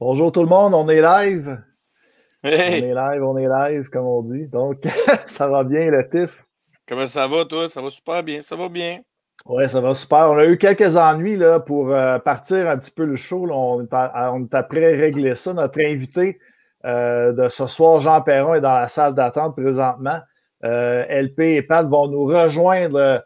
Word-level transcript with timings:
Bonjour 0.00 0.30
tout 0.30 0.42
le 0.42 0.48
monde, 0.48 0.74
on 0.74 0.88
est 0.88 1.02
live. 1.02 1.60
On 2.44 2.48
est 2.48 2.94
live, 2.94 3.24
on 3.24 3.36
est 3.36 3.48
live, 3.48 3.88
comme 3.90 4.06
on 4.06 4.22
dit. 4.22 4.46
Donc, 4.46 4.84
ça 5.26 5.48
va 5.48 5.64
bien, 5.64 5.90
le 5.90 6.08
TIF? 6.08 6.44
Comment 6.86 7.08
ça 7.08 7.26
va, 7.26 7.44
toi? 7.44 7.68
Ça 7.68 7.82
va 7.82 7.90
super 7.90 8.22
bien, 8.22 8.40
ça 8.40 8.54
va 8.54 8.68
bien. 8.68 9.00
Oui, 9.46 9.68
ça 9.68 9.80
va 9.80 9.96
super. 9.96 10.30
On 10.30 10.36
a 10.38 10.46
eu 10.46 10.56
quelques 10.56 10.96
ennuis 10.96 11.36
là, 11.36 11.58
pour 11.58 11.90
euh, 11.90 12.20
partir 12.20 12.70
un 12.70 12.78
petit 12.78 12.92
peu 12.92 13.06
le 13.06 13.16
show. 13.16 13.48
On, 13.50 13.82
est 13.82 13.88
on, 13.92 14.44
est 14.44 14.54
après 14.54 14.94
régler 14.94 15.34
ça. 15.34 15.52
Notre 15.52 15.80
invité 15.80 16.38
euh, 16.84 17.32
de 17.32 17.48
ce 17.48 17.66
soir, 17.66 18.00
Jean 18.00 18.20
Perron, 18.20 18.54
est 18.54 18.60
dans 18.60 18.78
la 18.78 18.86
salle 18.86 19.16
d'attente 19.16 19.56
présentement. 19.56 20.20
Euh, 20.64 21.04
LP 21.08 21.40
et 21.40 21.62
Pat 21.62 21.84
vont 21.84 22.06
nous 22.06 22.24
rejoindre 22.24 23.24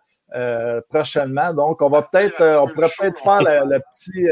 prochainement. 0.88 1.52
Donc, 1.52 1.82
on 1.82 1.90
va 1.90 2.00
peut-être, 2.00 2.42
on 2.62 2.68
pourrait 2.68 2.88
peut-être 2.98 3.22
faire 3.22 3.66
le 3.66 3.78
petit 3.92 4.30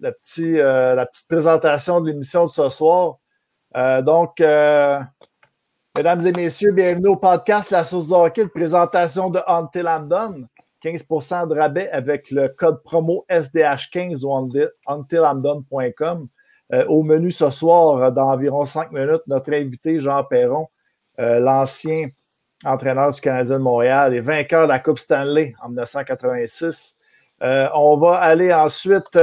la, 0.00 0.10
euh, 0.38 0.94
la 0.94 1.06
petite 1.06 1.28
présentation 1.28 2.00
de 2.00 2.10
l'émission 2.10 2.44
de 2.44 2.50
ce 2.50 2.68
soir. 2.68 3.16
Euh, 3.76 4.02
donc, 4.02 4.40
euh, 4.40 5.00
mesdames 5.96 6.26
et 6.26 6.32
messieurs, 6.32 6.72
bienvenue 6.72 7.08
au 7.08 7.16
podcast 7.16 7.70
La 7.70 7.84
Source 7.84 8.08
de 8.08 8.14
hockey, 8.14 8.46
présentation 8.48 9.30
de 9.30 9.40
Until 9.46 9.86
I'm 9.86 10.08
Done. 10.08 10.48
15% 10.84 11.46
de 11.48 11.54
rabais 11.54 11.88
avec 11.90 12.30
le 12.32 12.48
code 12.48 12.82
promo 12.82 13.24
SDH15 13.30 14.24
ou 14.24 14.50
untilamdone.com. 14.88 16.28
au 16.88 17.02
menu 17.04 17.30
ce 17.30 17.50
soir, 17.50 18.10
dans 18.10 18.30
environ 18.32 18.64
5 18.64 18.90
minutes, 18.90 19.22
notre 19.28 19.52
invité 19.52 20.00
Jean 20.00 20.24
Perron, 20.24 20.66
l'ancien 21.18 22.08
entraîneur 22.64 23.12
du 23.12 23.20
Canadien 23.20 23.58
de 23.58 23.62
Montréal 23.62 24.12
et 24.12 24.20
vainqueur 24.20 24.64
de 24.64 24.72
la 24.72 24.80
Coupe 24.80 24.98
Stanley 24.98 25.54
en 25.62 25.68
1986. 25.68 26.96
on 27.40 27.96
va 27.98 28.16
aller 28.16 28.52
ensuite 28.52 29.16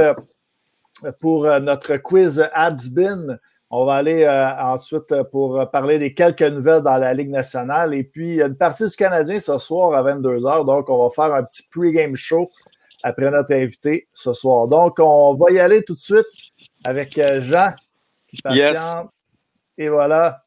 pour 1.20 1.46
euh, 1.46 1.60
notre 1.60 1.96
quiz 1.96 2.48
Absbin. 2.52 3.38
On 3.70 3.84
va 3.84 3.94
aller 3.94 4.24
euh, 4.24 4.56
ensuite 4.60 5.22
pour 5.30 5.70
parler 5.70 5.98
des 5.98 6.12
quelques 6.12 6.42
nouvelles 6.42 6.82
dans 6.82 6.96
la 6.96 7.14
Ligue 7.14 7.30
nationale. 7.30 7.94
Et 7.94 8.02
puis, 8.02 8.30
il 8.30 8.34
y 8.36 8.42
a 8.42 8.46
une 8.46 8.56
partie 8.56 8.84
du 8.84 8.96
Canadien 8.96 9.38
ce 9.38 9.58
soir 9.58 9.94
à 9.94 10.02
22h. 10.02 10.66
Donc, 10.66 10.90
on 10.90 11.04
va 11.04 11.10
faire 11.10 11.34
un 11.34 11.44
petit 11.44 11.62
pre-game 11.70 12.16
show 12.16 12.50
après 13.02 13.30
notre 13.30 13.54
invité 13.54 14.08
ce 14.12 14.32
soir. 14.32 14.68
Donc, 14.68 14.98
on 14.98 15.34
va 15.34 15.50
y 15.52 15.60
aller 15.60 15.84
tout 15.84 15.94
de 15.94 16.00
suite 16.00 16.26
avec 16.84 17.16
euh, 17.18 17.40
Jean 17.42 17.74
qui 18.28 18.42
patiente. 18.42 19.10
Et 19.78 19.88
voilà. 19.88 20.40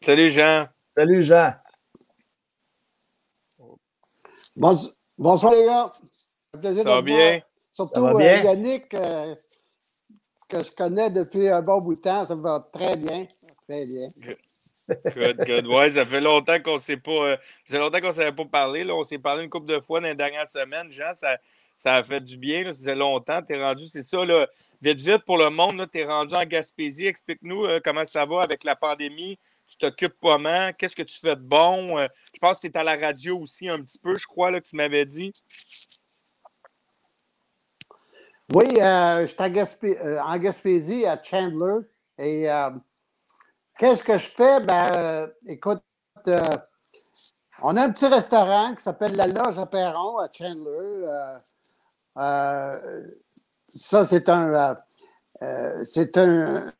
Salut 0.00 0.30
Jean. 0.30 0.66
Salut 0.96 1.22
Jean. 1.22 1.54
Bonsoir 5.18 5.52
les 5.52 5.64
gars. 5.64 5.92
Ça 6.60 6.84
va 6.84 7.02
bien? 7.02 7.40
Surtout 7.72 8.04
euh, 8.04 8.22
Yannick, 8.22 8.92
euh, 8.92 9.34
que 10.46 10.62
je 10.62 10.70
connais 10.70 11.08
depuis 11.08 11.48
un 11.48 11.62
bon 11.62 11.80
bout 11.80 11.94
de 11.96 12.02
temps, 12.02 12.26
ça 12.26 12.34
va 12.34 12.60
très 12.70 12.96
bien. 12.96 13.26
Très 13.66 13.86
bien. 13.86 14.08
Good, 14.88 15.46
good. 15.46 15.66
Ouais, 15.68 15.90
ça 15.90 16.04
fait 16.04 16.20
longtemps 16.20 16.60
qu'on 16.60 16.74
ne 16.74 16.80
s'est 16.80 16.98
pas. 16.98 17.10
Euh, 17.30 17.36
ça 17.64 17.76
fait 17.76 17.78
longtemps 17.78 18.00
qu'on 18.00 18.08
ne 18.08 18.12
s'avait 18.12 18.32
pas 18.32 18.44
parlé. 18.44 18.84
Là. 18.84 18.94
On 18.94 19.04
s'est 19.04 19.18
parlé 19.18 19.44
une 19.44 19.48
couple 19.48 19.72
de 19.72 19.80
fois 19.80 20.00
dans 20.00 20.08
les 20.08 20.14
dernières 20.14 20.46
semaines. 20.46 20.92
Jean, 20.92 21.14
ça, 21.14 21.38
ça 21.74 21.94
a 21.94 22.04
fait 22.04 22.20
du 22.20 22.36
bien. 22.36 22.70
Ça 22.74 22.90
fait 22.90 22.94
longtemps. 22.94 23.40
Tu 23.40 23.54
es 23.54 23.62
rendu, 23.62 23.86
c'est 23.86 24.02
ça, 24.02 24.22
là, 24.26 24.46
vite, 24.82 25.00
vite 25.00 25.24
pour 25.24 25.38
le 25.38 25.48
monde. 25.48 25.88
Tu 25.90 26.00
es 26.00 26.04
rendu 26.04 26.34
en 26.34 26.44
Gaspésie. 26.44 27.06
Explique-nous 27.06 27.64
comment 27.82 28.04
ça 28.04 28.26
va 28.26 28.42
avec 28.42 28.64
la 28.64 28.76
pandémie. 28.76 29.38
Tu 29.66 29.78
t'occupes 29.78 30.16
comment? 30.20 30.72
Qu'est-ce 30.76 30.96
que 30.96 31.04
tu 31.04 31.18
fais 31.18 31.36
de 31.36 31.40
bon? 31.40 31.96
je 32.34 32.38
pense 32.38 32.60
que 32.60 32.66
tu 32.66 32.74
es 32.74 32.76
à 32.76 32.84
la 32.84 32.96
radio 32.96 33.38
aussi 33.38 33.70
un 33.70 33.80
petit 33.80 33.98
peu, 33.98 34.18
je 34.18 34.26
crois, 34.26 34.50
là, 34.50 34.60
que 34.60 34.68
tu 34.68 34.76
m'avais 34.76 35.06
dit. 35.06 35.32
Oui, 38.54 38.78
euh, 38.82 39.26
je 39.26 39.64
suis 39.64 39.96
euh, 39.96 40.22
en 40.22 40.36
Gaspésie, 40.36 41.06
à 41.06 41.18
Chandler. 41.22 41.86
Et 42.18 42.50
euh, 42.50 42.68
qu'est-ce 43.78 44.02
que 44.02 44.18
je 44.18 44.30
fais? 44.30 44.60
Ben, 44.60 45.30
écoute, 45.46 45.80
on 47.62 47.76
a 47.78 47.82
un 47.82 47.90
petit 47.90 48.06
restaurant 48.06 48.74
qui 48.74 48.82
s'appelle 48.82 49.16
La 49.16 49.26
Loge 49.26 49.58
à 49.58 49.64
Perron, 49.64 50.18
à 50.18 50.28
Chandler. 50.30 51.06
ça, 52.14 54.04
c'est 54.04 54.28
un, 54.28 54.76
c'est 55.84 56.18
un, 56.18 56.72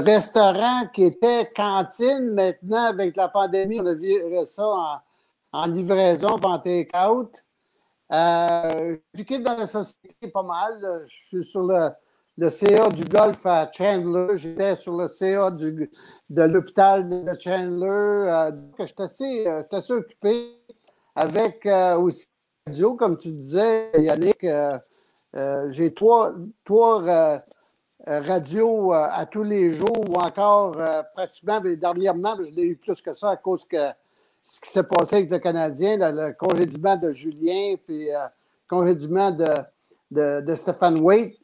restaurant 0.00 0.88
qui 0.92 1.04
était 1.04 1.52
cantine. 1.54 2.34
Maintenant, 2.34 2.86
avec 2.86 3.14
la 3.16 3.28
pandémie, 3.28 3.80
on 3.80 3.86
a 3.86 3.94
vu 3.94 4.12
ça 4.44 4.66
en, 4.66 4.98
en 5.52 5.66
livraison, 5.66 6.40
en 6.42 6.58
take-out. 6.58 7.45
Euh, 8.12 8.96
J'équipe 9.14 9.42
dans 9.42 9.56
la 9.56 9.66
société 9.66 10.28
pas 10.32 10.42
mal. 10.42 11.06
Je 11.08 11.26
suis 11.26 11.44
sur 11.44 11.62
le, 11.62 11.90
le 12.38 12.50
CA 12.50 12.88
du 12.90 13.04
golf 13.04 13.44
à 13.46 13.70
Chandler. 13.70 14.36
J'étais 14.36 14.76
sur 14.76 14.96
le 14.96 15.08
CA 15.08 15.50
de 15.50 16.42
l'hôpital 16.42 17.08
de 17.08 17.40
Chandler. 17.40 17.86
Euh, 17.86 18.52
je 18.78 18.84
suis 18.84 18.94
assez, 18.98 19.46
euh, 19.46 19.62
assez, 19.70 19.92
occupé 19.92 20.52
avec 21.14 21.64
euh, 21.66 21.96
aussi 21.96 22.28
radio, 22.66 22.94
comme 22.94 23.16
tu 23.16 23.32
disais, 23.32 23.90
Yannick. 23.98 24.44
Euh, 24.44 24.78
j'ai 25.70 25.92
trois, 25.92 26.32
trois 26.64 27.42
radios 28.06 28.92
à 28.92 29.26
tous 29.26 29.42
les 29.42 29.70
jours 29.70 30.08
ou 30.08 30.14
encore 30.14 30.76
pratiquement, 31.14 31.60
mais 31.62 31.76
dernièrement, 31.76 32.36
je 32.38 32.50
l'ai 32.54 32.62
eu 32.62 32.76
plus 32.76 33.02
que 33.02 33.12
ça 33.12 33.30
à 33.30 33.36
cause 33.36 33.66
que 33.66 33.90
ce 34.46 34.60
qui 34.60 34.70
s'est 34.70 34.84
passé 34.84 35.16
avec 35.16 35.30
le 35.30 35.38
Canadien, 35.40 35.96
le, 35.98 36.32
congédiement 36.32 36.96
de 36.96 37.10
Julien, 37.12 37.74
puis 37.84 38.06
le 38.06 38.14
euh, 38.14 38.26
congédiement 38.68 39.32
de, 39.32 39.48
de, 40.12 40.40
de, 40.40 40.54
Stéphane 40.54 41.00
Waite. 41.00 41.36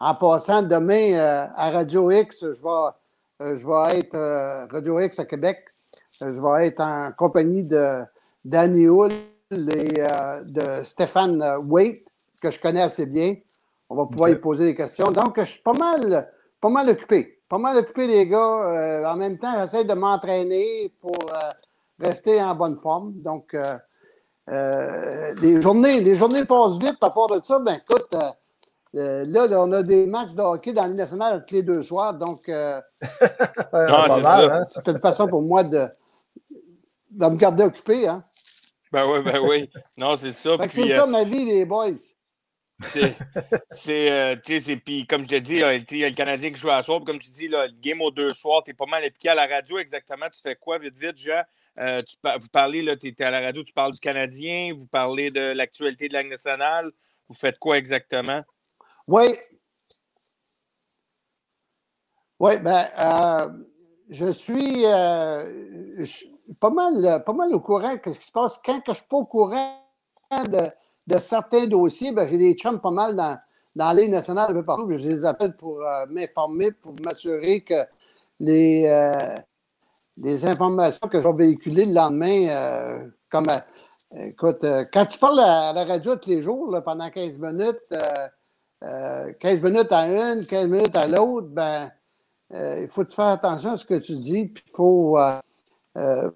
En 0.00 0.14
passant 0.14 0.62
demain 0.62 1.12
euh, 1.12 1.46
à 1.54 1.70
Radio 1.70 2.10
X, 2.10 2.40
je 2.40 2.62
vais, 2.62 3.42
euh, 3.42 3.56
je 3.56 3.66
vais 3.66 3.98
être 3.98 4.68
Radio 4.72 4.98
X 5.00 5.18
à 5.18 5.26
Québec. 5.26 5.64
je 6.18 6.26
vais 6.26 6.68
être 6.68 6.80
en 6.80 7.12
compagnie 7.12 7.66
de 7.66 8.02
Danny 8.42 8.86
Hull 8.86 9.12
et 9.50 10.00
de 10.44 10.82
Stéphane 10.82 11.42
Waite, 11.66 12.08
que 12.40 12.50
je 12.50 12.58
connais 12.58 12.82
assez 12.82 13.04
bien. 13.04 13.34
On 13.90 13.96
va 13.96 14.06
pouvoir 14.06 14.30
y 14.30 14.36
poser 14.36 14.64
des 14.64 14.74
questions. 14.74 15.10
Donc, 15.10 15.38
je 15.38 15.44
suis 15.44 15.62
pas 15.62 15.74
mal, 15.74 16.30
pas 16.60 16.70
mal 16.70 16.88
occupé. 16.88 17.38
Pas 17.48 17.58
mal 17.58 17.76
occupé, 17.76 18.06
les 18.06 18.26
gars. 18.26 19.02
en 19.06 19.16
même 19.16 19.38
temps, 19.38 19.52
j'essaie 19.60 19.84
de 19.84 19.94
m'entraîner 19.94 20.92
pour 21.00 21.14
rester 21.98 22.42
en 22.42 22.54
bonne 22.54 22.76
forme. 22.76 23.14
Donc, 23.22 23.54
euh, 23.54 23.76
euh, 24.48 25.34
les, 25.40 25.60
journées, 25.60 26.00
les 26.00 26.14
journées 26.14 26.44
passent 26.44 26.78
vite 26.78 26.98
à 27.00 27.10
part 27.10 27.28
de 27.28 27.44
ça. 27.44 27.58
Ben, 27.58 27.74
écoute, 27.74 28.14
euh, 28.94 29.24
là, 29.26 29.46
on 29.62 29.72
a 29.72 29.82
des 29.82 30.06
matchs 30.06 30.32
de 30.32 30.42
hockey 30.42 30.72
dans 30.72 30.82
l'année 30.82 30.94
nationale 30.94 31.44
tous 31.46 31.54
les 31.54 31.62
deux 31.62 31.82
soirs. 31.82 32.14
Donc, 32.14 32.40
ah, 32.48 32.82
hein? 33.72 34.64
c'est 34.64 34.88
une 34.88 35.00
façon 35.00 35.26
pour 35.26 35.42
moi 35.42 35.64
de, 35.64 35.86
de 37.10 37.26
me 37.26 37.36
garder 37.36 37.64
occupé. 37.64 38.08
Hein? 38.08 38.22
Ben 38.92 39.04
oui, 39.06 39.22
ben 39.22 39.40
oui. 39.40 39.70
Non, 39.96 40.16
c'est 40.16 40.32
ça. 40.32 40.56
c'est 40.70 40.88
ça 40.88 41.06
ma 41.06 41.24
vie, 41.24 41.44
les 41.44 41.64
boys. 41.64 41.90
C'est, 42.80 43.14
euh, 43.88 44.36
puis 44.84 45.06
comme 45.06 45.22
je 45.22 45.28
te 45.28 45.34
dis, 45.36 45.54
il 45.54 45.98
y 45.98 46.04
a 46.04 46.08
le 46.08 46.14
Canadien 46.14 46.50
qui 46.50 46.60
joue 46.60 46.70
à 46.70 46.82
soir. 46.82 47.00
comme 47.04 47.18
tu 47.18 47.30
dis, 47.30 47.48
le 47.48 47.68
game 47.80 48.00
aux 48.02 48.10
deux 48.10 48.34
soirs, 48.34 48.62
tu 48.62 48.70
es 48.70 48.74
pas 48.74 48.86
mal 48.86 49.04
épiqué 49.04 49.30
à 49.30 49.34
la 49.34 49.46
radio 49.46 49.78
exactement. 49.78 50.26
Tu 50.30 50.40
fais 50.40 50.56
quoi 50.56 50.78
vite, 50.78 50.96
vite, 50.96 51.16
Jean? 51.16 51.42
Euh, 51.78 52.02
vous 52.40 52.48
parlez, 52.48 52.82
là, 52.82 52.96
tu 52.96 53.08
es, 53.08 53.22
à 53.22 53.30
la 53.30 53.40
radio, 53.40 53.62
tu 53.62 53.72
parles 53.72 53.92
du 53.92 54.00
Canadien, 54.00 54.74
vous 54.76 54.86
parlez 54.86 55.30
de 55.30 55.52
l'actualité 55.52 56.08
de 56.08 56.14
la 56.14 56.22
nationale. 56.22 56.90
Vous 57.28 57.34
faites 57.34 57.58
quoi 57.58 57.76
exactement? 57.76 58.42
Oui. 59.08 59.36
Oui, 62.38 62.58
ben, 62.58 62.84
euh, 62.98 63.48
je, 64.08 64.30
suis, 64.30 64.84
pas, 66.60 66.70
mal, 66.70 67.24
pas 67.24 67.32
mal 67.32 67.54
au 67.54 67.60
courant 67.60 67.94
de 67.94 68.10
ce 68.10 68.18
qui 68.18 68.26
se 68.26 68.32
passe. 68.32 68.60
Quand 68.64 68.80
je 68.84 68.90
ne 68.90 68.94
suis 68.94 69.04
pas 69.08 69.16
au 69.16 69.24
courant 69.24 69.82
de 70.46 71.18
certains 71.18 71.66
dossiers, 71.66 72.12
ben, 72.12 72.26
j'ai 72.26 72.38
des 72.38 72.54
chums 72.54 72.80
pas 72.80 72.90
mal 72.90 73.16
dans, 73.16 73.38
dans 73.74 73.92
les 73.92 74.08
nationales 74.08 74.50
un 74.50 74.54
peu 74.54 74.64
partout. 74.64 74.90
Je 74.90 75.08
les 75.08 75.24
appelle 75.24 75.56
pour 75.56 75.82
euh, 75.82 76.06
m'informer, 76.08 76.72
pour 76.72 76.94
m'assurer 77.02 77.60
que 77.60 77.84
les, 78.38 78.86
euh, 80.18 80.22
les 80.22 80.46
informations 80.46 81.08
que 81.08 81.20
je 81.20 81.28
vais 81.28 81.46
véhiculer 81.46 81.86
le 81.86 81.94
lendemain, 81.94 82.48
euh, 82.48 82.98
comme 83.30 83.50
écoute, 84.16 84.64
quand 84.92 85.06
tu 85.06 85.18
parles 85.18 85.40
à, 85.40 85.72
la 85.72 85.84
radio 85.84 86.16
tous 86.16 86.30
les 86.30 86.42
jours, 86.42 86.74
pendant 86.84 87.10
15 87.10 87.38
minutes, 87.38 87.94
15 88.80 89.62
minutes 89.62 89.92
à 89.92 90.06
une, 90.06 90.46
15 90.46 90.66
minutes 90.68 90.96
à 90.96 91.06
l'autre, 91.06 91.48
ben 91.48 91.90
il 92.52 92.86
faut 92.88 93.04
te 93.04 93.12
faire 93.12 93.26
attention 93.26 93.72
à 93.72 93.76
ce 93.76 93.84
que 93.84 93.94
tu 93.94 94.14
dis, 94.16 94.46
puis 94.46 94.64
il 94.66 94.72
faut 94.72 95.18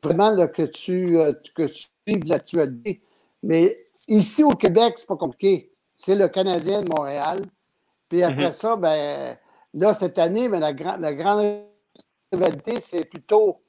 vraiment 0.03 0.47
que 0.49 0.63
tu 0.63 1.17
que 1.55 1.63
tu 1.63 1.87
suives 2.07 2.25
l'actualité. 2.27 3.01
Mais 3.43 3.75
Ici, 4.09 4.43
au 4.43 4.55
Québec, 4.55 4.95
c'est 4.97 5.07
pas 5.07 5.17
compliqué. 5.17 5.71
C'est 5.95 6.17
le 6.17 6.29
Canadien 6.29 6.83
de 6.83 6.89
Montréal. 6.89 7.45
Puis 8.09 8.23
après 8.23 8.47
mhm. 8.47 8.53
ça, 8.53 8.77
ben, 8.77 9.37
là, 9.75 9.95
cette 9.95 10.19
année, 10.19 10.49
ben, 10.49 10.59
la, 10.59 10.73
la 10.97 11.15
grande 11.15 11.65
rivalité, 12.33 12.81
c'est 12.81 13.05
plutôt 13.05 13.61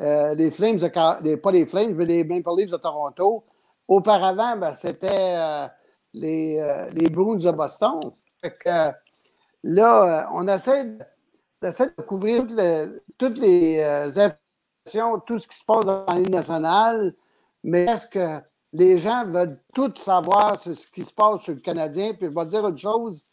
euh, 0.00 0.34
les 0.34 0.50
Flames, 0.50 0.76
de, 0.76 1.34
pas 1.36 1.50
les 1.50 1.66
Flames, 1.66 1.94
mais 1.94 2.04
les 2.04 2.24
Maple 2.24 2.66
de 2.66 2.76
Toronto. 2.76 3.44
Auparavant, 3.88 4.56
ben, 4.56 4.74
c'était 4.74 5.08
euh, 5.10 5.66
les, 6.12 6.58
euh, 6.58 6.88
les 6.90 7.08
Bruins 7.08 7.36
de 7.36 7.50
Boston. 7.50 8.00
là, 9.64 10.30
on 10.32 10.46
essaie 10.46 10.84
de, 10.84 12.02
couvrir 12.06 12.44
toutes 13.16 13.38
les 13.38 13.82
informations, 13.82 15.18
tout 15.26 15.38
ce 15.38 15.48
qui 15.48 15.56
se 15.56 15.64
passe 15.64 15.84
dans 15.84 16.04
l'île 16.14 16.30
nationale, 16.30 17.14
mais 17.64 17.84
est-ce 17.84 18.06
que 18.06 18.38
les 18.72 18.98
gens 18.98 19.24
veulent 19.26 19.56
tout 19.74 19.92
savoir 19.96 20.58
ce 20.58 20.70
qui 20.70 21.04
se 21.04 21.12
passe 21.12 21.42
sur 21.42 21.54
le 21.54 21.60
Canadien? 21.60 22.14
Puis 22.14 22.28
je 22.30 22.34
vais 22.34 22.46
dire 22.46 22.62
autre 22.62 22.78
chose, 22.78 23.24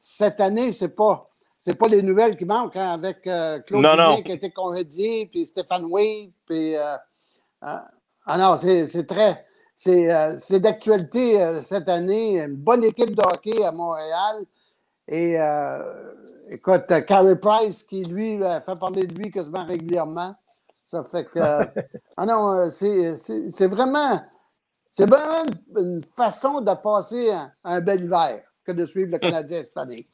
cette 0.00 0.40
année, 0.40 0.72
c'est 0.72 0.94
pas 0.94 1.24
c'est 1.60 1.74
pas 1.74 1.88
les 1.88 2.00
nouvelles 2.00 2.36
qui 2.36 2.46
manquent 2.46 2.76
hein, 2.76 2.94
avec 2.94 3.26
euh, 3.26 3.60
Claude 3.60 3.84
qui 4.24 4.32
a 4.32 4.34
été 4.34 4.50
congédié, 4.50 5.26
puis 5.26 5.46
Stéphane 5.46 5.84
Wade, 5.84 6.30
puis. 6.46 6.74
Euh, 6.74 6.96
euh, 7.64 7.76
ah 8.26 8.38
non, 8.38 8.56
c'est 8.58 9.06
très. 9.06 9.44
C'est 9.74 10.60
d'actualité 10.60 11.60
cette 11.62 11.88
année. 11.88 12.40
Une 12.40 12.56
bonne 12.56 12.84
équipe 12.84 13.14
de 13.14 13.22
hockey 13.22 13.64
à 13.64 13.72
Montréal. 13.72 14.44
Et 15.08 15.36
écoute, 16.50 16.86
Carey 17.06 17.36
Price, 17.36 17.82
qui 17.82 18.04
lui 18.04 18.38
fait 18.38 18.78
parler 18.78 19.06
de 19.06 19.14
lui 19.14 19.30
quasiment 19.30 19.64
régulièrement. 19.64 20.34
Ça 20.84 21.02
fait 21.02 21.24
que. 21.24 21.40
ah 22.16 22.26
non, 22.26 22.70
c'est 22.70 23.66
vraiment. 23.66 24.22
C'est 24.92 25.08
vraiment 25.08 25.44
une, 25.76 26.02
façon 26.16 26.60
de 26.60 26.72
passer 26.74 27.32
un 27.64 27.80
bel 27.80 28.04
hiver 28.04 28.42
que 28.64 28.72
de 28.72 28.84
suivre 28.84 29.12
le 29.12 29.18
Canadien 29.30 29.62
cette 29.62 29.76
année. 29.76 30.06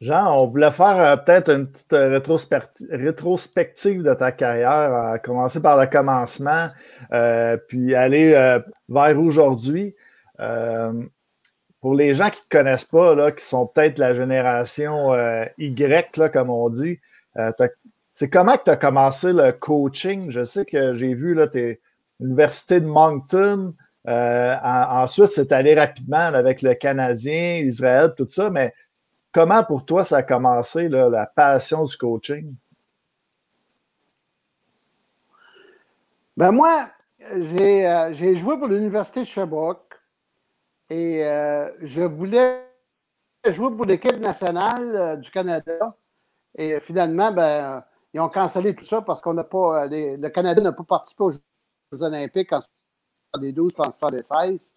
Jean, 0.00 0.34
on 0.34 0.46
voulait 0.46 0.70
faire 0.70 0.98
euh, 0.98 1.16
peut-être 1.16 1.50
une 1.50 1.66
petite 1.66 1.92
euh, 1.92 2.20
rétrospective 2.90 4.02
de 4.02 4.14
ta 4.14 4.32
carrière, 4.32 4.94
à 4.94 5.18
commencer 5.18 5.60
par 5.60 5.78
le 5.78 5.86
commencement, 5.86 6.66
euh, 7.12 7.56
puis 7.68 7.94
aller 7.94 8.32
vers 8.88 9.20
aujourd'hui. 9.20 9.94
pour 11.80 11.94
les 11.94 12.14
gens 12.14 12.30
qui 12.30 12.40
ne 12.40 12.44
te 12.44 12.56
connaissent 12.56 12.84
pas, 12.84 13.14
là, 13.14 13.32
qui 13.32 13.44
sont 13.44 13.66
peut-être 13.66 13.98
la 13.98 14.14
génération 14.14 15.14
Y, 15.58 16.30
comme 16.32 16.50
on 16.50 16.68
dit, 16.70 16.98
c'est 18.12 18.30
comment 18.30 18.56
que 18.56 18.64
tu 18.64 18.70
as 18.70 18.76
commencé 18.76 19.32
le 19.32 19.52
coaching? 19.52 20.30
Je 20.30 20.44
sais 20.44 20.64
que 20.64 20.94
j'ai 20.94 21.14
vu 21.14 21.38
tes 21.52 21.80
université 22.20 22.80
de 22.80 22.86
Moncton. 22.86 23.74
ensuite, 24.04 25.28
c'est 25.28 25.52
allé 25.52 25.74
rapidement 25.74 26.16
avec 26.18 26.62
le 26.62 26.74
Canadien, 26.74 27.60
Israël, 27.64 28.12
tout 28.16 28.28
ça, 28.28 28.50
mais 28.50 28.74
Comment 29.38 29.62
pour 29.62 29.84
toi 29.84 30.02
ça 30.02 30.16
a 30.16 30.22
commencé, 30.24 30.88
la 30.88 31.24
passion 31.24 31.84
du 31.84 31.96
coaching? 31.96 32.56
Ben 36.36 36.50
moi, 36.50 36.88
j'ai 37.36 37.86
euh, 37.86 38.12
joué 38.34 38.58
pour 38.58 38.66
l'Université 38.66 39.20
de 39.20 39.26
Sherbrooke 39.26 39.94
et 40.90 41.24
euh, 41.24 41.70
je 41.86 42.02
voulais 42.02 42.66
jouer 43.48 43.70
pour 43.76 43.84
l'équipe 43.84 44.18
nationale 44.18 44.96
euh, 44.96 45.14
du 45.14 45.30
Canada. 45.30 45.96
Et 46.56 46.80
finalement, 46.80 47.30
ben, 47.30 47.84
ils 48.12 48.20
ont 48.20 48.28
cancellé 48.28 48.74
tout 48.74 48.82
ça 48.82 49.02
parce 49.02 49.20
qu'on 49.20 49.34
n'a 49.34 49.44
pas. 49.44 49.86
le 49.86 50.28
Canada 50.30 50.60
n'a 50.60 50.72
pas 50.72 50.82
participé 50.82 51.22
aux 51.22 51.30
Jeux 51.30 52.02
olympiques 52.02 52.52
en 52.52 53.38
des 53.38 53.52
12 53.52 53.72
en 54.02 54.10
des 54.10 54.22
16. 54.22 54.74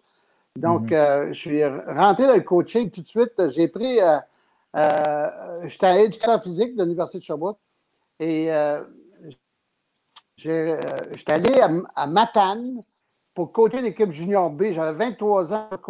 Donc, 0.54 0.90
mm-hmm. 0.90 1.32
je 1.32 1.32
suis 1.32 1.66
rentré 1.66 2.28
dans 2.28 2.36
le 2.36 2.42
coaching 2.42 2.92
tout 2.92 3.00
de 3.00 3.08
suite. 3.08 3.50
J'ai 3.50 3.66
pris 3.66 3.98
J'étais 4.74 6.04
éducateur 6.04 6.42
physique 6.42 6.76
de 6.76 6.82
l'Université 6.82 7.18
de 7.18 7.24
Sherbrooke 7.24 7.58
et 8.22 8.52
euh, 8.52 8.82
euh, 10.46 11.00
j'étais 11.12 11.32
allé 11.32 11.60
à, 11.94 12.06
Matane 12.06 12.82
pour 13.34 13.52
coacher 13.52 13.80
l'équipe 13.80 14.10
junior 14.10 14.50
B. 14.50 14.70
J'avais 14.70 15.06
23 15.06 15.52
ans 15.52 15.68
pour 15.70 15.80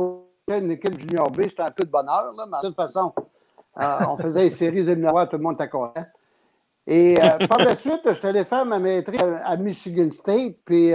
coacher 0.47 0.63
une 0.63 0.73
équipe 0.73 0.99
junior 0.99 1.31
B. 1.31 1.43
C'était 1.43 1.63
un 1.63 1.71
peu 1.71 1.85
de 1.85 1.91
bonheur, 1.91 2.33
mais 2.37 2.59
de 2.63 2.69
toute 2.69 2.77
façon, 2.77 3.13
euh, 3.81 3.99
on 4.09 4.17
faisait 4.17 4.45
les 4.45 4.51
séries 4.51 4.81
éliminatoires, 4.81 5.29
tout 5.29 5.37
le 5.37 5.43
monde 5.43 5.55
était 5.55 5.69
content. 5.69 6.05
Et 6.87 7.19
par 7.49 7.59
la 7.59 7.77
suite, 7.77 8.01
je 8.05 8.15
suis 8.15 8.27
allé 8.27 8.45
faire 8.45 8.65
ma 8.65 8.79
maîtrise 8.79 9.21
à, 9.45 9.57
Michigan 9.57 10.11
State. 10.11 10.57
Puis 10.65 10.93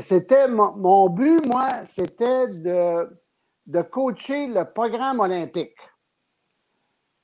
c'était 0.00 0.48
mon, 0.48 1.08
but, 1.08 1.46
moi, 1.46 1.84
c'était 1.84 2.48
de 2.48 3.82
coacher 3.82 4.48
le 4.48 4.64
programme 4.64 5.20
olympique. 5.20 5.76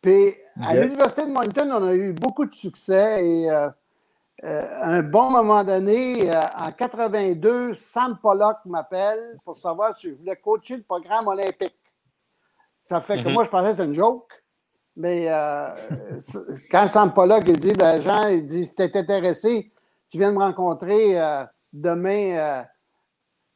Puis 0.05 0.35
à 0.63 0.77
l'Université 0.77 1.25
de 1.25 1.31
Moncton, 1.31 1.67
on 1.73 1.89
a 1.89 1.95
eu 1.95 2.13
beaucoup 2.13 2.45
de 2.45 2.53
succès 2.53 3.27
et 3.27 3.51
euh, 3.51 3.71
euh, 4.45 4.83
à 4.83 4.91
un 4.91 5.03
bon 5.03 5.31
moment 5.31 5.65
donné, 5.65 6.31
euh, 6.31 6.43
en 6.59 6.71
82, 6.73 7.73
Sam 7.73 8.19
Pollock 8.23 8.59
m'appelle 8.67 9.39
pour 9.47 9.57
savoir 9.57 9.97
si 9.97 10.11
je 10.11 10.15
voulais 10.15 10.37
coacher 10.37 10.77
le 10.77 10.83
programme 10.83 11.27
olympique. 11.29 11.79
Ça 12.83 13.01
fait 13.01 13.17
que 13.23 13.29
mhm. 13.29 13.33
moi, 13.33 13.45
je 13.45 13.49
pensais 13.49 13.69
que 13.69 13.71
c'était 13.71 13.85
une 13.87 13.95
joke. 13.95 14.45
Mais 14.95 15.25
quand 16.71 16.87
Sam 16.87 17.15
Pollock 17.15 17.45
il 17.47 17.59
dit, 17.59 17.73
ben, 17.73 17.99
Jean, 17.99 18.29
il 18.29 18.45
dit, 18.45 18.67
si 18.67 18.75
tu 18.75 18.83
es 18.83 18.99
intéressé, 18.99 19.73
tu 20.07 20.19
viens 20.19 20.33
de 20.33 20.37
me 20.37 20.43
rencontrer 20.43 21.19
demain 21.73 22.63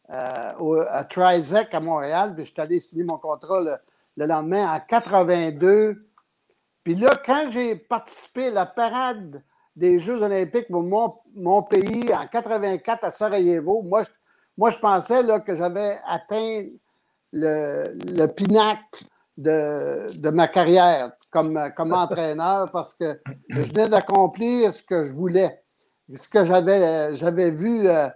à 0.08 1.04
Trizec 1.10 1.74
à 1.74 1.80
Montréal. 1.80 2.34
Puis 2.34 2.46
je 2.46 2.52
suis 2.52 2.60
allé 2.62 2.80
signer 2.80 3.04
mon 3.04 3.18
contrat 3.18 3.60
le, 3.60 3.76
le 4.16 4.26
lendemain 4.26 4.74
en 4.74 4.80
82. 4.80 6.07
Puis 6.88 6.96
là, 6.96 7.10
quand 7.22 7.50
j'ai 7.50 7.74
participé 7.74 8.46
à 8.46 8.50
la 8.50 8.64
parade 8.64 9.42
des 9.76 9.98
Jeux 9.98 10.22
olympiques 10.22 10.68
pour 10.68 10.82
mon, 10.82 11.62
pays 11.64 12.10
en 12.14 12.26
84 12.26 13.04
à 13.04 13.10
Sarajevo, 13.10 13.82
moi, 13.82 14.04
je, 14.04 14.08
moi, 14.56 14.70
je 14.70 14.78
pensais 14.78 15.22
là, 15.22 15.38
que 15.38 15.54
j'avais 15.54 15.98
atteint 16.06 16.62
le, 17.34 17.92
le 17.92 18.26
pinacle 18.28 19.04
de, 19.36 20.30
ma 20.30 20.48
carrière 20.48 21.12
comme, 21.30 21.60
comme 21.76 21.92
entraîneur 22.04 22.70
parce 22.72 22.94
que 22.94 23.20
je 23.50 23.60
venais 23.64 23.90
d'accomplir 23.90 24.72
ce 24.72 24.82
que 24.82 25.04
je 25.04 25.12
voulais, 25.12 25.60
ce 26.10 26.26
que 26.26 26.42
j'avais, 26.46 27.14
j'avais 27.16 27.50
vu 27.50 27.86
euh, 27.86 28.08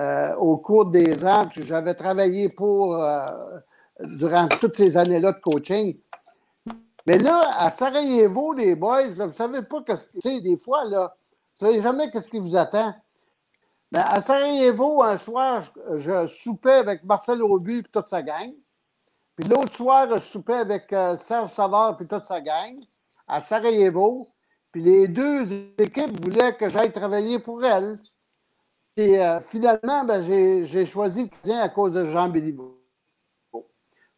euh, 0.00 0.34
au 0.34 0.56
cours 0.56 0.86
des 0.86 1.24
ans, 1.24 1.46
puis 1.48 1.62
j'avais 1.62 1.94
travaillé 1.94 2.48
pour 2.48 3.00
euh, 3.00 3.30
durant 4.00 4.48
toutes 4.48 4.74
ces 4.74 4.96
années-là 4.96 5.30
de 5.30 5.38
coaching. 5.38 5.96
Mais 7.06 7.18
là, 7.18 7.54
à 7.58 7.70
Sarajevo, 7.70 8.52
les 8.52 8.74
boys, 8.74 9.08
vous 9.08 9.26
ne 9.26 9.30
savez 9.30 9.62
pas 9.62 9.78
ce 9.88 10.06
que 10.06 10.20
c'est. 10.20 10.40
Des 10.40 10.56
fois, 10.56 10.84
là, 10.84 11.16
vous 11.58 11.66
savez 11.66 11.80
jamais 11.80 12.10
ce 12.12 12.28
qui 12.28 12.40
vous 12.40 12.56
attend. 12.56 12.94
Mais 13.92 14.00
à 14.00 14.20
Sarajevo, 14.20 15.02
un 15.02 15.16
soir, 15.16 15.62
je, 15.96 16.26
soupais 16.26 16.72
avec 16.72 17.04
Marcel 17.04 17.40
Aubu 17.42 17.78
et 17.78 17.82
toute 17.84 18.08
sa 18.08 18.22
gang. 18.22 18.52
Puis 19.36 19.48
l'autre 19.48 19.76
soir, 19.76 20.08
je 20.12 20.18
soupais 20.18 20.54
avec 20.54 20.92
euh, 20.92 21.16
Serge 21.16 21.50
Savard 21.50 21.96
et 22.00 22.06
toute 22.06 22.24
sa 22.24 22.40
gang 22.40 22.76
à 23.28 23.40
Sarajevo. 23.40 24.32
Puis 24.72 24.82
les 24.82 25.06
deux 25.06 25.52
équipes 25.78 26.24
voulaient 26.24 26.56
que 26.56 26.68
j'aille 26.68 26.92
travailler 26.92 27.38
pour 27.38 27.64
elles. 27.64 28.00
Et 28.96 29.22
euh, 29.22 29.40
finalement, 29.40 30.04
ben, 30.04 30.22
j'ai 30.22 30.86
choisi 30.86 31.30
le 31.44 31.52
à 31.54 31.68
cause 31.68 31.92
de 31.92 32.06
Jean 32.06 32.28
Béliveau. 32.28 32.80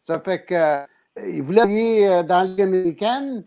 Ça 0.01 0.19
fait 0.19 0.43
que 0.45 0.85
il 1.27 1.41
voulait 1.43 1.61
aller 1.61 2.07
euh, 2.07 2.23
dans 2.23 2.39
la 2.39 2.43
Ligue 2.45 2.61
américaine. 2.61 3.45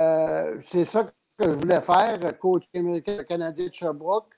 Euh, 0.00 0.58
c'est 0.62 0.84
ça 0.84 1.04
que 1.04 1.10
je 1.44 1.48
voulais 1.48 1.80
faire, 1.80 2.38
coach 2.38 2.64
américain 2.74 3.24
canadien 3.24 3.68
de 3.68 3.74
Sherbrooke. 3.74 4.32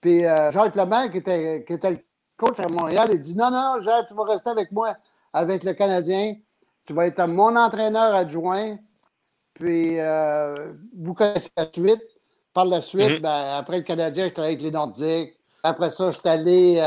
Puis 0.00 0.24
euh, 0.24 0.50
Jacques 0.50 0.76
Lemaire, 0.76 1.10
qui 1.10 1.18
était, 1.18 1.64
qui 1.64 1.74
était 1.74 1.90
le 1.90 1.98
coach 2.36 2.58
à 2.58 2.68
Montréal, 2.68 3.08
il 3.12 3.20
dit 3.20 3.34
Non, 3.34 3.50
non, 3.50 3.76
non, 3.76 3.82
Jacques, 3.82 4.06
tu 4.06 4.14
vas 4.14 4.24
rester 4.24 4.50
avec 4.50 4.72
moi, 4.72 4.96
avec 5.32 5.64
le 5.64 5.72
Canadien. 5.74 6.34
Tu 6.86 6.92
vas 6.92 7.06
être 7.06 7.24
mon 7.26 7.54
entraîneur 7.56 8.14
adjoint. 8.14 8.78
Puis 9.54 9.98
vous 10.96 11.14
connaissez 11.14 11.50
la 11.56 11.66
suite. 11.72 12.02
Par 12.52 12.64
la 12.64 12.80
suite, 12.80 13.02
mm-hmm. 13.02 13.20
ben, 13.20 13.54
après 13.58 13.76
le 13.76 13.82
Canadien, 13.84 14.24
j'étais 14.24 14.40
avec 14.40 14.60
les 14.60 14.72
Nordiques. 14.72 15.38
Après 15.62 15.88
ça, 15.88 16.10
je 16.10 16.18
suis 16.18 16.28
allé 16.28 16.80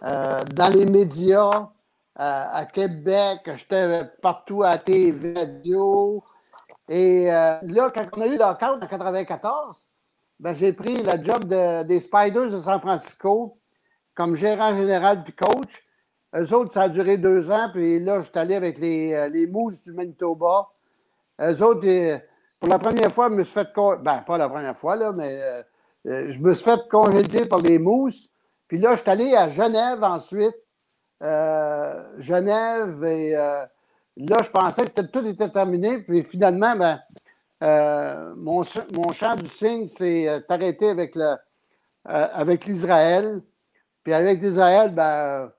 dans 0.00 0.72
les 0.72 0.86
médias 0.86 1.68
à 2.14 2.66
Québec, 2.66 3.40
j'étais 3.56 4.04
partout 4.20 4.62
à 4.62 4.78
TV, 4.78 5.34
radio. 5.34 6.22
Et 6.88 7.32
euh, 7.32 7.54
là, 7.62 7.90
quand 7.94 8.06
on 8.16 8.20
a 8.20 8.26
eu 8.26 8.32
le 8.32 8.58
cadre 8.58 8.84
en 8.84 8.86
94, 8.86 9.88
ben, 10.40 10.54
j'ai 10.54 10.72
pris 10.72 11.02
le 11.02 11.22
job 11.22 11.44
des 11.86 12.00
Spiders 12.00 12.50
de 12.50 12.58
San 12.58 12.80
Francisco 12.80 13.56
comme 14.14 14.36
gérant 14.36 14.76
général 14.76 15.24
puis 15.24 15.32
coach. 15.32 15.82
Eux 16.34 16.52
autres, 16.54 16.72
ça 16.72 16.82
a 16.82 16.88
duré 16.88 17.16
deux 17.18 17.50
ans, 17.50 17.68
puis 17.72 17.98
là, 18.00 18.18
je 18.20 18.24
suis 18.24 18.38
allé 18.38 18.54
avec 18.54 18.78
les, 18.78 19.12
euh, 19.12 19.28
les 19.28 19.46
Moose 19.46 19.82
du 19.82 19.92
Manitoba. 19.92 20.68
Eux 21.40 21.62
autres, 21.62 21.86
euh, 21.86 22.18
pour 22.58 22.68
la 22.68 22.78
première 22.78 23.12
fois, 23.12 23.28
je 23.30 23.34
me 23.34 23.44
suis 23.44 23.54
fait. 23.54 23.68
Ben, 24.02 24.22
pas 24.26 24.38
la 24.38 24.48
première 24.48 24.76
fois, 24.76 24.96
là, 24.96 25.12
mais 25.12 25.38
je 26.04 26.38
me 26.40 26.54
suis 26.54 26.64
fait 26.64 26.88
congédier 26.90 27.46
par 27.46 27.60
les 27.60 27.78
Moose. 27.78 28.30
Puis 28.68 28.78
là, 28.78 28.94
je 28.94 29.00
suis 29.00 29.10
allé 29.10 29.34
à 29.34 29.48
Genève 29.48 30.02
ensuite 30.02 30.61
Genève. 32.18 33.04
Et 33.04 33.36
euh, 33.36 33.64
là, 34.16 34.42
je 34.42 34.50
pensais 34.50 34.86
que 34.86 35.00
tout 35.02 35.26
était 35.26 35.48
terminé. 35.48 35.98
Puis 35.98 36.22
finalement, 36.22 36.76
ben, 36.76 37.00
euh, 37.62 38.34
mon, 38.36 38.62
mon 38.92 39.12
champ 39.12 39.36
du 39.36 39.46
signe 39.48 39.86
s'est 39.86 40.28
arrêté 40.48 40.88
avec 40.90 41.16
avec 42.04 42.64
l'Israël. 42.64 43.40
Puis 44.02 44.12
avec 44.12 44.42
l'Israël, 44.42 44.92
ben, 44.92 45.52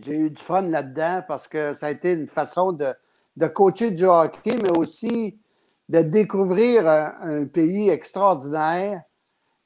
j'ai 0.00 0.14
eu 0.14 0.30
du 0.30 0.40
fun 0.40 0.62
là-dedans 0.62 1.22
parce 1.26 1.48
que 1.48 1.74
ça 1.74 1.86
a 1.86 1.90
été 1.90 2.12
une 2.12 2.28
façon 2.28 2.72
de, 2.72 2.94
de 3.36 3.46
coacher 3.46 3.90
du 3.90 4.04
hockey, 4.04 4.56
mais 4.62 4.76
aussi 4.76 5.38
de 5.88 6.00
découvrir 6.02 6.88
un, 6.88 7.44
pays 7.46 7.88
extraordinaire, 7.90 9.02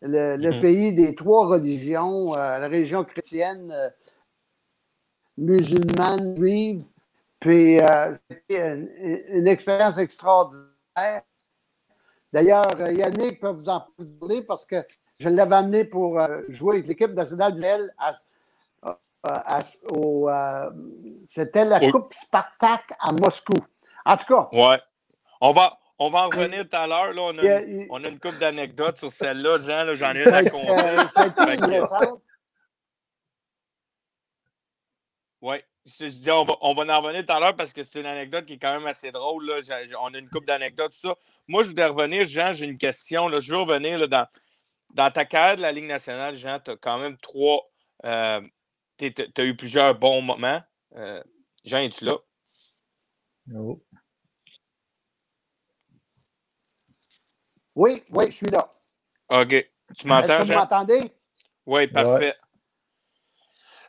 le, 0.02 0.36
Mhm. 0.36 0.60
pays 0.60 0.92
des 0.94 1.14
trois 1.14 1.46
religions, 1.46 2.34
euh, 2.34 2.58
la 2.58 2.68
religion 2.68 3.04
chrétienne, 3.04 3.70
euh, 3.70 3.88
musulmane, 5.36 6.36
juive. 6.36 6.84
Puis 7.38 7.80
euh, 7.80 8.12
c'était 8.30 8.74
une, 8.74 8.88
une 9.38 9.48
expérience 9.48 9.98
extraordinaire. 9.98 11.22
D'ailleurs, 12.32 12.66
euh, 12.80 12.92
Yannick 12.92 13.40
peut 13.40 13.48
vous 13.50 13.68
en 13.68 13.86
parler 14.20 14.42
parce 14.42 14.64
que 14.66 14.84
je 15.18 15.28
l'avais 15.28 15.56
amené 15.56 15.84
pour 15.84 16.20
euh, 16.20 16.42
jouer 16.48 16.76
avec 16.76 16.86
l'équipe 16.88 17.12
nationale 17.12 17.54
d'Israël 17.54 17.94
euh, 19.26 20.70
c'était 21.26 21.64
la 21.66 21.78
Oui. 21.78 21.90
Coupe 21.90 22.12
Spartak 22.14 22.92
à 22.98 23.12
Moscou. 23.12 23.52
En 24.06 24.16
tout 24.16 24.24
cas, 24.26 24.48
Ouais. 24.52 24.80
On 25.42 25.52
va, 25.52 25.78
on 25.98 26.08
va 26.08 26.20
en 26.20 26.28
revenir 26.30 26.66
tout 26.68 26.76
à 26.76 26.86
l'heure. 26.86 27.12
là. 27.12 27.20
On 27.22 27.36
a, 27.38 27.60
il 27.62 27.86
on 27.90 28.02
a 28.02 28.08
une 28.08 28.18
couple 28.18 28.38
d'anecdotes 28.38 28.96
sur 28.98 29.12
celle-là, 29.12 29.58
Jean. 29.58 29.94
J'en 29.94 30.12
ai 30.14 30.22
une 30.26 30.34
à 30.34 30.44
compter. 30.48 30.70
euh, 30.70 31.08
ça 31.08 31.20
a 31.22 31.26
été 31.26 31.42
Fait 31.44 31.54
une 31.56 31.60
que- 31.60 31.66
récente. 31.70 32.22
Oui. 35.42 35.56
Je 35.86 36.06
je 36.06 36.12
dis, 36.12 36.30
on 36.30 36.44
va, 36.44 36.54
on 36.60 36.74
va 36.74 36.82
en 36.96 37.00
revenir 37.00 37.24
tout 37.24 37.32
à 37.32 37.40
l'heure 37.40 37.56
parce 37.56 37.72
que 37.72 37.82
c'est 37.82 37.98
une 37.98 38.06
anecdote 38.06 38.44
qui 38.44 38.54
est 38.54 38.58
quand 38.58 38.78
même 38.78 38.86
assez 38.86 39.10
drôle. 39.10 39.46
Là. 39.46 39.60
On 40.00 40.12
a 40.12 40.18
une 40.18 40.28
couple 40.28 40.46
d'anecdotes, 40.46 40.92
tout 40.92 41.08
ça. 41.08 41.16
Moi, 41.48 41.62
je 41.62 41.68
voudrais 41.68 41.86
revenir, 41.86 42.24
Jean, 42.26 42.52
j'ai 42.52 42.66
une 42.66 42.78
question. 42.78 43.28
Là. 43.28 43.40
Je 43.40 43.52
veux 43.52 43.60
revenir 43.60 43.98
là, 43.98 44.06
dans, 44.06 44.26
dans 44.94 45.10
ta 45.10 45.24
carrière 45.24 45.56
de 45.56 45.62
la 45.62 45.72
Ligue 45.72 45.86
nationale, 45.86 46.34
Jean, 46.34 46.60
tu 46.60 46.72
as 46.72 46.76
quand 46.76 46.98
même 46.98 47.16
trois. 47.16 47.70
Euh, 48.04 48.40
tu 48.98 49.12
as 49.36 49.44
eu 49.44 49.56
plusieurs 49.56 49.94
bons 49.98 50.20
moments. 50.20 50.62
Euh, 50.96 51.22
Jean, 51.64 51.78
es-tu 51.78 52.04
là? 52.04 52.18
Oui, 57.74 58.02
oui, 58.12 58.26
je 58.26 58.30
suis 58.32 58.46
là. 58.50 58.68
OK. 59.30 59.48
Tu 59.48 59.56
Est-ce 59.56 60.06
m'entends, 60.06 60.26
que 60.26 60.42
vous 60.42 60.46
Jean? 60.46 60.54
m'entendez? 60.58 61.12
Oui, 61.66 61.86
parfait. 61.86 62.36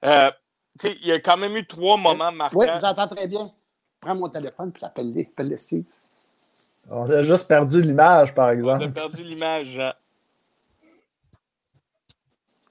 Euh, 0.06 0.32
sais, 0.80 0.98
il 1.02 1.08
y 1.08 1.12
a 1.12 1.20
quand 1.20 1.38
même 1.38 1.56
eu 1.56 1.66
trois 1.66 1.98
moments 1.98 2.32
marquants. 2.32 2.60
Oui, 2.60 2.68
je 2.68 2.80
vous 2.80 2.86
entends 2.86 3.08
très 3.08 3.28
bien. 3.28 3.52
Prends 4.00 4.16
mon 4.16 4.30
téléphone 4.30 4.72
puis 4.72 4.84
appelle-les. 4.84 5.30
Appelle-les 5.34 5.58
Steve. 5.58 5.86
On 6.90 7.10
a 7.10 7.24
juste 7.24 7.48
perdu 7.48 7.82
l'image, 7.82 8.34
par 8.34 8.48
On 8.48 8.52
exemple. 8.52 8.84
a 8.86 8.92
perdu 8.92 9.24
l'image, 9.24 9.68
Jean. 9.68 9.94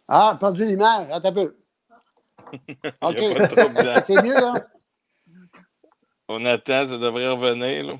Ah, 0.08 0.36
perdu 0.40 0.66
l'image. 0.66 1.06
Attends 1.12 1.28
un 1.28 1.32
peu. 1.32 1.56
OK. 3.02 3.14
que 3.16 4.00
c'est 4.02 4.22
mieux, 4.22 4.34
là? 4.34 4.66
On 6.28 6.44
attend, 6.44 6.86
ça 6.86 6.98
devrait 6.98 7.28
revenir. 7.28 7.86
Là. 7.86 7.94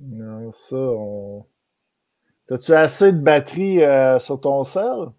Non, 0.00 0.50
ça, 0.52 0.76
on. 0.76 1.46
T'as-tu 2.48 2.74
assez 2.74 3.12
de 3.12 3.18
batterie 3.18 3.82
euh, 3.84 4.18
sur 4.18 4.40
ton 4.40 4.64
cell? 4.64 5.10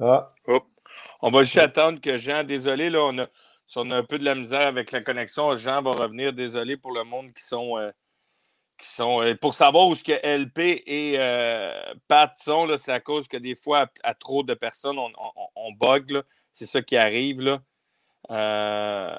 Ah, 0.00 0.28
On 1.22 1.30
va 1.30 1.42
juste 1.44 1.58
attendre 1.58 2.00
que 2.00 2.18
Jean, 2.18 2.44
désolé, 2.44 2.90
là, 2.90 3.00
on 3.04 3.18
a, 3.18 3.26
si 3.66 3.78
on 3.78 3.90
a 3.90 3.96
un 3.98 4.04
peu 4.04 4.18
de 4.18 4.24
la 4.24 4.34
misère 4.34 4.66
avec 4.66 4.92
la 4.92 5.02
connexion, 5.02 5.56
Jean 5.56 5.82
va 5.82 5.92
revenir. 5.92 6.32
Désolé 6.32 6.76
pour 6.76 6.92
le 6.92 7.04
monde 7.04 7.32
qui 7.34 7.42
sont. 7.44 7.78
euh, 7.78 7.90
qui 8.78 8.88
sont 8.88 9.22
euh, 9.22 9.34
pour 9.34 9.54
savoir 9.54 9.86
où 9.88 9.94
ce 9.96 10.04
que 10.04 10.12
LP 10.24 10.82
et 10.86 11.14
euh, 11.18 11.72
Pat 12.08 12.36
sont, 12.38 12.68
c'est 12.76 12.92
à 12.92 13.00
cause 13.00 13.28
que 13.28 13.36
des 13.36 13.54
fois, 13.56 13.82
à, 13.82 14.10
à 14.10 14.14
trop 14.14 14.42
de 14.42 14.54
personnes, 14.54 14.98
on, 14.98 15.10
on, 15.18 15.48
on 15.56 15.72
bug. 15.72 16.10
là. 16.12 16.22
C'est 16.52 16.66
ça 16.66 16.82
qui 16.82 16.96
arrive. 16.96 17.40
Là. 17.40 17.60
Euh, 18.30 19.18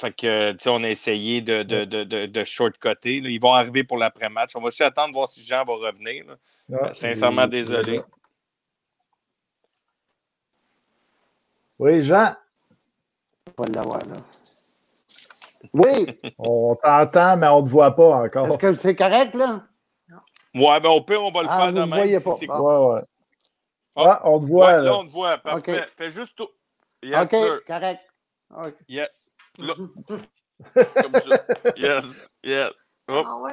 fait 0.00 0.12
que, 0.12 0.52
tu 0.52 0.58
sais, 0.60 0.70
on 0.70 0.84
a 0.84 0.90
essayé 0.90 1.40
de, 1.42 1.62
de, 1.62 1.84
de, 1.84 2.04
de, 2.04 2.26
de 2.26 2.40
là. 2.40 2.94
Ils 3.30 3.40
vont 3.40 3.54
arriver 3.54 3.84
pour 3.84 3.98
l'après-match. 3.98 4.52
On 4.56 4.60
va 4.62 4.70
juste 4.70 4.82
attendre 4.82 5.14
voir 5.14 5.28
si 5.28 5.44
Jean 5.44 5.64
va 5.64 5.74
revenir. 5.74 6.26
là. 6.26 6.36
ah, 6.82 6.92
Sincèrement, 6.94 7.46
désolé. 7.48 8.00
Oui, 11.78 12.02
Jean, 12.02 12.34
On 13.56 13.62
va 13.62 13.68
l'avoir, 13.70 13.98
là. 14.06 14.16
Oui, 15.72 16.18
on 16.38 16.76
t'entend, 16.76 17.36
mais 17.36 17.48
on 17.48 17.60
ne 17.62 17.66
te 17.66 17.70
voit 17.70 17.94
pas 17.94 18.16
encore. 18.24 18.46
est-ce 18.46 18.58
que 18.58 18.72
c'est 18.72 18.94
correct, 18.96 19.34
là? 19.34 19.62
Ouais, 20.54 20.80
ben 20.80 20.88
au 20.90 21.02
pire, 21.02 21.22
on 21.22 21.30
va 21.30 21.42
le 21.42 21.48
Ah, 21.50 21.56
faire 21.58 21.66
vous 21.66 21.72
de 21.72 21.80
le 21.80 21.86
même. 21.86 21.98
voyez 21.98 22.18
si 22.18 22.24
pas. 22.24 22.34
c'est 22.38 22.46
Bon. 22.46 22.60
Ouais, 22.90 22.94
ouais. 22.96 23.02
Ah. 23.96 24.02
Ah, 24.22 24.30
on 24.30 24.40
te 24.40 24.46
voit, 24.46 24.66
Ouais, 24.66 24.72
là. 24.74 24.80
là, 24.82 24.96
on 24.98 25.06
te 25.06 25.12
voit. 25.12 25.38
Parfait. 25.38 25.80
OK. 25.82 25.88
Fais 25.96 26.10
juste 26.10 26.34
tout. 26.36 26.48
Yes, 27.02 27.22
OK, 27.24 27.28
sir. 27.30 27.60
correct. 27.66 28.00
Yes. 28.88 29.30
Là. 29.58 29.74
Comme 30.74 31.12
ça. 31.12 31.44
Yes. 31.76 32.28
Yes. 32.42 32.70
Hop, 33.08 33.26
Ah 33.28 33.36
ouais. 33.36 33.52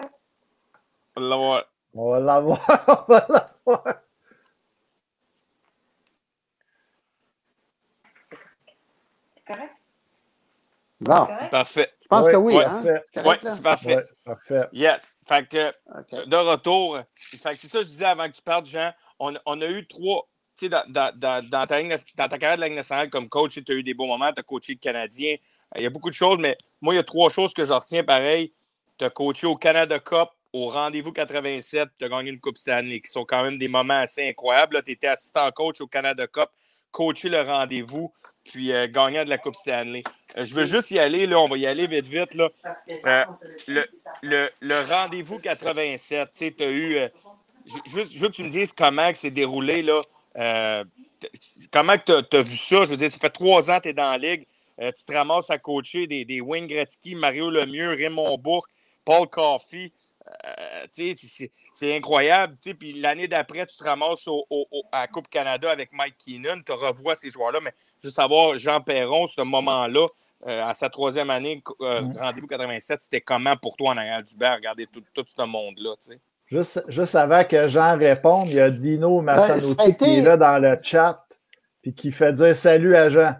on 1.15 1.21
va 1.21 1.27
l'avoir. 1.27 1.63
On 1.93 2.11
va 2.11 2.19
l'avoir. 2.19 2.59
on 3.07 3.13
va 3.13 3.27
l'avoir. 3.29 3.95
Correct? 9.45 9.73
Bon, 11.01 11.25
Correct? 11.25 11.51
Parfait. 11.51 11.91
je 12.01 12.07
pense 12.07 12.25
Ouais, 12.25 12.31
que 12.31 12.37
oui, 12.37 12.55
ouais, 12.55 12.65
hein? 12.65 12.81
C'est 12.81 13.27
Oui, 13.27 13.35
c'est 13.41 13.61
parfait. 13.61 13.95
Ouais, 13.97 14.03
parfait. 14.23 14.67
Yes. 14.71 15.17
Fait 15.27 15.45
que 15.47 16.25
de 16.25 16.35
retour, 16.37 16.99
fait 17.15 17.51
que 17.51 17.57
c'est 17.57 17.67
ça 17.67 17.79
que 17.79 17.83
je 17.83 17.89
disais 17.89 18.05
avant 18.05 18.27
que 18.29 18.33
tu 18.35 18.41
partes, 18.41 18.65
Jean. 18.65 18.93
On, 19.19 19.33
on 19.45 19.61
a 19.61 19.65
eu 19.67 19.85
trois. 19.87 20.27
Tu 20.57 20.65
sais, 20.65 20.69
dans, 20.69 20.83
dans, 20.87 21.13
dans, 21.19 21.45
dans 21.49 21.65
ta, 21.67 21.81
ligne- 21.81 21.97
dans 22.15 22.27
ta 22.29 22.37
carrière 22.37 22.55
de 22.55 22.61
la 22.61 22.67
Ligue 22.67 22.77
nationale 22.77 23.09
comme 23.09 23.27
coach, 23.27 23.61
tu 23.61 23.71
as 23.71 23.75
eu 23.75 23.83
des 23.83 23.93
beaux 23.93 24.05
moments, 24.05 24.31
tu 24.31 24.39
as 24.39 24.43
coaché 24.43 24.73
le 24.73 24.79
Canadien. 24.79 25.35
Il 25.75 25.81
y 25.83 25.85
a 25.85 25.89
beaucoup 25.89 26.09
de 26.09 26.15
choses, 26.15 26.37
mais 26.39 26.57
moi, 26.79 26.93
il 26.93 26.97
y 26.97 26.99
a 26.99 27.03
trois 27.03 27.29
choses 27.29 27.53
que 27.53 27.65
je 27.65 27.73
retiens 27.73 28.05
pareil. 28.05 28.53
Tu 28.97 29.03
as 29.03 29.09
coaché 29.09 29.47
au 29.47 29.57
Canada 29.57 29.99
Cup, 29.99 30.29
au 30.53 30.69
Rendez-vous 30.69 31.11
87, 31.11 31.89
tu 31.99 32.05
as 32.05 32.09
gagné 32.09 32.29
une 32.29 32.39
Coupe 32.39 32.57
Stanley, 32.57 33.01
qui 33.01 33.11
sont 33.11 33.25
quand 33.25 33.43
même 33.43 33.57
des 33.57 33.67
moments 33.67 33.99
assez 33.99 34.29
incroyables. 34.29 34.81
Tu 34.85 34.93
étais 34.93 35.07
assistant 35.07 35.51
coach 35.51 35.81
au 35.81 35.87
Canada 35.87 36.25
Cup, 36.27 36.47
coaché 36.91 37.27
le 37.27 37.41
rendez-vous, 37.41 38.13
puis 38.45 38.71
euh, 38.71 38.87
gagnant 38.87 39.23
de 39.23 39.29
la 39.29 39.37
Coupe 39.37 39.55
Stanley. 39.55 40.03
Euh, 40.37 40.45
je 40.45 40.55
veux 40.55 40.65
juste 40.65 40.91
y 40.91 40.99
aller, 40.99 41.25
là, 41.25 41.39
on 41.39 41.47
va 41.47 41.57
y 41.57 41.65
aller 41.65 41.87
vite, 41.87 42.05
vite. 42.05 42.33
Là. 42.35 42.49
Euh, 43.05 43.25
le, 43.67 43.85
le, 44.21 44.49
le 44.61 44.85
rendez-vous 44.85 45.39
87, 45.39 46.31
tu 46.31 46.37
sais, 46.37 46.51
tu 46.51 46.63
as 46.63 46.71
eu. 46.71 46.97
je, 47.65 47.95
veux, 47.95 48.05
je 48.05 48.19
veux 48.19 48.29
que 48.29 48.33
tu 48.33 48.43
me 48.43 48.49
dises 48.49 48.71
comment 48.71 49.09
c'est 49.13 49.31
déroulé, 49.31 49.81
là. 49.81 50.83
Comment 51.71 51.95
tu 51.97 52.11
as, 52.11 52.41
vu 52.41 52.57
ça? 52.57 52.85
Je 52.85 52.91
veux 52.91 52.97
dire, 52.97 53.11
ça 53.11 53.19
fait 53.19 53.29
trois 53.29 53.69
ans 53.71 53.77
que 53.77 53.83
tu 53.83 53.89
es 53.89 53.93
dans 53.93 54.11
la 54.11 54.17
ligue. 54.17 54.45
Tu 54.79 55.05
te 55.05 55.13
ramasses 55.13 55.49
à 55.49 55.57
coacher 55.57 56.05
des, 56.05 56.25
des 56.25 56.41
Wayne 56.41 56.67
Gretzky, 56.67 57.15
Mario 57.15 57.49
Lemieux, 57.49 57.89
Raymond 57.89 58.37
Bourque, 58.37 58.69
Paul 59.03 59.27
Coffey. 59.27 59.91
Euh, 60.27 60.87
c'est- 60.91 61.95
incroyable. 61.95 62.57
Puis 62.79 62.93
l'année 62.93 63.27
d'après, 63.27 63.65
tu 63.67 63.77
te 63.77 63.83
ramasses 63.83 64.27
au, 64.27 64.43
au- 64.49 64.65
au- 64.71 64.83
à 64.91 65.01
la 65.01 65.07
Coupe 65.07 65.27
Canada 65.27 65.69
avec 65.69 65.91
Mike 65.93 66.15
Keenan. 66.17 66.61
Tu 66.65 66.71
revois 66.71 67.15
ces 67.15 67.29
joueurs-là. 67.29 67.59
Mais 67.61 67.73
juste 68.01 68.15
savoir, 68.15 68.57
Jean 68.57 68.81
Perron, 68.81 69.27
ce 69.27 69.41
moment-là, 69.41 70.07
euh, 70.47 70.63
à 70.65 70.73
sa 70.73 70.89
troisième 70.89 71.29
année, 71.29 71.61
euh, 71.81 72.01
Mm. 72.01 72.17
rendez-vous 72.17 72.47
87, 72.47 73.01
c'était 73.01 73.21
comment 73.21 73.55
pour 73.55 73.77
toi 73.77 73.91
en 73.91 73.97
arrière 73.97 74.23
du 74.23 74.35
banc, 74.35 74.55
regarder 74.55 74.87
tout, 74.87 75.03
tout 75.13 75.25
ce 75.27 75.41
monde-là? 75.43 75.93
Juste, 76.51 76.83
juste 76.87 77.15
avant 77.15 77.43
que 77.43 77.67
Jean 77.67 77.97
réponde, 77.97 78.47
il 78.49 78.55
y 78.55 78.59
a 78.59 78.69
Dino 78.71 79.21
Massanotti 79.21 79.75
Ben, 79.75 79.89
été- 79.89 80.05
qui 80.05 80.17
est 80.17 80.21
là 80.21 80.37
dans 80.37 80.57
le 80.59 80.77
chat 80.83 81.23
puis 81.81 81.93
qui 81.93 82.11
fait 82.11 82.33
dire 82.33 82.55
salut 82.55 82.95
à 82.95 83.09
Jean. 83.09 83.35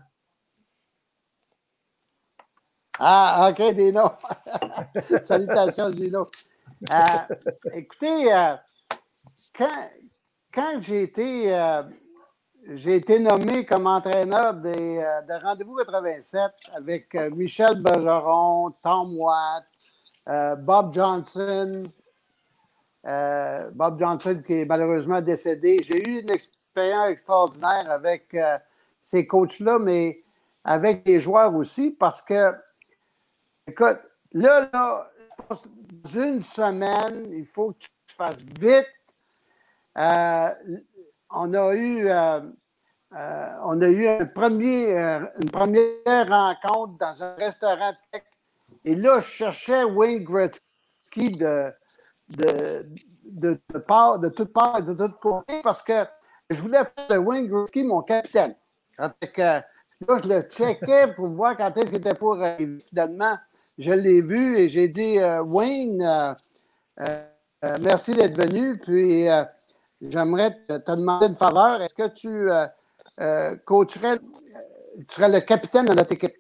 Ah, 3.00 3.50
OK, 3.51 3.74
Dino. 3.74 4.10
Salutations, 5.22 5.89
Dino. 5.89 6.27
Euh, 6.91 7.36
écoutez, 7.74 8.34
euh, 8.34 8.55
quand, 9.55 9.89
quand 10.53 10.82
j'ai 10.82 11.03
été, 11.03 11.55
euh, 11.55 11.84
j'ai 12.74 12.96
été 12.96 13.20
nommé 13.20 13.65
comme 13.65 13.88
entraîneur 13.88 14.53
des, 14.55 14.98
de 15.27 15.44
Rendez-vous 15.44 15.75
87 15.75 16.41
avec 16.75 17.13
Michel 17.32 17.82
Bergeron, 17.82 18.72
Tom 18.84 19.17
Watt, 19.17 19.65
Bob 20.60 20.94
Johnson, 20.94 21.84
Bob 23.03 24.00
Johnson 24.00 24.41
qui 24.46 24.62
est 24.62 24.65
malheureusement 24.65 25.22
décédé. 25.22 25.82
J'ai 25.84 26.08
eu 26.08 26.22
une 26.22 26.29
expérience 26.29 27.10
extraordinaire 27.10 27.89
avec 27.89 28.36
ces 29.00 29.25
coachs-là, 29.27 29.79
mais 29.79 30.24
avec 30.63 31.08
les 31.08 31.20
joueurs 31.20 31.55
aussi, 31.55 31.91
parce 31.91 32.22
que 32.22 32.53
Écoute, 33.67 34.00
là, 34.36 34.70
là, 34.72 35.08
dans 35.50 36.10
une 36.13 36.42
semaine, 36.42 37.32
il 37.32 37.46
faut 37.46 37.72
que 37.72 37.80
tu 37.80 37.89
fasses 38.08 38.44
vite. 38.44 38.88
Euh, 39.98 40.50
on 41.32 41.54
a 41.54 41.74
eu, 41.74 42.10
euh, 42.10 42.42
euh, 43.15 43.54
on 43.63 43.82
a 43.82 43.88
eu 43.88 44.08
une 44.08 44.30
première 44.32 46.27
rencontre 46.27 46.98
dans 46.98 47.24
un 47.24 47.36
restaurant 47.36 47.94
tech. 48.12 48.24
Et 48.84 48.96
là, 48.96 49.20
je 49.20 49.25
cherchais 49.25 49.84
Wayne 49.84 50.24
Gretzky 50.24 51.32
de, 51.32 51.74
de, 52.30 52.86
de, 53.24 53.60
part, 53.80 54.20
de 54.20 54.30
toutes 54.30 54.54
parts 54.54 54.80
et 54.80 54.82
de 54.82 54.94
tous 54.94 55.13
côtés 55.20 55.62
parce 55.63 55.82
que 55.82 56.06
je 56.50 56.60
voulais 56.62 56.84
faire 56.84 57.08
de 57.10 57.18
Wayne 57.18 57.48
Gretzky 57.48 57.84
mon 57.84 58.01
capitaine. 58.01 58.56
Là, 58.98 59.13
je 60.22 60.27
le 60.27 60.42
checkais 60.42 61.13
pour 61.15 61.30
voir 61.30 61.56
quand 61.56 61.75
est-ce 61.77 61.88
qu'il 61.88 61.96
était 61.96 62.13
pour 62.13 62.42
arriver. 62.42 62.84
Finalement, 62.89 63.38
je 63.77 63.91
l'ai 63.91 64.22
vu 64.22 64.58
et 64.58 64.70
j'ai 64.70 64.88
dit 64.88 65.20
euh, 65.20 65.41
Wayne, 65.41 66.01
euh, 66.01 66.34
euh, 67.63 67.77
merci 67.82 68.13
d'être 68.13 68.38
venu. 68.38 68.77
Puis 68.79 69.27
j'aimerais 70.01 70.51
te, 70.67 70.91
demander 70.91 71.27
une 71.27 71.36
faveur. 71.36 71.82
Est-ce 71.82 71.94
que 71.94 72.08
tu 72.08 72.50
coacherais, 73.65 74.17
tu 74.98 75.05
serais 75.10 75.29
le 75.29 75.39
capitaine 75.41 75.86
de 75.86 75.94
notre 75.94 76.13
équipe? 76.13 76.36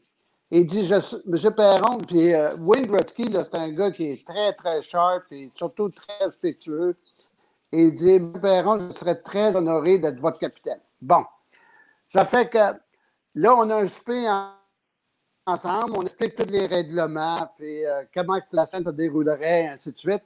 Il 0.51 0.67
dit, 0.67 0.89
M. 0.91 1.53
Perron, 1.55 1.97
puis 1.97 2.33
Wayne 2.59 2.85
Gretzky, 2.85 3.29
c'est 3.31 3.55
un 3.55 3.71
gars 3.71 3.91
qui 3.91 4.11
est 4.11 4.25
très, 4.25 4.53
très 4.53 4.81
sharp 4.81 5.23
et 5.31 5.51
surtout 5.55 5.89
très 5.89 6.23
respectueux. 6.23 6.95
Il 7.71 7.93
dit, 7.93 8.15
M. 8.15 8.33
Perron, 8.39 8.79
je 8.79 8.91
serais 8.93 9.15
très 9.15 9.55
honoré 9.55 9.97
d'être 9.97 10.19
votre 10.19 10.37
capitaine. 10.37 10.79
Bon. 11.01 11.23
Ça 12.05 12.23
fait 12.23 12.47
que 12.47 12.59
là, 13.33 13.55
on 13.55 13.69
a 13.71 13.77
un 13.77 13.87
souper 13.87 14.27
ensemble, 15.45 15.93
on 15.97 16.01
explique 16.01 16.35
tous 16.35 16.51
les 16.51 16.65
règlements, 16.65 17.47
puis 17.57 17.85
euh, 17.85 18.03
comment 18.13 18.39
la 18.51 18.65
scène 18.65 18.85
se 18.85 18.91
déroulerait, 18.91 19.67
ainsi 19.67 19.91
de 19.91 19.97
suite. 19.97 20.23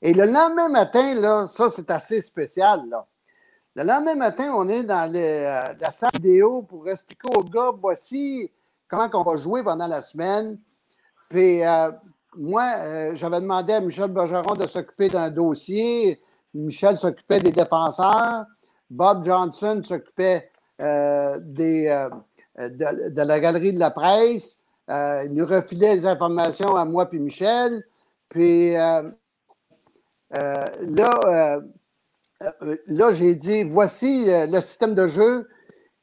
Et 0.00 0.12
le 0.12 0.26
lendemain 0.26 0.68
matin, 0.68 1.14
là, 1.14 1.46
ça, 1.46 1.68
c'est 1.70 1.90
assez 1.90 2.20
spécial. 2.20 2.82
Le 3.74 3.82
lendemain 3.82 4.14
matin, 4.14 4.52
on 4.54 4.68
est 4.68 4.84
dans 4.84 5.12
euh, 5.12 5.74
la 5.80 5.90
salle 5.90 6.10
vidéo 6.14 6.62
pour 6.62 6.88
expliquer 6.88 7.28
aux 7.34 7.42
gars, 7.42 7.72
voici 7.80 8.50
comment 8.86 9.08
on 9.14 9.22
va 9.24 9.36
jouer 9.36 9.64
pendant 9.64 9.88
la 9.88 10.02
semaine. 10.02 10.58
Puis 11.30 11.64
euh, 11.64 11.90
moi, 12.36 13.14
j'avais 13.14 13.40
demandé 13.40 13.72
à 13.72 13.80
Michel 13.80 14.10
Bergeron 14.10 14.54
de 14.54 14.66
s'occuper 14.66 15.08
d'un 15.08 15.30
dossier. 15.30 16.20
Michel 16.52 16.96
s'occupait 16.96 17.40
des 17.40 17.52
défenseurs. 17.52 18.44
Bob 18.90 19.24
Johnson 19.24 19.80
s'occupait 19.82 20.50
des, 20.78 22.08
euh, 22.58 22.68
de, 22.68 23.22
la 23.22 23.40
galerie 23.40 23.72
de 23.72 23.78
la 23.78 23.90
presse. 23.90 24.60
Euh, 24.90 25.22
il 25.24 25.34
nous 25.34 25.46
refilait 25.46 25.94
les 25.94 26.06
informations 26.06 26.76
à 26.76 26.84
moi 26.84 27.06
puis 27.06 27.18
Michel. 27.18 27.82
Puis 28.28 28.72
là, 28.72 29.02
là 30.30 31.50
j'ai 33.12 33.34
dit 33.34 33.64
voici 33.64 34.26
le 34.26 34.60
système 34.60 34.94
de 34.94 35.08
jeu. 35.08 35.48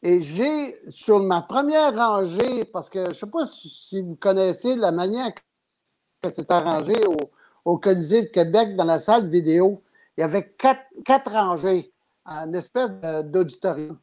Et 0.04 0.22
j'ai, 0.22 0.76
sur 0.90 1.20
ma 1.20 1.42
première 1.42 1.96
rangée, 1.96 2.66
parce 2.66 2.90
que 2.90 3.06
je 3.06 3.10
ne 3.10 3.14
sais 3.14 3.28
pas 3.28 3.46
si 3.46 4.02
vous 4.02 4.16
connaissez 4.16 4.76
la 4.76 4.92
manière 4.92 5.32
que 6.24 6.30
c'est 6.30 6.50
arrangé 6.50 7.06
au, 7.06 7.18
au, 7.66 7.78
Colisée 7.78 8.24
de 8.24 8.28
Québec 8.28 8.76
dans 8.76 8.84
la 8.84 9.00
salle 9.00 9.30
vidéo, 9.30 9.84
il 10.18 10.22
y 10.22 10.24
avait 10.24 10.50
quatre, 10.58 10.86
quatre 11.06 11.32
rangées, 11.32 11.92
en 12.26 12.52
espèce 12.54 12.90
d'auditorium. 13.26 13.98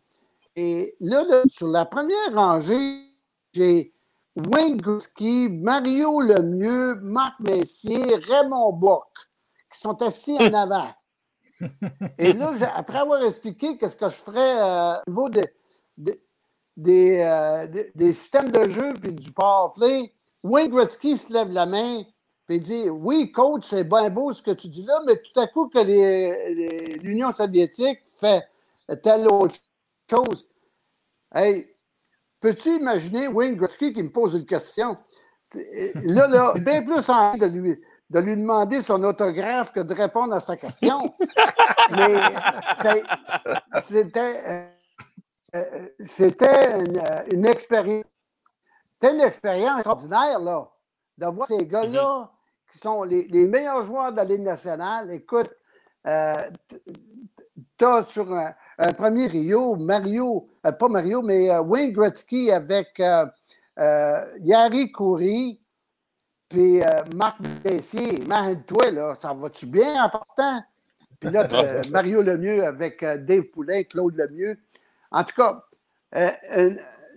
Et 0.61 0.97
là, 0.99 1.23
sur 1.47 1.69
la 1.69 1.85
première 1.85 2.35
rangée, 2.35 3.15
j'ai 3.53 3.95
Wayne 4.35 4.77
Guski, 4.77 5.49
Mario 5.49 6.21
Lemieux, 6.21 6.97
Marc 6.97 7.39
Messier, 7.39 8.17
Raymond 8.29 8.73
Bock, 8.73 9.07
qui 9.73 9.79
sont 9.79 10.03
assis 10.03 10.37
en 10.37 10.53
avant. 10.55 10.91
Et 12.19 12.33
là, 12.33 12.55
après 12.75 12.99
avoir 12.99 13.23
expliqué 13.23 13.79
qu'est-ce 13.79 13.95
que 13.95 14.09
je 14.09 14.17
ferais 14.17 14.61
euh, 14.61 14.97
au 15.07 15.11
niveau 15.11 15.29
de, 15.29 15.45
euh, 16.89 17.67
des, 17.95 18.13
systèmes 18.13 18.51
de 18.51 18.69
jeu 18.69 18.95
puis 18.95 19.13
du 19.13 19.31
power 19.31 19.69
play, 19.77 20.13
Wayne 20.43 20.73
Gretzky 20.73 21.17
se 21.17 21.33
lève 21.33 21.53
la 21.53 21.67
main 21.67 22.03
et 22.49 22.59
dit 22.59 22.91
Oui, 22.91 23.31
coach, 23.31 23.63
c'est 23.65 23.85
bien 23.85 24.11
beau 24.11 24.33
ce 24.33 24.43
que 24.43 24.51
tu 24.51 24.67
dis 24.67 24.83
là, 24.83 25.03
mais 25.07 25.23
tout 25.23 25.39
à 25.39 25.47
coup 25.47 25.69
que 25.69 26.99
l'Union 27.01 27.31
soviétique 27.31 28.01
fait 28.17 28.45
telle 29.05 29.29
autre 29.29 29.55
chose. 30.11 30.49
Hey, 31.35 31.75
peux-tu 32.41 32.77
imaginer 32.77 33.29
Wayne 33.29 33.57
Gretzky 33.57 33.93
qui 33.93 34.03
me 34.03 34.11
pose 34.11 34.35
une 34.35 34.47
question? 34.47 34.97
Là, 36.05 36.27
là, 36.27 36.55
bien 36.59 36.83
plus 36.83 37.09
envie 37.09 37.39
de 37.39 37.47
lui, 37.47 37.81
de 38.11 38.21
lui 38.21 38.37
demander 38.37 38.81
son 38.81 39.03
autographe 39.05 39.73
que 39.73 39.81
de 39.81 39.95
répondre 39.95 40.35
à 40.35 40.41
sa 40.41 40.57
question. 40.57 41.15
Mais 41.91 42.21
c'était, 43.83 44.41
euh, 44.47 44.67
euh, 45.57 45.89
c'était 46.01 46.81
une, 47.31 47.47
expérience. 47.47 48.05
C'était 48.93 49.15
une 49.15 49.21
expérience 49.21 49.79
extraordinaire, 49.79 50.41
là, 50.41 50.71
de 51.19 51.27
voir 51.27 51.47
ces 51.47 51.67
gars-là 51.67 52.33
qui 52.71 52.79
sont 52.79 53.05
les, 53.05 53.27
meilleurs 53.47 53.85
joueurs 53.85 54.13
de 54.13 54.17
la 54.17 54.25
Ligue 54.25 54.43
nationale. 54.43 55.11
Écoute, 55.11 55.51
euh, 56.07 56.51
tu 57.77 57.85
as 57.85 58.05
sur 58.05 58.33
un 58.33 58.55
premier 58.97 59.27
Rio, 59.27 59.75
Mario, 59.77 60.49
euh, 60.65 60.73
pas 60.73 60.89
Mario, 60.89 61.23
mais 61.23 61.51
euh, 61.51 61.61
Wayne 61.63 61.93
Gretzky 61.93 62.51
avec 62.53 63.01
euh, 63.01 63.27
Yari 64.41 64.93
Coury, 64.93 65.61
puis 66.49 66.81
Marc 67.15 67.43
Bessier. 67.63 68.23
Imagine-toi, 68.23 68.91
là, 68.93 69.15
ça 69.15 69.35
va-tu 69.35 69.67
bien 69.67 70.03
en 70.03 70.09
partant? 70.09 70.63
Puis 71.21 71.31
là, 71.31 71.47
Mario 71.91 72.23
Lemieux 72.23 72.65
avec 72.65 73.01
Dave 73.01 73.43
Poulin, 73.53 73.83
Claude 73.83 74.17
Lemieux. 74.17 74.57
En 75.11 75.25
tout 75.25 75.35
cas, 75.37 75.63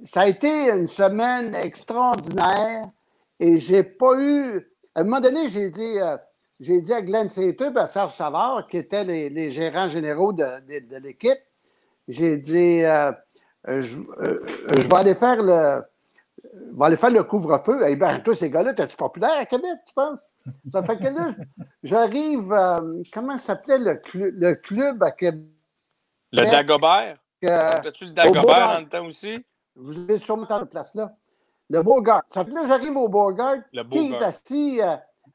ça 0.03 0.21
a 0.21 0.27
été 0.27 0.69
une 0.71 0.89
semaine 0.89 1.55
extraordinaire 1.55 2.89
et 3.39 3.57
j'ai 3.57 3.83
pas 3.83 4.19
eu. 4.19 4.67
À 4.95 5.01
un 5.01 5.03
moment 5.05 5.21
donné, 5.21 5.47
j'ai 5.47 5.69
dit, 5.69 5.95
j'ai 6.59 6.81
dit 6.81 6.91
à 6.91 7.01
Glenn 7.01 7.29
Sainteux, 7.29 7.71
à 7.77 7.87
Serge 7.87 8.13
Savard, 8.15 8.67
qui 8.67 8.77
étaient 8.77 9.05
les, 9.05 9.51
gérants 9.53 9.87
généraux 9.87 10.33
de 10.33 10.97
l'équipe, 10.97 11.39
j'ai 12.07 12.37
dit, 12.37 12.83
euh, 12.83 13.11
euh, 13.67 13.85
euh, 14.19 14.39
je, 14.69 14.87
vais 14.87 14.95
aller 14.95 15.15
faire 15.15 15.37
le, 15.37 15.81
va 16.73 16.85
aller 16.85 16.97
faire 16.97 17.11
le 17.11 17.23
couvre-feu. 17.23 17.81
Eh 17.87 17.95
bien, 17.95 18.19
toi, 18.19 18.35
ces 18.35 18.49
gars-là, 18.49 18.73
t'es-tu 18.73 18.97
populaire 18.97 19.37
à 19.39 19.45
Québec, 19.45 19.79
tu 19.85 19.93
penses? 19.93 20.31
Ça 20.69 20.83
fait 20.83 20.97
que 20.97 21.07
là, 21.07 21.33
j'arrive, 21.83 22.53
comment 23.13 23.37
s'appelait 23.37 23.77
le, 23.77 24.01
le, 24.13 24.53
club 24.55 25.03
à 25.03 25.11
Québec? 25.11 25.45
Le 26.31 26.43
Dagobert? 26.43 27.17
Euh, 27.43 27.91
tu 27.91 28.05
le 28.05 28.11
Dagobert 28.11 28.73
dans 28.73 28.79
le 28.79 28.87
temps 28.87 29.05
aussi? 29.05 29.45
Vous 29.75 29.97
avez 29.97 30.17
sûrement 30.17 30.45
dans 30.45 30.59
la 30.59 30.65
place 30.65 30.95
là. 30.95 31.13
Le 31.69 31.81
Beaugard. 31.81 32.23
Ça 32.27 32.43
fait 32.43 32.49
que 32.49 32.55
là, 32.55 32.63
j'arrive 32.67 32.97
au 32.97 33.07
Beaugard, 33.07 33.59
qui 33.89 34.11
est 34.11 34.21
assis 34.21 34.81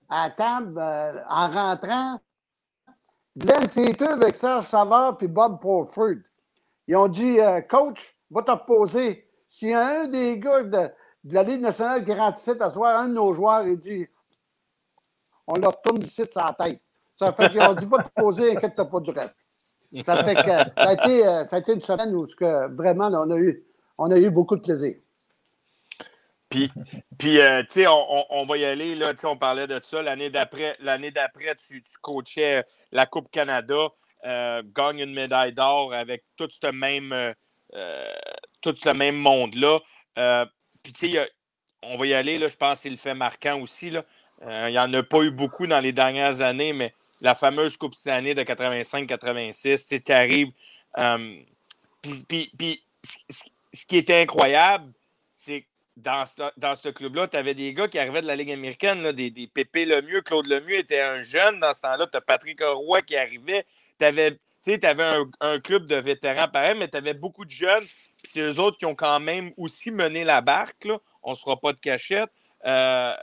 à 0.09 0.31
table 0.31 0.79
en 0.79 1.49
rentrant? 1.49 2.21
Glenn 3.37 3.69
Sainteux 3.69 4.13
avec 4.13 4.35
Serge 4.35 4.65
Savard 4.65 5.17
puis 5.19 5.29
Bob 5.29 5.61
Porford. 5.61 6.17
Ils 6.87 6.97
ont 6.97 7.09
dit 7.09 7.41
euh, 7.41 7.61
Coach, 7.61 8.17
va 8.31 8.43
te 8.43 8.51
reposer. 8.51 9.29
S'il 9.47 9.71
y 9.71 9.75
a 9.75 10.03
un 10.03 10.07
des 10.07 10.39
gars 10.39 10.63
de, 10.63 10.91
la 11.25 11.43
Ligue 11.43 11.61
nationale 11.61 12.05
qui 12.05 12.13
rentre 12.13 12.39
ici, 12.39 12.53
soir, 12.71 13.01
un 13.01 13.09
de 13.09 13.15
nos 13.15 13.33
joueurs, 13.33 13.67
il 13.67 13.79
dit 13.79 14.07
On 15.47 15.57
leur 15.57 15.77
retourne 15.77 16.03
ici 16.03 16.23
sur 16.31 16.45
la 16.45 16.53
tête. 16.53 16.81
Ça 17.17 17.33
fait 17.33 17.51
qu'ils 17.51 17.63
ont 17.63 17.75
dit 17.75 17.87
Va 17.87 18.03
te 18.03 18.21
poser, 18.21 18.57
inquiète-toi 18.57 18.85
pas 18.89 19.01
du 19.01 19.11
reste. 19.11 19.39
Ça 20.05 20.23
fait 20.25 20.35
que 20.35 20.51
ça 20.51 20.73
a 20.77 20.93
été, 20.93 21.27
euh, 21.27 21.45
ça 21.45 21.57
a 21.57 21.59
été 21.61 21.73
une 21.73 21.81
semaine 21.81 22.15
où 22.15 22.27
que, 22.27 22.69
vraiment 22.75 23.09
on, 23.09 23.31
a 23.31 23.37
eu, 23.37 23.63
on 23.99 24.11
a 24.11 24.19
eu 24.19 24.31
beaucoup 24.31 24.57
de 24.57 24.61
plaisir. 24.61 24.95
Puis, 26.49 26.71
puis 27.19 27.41
euh, 27.41 27.63
tu 27.63 27.83
sais, 27.83 27.87
on, 27.89 28.47
va 28.47 28.57
y 28.57 28.65
aller, 28.65 28.95
là, 28.95 29.13
on 29.25 29.37
parlait 29.37 29.67
de 29.67 29.81
ça. 29.81 30.03
L'année 30.03 30.31
d'après, 30.31 30.77
l'année 30.81 31.11
d'après, 31.11 31.55
tu, 31.57 31.83
tu 31.83 31.99
coachais 32.01 32.65
la 32.93 33.07
Coupe 33.07 33.31
Canada. 33.31 33.89
Euh, 34.25 34.63
gagne 34.75 35.01
une 35.01 35.13
médaille 35.13 35.53
d'or 35.53 35.93
avec 35.93 36.25
tout 36.37 36.49
ce 36.51 36.71
même, 36.73 37.13
euh, 37.13 37.33
euh, 37.75 38.13
tout 38.61 38.75
ce 38.77 38.89
monde-là. 39.13 39.81
Puis, 40.83 40.93
tu 40.93 41.13
sais, 41.13 41.31
on 41.83 41.97
va 41.97 42.07
y 42.07 42.15
aller, 42.15 42.39
là, 42.39 42.49
je 42.49 42.57
pense 42.57 42.79
que 42.79 42.83
c'est 42.85 42.91
le 42.91 42.97
fait 42.97 43.15
marquant 43.15 43.61
aussi. 43.61 43.93
Il 44.43 44.71
n'y 44.71 44.79
en 44.79 44.93
a 44.93 45.03
pas 45.03 45.23
eu 45.23 45.31
beaucoup 45.31 45.67
dans 45.67 45.81
les 45.81 45.93
dernières 45.93 46.41
années, 46.41 46.73
mais 46.73 46.95
la 47.21 47.35
fameuse 47.35 47.77
Coupe 47.77 47.95
Stanley 47.95 48.35
de 48.35 48.43
85-86, 48.43 50.05
tu 50.05 50.13
arrives. 50.13 50.51
puis, 52.29 52.83
ce 53.03 53.87
qui 53.87 53.97
était 53.97 54.23
incroyable, 54.23 54.93
c'est 55.33 55.63
que 55.63 55.67
dans 55.97 56.25
ce, 56.27 56.89
club-là, 56.91 57.29
tu 57.29 57.37
avais 57.37 57.55
des 57.55 57.73
gars 57.73 57.89
qui 57.89 57.99
arrivaient 57.99 58.23
de 58.23 58.27
la 58.27 58.37
Ligue 58.37 58.53
américaine, 58.53 59.13
des, 59.13 59.31
des 59.31 59.47
Pépé 59.47 59.85
Lemieux, 59.85 60.21
Claude 60.21 60.47
Lemieux 60.47 60.79
était 60.79 61.01
un 61.01 61.23
jeune 61.23 61.59
dans 61.61 61.73
ce 61.73 61.83
temps-là. 61.83 62.07
Tu 62.07 62.17
as 62.17 62.21
Patrick 62.21 62.63
Roy 62.63 63.03
qui 63.03 63.17
arrivait 63.17 63.65
tu 63.99 64.05
avais, 64.05 64.39
un, 65.41 65.61
club 65.61 65.87
de 65.87 65.97
vétérans 65.97 66.49
pareil, 66.49 66.77
mais 66.79 66.89
tu 66.89 66.97
avais 66.97 67.15
beaucoup 67.15 67.45
de 67.45 67.51
jeunes. 67.51 67.85
C'est 68.23 68.41
eux 68.41 68.61
autres 68.61 68.77
qui 68.79 68.87
ont 68.87 68.95
quand 68.95 69.21
même 69.21 69.53
aussi 69.57 69.91
mené 69.91 70.25
la 70.25 70.41
barque. 70.41 70.89
On 71.23 71.31
ne 71.31 71.35
se 71.35 71.43
fera 71.43 71.59
pas 71.61 71.73
de 71.73 71.81
cachette. 71.81 72.31
Euh, 72.67 73.15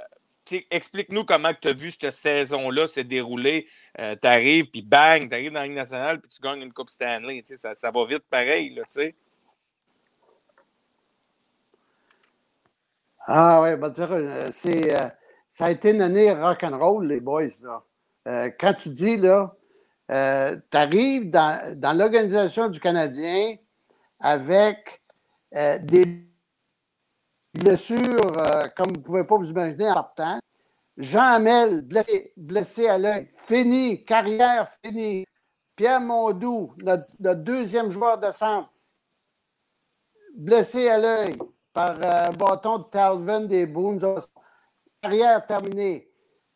explique-nous 0.71 1.25
comment 1.25 1.51
tu 1.53 1.67
as 1.69 1.73
vu 1.73 1.91
cette 1.91 2.13
saison-là 2.13 2.87
se 2.87 3.01
dérouler. 3.01 3.67
Euh, 3.99 4.15
tu 4.21 4.27
arrives, 4.27 4.69
puis 4.69 4.81
bang, 4.81 5.27
tu 5.27 5.33
arrives 5.33 5.51
dans 5.51 5.59
la 5.59 5.65
Ligue 5.65 5.75
nationale, 5.75 6.19
puis 6.19 6.29
tu 6.29 6.41
gagnes 6.41 6.61
une 6.61 6.73
Coupe 6.73 6.89
Stanley. 6.89 7.43
Ça, 7.45 7.75
ça 7.75 7.91
va 7.91 8.05
vite 8.05 8.25
pareil. 8.29 8.73
Là, 8.75 8.83
ah 13.25 13.61
oui, 13.61 13.77
bah 13.77 13.89
dire, 13.89 14.11
euh, 14.11 14.49
c'est, 14.51 14.93
ça 15.49 15.65
a 15.65 15.71
été 15.71 15.91
une 15.91 16.01
année 16.01 16.31
rock'n'roll, 16.33 17.07
les 17.07 17.21
boys. 17.21 17.47
Là. 17.61 18.49
quand 18.59 18.73
tu 18.73 18.89
dis, 18.89 19.15
là, 19.15 19.55
euh, 20.11 20.57
tu 20.69 20.77
arrives 20.77 21.29
dans, 21.29 21.79
dans 21.79 21.97
l'organisation 21.97 22.69
du 22.69 22.79
Canadien 22.79 23.55
avec 24.19 25.01
euh, 25.55 25.77
des 25.79 26.25
blessures, 27.53 28.37
euh, 28.37 28.67
comme 28.75 28.89
vous 28.89 28.97
ne 28.97 29.03
pouvez 29.03 29.23
pas 29.23 29.37
vous 29.37 29.49
imaginer 29.49 29.89
en 29.89 29.95
partant. 29.95 30.39
Jean 30.97 31.35
Hamel, 31.35 31.81
blessé, 31.81 32.33
blessé 32.37 32.87
à 32.87 32.97
l'œil, 32.97 33.27
fini, 33.35 34.03
carrière 34.03 34.67
finie. 34.83 35.25
Pierre 35.75 36.01
Mondou, 36.01 36.73
notre, 36.77 37.07
deuxième 37.41 37.89
joueur 37.89 38.19
de 38.19 38.31
centre, 38.31 38.69
blessé 40.35 40.87
à 40.87 40.99
l'œil 40.99 41.35
par 41.73 41.99
un 42.03 42.31
bâton 42.31 42.77
de 42.77 42.83
Talvin 42.83 43.41
des 43.41 43.65
Boons, 43.65 43.97
carrière 45.01 45.45
terminée. 45.47 46.11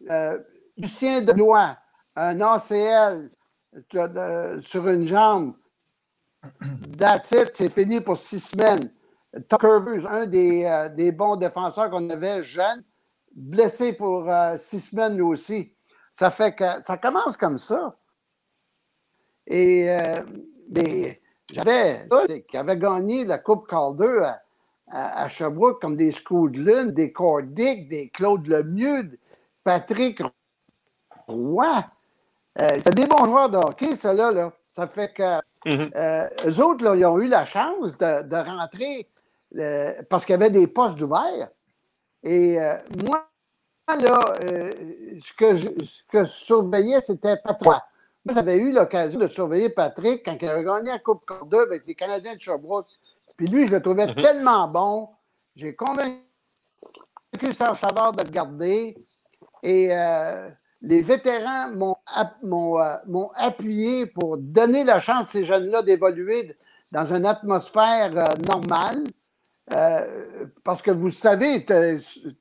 Euh, 0.10 0.40
Lucien 0.78 1.22
Delois, 1.22 1.76
un 2.16 2.40
ACL 2.40 2.76
euh, 2.76 3.28
sur 4.62 4.88
une 4.88 5.08
jambe. 5.08 5.54
That's 6.98 7.32
it, 7.32 7.52
c'est 7.54 7.70
fini 7.70 8.02
pour 8.02 8.18
six 8.18 8.40
semaines. 8.40 8.92
Tucker 9.50 10.06
un 10.10 10.26
des, 10.26 10.66
euh, 10.66 10.90
des 10.90 11.12
bons 11.12 11.36
défenseurs 11.36 11.90
qu'on 11.90 12.10
avait 12.10 12.44
jeune, 12.44 12.84
blessé 13.36 13.94
pour 13.94 14.32
six 14.58 14.80
semaines 14.80 15.16
lui 15.16 15.24
aussi. 15.24 15.74
Ça 16.12 16.30
fait 16.30 16.56
que 16.56 16.82
ça 16.82 16.98
commence 16.98 17.38
comme 17.38 17.58
ça. 17.58 17.98
Et 19.46 19.88
mais 20.70 21.22
j'avais 21.52 22.08
qui 22.48 22.58
avait 22.58 22.78
gagné 22.78 23.26
la 23.26 23.38
Coupe 23.38 23.68
Calder 23.68 24.32
à, 24.88 25.24
à, 25.24 25.30
Sherbrooke 25.30 25.82
comme 25.82 25.96
des 25.96 26.12
Lune, 26.54 26.92
des 26.92 27.12
Cordic, 27.12 27.88
des 27.88 28.10
Claude 28.10 28.48
Lemieux, 28.48 29.20
Patrick 29.64 30.22
Roy. 31.28 31.86
Euh, 32.60 32.80
c'est 32.82 32.94
des 32.96 33.06
bons 33.06 33.26
joueurs 33.26 33.50
de 33.50 33.58
hockey, 33.58 33.96
ça 33.96 34.14
là. 34.14 34.52
Ça 34.72 34.88
fait 34.88 35.14
que 35.14 35.38
mm 35.66 35.92
eux 36.46 36.64
autres, 36.64 36.84
là, 36.84 36.96
ils 36.96 37.06
ont 37.06 37.20
eu 37.20 37.28
la 37.28 37.46
chance 37.46 37.98
de, 37.98 38.36
rentrer 38.36 39.08
euh, 39.58 39.94
parce 40.10 40.26
qu'il 40.26 40.34
y 40.34 40.36
avait 40.36 40.50
des 40.50 40.68
postes 40.68 41.02
ouverts. 41.02 41.50
Et 42.24 42.60
euh, 42.60 42.76
moi, 43.06 43.28
là, 43.88 44.34
ce, 44.40 45.34
que 45.34 45.56
je, 45.56 45.70
que 46.10 46.26
surveillais, 46.26 47.02
c'était 47.02 47.38
Patrick. 47.38 47.82
Moi, 48.26 48.36
j'avais 48.36 48.58
eu 48.58 48.72
l'occasion 48.72 49.20
de 49.20 49.28
surveiller 49.28 49.70
Patrick 49.70 50.26
quand 50.26 50.38
il 50.42 50.50
a 50.50 50.62
gagné 50.62 50.92
la 50.92 51.00
Coupe 51.00 51.26
Calder 51.26 51.60
avec 51.60 51.86
les 51.88 51.96
Canadiens 51.96 52.36
de 52.36 52.42
Sherbrooke. 52.42 52.88
Puis 53.38 53.48
lui, 53.48 53.68
je 53.68 53.74
le 53.74 53.82
trouvais 53.82 54.08
mhm. 54.08 54.16
tellement 54.16 54.68
bon. 54.68 55.08
J'ai 55.56 55.76
convaincu 55.76 56.18
Serge 57.54 57.80
Savard 57.80 58.14
de 58.14 58.24
le 58.24 58.30
garder. 58.30 58.98
Et 59.64 59.90
euh, 59.92 60.50
les 60.82 61.02
vétérans 61.02 61.70
euh, 61.72 62.96
m'ont 63.08 63.30
appuyé 63.36 64.06
pour 64.06 64.38
donner 64.38 64.84
la 64.84 65.00
chance 65.00 65.24
à 65.24 65.28
ces 65.28 65.46
jeunes-là 65.46 65.82
d'évoluer 65.82 66.56
dans 66.92 67.06
une 67.06 67.26
atmosphère 67.26 68.12
euh, 68.16 68.36
normale. 68.46 69.08
parce 70.64 70.82
que 70.82 70.92
vous 70.92 71.10
savez, 71.10 71.66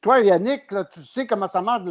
toi, 0.01 0.21
Yannick, 0.21 0.69
tu 0.93 1.03
sais 1.03 1.27
comment 1.27 1.49
ça 1.49 1.61
marche 1.61 1.89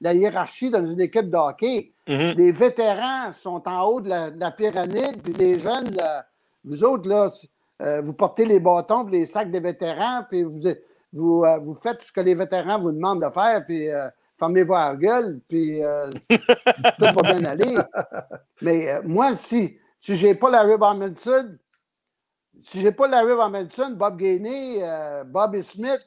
la, 0.00 0.14
hiérarchie 0.14 0.70
dans 0.70 0.86
une 0.86 1.00
équipe 1.00 1.28
de 1.28 1.36
hockey. 1.36 1.92
Mhm. 2.08 2.34
Les 2.36 2.52
vétérans 2.52 3.32
sont 3.32 3.62
en 3.68 3.82
haut 3.84 4.00
de 4.00 4.08
la, 4.08 4.50
pyramide, 4.50 5.20
puis 5.22 5.34
les 5.34 5.58
jeunes, 5.58 5.94
vous 6.64 6.84
autres, 6.84 7.08
là, 7.08 7.28
euh, 7.80 8.00
vous 8.00 8.12
portez 8.12 8.44
les 8.44 8.58
bâtons, 8.58 9.06
les 9.06 9.26
sacs 9.26 9.50
des 9.50 9.60
vétérans, 9.60 10.24
puis 10.28 10.42
vous, 10.42 10.62
vous, 11.12 11.44
euh, 11.44 11.58
vous, 11.58 11.74
faites 11.74 12.02
ce 12.02 12.12
que 12.12 12.20
les 12.20 12.34
vétérans 12.34 12.80
vous 12.80 12.90
demandent 12.90 13.22
de 13.22 13.30
faire, 13.30 13.64
puis 13.64 13.88
euh, 13.88 14.08
fermez-vous 14.38 14.72
la 14.72 14.96
gueule, 14.96 15.40
puis 15.48 15.80
tout 16.30 17.04
va 17.04 17.22
bien 17.22 17.44
aller. 17.44 17.76
Mais 18.62 19.00
moi, 19.04 19.34
si, 19.36 19.76
si 19.98 20.16
je 20.16 20.26
n'ai 20.26 20.34
pas 20.34 20.50
la 20.50 20.62
Rib 20.62 20.82
Hamilton, 20.82 21.58
si 22.58 22.80
j'ai 22.80 22.92
pas 22.92 23.08
la 23.08 23.20
Rib 23.20 23.38
Hamilton, 23.38 23.94
Bob 23.94 24.18
Gainey, 24.18 24.82
Bobby 25.26 25.62
Smith, 25.62 26.02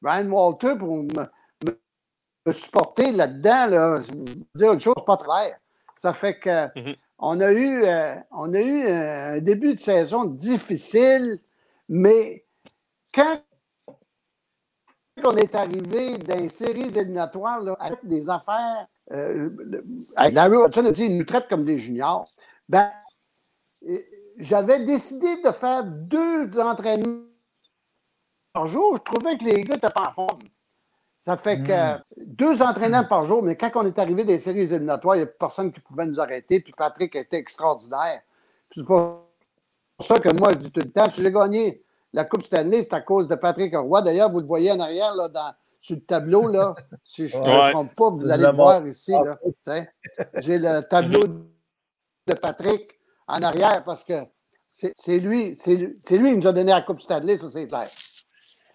Brian 0.00 0.28
Walter 0.30 0.76
pour 0.76 1.04
me, 1.04 2.52
supporter 2.52 3.12
là-dedans, 3.12 3.66
là, 3.66 3.98
dire 4.54 4.70
autre 4.70 4.80
chose, 4.80 4.94
pas 5.06 5.16
très. 5.16 5.56
Ça 5.94 6.12
fait 6.12 6.38
que 6.38 6.68
on 7.24 7.40
a 7.40 7.52
eu, 7.52 7.84
euh, 7.84 8.16
on 8.32 8.52
a 8.52 8.60
eu 8.60 8.86
un 8.88 9.40
début 9.40 9.74
de 9.74 9.80
saison 9.80 10.24
difficile, 10.24 11.38
mais 11.88 12.44
quand 13.14 13.40
on 15.24 15.36
est 15.36 15.54
arrivé 15.54 16.18
dans 16.18 16.38
les 16.38 16.48
séries 16.48 16.96
éliminatoires 16.96 17.60
avec 17.80 17.98
des 18.04 18.28
affaires, 18.28 18.86
euh, 19.12 19.50
Larry 20.32 20.56
Hudson 20.56 20.86
a 20.86 20.90
dit 20.90 21.04
il 21.04 21.18
nous 21.18 21.24
traite 21.24 21.48
comme 21.48 21.64
des 21.64 21.78
juniors. 21.78 22.30
Ben, 22.68 22.90
j'avais 24.38 24.84
décidé 24.84 25.42
de 25.42 25.50
faire 25.50 25.84
deux 25.84 26.48
entraînements 26.58 27.26
par 28.52 28.66
jour. 28.66 28.96
Je 28.96 29.02
trouvais 29.02 29.36
que 29.36 29.44
les 29.44 29.62
gars 29.62 29.74
n'étaient 29.74 29.90
pas 29.90 30.08
en 30.08 30.12
forme. 30.12 30.42
Ça 31.20 31.36
fait 31.36 31.62
que 31.62 31.94
hmm. 31.94 32.02
deux 32.16 32.62
entraînements 32.62 33.04
par 33.04 33.24
jour, 33.24 33.42
mais 33.42 33.56
quand 33.56 33.70
on 33.76 33.86
est 33.86 33.98
arrivé 33.98 34.24
des 34.24 34.38
séries 34.38 34.62
éliminatoires, 34.62 35.16
il 35.16 35.20
n'y 35.20 35.24
a 35.24 35.26
personne 35.26 35.70
qui 35.70 35.80
pouvait 35.80 36.06
nous 36.06 36.20
arrêter. 36.20 36.60
Puis 36.60 36.72
Patrick 36.76 37.14
était 37.14 37.38
extraordinaire. 37.38 38.22
C'est 38.70 38.84
pour 38.84 39.28
ça 40.00 40.18
que 40.18 40.30
moi, 40.36 40.52
je 40.52 40.58
dis 40.58 40.72
tout 40.72 40.80
le 40.80 40.90
temps, 40.90 41.08
si 41.08 41.22
j'ai 41.22 41.30
gagné 41.30 41.84
la 42.12 42.24
Coupe 42.24 42.42
Stanley, 42.42 42.82
c'est 42.82 42.94
à 42.94 43.00
cause 43.00 43.28
de 43.28 43.34
Patrick 43.34 43.74
Roy. 43.74 44.02
D'ailleurs, 44.02 44.30
vous 44.30 44.40
le 44.40 44.46
voyez 44.46 44.70
en 44.70 44.80
arrière, 44.80 45.14
là, 45.14 45.28
dans, 45.28 45.52
sur 45.80 45.96
le 45.96 46.02
tableau, 46.02 46.48
là. 46.48 46.74
Si 47.04 47.28
je 47.28 47.36
ne 47.36 47.42
me 47.42 47.70
trompe 47.72 47.94
pas, 47.94 48.10
vous 48.10 48.30
allez 48.30 48.44
le 48.44 48.52
voir 48.52 48.86
ici. 48.86 49.12
J'ai 50.40 50.58
le 50.58 50.80
tableau 50.82 51.26
de 52.26 52.34
Patrick 52.34 52.90
en 53.26 53.42
arrière 53.42 53.82
parce 53.84 54.04
que 54.04 54.14
c'est 54.68 55.18
lui, 55.18 55.54
c'est 55.56 55.76
lui 55.76 56.30
qui 56.30 56.36
nous 56.36 56.46
a 56.46 56.52
donné 56.52 56.70
la 56.70 56.82
Coupe 56.82 57.00
Stanley, 57.00 57.36
ça 57.36 57.50
c'est 57.50 57.66
clair. 57.66 57.88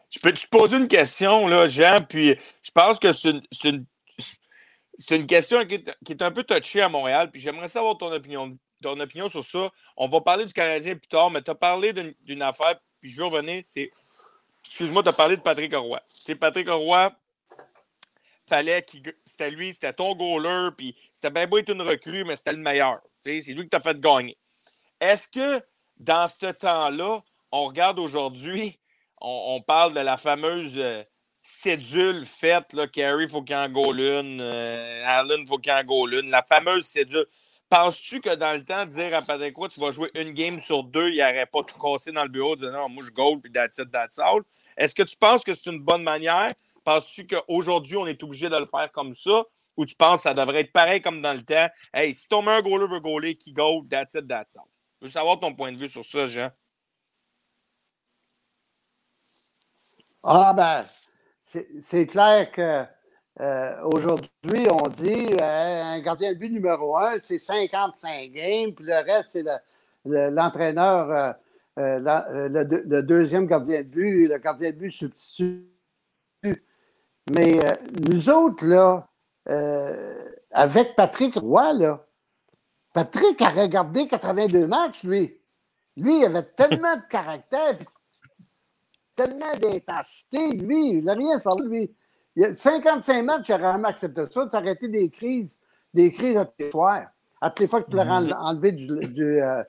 Je 0.09 0.19
peux 0.19 0.31
te 0.31 0.47
poser 0.47 0.77
une 0.77 0.87
question, 0.87 1.47
là, 1.47 1.67
Jean, 1.67 2.05
puis 2.07 2.37
je 2.61 2.71
pense 2.71 2.99
que 2.99 3.11
c'est 3.11 3.31
une, 3.63 3.85
une, 5.11 5.27
question 5.27 5.65
qui 5.65 5.75
est, 5.75 6.21
un 6.21 6.31
peu 6.31 6.43
touchée 6.43 6.81
à 6.81 6.89
Montréal, 6.89 7.29
puis 7.31 7.41
j'aimerais 7.41 7.67
savoir 7.67 7.97
ton 7.97 8.11
opinion, 8.11 8.57
ton 8.81 8.99
opinion 8.99 9.27
sur 9.27 9.43
ça. 9.43 9.69
On 9.97 10.07
va 10.07 10.21
parler 10.21 10.45
du 10.45 10.53
Canadien 10.53 10.95
plus 10.95 11.07
tard, 11.07 11.29
mais 11.29 11.41
tu 11.41 11.51
as 11.51 11.55
parlé 11.55 11.93
d'une 11.93 12.41
affaire, 12.41 12.79
puis 12.99 13.09
je 13.09 13.17
vais 13.17 13.27
revenir, 13.27 13.61
c'est... 13.65 13.89
Excuse-moi, 14.65 15.01
tu 15.01 15.09
as 15.09 15.13
parlé 15.13 15.37
de 15.37 15.41
Patrick 15.41 15.73
Roy. 15.73 16.01
C'est 16.07 16.35
Patrick 16.35 16.69
Roy, 16.69 17.11
fallait 18.47 18.81
qu'il. 18.83 19.01
C'était 19.25 19.51
lui, 19.51 19.73
c'était 19.73 19.93
ton 19.93 20.15
goaler, 20.15 20.69
puis 20.75 20.95
c'était 21.13 21.29
bien 21.29 21.47
beau 21.47 21.57
être 21.57 21.71
une 21.71 21.81
recrue, 21.81 22.23
mais 22.23 22.35
c'était 22.35 22.53
le 22.53 22.59
meilleur. 22.59 22.99
C'est 23.19 23.41
lui 23.53 23.63
qui 23.63 23.69
t'a 23.69 23.79
fait 23.79 23.99
gagner. 23.99 24.37
Est-ce 24.99 25.27
que 25.27 25.63
dans 25.97 26.27
ce 26.27 26.47
temps-là, 26.47 27.21
on 27.51 27.63
regarde 27.63 27.99
aujourd'hui, 27.99 28.79
on, 29.19 29.61
parle 29.61 29.93
de 29.93 29.99
la 29.99 30.17
fameuse 30.17 30.77
euh, 30.77 31.03
cédule 31.41 32.25
faite, 32.25 32.73
là, 32.73 32.87
Carey, 32.87 33.27
faut 33.27 33.41
qu'il 33.41 33.55
en 33.55 33.69
goal 33.69 33.99
une, 33.99 34.41
euh, 34.41 35.01
Allen, 35.05 35.45
faut 35.47 35.57
qu'il 35.57 35.71
en 35.71 35.83
goal 35.83 36.13
une, 36.13 36.29
la 36.29 36.43
fameuse 36.43 36.85
cédule. 36.85 37.27
Penses-tu 37.69 38.21
que 38.21 38.33
dans 38.35 38.53
le 38.53 38.63
temps, 38.63 38.85
dire 38.85 39.13
à 39.13 39.21
Patrick 39.21 39.55
tu 39.69 39.81
vas 39.81 39.91
jouer 39.91 40.09
une 40.15 40.31
game 40.31 40.59
sur 40.59 40.83
deux, 40.83 41.09
il 41.09 41.17
n'aurait 41.17 41.45
pas 41.45 41.63
tout 41.63 41.77
cassé 41.77 42.13
dans 42.13 42.23
le 42.23 42.29
bureau, 42.29 42.55
de 42.55 42.61
dire 42.61 42.71
non, 42.71 42.87
moi 42.87 43.03
je 43.05 43.11
goal, 43.11 43.39
puis 43.41 43.51
that's 43.51 43.77
it, 43.77 43.91
that's 43.91 44.17
all. 44.19 44.41
Est-ce 44.77 44.95
que 44.95 45.03
tu 45.03 45.17
penses 45.17 45.43
que 45.43 45.53
c'est 45.53 45.69
une 45.69 45.81
bonne 45.81 46.03
manière? 46.03 46.53
Penses-tu 46.85 47.27
qu'aujourd'hui, 47.27 47.97
on 47.97 48.07
est 48.07 48.23
obligé 48.23 48.47
de 48.47 48.55
le 48.55 48.67
faire 48.67 48.89
comme 48.93 49.13
ça? 49.13 49.43
Ou 49.75 49.85
tu 49.85 49.95
penses 49.95 50.19
que 50.19 50.23
ça 50.23 50.33
devrait 50.33 50.61
être 50.61 50.71
pareil 50.71 51.01
comme 51.01 51.21
dans 51.21 51.33
le 51.33 51.43
temps? 51.43 51.67
Hey, 51.93 52.15
si 52.15 52.29
ton 52.29 52.41
meilleur 52.41 52.63
goaler 52.63 52.87
veut 52.87 53.01
goaler, 53.01 53.35
qui 53.35 53.51
goal, 53.51 53.85
that's 53.89 54.13
it, 54.13 54.27
that's 54.27 54.55
all. 54.55 54.63
Je 55.01 55.07
veux 55.07 55.11
savoir 55.11 55.39
ton 55.39 55.53
point 55.53 55.71
de 55.71 55.77
vue 55.77 55.89
sur 55.89 56.05
ça, 56.05 56.25
Jean. 56.25 56.49
Ah 60.23 60.53
ben, 60.53 60.85
c'est 61.41 62.07
clair 62.07 62.51
que 62.51 62.85
euh, 63.39 63.81
aujourd'hui, 63.83 64.67
on 64.71 64.87
dit 64.89 65.27
euh, 65.39 65.83
un 65.83 65.99
gardien 65.99 66.33
de 66.33 66.39
but 66.39 66.49
numéro 66.49 66.97
un, 66.97 67.17
c'est 67.23 67.37
55 67.37 68.31
games, 68.31 68.73
puis 68.73 68.85
le 68.85 68.95
reste, 68.95 69.37
c'est 69.37 70.31
l'entraîneur, 70.31 71.35
euh, 71.77 71.99
le, 72.49 73.01
deuxième 73.01 73.45
gardien 73.45 73.79
de 73.79 73.87
but, 73.87 74.27
le 74.27 74.37
gardien 74.39 74.71
de 74.71 74.75
but 74.75 74.89
substitut. 74.89 75.67
Mais 77.29 77.59
nous 78.09 78.29
autres, 78.29 78.65
là, 78.65 79.07
avec 80.51 80.95
Patrick 80.95 81.35
Roy, 81.35 81.73
là, 81.73 82.05
Patrick 82.93 83.39
a 83.41 83.49
regardé 83.49 84.07
82 84.07 84.65
matchs, 84.65 85.03
lui. 85.03 85.37
Lui, 85.95 86.19
il 86.19 86.25
avait 86.25 86.43
tellement 86.43 86.95
de 86.95 87.01
caractère, 87.09 87.77
tellement 89.15 89.55
d'intensité. 89.61 90.53
Lui, 90.53 90.89
il 90.89 91.03
n'a 91.03 91.13
rien 91.13 91.37
sans 91.37 91.59
lui. 91.59 91.93
Il 92.37 92.43
y 92.43 92.45
a 92.45 92.53
55 92.53 93.23
matchs, 93.23 93.49
il 93.49 93.53
aurait 93.55 93.63
jamais 93.63 93.87
accepté 93.87 94.23
ça, 94.29 94.45
de 94.45 94.51
s'arrêter 94.51 94.87
des 94.87 95.09
crises, 95.09 95.59
des 95.91 96.11
crises 96.11 96.37
à 96.37 96.45
tous 96.45 96.53
les 96.59 96.69
soirs. 96.69 97.07
À 97.41 97.49
toutes 97.49 97.61
les 97.61 97.67
fois 97.67 97.81
que 97.81 97.89
tu 97.89 97.95
l'as 97.95 98.05
mhm. 98.05 98.31
enlevé 98.31 98.71
du, 98.73 98.85
du, 99.07 99.41
euh, 99.41 99.63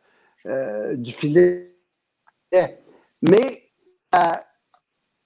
euh, 0.44 0.94
du, 0.94 1.10
filet. 1.10 1.74
Mais 3.22 3.70
euh, 4.14 4.18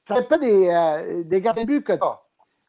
ça 0.05 0.21
n'est 0.21 0.23
pas 0.23 0.39
des, 0.39 1.25
des 1.27 1.41
gardiens 1.41 1.65
de 1.65 1.69
but 1.69 1.83
que 1.85 1.95
tu 1.95 2.05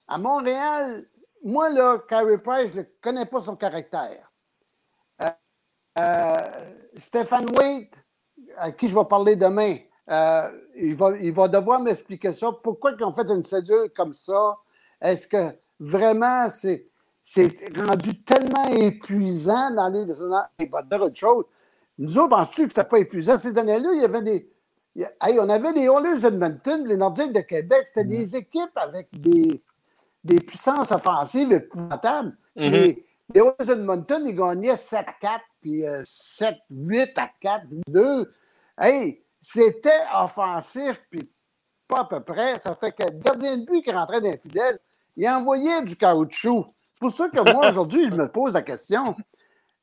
À 0.07 0.17
Montréal, 0.17 1.05
moi, 1.43 1.69
là, 1.69 1.99
Carey 2.09 2.39
Price, 2.39 2.73
je 2.73 2.79
ne 2.79 2.85
connais 2.99 3.27
pas 3.27 3.41
son 3.41 3.55
caractère. 3.55 4.31
euh, 5.99 6.37
Stéphane 6.95 7.47
Waite, 7.55 8.03
à 8.57 8.71
qui 8.71 8.87
je 8.87 8.97
vais 8.97 9.05
parler 9.05 9.35
demain, 9.35 9.77
euh, 10.09 10.51
il, 10.75 10.95
va, 10.95 11.17
il 11.17 11.33
va 11.33 11.47
devoir 11.47 11.79
m'expliquer 11.79 12.33
ça. 12.33 12.51
Pourquoi 12.63 12.93
ils 12.97 13.03
ont 13.03 13.11
fait 13.11 13.29
une 13.29 13.43
cédule 13.43 13.89
comme 13.95 14.13
ça? 14.13 14.57
Est-ce 15.03 15.27
que 15.27 15.55
vraiment 15.79 16.49
c'est, 16.49 16.87
c'est 17.21 17.55
rendu 17.75 18.23
tellement 18.23 18.67
épuisant 18.69 19.69
dans 19.71 19.89
les. 19.89 20.05
Va 20.69 20.81
dire 20.81 21.01
autre 21.01 21.15
chose. 21.15 21.45
Nous 21.97 22.17
autres, 22.17 22.29
penses-tu 22.29 22.63
que 22.63 22.69
c'était 22.69 22.87
pas 22.87 22.99
épuisant? 22.99 23.37
Ces 23.37 23.57
années-là, 23.57 23.89
il 23.93 24.01
y 24.01 24.05
avait 24.05 24.21
des. 24.21 24.49
Hey, 24.95 25.39
on 25.39 25.49
avait 25.49 25.73
les 25.73 25.85
Oilers 25.85 26.25
Edmonton, 26.25 26.87
les 26.87 26.97
Nordiques 26.97 27.33
de 27.33 27.41
Québec, 27.41 27.83
c'était 27.85 28.03
des 28.03 28.35
équipes 28.35 28.75
avec 28.75 29.09
des, 29.11 29.61
des 30.23 30.39
puissances 30.39 30.91
offensives 30.91 31.51
épouvantables. 31.51 32.37
Mhm. 32.55 32.71
les, 32.71 33.05
les 33.33 33.41
Oilers 33.41 33.71
Edmonton, 33.71 34.23
ils 34.27 34.35
gagnaient 34.35 34.75
7-4, 34.75 35.05
puis 35.61 35.87
euh, 35.87 36.03
7-8 36.03 37.11
à 37.17 37.29
4, 37.39 37.65
2. 37.87 38.31
Hey, 38.79 39.23
c'était 39.39 39.89
offensif, 40.15 41.01
puis 41.09 41.29
pas 41.87 42.01
à 42.01 42.05
peu 42.05 42.21
près. 42.21 42.59
Ça 42.59 42.75
fait 42.75 42.91
que 42.91 43.03
le 43.03 43.19
gardien 43.19 43.57
de 43.57 43.65
but 43.65 43.81
qui 43.81 43.91
rentrait 43.91 44.21
d'infidèle, 44.21 44.79
il 45.17 45.27
envoyait 45.29 45.83
du 45.83 45.97
caoutchouc. 45.97 46.65
C'est 46.93 46.99
pour 46.99 47.11
ça 47.11 47.29
que 47.29 47.41
moi, 47.41 47.65
aujourd'hui, 47.69 48.05
je 48.05 48.11
me 48.15 48.31
pose 48.31 48.53
la 48.53 48.63
question. 48.63 49.15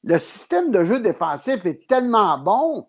Le 0.04 0.18
système 0.18 0.70
de 0.72 0.84
jeu 0.84 1.00
défensif 1.00 1.66
est 1.66 1.86
tellement 1.88 2.38
bon. 2.38 2.88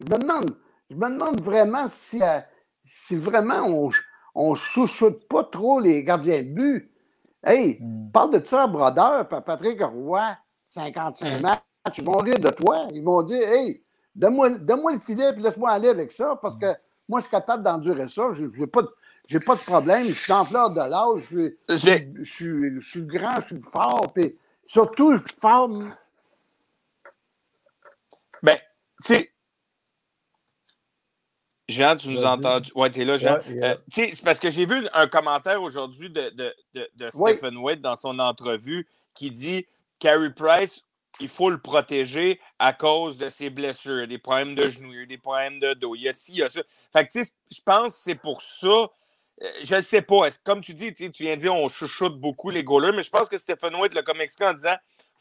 Je 0.00 0.06
me 0.14 0.18
demande, 0.20 0.56
je 0.90 0.96
me 0.96 1.10
demande 1.10 1.40
vraiment 1.42 1.88
si, 1.88 2.22
euh, 2.22 2.40
si 2.84 3.16
vraiment 3.16 3.62
on, 3.66 3.90
on 4.34 4.54
chouchoute 4.56 5.28
pas 5.28 5.44
trop 5.44 5.80
les 5.80 6.04
gardiens 6.04 6.42
de 6.42 6.54
but. 6.54 6.92
Hey, 7.44 7.80
Mm. 7.80 8.10
parle 8.12 8.40
de 8.40 8.46
ça 8.46 8.64
à 8.64 8.66
Brodeur, 8.68 9.28
Patrick 9.28 9.80
Roy, 9.82 10.36
55 10.66 11.40
matchs, 11.42 11.62
ils 11.98 12.04
vont 12.04 12.18
rire 12.18 12.38
de 12.40 12.50
toi. 12.50 12.88
Ils 12.92 13.04
vont 13.04 13.22
dire 13.22 13.48
Hey, 13.48 13.84
donne-moi 14.14 14.92
le 14.92 14.98
filet, 15.00 15.32
puis 15.34 15.42
laisse-moi 15.42 15.70
aller 15.70 15.88
avec 15.88 16.12
ça, 16.12 16.36
parce 16.42 16.56
que 16.56 16.66
moi, 17.08 17.20
je 17.20 17.24
suis 17.24 17.30
capable 17.32 17.64
d'endurer 17.64 18.08
ça. 18.08 18.32
Je 18.34 18.46
n'ai 18.46 18.68
pas, 18.68 18.82
de- 18.82 18.90
j'ai 19.30 19.40
pas 19.40 19.54
de 19.56 19.60
problème. 19.60 20.08
Je 20.08 20.12
suis 20.14 20.32
en 20.32 20.44
fleur 20.44 20.70
de 20.70 20.80
l'âge. 20.80 21.22
Je, 21.22 21.26
suis- 21.26 21.58
je, 21.68 21.76
suis- 21.76 22.14
je 22.18 22.24
suis- 22.24 22.80
je 22.82 22.88
suis 22.90 23.02
grand, 23.06 23.40
je 23.40 23.46
suis 23.46 23.62
fort, 23.62 24.12
puis 24.12 24.36
surtout 24.66 25.20
fort. 25.40 25.70
Ben, 28.42 28.58
tu 29.04 29.14
sais. 29.14 29.32
Jean, 31.68 31.96
tu 31.96 32.08
nous 32.08 32.22
Vas-y. 32.22 32.26
entends? 32.26 32.60
Ouais, 32.74 32.90
t'es 32.90 33.04
là, 33.04 33.16
Jean. 33.16 33.36
Ouais, 33.36 33.54
yeah. 33.54 33.66
Euh, 33.72 33.76
tu 33.92 34.04
sais, 34.06 34.14
c'est 34.14 34.24
parce 34.24 34.40
que 34.40 34.50
j'ai 34.50 34.66
vu 34.66 34.88
un 34.92 35.06
commentaire 35.08 35.62
aujourd'hui 35.62 36.10
de, 36.10 36.30
de, 36.30 36.54
de, 36.74 36.90
de 36.96 37.10
Oui. 37.14 37.32
Stephen 37.36 37.56
Wade 37.58 37.80
dans 37.80 37.96
son 37.96 38.18
entrevue 38.18 38.88
qui 39.14 39.30
dit 39.30 39.66
Carey 40.00 40.30
Price, 40.34 40.82
il 41.20 41.28
faut 41.28 41.50
le 41.50 41.58
protéger 41.58 42.40
à 42.58 42.72
cause 42.72 43.18
de 43.18 43.30
ses 43.30 43.50
blessures, 43.50 44.08
des 44.08 44.18
problèmes 44.18 44.56
de 44.56 44.68
genoux, 44.68 45.06
des 45.06 45.18
problèmes 45.18 45.60
de 45.60 45.74
dos, 45.74 45.94
il 45.94 46.02
y 46.02 46.08
a 46.08 46.12
ci, 46.12 46.32
il 46.32 46.38
y 46.38 46.42
a 46.42 46.48
ça. 46.48 46.62
Fait 46.92 47.06
que, 47.06 47.12
tu 47.12 47.24
sais, 47.24 47.32
je 47.52 47.60
pense 47.64 47.96
que 47.96 48.02
c'est 48.02 48.14
pour 48.16 48.42
ça. 48.42 48.88
Euh, 49.42 49.50
Je 49.62 49.74
ne 49.74 49.80
sais 49.80 50.02
pas. 50.02 50.28
Comme 50.44 50.60
tu 50.60 50.74
dis, 50.74 50.92
tu 50.94 51.10
viens 51.22 51.36
de 51.36 51.40
dire 51.40 51.54
on 51.54 51.68
chouchoute 51.68 52.18
beaucoup 52.20 52.50
les 52.50 52.64
goalers, 52.64 52.92
mais 52.94 53.02
je 53.02 53.10
pense 53.10 53.28
que 53.28 53.38
Stephen 53.38 53.74
White 53.74 53.94
l'a 53.94 54.02
comme 54.02 54.20
expliqué 54.20 54.50
en 54.50 54.54
disant 54.54 54.76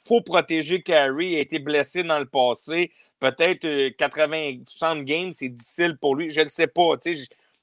faut 0.07 0.21
protéger 0.21 0.81
Carey. 0.81 1.31
Il 1.31 1.35
a 1.35 1.39
été 1.39 1.59
blessé 1.59 2.03
dans 2.03 2.19
le 2.19 2.25
passé. 2.25 2.91
Peut-être 3.19 3.65
euh, 3.65 3.89
80, 3.97 4.59
60 4.65 5.03
games, 5.03 5.31
c'est 5.31 5.49
difficile 5.49 5.97
pour 5.97 6.15
lui. 6.15 6.29
Je 6.29 6.41
ne 6.41 6.49
sais 6.49 6.67
pas. 6.67 6.95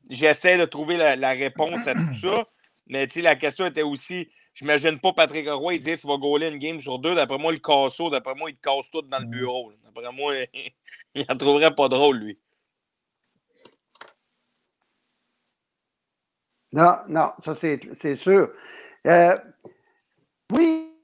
J'essaie 0.08 0.58
de 0.58 0.64
trouver 0.66 0.96
la, 0.96 1.16
la 1.16 1.30
réponse 1.30 1.86
à 1.86 1.94
tout 1.94 2.14
ça. 2.20 2.46
Mais 2.88 3.06
la 3.16 3.34
question 3.34 3.66
était 3.66 3.82
aussi 3.82 4.28
j'imagine 4.56 4.98
pas 4.98 5.12
Patrick 5.12 5.48
Roy 5.48 5.74
il 5.74 5.78
disait 5.80 5.96
tu 5.96 6.06
vas 6.06 6.16
goaler 6.16 6.48
une 6.48 6.58
game 6.58 6.80
sur 6.80 6.98
deux. 6.98 7.14
D'après 7.14 7.38
moi, 7.38 7.52
le 7.52 7.58
casseau, 7.58 8.10
d'après 8.10 8.34
moi, 8.34 8.50
il 8.50 8.56
te 8.56 8.62
casse 8.62 8.90
tout 8.90 9.02
dans 9.02 9.18
le 9.18 9.26
Mm. 9.26 9.30
bureau. 9.30 9.72
D'après 9.84 10.12
moi, 10.12 10.34
il 11.14 11.24
en 11.28 11.36
trouverait 11.36 11.74
pas 11.74 11.88
drôle, 11.88 12.18
lui. 12.18 12.38
Non, 16.76 16.92
non, 17.08 17.32
ça 17.42 17.54
c'est 17.54 18.16
sûr. 18.16 18.52
Euh, 19.06 19.34
oui, 20.52 20.94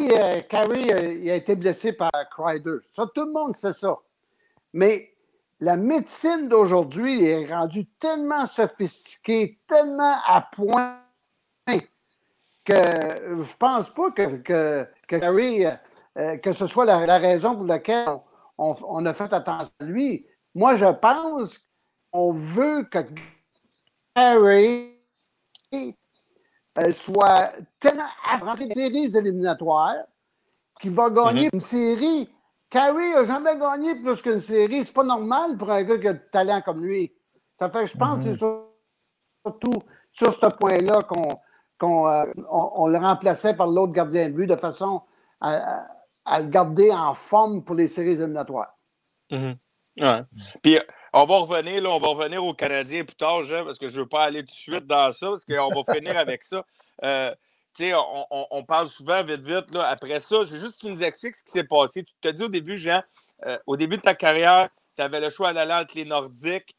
euh, 0.00 0.40
euh, 0.52 1.30
a 1.30 1.34
été 1.36 1.54
blessé 1.54 1.92
par 1.92 2.10
Crider. 2.28 2.78
Ça, 2.88 3.04
tout 3.14 3.24
le 3.24 3.32
monde 3.32 3.54
sait 3.54 3.72
ça. 3.72 3.96
Mais 4.72 5.14
la 5.60 5.76
médecine 5.76 6.48
d'aujourd'hui 6.48 7.24
est 7.24 7.46
rendue 7.46 7.86
tellement 8.00 8.46
sophistiquée, 8.46 9.60
tellement 9.68 10.16
à 10.26 10.40
point 10.52 10.98
que 12.64 12.74
je 12.74 13.56
pense 13.60 13.90
pas 13.90 14.10
que, 14.10 14.38
que, 14.38 14.88
que 15.06 15.16
euh, 16.18 16.36
que 16.38 16.52
ce 16.52 16.66
soit 16.66 16.84
la, 16.84 17.18
raison 17.18 17.54
pour 17.54 17.64
laquelle 17.64 18.08
on, 18.08 18.22
on- 18.58 18.76
on 18.88 19.06
a 19.06 19.14
fait 19.14 19.32
attention 19.32 19.72
à 19.78 19.84
lui. 19.84 20.26
Moi, 20.52 20.74
je 20.74 20.86
pense 20.86 21.60
qu'on 22.10 22.32
veut 22.32 22.82
que 22.90 22.98
Carey 24.16 24.95
euh, 26.78 26.92
soit 26.92 27.52
tellement 27.80 28.08
affronté 28.30 28.66
des 28.66 28.74
séries 28.74 29.16
éliminatoires 29.16 30.04
qu'il 30.80 30.90
va 30.90 31.08
gagner 31.10 31.48
une 31.52 31.60
série. 31.60 32.28
Carey 32.68 33.14
n'a 33.14 33.24
jamais 33.24 33.56
gagné 33.56 33.94
plus 33.94 34.20
qu'une 34.20 34.40
série. 34.40 34.84
C'est 34.84 34.92
pas 34.92 35.04
normal 35.04 35.56
pour 35.56 35.70
un 35.70 35.82
gars 35.82 35.98
qui 35.98 36.08
a 36.08 36.12
du 36.12 36.20
talent 36.30 36.60
comme 36.60 36.84
lui. 36.84 37.12
Ça 37.54 37.68
fait 37.70 37.86
je 37.86 37.96
pense 37.96 38.18
que 38.18 38.24
c'est 38.24 38.36
sur- 38.36 38.68
surtout 39.44 39.82
sur 40.12 40.32
ce 40.34 40.46
point-là 40.46 41.02
qu'on 41.02 42.08
euh, 42.08 42.24
on, 42.50 42.70
on 42.74 42.86
le 42.88 42.98
remplaçait 42.98 43.54
par 43.54 43.68
l'autre 43.68 43.92
gardien 43.92 44.28
de 44.28 44.34
but 44.34 44.46
de 44.46 44.56
façon 44.56 45.02
à, 45.40 45.86
le 46.38 46.44
garder 46.48 46.90
en 46.92 47.14
forme 47.14 47.64
pour 47.64 47.76
les 47.76 47.86
séries 47.88 48.12
éliminatoires. 48.12 48.76
Ouais. 49.98 50.22
Puis 50.62 50.78
on 51.22 51.24
va 51.24 51.38
revenir, 51.38 51.82
là, 51.82 51.90
on 51.90 51.98
va 51.98 52.08
revenir 52.08 52.44
aux 52.44 52.54
Canadiens 52.54 53.04
plus 53.04 53.16
tard, 53.16 53.42
Jean, 53.44 53.64
parce 53.64 53.78
que 53.78 53.88
je 53.88 53.94
ne 53.96 54.00
veux 54.02 54.08
pas 54.08 54.24
aller 54.24 54.40
tout 54.40 54.46
de 54.46 54.50
suite 54.50 54.86
dans 54.86 55.12
ça, 55.12 55.28
parce 55.30 55.44
qu'on 55.44 55.70
va 55.82 55.94
finir 55.94 56.16
avec 56.18 56.42
ça. 56.42 56.64
Euh, 57.04 57.34
on, 57.80 58.46
on- 58.50 58.64
parle 58.64 58.88
souvent 58.88 59.22
vite, 59.24 59.42
vite. 59.42 59.72
Là. 59.74 59.88
Après 59.88 60.20
ça, 60.20 60.44
je 60.46 60.54
veux 60.54 60.60
juste 60.60 60.80
que 60.80 60.86
tu 60.86 60.92
nous 60.92 61.02
expliques 61.02 61.36
ce 61.36 61.44
qui 61.44 61.50
s'est 61.52 61.64
passé. 61.64 62.04
Tu 62.04 62.14
te 62.20 62.28
dis 62.28 62.42
au 62.42 62.48
début, 62.48 62.76
Jean, 62.78 63.02
euh, 63.46 63.58
au 63.66 63.76
début 63.76 63.96
de 63.96 64.02
ta 64.02 64.14
carrière, 64.14 64.68
tu 64.94 65.02
avais 65.02 65.20
le 65.20 65.30
choix 65.30 65.52
d'aller 65.52 65.74
entre 65.74 65.96
les 65.96 66.04
Nordiques 66.06 66.74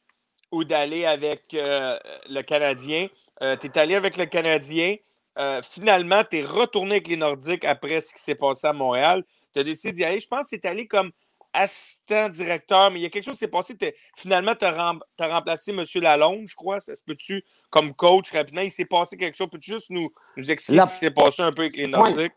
ou 0.52 0.64
d'aller 0.64 1.06
avec 1.06 1.54
euh, 1.54 1.98
le 2.30 2.42
Canadien. 2.42 3.08
tu 3.42 3.46
es 3.68 3.78
allé 3.78 3.96
avec 3.96 4.18
le 4.18 4.26
Canadien. 4.26 4.96
Euh, 5.38 5.62
finalement, 5.62 6.24
tu 6.24 6.38
es 6.40 6.44
retourné 6.46 6.94
avec 6.96 7.08
les 7.08 7.18
Nordiques 7.18 7.66
après 7.66 8.02
ce 8.02 8.14
qui 8.14 8.22
s'est 8.22 8.36
passé 8.36 8.66
à 8.68 8.74
Montréal. 8.74 9.24
Tu 9.54 9.60
as 9.60 9.64
décidé 9.64 9.94
d'y 9.94 10.04
aller. 10.04 10.20
Je 10.20 10.28
pense 10.28 10.44
que 10.44 10.48
c'est 10.52 10.66
allé 10.66 10.88
comme 10.88 11.12
assistant 11.58 12.30
directeur, 12.30 12.92
mais 12.92 13.00
il 13.00 13.04
y 13.04 13.06
a 13.06 13.10
quelque 13.10 13.24
chose 13.24 13.34
qui 13.34 13.40
s'est 13.40 13.48
passé. 13.48 13.76
T'es- 13.76 13.96
Finalement, 14.16 14.56
tu 14.56 14.66
as, 14.66 14.94
remplacé 15.20 15.72
M. 15.72 15.84
Lalonde, 15.96 16.48
je 16.48 16.56
crois. 16.56 16.80
Ça 16.82 16.96
se 16.96 17.04
peut-tu, 17.04 17.44
comme 17.70 17.94
coach, 17.94 18.32
rapidement, 18.32 18.62
il 18.62 18.72
s'est 18.72 18.86
passé 18.86 19.18
quelque 19.18 19.36
chose? 19.36 19.50
Peux-tu 19.52 19.74
juste 19.74 19.90
nous, 19.90 20.10
nous 20.36 20.52
expliquer 20.52 20.78
La- 20.78 20.86
ce 20.86 20.94
qui 20.94 21.00
s'est 21.00 21.12
passé 21.12 21.42
un 21.42 21.52
peu 21.52 21.64
avec 21.64 21.76
les 21.76 21.88
Nordiques? 21.88 22.34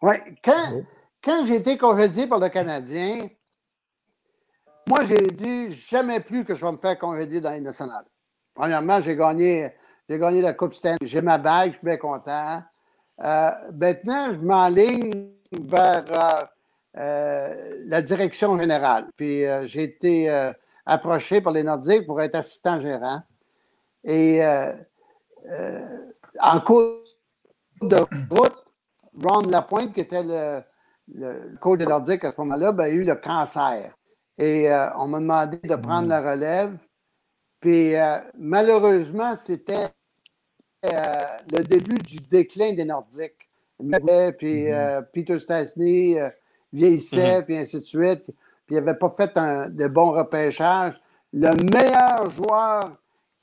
Oui, 0.00 0.14
quand, 0.42 0.72
Oui. 0.74 0.82
quand 1.22 1.46
j'ai 1.46 1.56
été 1.56 1.78
congédié 1.78 2.26
par 2.26 2.40
le 2.40 2.48
Canadien, 2.48 3.28
moi, 4.86 5.04
j'ai 5.04 5.28
dit 5.28 5.70
jamais 5.72 6.20
plus 6.20 6.44
que 6.44 6.54
je 6.54 6.64
vais 6.64 6.72
me 6.72 6.76
faire 6.76 6.98
congédier 6.98 7.40
dans 7.40 7.50
les 7.52 7.60
nationales. 7.60 8.06
Premièrement, 8.54 9.00
j'ai 9.00 9.14
gagné, 9.16 9.70
j'ai 10.12 10.18
gagné 10.18 10.42
la 10.42 10.52
Coupe 10.52 10.74
Stanley. 10.74 10.98
J'ai 11.02 11.22
ma 11.22 11.38
bague, 11.38 11.72
je 11.72 11.78
suis 11.78 11.86
bien 11.86 11.96
content. 11.96 12.62
Euh, 13.22 13.50
maintenant, 13.72 14.32
je 14.32 14.38
m'enligne 14.38 15.32
vers 15.52 16.04
euh, 16.10 16.44
euh, 16.98 17.74
la 17.86 18.02
direction 18.02 18.58
générale. 18.58 19.06
Puis 19.16 19.44
j'ai 19.64 19.84
été 19.84 20.52
approché 20.84 21.40
par 21.40 21.52
les 21.52 21.62
Nordiques 21.62 22.06
pour 22.06 22.20
être 22.20 22.34
assistant 22.34 22.78
gérant. 22.78 23.22
Et 24.04 24.42
en 26.40 26.60
cours 26.60 27.04
de 27.80 27.96
route, 28.30 28.64
Ron 29.22 29.48
Lapointe, 29.48 29.92
qui 29.92 30.00
était 30.00 30.22
le, 30.22 30.62
le 31.08 31.56
coach 31.56 31.78
de 31.78 31.84
Nordique 31.84 32.24
à 32.24 32.32
ce 32.32 32.40
moment-là, 32.40 32.72
ben, 32.72 32.84
a 32.84 32.88
eu 32.88 33.04
le 33.04 33.14
cancer. 33.14 33.94
Et 34.38 34.70
euh, 34.70 34.88
on 34.96 35.08
m'a 35.08 35.20
demandé 35.20 35.58
de 35.58 35.76
prendre 35.76 36.08
la 36.08 36.20
relève. 36.20 36.76
Puis 37.60 37.94
euh, 37.94 38.18
malheureusement, 38.38 39.36
c'était 39.36 39.88
euh, 40.84 41.24
le 41.52 41.62
début 41.62 41.98
du 41.98 42.16
déclin 42.28 42.72
des 42.72 42.84
Nordiques. 42.84 43.48
Puis 44.38 44.72
euh, 44.72 45.00
Peter 45.12 45.38
Stastny 45.38 46.18
euh, 46.18 46.28
vieillissait, 46.72 47.42
puis 47.44 47.56
ainsi 47.56 47.76
de 47.78 47.84
suite. 47.84 48.24
Puis 48.66 48.74
il 48.76 48.80
n'avait 48.80 48.98
pas 48.98 49.10
fait 49.10 49.36
un, 49.36 49.68
de 49.68 49.86
bon 49.86 50.10
repêchage. 50.10 51.00
Le 51.32 51.52
meilleur 51.72 52.30
joueur 52.30 52.96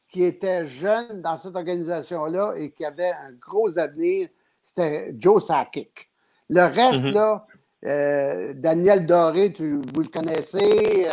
qui 0.09 0.23
était 0.23 0.65
jeune 0.65 1.21
dans 1.21 1.37
cette 1.37 1.55
organisation-là 1.55 2.55
et 2.57 2.71
qui 2.71 2.83
avait 2.83 3.11
un 3.11 3.31
gros 3.39 3.77
avenir, 3.79 4.27
c'était 4.61 5.13
Joe 5.17 5.45
Sakic. 5.45 6.09
Le 6.49 6.63
reste, 6.65 7.05
Mhm. 7.05 7.13
là, 7.13 7.45
euh, 7.85 8.53
Daniel 8.55 9.05
Doré, 9.05 9.53
tu, 9.53 9.79
vous 9.93 10.01
le 10.01 10.07
connaissez, 10.07 11.07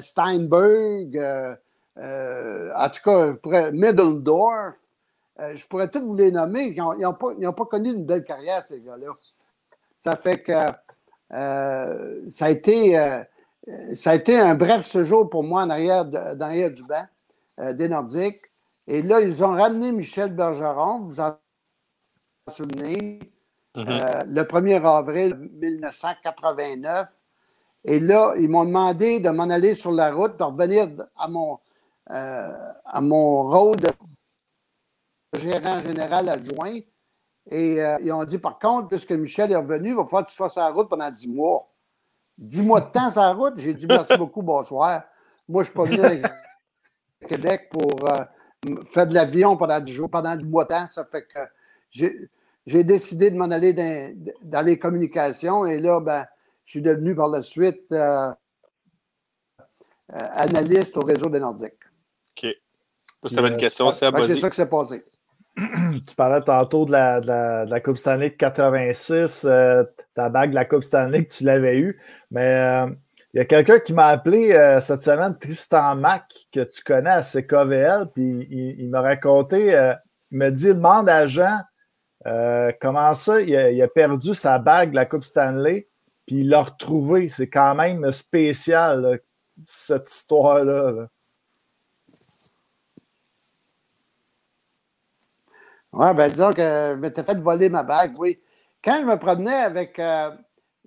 Steinberg, 0.00 1.18
en 1.96 2.88
tout 2.90 3.10
cas, 3.50 3.70
Middledorf, 3.72 4.74
euh, 5.40 5.56
je 5.56 5.66
pourrais 5.66 5.90
tous 5.90 6.00
vous 6.00 6.14
les 6.14 6.30
nommer. 6.30 6.68
Ils 6.68 6.76
n'ont 6.76 7.14
pas, 7.14 7.52
pas, 7.52 7.64
connu 7.64 7.90
une 7.90 8.04
belle 8.04 8.24
carrière, 8.24 8.62
ces 8.62 8.80
gars-là. 8.80 9.12
Ça 9.98 10.16
fait 10.16 10.38
que 10.42 10.52
euh, 11.32 12.20
ça, 12.28 12.46
a 12.46 12.50
été, 12.50 12.98
euh, 12.98 13.18
ça 13.94 14.10
a 14.10 14.14
été 14.14 14.38
un 14.38 14.54
bref 14.54 14.86
séjour 14.86 15.28
pour 15.28 15.42
moi 15.42 15.62
en 15.62 15.70
arrière, 15.70 16.04
du 16.04 16.84
banc 16.84 17.06
des 17.72 17.88
Nordiques. 17.88 18.42
Et 18.86 19.02
là, 19.02 19.20
ils 19.20 19.42
ont 19.42 19.52
ramené 19.52 19.92
Michel 19.92 20.32
Bergeron, 20.34 21.00
vous 21.00 21.20
en 21.20 21.36
souvenez, 22.48 23.20
mm-hmm. 23.74 24.28
le 24.28 24.42
1er 24.42 24.84
avril 24.84 25.34
1989. 25.34 27.08
Et 27.86 28.00
là, 28.00 28.34
ils 28.38 28.48
m'ont 28.48 28.64
demandé 28.64 29.20
de 29.20 29.30
m'en 29.30 29.44
aller 29.44 29.74
sur 29.74 29.90
la 29.90 30.12
route, 30.12 30.38
de 30.38 30.44
revenir 30.44 30.88
à 31.16 31.28
mon, 31.28 31.58
à 32.06 33.00
mon 33.00 33.42
rôle 33.44 33.76
de 33.76 33.88
gérant 35.34 35.80
général 35.80 36.28
adjoint. 36.28 36.80
Et 37.50 37.80
euh, 37.80 37.98
ils 38.00 38.12
ont 38.12 38.24
dit, 38.24 38.38
par 38.38 38.58
contre, 38.58 38.88
puisque 38.88 39.12
Michel 39.12 39.52
est 39.52 39.56
revenu, 39.56 39.90
il 39.90 39.94
va 39.94 40.04
falloir 40.04 40.24
que 40.24 40.30
tu 40.30 40.36
fasses 40.36 40.56
la 40.56 40.70
route 40.70 40.88
pendant 40.88 41.10
dix 41.10 41.28
mois. 41.28 41.70
Dix 42.38 42.62
mois 42.62 42.80
de 42.80 42.90
temps 42.90 43.10
sur 43.10 43.20
la 43.20 43.32
route? 43.32 43.54
J'ai 43.58 43.74
dit 43.74 43.86
merci 43.86 44.16
beaucoup, 44.16 44.42
bonsoir. 44.42 45.02
Moi, 45.48 45.62
je 45.62 45.70
ne 45.70 45.84
suis 45.84 45.98
pas 45.98 46.06
venu 46.06 46.24
à 46.24 47.26
Québec 47.28 47.68
pour 47.70 48.10
euh, 48.10 48.24
faire 48.86 49.06
de 49.06 49.14
l'avion 49.14 49.56
pendant 49.56 49.78
dix 49.78 49.92
jours, 49.92 50.10
pendant 50.10 50.34
dix 50.34 50.46
mois 50.46 50.64
de 50.64 50.70
temps. 50.70 50.86
Ça 50.86 51.04
fait 51.04 51.26
que 51.26 51.38
j'ai 52.66 52.82
décidé 52.82 53.30
de 53.30 53.36
m'en 53.36 53.50
aller 53.50 53.72
dans, 54.42 54.66
les 54.66 54.78
communications. 54.78 55.66
Et 55.66 55.78
là, 55.78 56.00
ben, 56.00 56.26
je 56.64 56.70
suis 56.72 56.82
devenu 56.82 57.14
par 57.14 57.28
la 57.28 57.42
suite 57.42 57.84
euh, 57.92 58.32
analyste 60.08 60.96
au 60.96 61.02
réseau 61.02 61.28
des 61.28 61.40
Nordiques. 61.40 61.72
OK. 62.30 62.50
Ça 63.30 63.40
une 63.40 63.56
question, 63.56 63.90
c'est 63.90 64.10
C'est 64.26 64.40
ça 64.40 64.50
qui 64.50 64.56
s'est 64.56 64.68
passé. 64.68 65.02
Tu 65.56 66.14
parlais 66.16 66.40
tantôt 66.40 66.84
de 66.84 66.92
la, 66.92 67.80
Coupe 67.80 67.96
Stanley 67.96 68.30
de 68.30 68.34
86, 68.34 69.44
euh, 69.44 69.84
ta 70.14 70.28
bague 70.28 70.50
de 70.50 70.54
la 70.54 70.64
Coupe 70.64 70.82
Stanley 70.82 71.24
que 71.24 71.32
tu 71.32 71.44
l'avais 71.44 71.78
eue. 71.78 72.00
Mais 72.30 72.50
euh, 72.50 72.86
il 73.32 73.38
y 73.38 73.40
a 73.40 73.44
quelqu'un 73.44 73.78
qui 73.78 73.92
m'a 73.92 74.06
appelé 74.06 74.52
euh, 74.52 74.80
cette 74.80 75.00
semaine, 75.00 75.36
Tristan 75.38 75.94
Mac, 75.94 76.24
que 76.52 76.64
tu 76.64 76.82
connais 76.82 77.10
à 77.10 77.22
CKVL, 77.22 78.10
puis 78.12 78.46
il, 78.50 78.88
m'a 78.90 79.00
raconté, 79.00 79.68
il 80.30 80.38
m'a 80.38 80.50
dit 80.50 80.68
demande 80.68 81.08
à 81.08 81.26
Jean 81.26 81.60
comment 82.80 83.14
ça, 83.14 83.40
il 83.40 83.82
a, 83.82 83.88
perdu 83.88 84.34
sa 84.34 84.58
bague 84.58 84.90
de 84.90 84.96
la 84.96 85.06
Coupe 85.06 85.24
Stanley, 85.24 85.88
puis 86.26 86.40
il 86.40 86.48
l'a 86.48 86.62
retrouvée. 86.62 87.28
C'est 87.28 87.48
quand 87.48 87.74
même 87.76 88.10
spécial, 88.12 89.20
cette 89.66 90.10
histoire-là. 90.10 90.90
là 90.90 91.08
Oui, 95.96 96.12
bien 96.12 96.28
disons 96.28 96.52
que 96.52 96.60
je 96.60 96.94
m'étais 96.96 97.22
fait 97.22 97.38
voler 97.38 97.68
ma 97.68 97.84
bague, 97.84 98.18
oui. 98.18 98.40
Quand 98.82 98.98
je 99.00 99.04
me 99.04 99.16
promenais 99.16 99.54
avec 99.54 99.96
euh, 100.00 100.30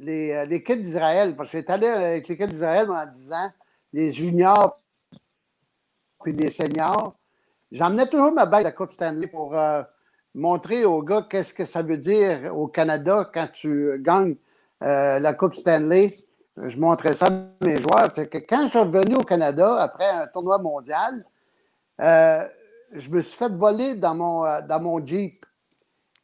euh, 0.06 0.46
l'équipe 0.46 0.82
d'Israël, 0.82 1.34
parce 1.34 1.50
que 1.50 1.60
j'étais 1.60 1.72
allé 1.72 1.88
avec 1.88 2.28
l'équipe 2.28 2.50
d'Israël 2.50 2.88
pendant 2.88 3.06
10 3.06 3.32
ans, 3.32 3.50
les 3.94 4.12
juniors 4.12 4.76
puis 6.22 6.34
les 6.34 6.50
seniors, 6.50 7.16
j'emmenais 7.72 8.08
toujours 8.08 8.34
ma 8.34 8.46
bague 8.46 8.64
de 8.64 8.66
la 8.66 8.72
Coupe 8.74 8.92
Stanley 8.92 9.28
pour 9.28 9.58
euh, 9.58 9.82
montrer 10.36 10.84
aux 10.84 11.02
gars 11.02 11.26
qu'est-ce 11.30 11.54
que 11.54 11.64
ça 11.64 11.82
veut 11.82 11.98
dire 11.98 12.54
au 12.54 12.68
Canada 12.68 13.32
quand 13.34 13.48
tu 13.48 13.98
gagnes 14.02 14.36
la 14.82 15.34
Coupe 15.34 15.56
Stanley. 15.56 16.08
Je 16.58 16.78
montrais 16.78 17.14
ça 17.14 17.28
à 17.28 17.66
mes 17.66 17.82
joueurs. 17.82 18.14
que 18.14 18.40
quand 18.40 18.66
je 18.66 18.72
suis 18.72 18.80
revenu 18.80 19.16
au 19.16 19.24
Canada 19.24 19.78
après 19.78 20.10
un 20.10 20.28
tournoi 20.28 20.58
mondial, 20.58 21.24
je 22.92 23.10
me 23.10 23.22
suis 23.22 23.38
fait 23.38 23.52
voler 23.52 23.96
dans 23.96 24.16
mon, 24.16 24.46
euh, 24.46 24.62
dans 24.62 24.82
mon 24.82 25.06
Jeep. 25.06 25.34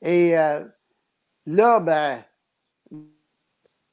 Et 0.01 0.37
euh, 0.37 0.63
là, 1.45 1.79
ben, 1.79 2.23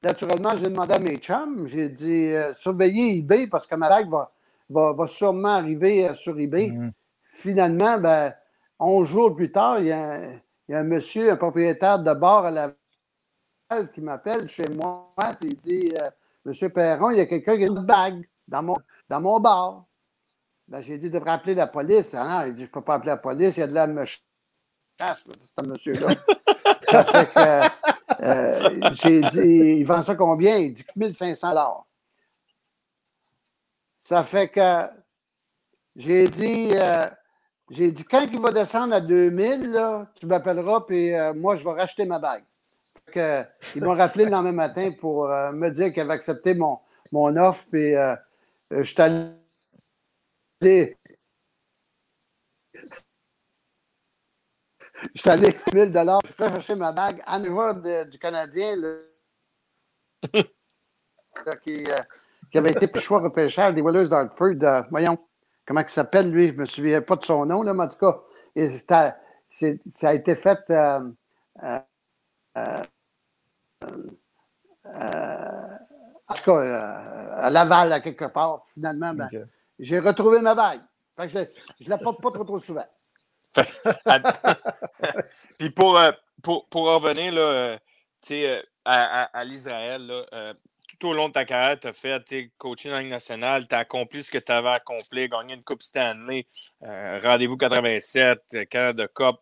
naturellement, 0.03 0.57
j'ai 0.57 0.65
demandé 0.65 0.95
à 0.95 0.99
mes 0.99 1.17
chums, 1.19 1.67
j'ai 1.69 1.89
dit 1.89 2.33
euh, 2.33 2.55
surveillez 2.55 3.19
eBay 3.19 3.47
parce 3.47 3.67
que 3.67 3.75
ma 3.75 3.89
bague 3.89 4.11
va, 4.11 4.93
va, 4.93 5.07
sûrement 5.07 5.57
arriver 5.57 6.13
sur 6.15 6.39
eBay. 6.39 6.69
Mm-hmm. 6.71 6.93
Finalement, 7.23 7.99
ben, 7.99 8.35
11 8.79 9.07
jours 9.07 9.35
plus 9.35 9.53
tard, 9.53 9.79
il 9.81 9.87
y, 9.87 9.93
a 9.93 10.33
un, 10.71 10.83
monsieur, 10.83 11.31
un 11.31 11.37
propriétaire 11.37 11.99
de 11.99 12.13
bar 12.13 12.47
à 12.47 12.51
la 12.51 12.73
qui 13.93 14.01
m'appelle 14.01 14.49
chez 14.49 14.69
moi, 14.69 15.13
puis 15.39 15.51
il 15.51 15.57
dit 15.57 15.95
Monsieur 16.45 16.71
Perron, 16.71 17.11
il 17.11 17.19
y 17.19 17.21
a 17.21 17.27
quelqu'un 17.27 17.57
qui 17.57 17.63
a 17.63 17.67
une 17.69 17.85
bague 17.85 18.29
dans 18.49 18.65
mon, 18.65 18.77
dans 19.09 19.21
mon 19.21 19.39
bar. 19.39 19.85
Ben, 20.71 20.81
j'ai 20.81 20.97
dit, 20.99 21.07
il 21.07 21.11
devrait 21.11 21.33
appeler 21.33 21.57
la 21.57 21.67
police. 21.67 22.15
Ah 22.15 22.25
non, 22.25 22.47
il 22.47 22.55
dit, 22.55 22.63
je 22.63 22.67
ne 22.67 22.71
peux 22.71 22.81
pas 22.81 22.95
appeler 22.95 23.11
la 23.11 23.17
police, 23.17 23.57
il 23.57 23.61
y 23.61 23.63
a 23.65 23.67
de 23.67 23.75
la 23.75 23.89
me 23.89 24.05
chasse, 24.05 25.27
ce 25.27 25.67
monsieur-là. 25.67 26.15
ça 26.83 27.05
fait 27.05 27.27
que 27.27 28.23
euh, 28.23 28.91
j'ai 28.93 29.21
dit, 29.21 29.79
il 29.81 29.85
vend 29.85 30.01
ça 30.01 30.15
combien? 30.15 30.59
Il 30.59 30.73
dit 30.73 30.85
1500 30.95 31.87
Ça 33.97 34.23
fait 34.23 34.47
que 34.47 34.87
j'ai 35.97 36.29
dit, 36.29 36.71
euh, 36.75 37.07
j'ai 37.69 37.91
dit, 37.91 38.05
quand 38.05 38.25
il 38.33 38.41
va 38.41 38.53
descendre 38.53 38.95
à 38.95 39.01
2000, 39.01 39.73
là, 39.73 40.07
tu 40.15 40.27
m'appelleras, 40.27 40.83
puis 40.83 41.13
euh, 41.13 41.35
moi, 41.35 41.57
je 41.57 41.65
vais 41.65 41.73
racheter 41.73 42.05
ma 42.05 42.21
bague. 42.21 42.45
Que, 43.11 43.45
ils 43.75 43.83
m'ont 43.83 43.95
rappelé 43.95 44.25
le 44.25 44.31
lendemain 44.31 44.53
matin 44.53 44.93
pour 44.93 45.27
me 45.27 45.69
dire 45.71 45.93
qu'ils 45.93 46.03
avaient 46.03 46.13
accepté 46.13 46.55
mon, 46.55 46.79
mon 47.11 47.37
offre, 47.37 47.67
puis 47.73 47.95
je 48.71 48.83
suis 48.85 49.03
allé 49.03 49.40
je 50.63 50.95
suis 55.15 55.31
allé 55.31 55.57
1000 55.73 55.91
dollars, 55.91 56.21
je 56.27 56.33
peux 56.33 56.49
chercher 56.49 56.75
ma 56.75 56.93
bague 56.93 57.23
en 57.27 57.39
niveau 57.39 57.73
du 58.05 58.19
Canadien 58.19 58.77
qui, 61.63 61.91
euh, 61.91 61.97
qui, 62.51 62.59
avait 62.59 62.73
été 62.73 63.01
choix 63.01 63.21
repêchage 63.21 63.75
des 63.75 63.81
Whalers 63.81 64.09
d'Hartford. 64.09 64.63
Euh, 64.63 64.83
voyons, 64.91 65.17
comment 65.67 65.81
il 65.81 65.89
s'appelle 65.89 66.31
lui? 66.31 66.49
Je 66.49 66.53
ne 66.53 66.59
me 66.59 66.67
souviens 66.67 67.01
pas 67.01 67.17
de 67.17 67.25
son 67.25 67.47
nom, 67.47 67.63
là, 67.63 67.73
mais 67.73 67.85
en 67.85 67.89
tout 67.89 67.97
cas, 67.99 68.21
ça 68.69 69.17
a 70.09 70.15
été 70.15 70.35
fait 70.35 70.61
euh, 70.71 71.01
en 76.29 76.35
tout 76.35 76.43
cas, 76.45 76.61
à 77.39 77.51
Laval, 77.51 77.93
à 77.93 78.01
quelque 78.01 78.27
part, 78.27 78.63
finalement. 78.69 79.15
Ben, 79.15 79.49
j'ai 79.81 79.99
retrouvé 79.99 80.41
ma 80.41 80.55
bague. 80.55 80.81
je 81.19 81.39
ne 81.39 81.89
la 81.89 81.99
porte 81.99 82.23
pas 82.23 82.31
trop, 82.31 82.45
trop 82.45 82.59
souvent. 82.59 82.87
Puis 85.59 85.71
pour, 85.71 85.99
euh, 85.99 86.13
pour, 86.43 86.69
pour 86.69 86.85
revenir 86.85 87.33
là, 87.33 87.41
euh, 87.41 87.79
euh, 88.31 88.63
à, 88.85 89.39
à, 89.39 89.45
l'Israël, 89.45 90.09
tout 90.89 91.09
au 91.09 91.15
long 91.15 91.29
de 91.29 91.33
ta 91.33 91.45
carrière, 91.45 91.81
tu 91.81 91.89
as 91.89 91.93
fait 91.93 92.51
coaching 92.59 92.93
en 92.93 92.99
Ligue 92.99 93.11
nationale, 93.11 93.67
tu 93.67 93.75
as 93.75 93.79
accompli 93.79 94.23
ce 94.23 94.31
que 94.31 94.39
tu 94.39 94.53
avais 94.53 94.69
accompli, 94.69 95.29
gagné 95.29 95.55
une 95.55 95.65
Coupe 95.65 95.83
Stanley, 95.83 96.47
Rendez-vous 96.81 97.57
87, 97.57 98.69
Canada 98.69 99.09
Cup. 99.09 99.37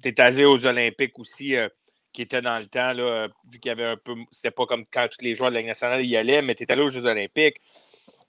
tu 0.00 0.08
es 0.08 0.20
allé 0.20 0.44
aux 0.44 0.66
Olympiques 0.66 1.18
aussi, 1.18 1.56
qui 2.12 2.22
était 2.22 2.42
dans 2.42 2.58
le 2.58 2.66
temps, 2.66 2.92
là, 2.92 3.28
vu 3.50 3.58
qu'il 3.58 3.70
y 3.70 3.72
avait 3.72 3.86
un 3.86 3.96
peu. 3.96 4.14
C'était 4.30 4.50
pas 4.50 4.66
comme 4.66 4.84
quand 4.86 5.08
tous 5.08 5.24
les 5.24 5.34
joueurs 5.34 5.50
de 5.50 5.54
la 5.54 5.60
Ligue 5.60 5.68
nationale 5.68 6.04
y 6.04 6.16
allaient, 6.16 6.42
mais 6.42 6.54
tu 6.54 6.62
es 6.62 6.72
allé 6.72 6.82
aux 6.82 6.90
Jeux 6.90 7.06
Olympiques. 7.06 7.60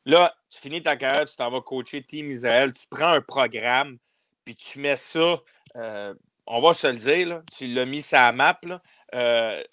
Là, 0.10 0.34
tu 0.50 0.60
finis 0.60 0.82
ta 0.82 0.96
carrière, 0.96 1.26
tu 1.26 1.36
t'en 1.36 1.52
vas 1.52 1.62
coacher 1.62 2.02
Team 2.02 2.32
Israël, 2.32 2.74
tu 2.74 2.88
prends 2.90 3.10
un 3.10 3.22
programme, 3.22 4.00
puis 4.44 4.56
tu 4.56 4.80
mets 4.80 4.96
ça, 4.96 5.40
euh, 5.76 6.16
on 6.48 6.60
va 6.62 6.74
se 6.74 6.88
le 6.88 6.98
dire, 6.98 7.44
tu 7.56 7.68
l'as 7.68 7.86
mis 7.86 8.02
sur 8.02 8.18
la 8.18 8.32
map. 8.32 8.60
Euh, 9.14 9.64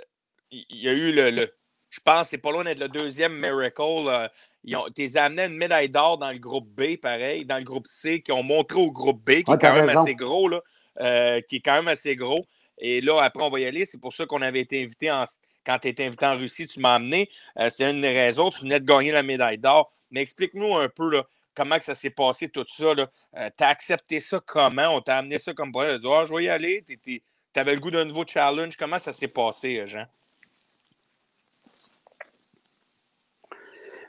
il 0.51 0.67
y, 0.69 0.91
a 0.91 0.93
eu 0.93 1.13
le, 1.13 1.51
je 1.89 2.01
pense, 2.05 2.29
c'est 2.29 2.37
pas 2.37 2.53
loin 2.53 2.65
d'être 2.65 2.81
le 2.81 2.89
deuxième 2.89 3.33
miracle. 3.33 4.31
ils 4.63 4.77
ont, 4.77 4.85
t'es 4.95 5.17
amené 5.17 5.45
une 5.45 5.57
médaille 5.57 5.89
d'or 5.89 6.19
dans 6.19 6.31
le 6.31 6.39
groupe 6.39 6.69
B, 6.69 6.99
pareil, 6.99 7.47
dans 7.47 7.57
le 7.57 7.65
groupe 7.65 7.87
C, 7.87 8.21
qui 8.21 8.31
ont 8.31 8.43
montré 8.43 8.79
au 8.79 8.93
groupe 8.93 9.25
B, 9.25 9.43
qui 9.43 9.51
est 9.53 9.59
quand 9.59 9.73
même 9.73 9.89
assez 9.89 10.15
gros, 10.15 10.49
là, 10.49 10.61
euh, 11.01 11.41
qui 11.49 11.57
est 11.57 11.61
quand 11.61 11.77
même 11.77 11.89
assez 11.89 12.15
gros. 12.15 12.45
Et 12.77 13.01
là, 13.01 13.23
après, 13.23 13.43
on 13.43 13.49
va 13.49 13.61
y 13.61 13.65
aller. 13.65 13.87
C'est 13.87 13.99
pour 13.99 14.13
ça 14.13 14.27
qu'on 14.27 14.43
avait 14.43 14.61
été 14.61 14.83
invité 14.83 15.11
en, 15.11 15.25
quand 15.65 15.79
tu 15.79 15.89
étais 15.89 16.05
invité 16.05 16.27
en 16.27 16.37
Russie, 16.37 16.67
tu 16.67 16.79
m'as 16.79 16.97
amené. 16.97 17.31
c'est 17.71 17.91
une 17.91 18.03
des 18.03 18.13
raisons. 18.13 18.51
Tu 18.51 18.61
venais 18.61 18.81
de 18.81 18.85
gagner 18.85 19.13
la 19.13 19.23
médaille 19.23 19.57
d'or. 19.57 19.96
Mais 20.11 20.21
explique-nous 20.21 20.77
un 20.77 20.89
peu 20.89 21.11
là, 21.11 21.25
comment 21.57 21.79
que 21.79 21.85
ça 21.85 21.95
s'est 21.95 22.11
passé 22.11 22.49
tout 22.49 22.65
ça. 22.69 22.85
Euh, 22.85 23.51
tu 23.57 23.65
as 23.65 23.69
accepté 23.69 24.21
ça 24.21 24.39
comment? 24.45 24.89
On 24.95 25.01
t'a 25.01 25.19
amené 25.19 25.39
ça 25.39 25.53
comme 25.55 25.73
pour 25.73 25.83
dire 25.83 26.13
ah, 26.13 26.25
je 26.25 26.35
vais 26.35 26.45
y 26.45 26.49
aller. 26.49 26.85
Tu 26.85 27.23
avais 27.55 27.75
le 27.75 27.81
goût 27.81 27.91
d'un 27.91 28.05
nouveau 28.05 28.25
challenge. 28.27 28.77
Comment 28.77 28.99
ça 28.99 29.13
s'est 29.13 29.29
passé, 29.29 29.79
euh, 29.79 29.87
Jean? 29.87 30.07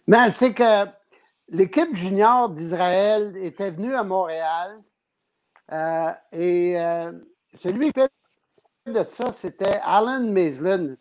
Ben, 0.08 0.30
c'est 0.30 0.54
que 0.54 0.86
l'équipe 1.50 1.94
junior 1.96 2.50
d'Israël 2.50 3.36
était 3.38 3.72
venue 3.72 3.94
à 3.94 4.04
Montréal 4.04 4.82
euh, 5.74 6.12
et 6.32 6.76
celui 7.56 7.92
qui 7.92 8.02
de 8.86 9.04
ça, 9.04 9.34
c'était 9.34 9.80
Alan 9.84 10.22
Maislin. 10.22 10.94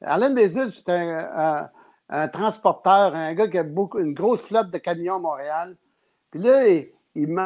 Alan 0.00 0.30
Maislin, 0.30 0.70
c'était 0.70 0.92
un, 0.92 1.68
un 2.08 2.28
transporteur, 2.28 3.14
un 3.14 3.34
gars 3.34 3.48
qui 3.48 3.58
a 3.58 3.62
beaucoup, 3.62 3.98
une 3.98 4.14
grosse 4.14 4.42
flotte 4.46 4.70
de 4.70 4.78
camions 4.78 5.16
à 5.16 5.18
Montréal. 5.18 5.76
Puis 6.30 6.40
là, 6.40 6.66
il, 7.14 7.36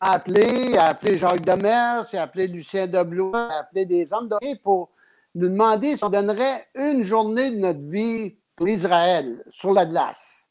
appelé, 0.00 0.70
il 0.70 0.78
a 0.78 0.86
appelé 0.86 1.18
Jacques 1.18 1.44
Demers, 1.44 2.04
il 2.12 2.18
a 2.18 2.22
appelé 2.22 2.46
Lucien 2.46 2.86
Deblois, 2.86 3.48
il 3.50 3.54
a 3.54 3.58
appelé 3.58 3.86
des 3.86 4.12
hommes. 4.12 4.28
Donc, 4.28 4.40
il 4.42 4.56
faut 4.56 4.90
nous 5.34 5.48
demander 5.48 5.96
si 5.96 6.04
on 6.04 6.10
donnerait 6.10 6.66
une 6.74 7.02
journée 7.02 7.50
de 7.50 7.56
notre 7.56 7.82
vie 7.88 8.36
pour 8.54 8.68
Israël 8.68 9.42
sur 9.50 9.72
la 9.72 9.84
glace. 9.84 10.50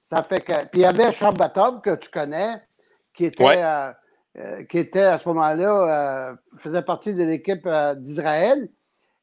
Ça 0.00 0.22
fait 0.22 0.40
que. 0.40 0.52
Puis 0.66 0.80
il 0.80 0.82
y 0.82 0.86
avait 0.86 1.12
Shabbatov, 1.12 1.80
que 1.82 1.94
tu 1.96 2.08
connais, 2.08 2.60
qui 3.12 3.26
était, 3.26 3.44
Ouais. 3.44 3.62
euh, 3.62 3.92
euh, 4.38 4.64
qui 4.64 4.78
était 4.78 5.02
à 5.02 5.18
ce 5.18 5.28
moment-là, 5.28 6.30
euh, 6.30 6.36
faisait 6.56 6.82
partie 6.82 7.14
de 7.14 7.24
l'équipe 7.24 7.68
d'Israël. 7.96 8.70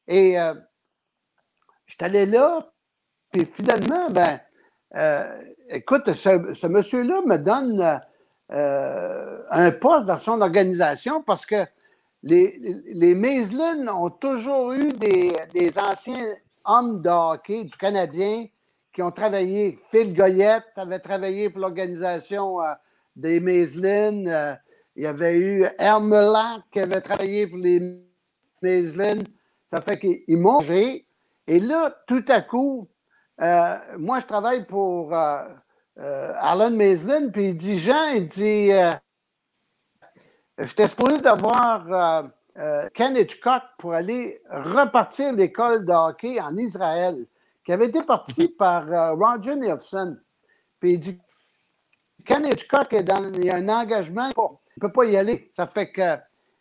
Et 0.06 0.36
je 0.36 1.94
suis 1.94 2.04
allé 2.04 2.26
là, 2.26 2.70
puis 3.36 3.46
finalement, 3.52 4.08
ben, 4.10 4.40
euh, 4.96 5.42
écoute, 5.68 6.12
ce, 6.14 6.66
monsieur-là 6.66 7.20
me 7.26 7.36
donne 7.36 8.00
euh, 8.52 9.42
un 9.50 9.70
poste 9.72 10.06
dans 10.06 10.16
son 10.16 10.40
organisation 10.40 11.22
parce 11.22 11.44
que 11.44 11.66
les, 12.22 12.58
les 12.94 13.14
Maiselin 13.14 13.88
ont 13.88 14.10
toujours 14.10 14.72
eu 14.72 14.88
des, 14.88 15.32
anciens 15.76 16.34
hommes 16.64 17.02
de 17.02 17.10
hockey 17.10 17.64
du 17.64 17.76
Canadien 17.76 18.46
qui 18.92 19.02
ont 19.02 19.12
travaillé. 19.12 19.78
Phil 19.90 20.14
Goyette 20.14 20.64
avait 20.76 20.98
travaillé 20.98 21.50
pour 21.50 21.60
l'organisation 21.60 22.62
euh, 22.62 22.72
des 23.14 23.38
Maiselin. 23.40 24.26
Euh, 24.26 24.54
il 24.96 25.02
y 25.02 25.06
avait 25.06 25.36
eu 25.36 25.66
Hermelac 25.78 26.62
qui 26.72 26.80
avait 26.80 27.02
travaillé 27.02 27.46
pour 27.46 27.58
les 27.58 28.00
Maiselin. 28.62 29.18
Ça 29.66 29.82
fait 29.82 29.98
qu'ils 29.98 30.38
m'ont. 30.38 30.62
Et 31.48 31.60
là, 31.60 31.94
tout 32.06 32.24
à 32.28 32.40
coup, 32.40 32.88
euh, 33.40 33.76
moi, 33.98 34.20
je 34.20 34.26
travaille 34.26 34.64
pour 34.64 35.14
euh, 35.14 35.44
euh, 35.98 36.32
Alan 36.36 36.70
Maiselin, 36.70 37.28
puis 37.28 37.50
il 37.50 37.56
dit, 37.56 37.78
Jean, 37.78 38.08
il 38.14 38.26
dit, 38.26 38.70
j'étais 40.58 40.88
supposé 40.88 41.18
d'avoir 41.18 42.30
Ken 42.94 43.16
Hitchcock 43.16 43.62
pour 43.78 43.92
aller 43.92 44.40
repartir 44.50 45.32
l'école 45.32 45.84
de 45.84 45.92
hockey 45.92 46.40
en 46.40 46.56
Israël, 46.56 47.14
qui 47.64 47.72
avait 47.72 47.86
été 47.86 48.02
partie 48.02 48.48
par 48.48 48.90
euh, 48.90 49.12
Roger 49.14 49.56
Nielsen. 49.56 50.20
Puis 50.78 50.90
il 50.92 51.00
dit, 51.00 51.20
Ken 52.24 52.46
Hitchcock 52.46 52.92
est 52.92 53.02
dans, 53.02 53.32
il 53.34 53.44
y 53.44 53.50
a 53.50 53.56
un 53.56 53.68
engagement, 53.68 54.28
il 54.28 54.40
ne 54.76 54.80
peut 54.80 54.92
pas 54.92 55.04
y 55.04 55.16
aller. 55.16 55.46
Ça 55.48 55.66
fait 55.66 55.90
que, 55.90 56.16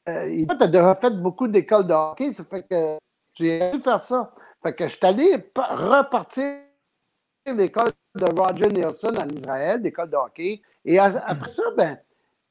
il 0.07 0.47
tu 0.47 0.77
as 0.77 0.95
fait 0.95 1.11
beaucoup 1.11 1.47
d'écoles 1.47 1.87
de 1.87 1.93
hockey, 1.93 2.33
ça 2.33 2.43
fait 2.43 2.63
que 2.63 2.97
j'ai 3.33 3.71
dû 3.71 3.79
faire 3.81 3.99
ça. 3.99 4.33
Fait 4.63 4.75
que 4.75 4.87
je 4.87 4.95
suis 4.95 5.05
allé 5.05 5.37
pa- 5.37 5.75
repartir 5.75 6.59
l'école 7.53 7.91
de 8.15 8.25
Roger 8.25 8.69
Nielsen 8.69 9.17
en 9.17 9.27
Israël, 9.29 9.81
l'école 9.81 10.09
de 10.09 10.15
hockey. 10.15 10.61
Et 10.83 10.97
après 10.99 11.47
ça, 11.47 11.63
ben, 11.77 11.97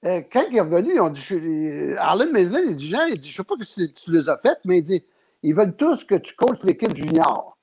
euh, 0.05 0.23
quand 0.33 0.45
il 0.51 0.57
est 0.57 0.61
revenu, 0.61 0.95
ils 0.95 1.01
ont 1.01 1.11
dit, 1.11 1.21
je- 1.21 1.97
Arlen 1.97 2.31
Meslin, 2.33 2.61
il 2.67 2.77
dit, 2.77 2.89
Jean, 2.89 3.07
il 3.07 3.19
dit, 3.19 3.29
je 3.31 3.35
ne 3.35 3.37
sais 3.39 3.45
pas 3.45 3.57
que 3.57 3.87
tu 3.93 4.13
les 4.13 4.29
as 4.29 4.39
faites, 4.39 4.61
mais 4.65 4.79
il 4.79 4.83
dit, 4.83 5.05
ils 5.43 5.55
veulent 5.55 5.77
tous 5.77 6.05
que 6.05 6.15
tu 6.15 6.35
coaches 6.37 6.63
l'équipe 6.65 6.95
junior. 6.95 7.57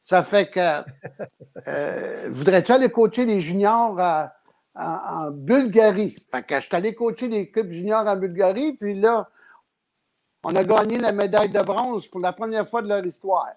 Ça 0.00 0.22
fait 0.22 0.50
que, 0.50 0.60
euh, 1.68 2.30
voudrais-tu 2.32 2.72
aller 2.72 2.90
coacher 2.90 3.26
les 3.26 3.40
juniors 3.40 3.98
à- 4.00 4.32
en, 4.74 5.26
en 5.26 5.30
Bulgarie? 5.30 6.16
Fait 6.30 6.42
que 6.42 6.56
je 6.56 6.60
suis 6.66 6.76
allé 6.76 6.94
coacher 6.94 7.28
l'équipe 7.28 7.70
junior 7.70 8.06
en 8.06 8.16
Bulgarie, 8.16 8.72
puis 8.74 8.94
là, 8.94 9.28
on 10.44 10.56
a 10.56 10.64
gagné 10.64 10.98
la 10.98 11.12
médaille 11.12 11.50
de 11.50 11.62
bronze 11.62 12.08
pour 12.08 12.20
la 12.20 12.32
première 12.32 12.68
fois 12.68 12.82
de 12.82 12.88
leur 12.88 13.04
histoire. 13.06 13.52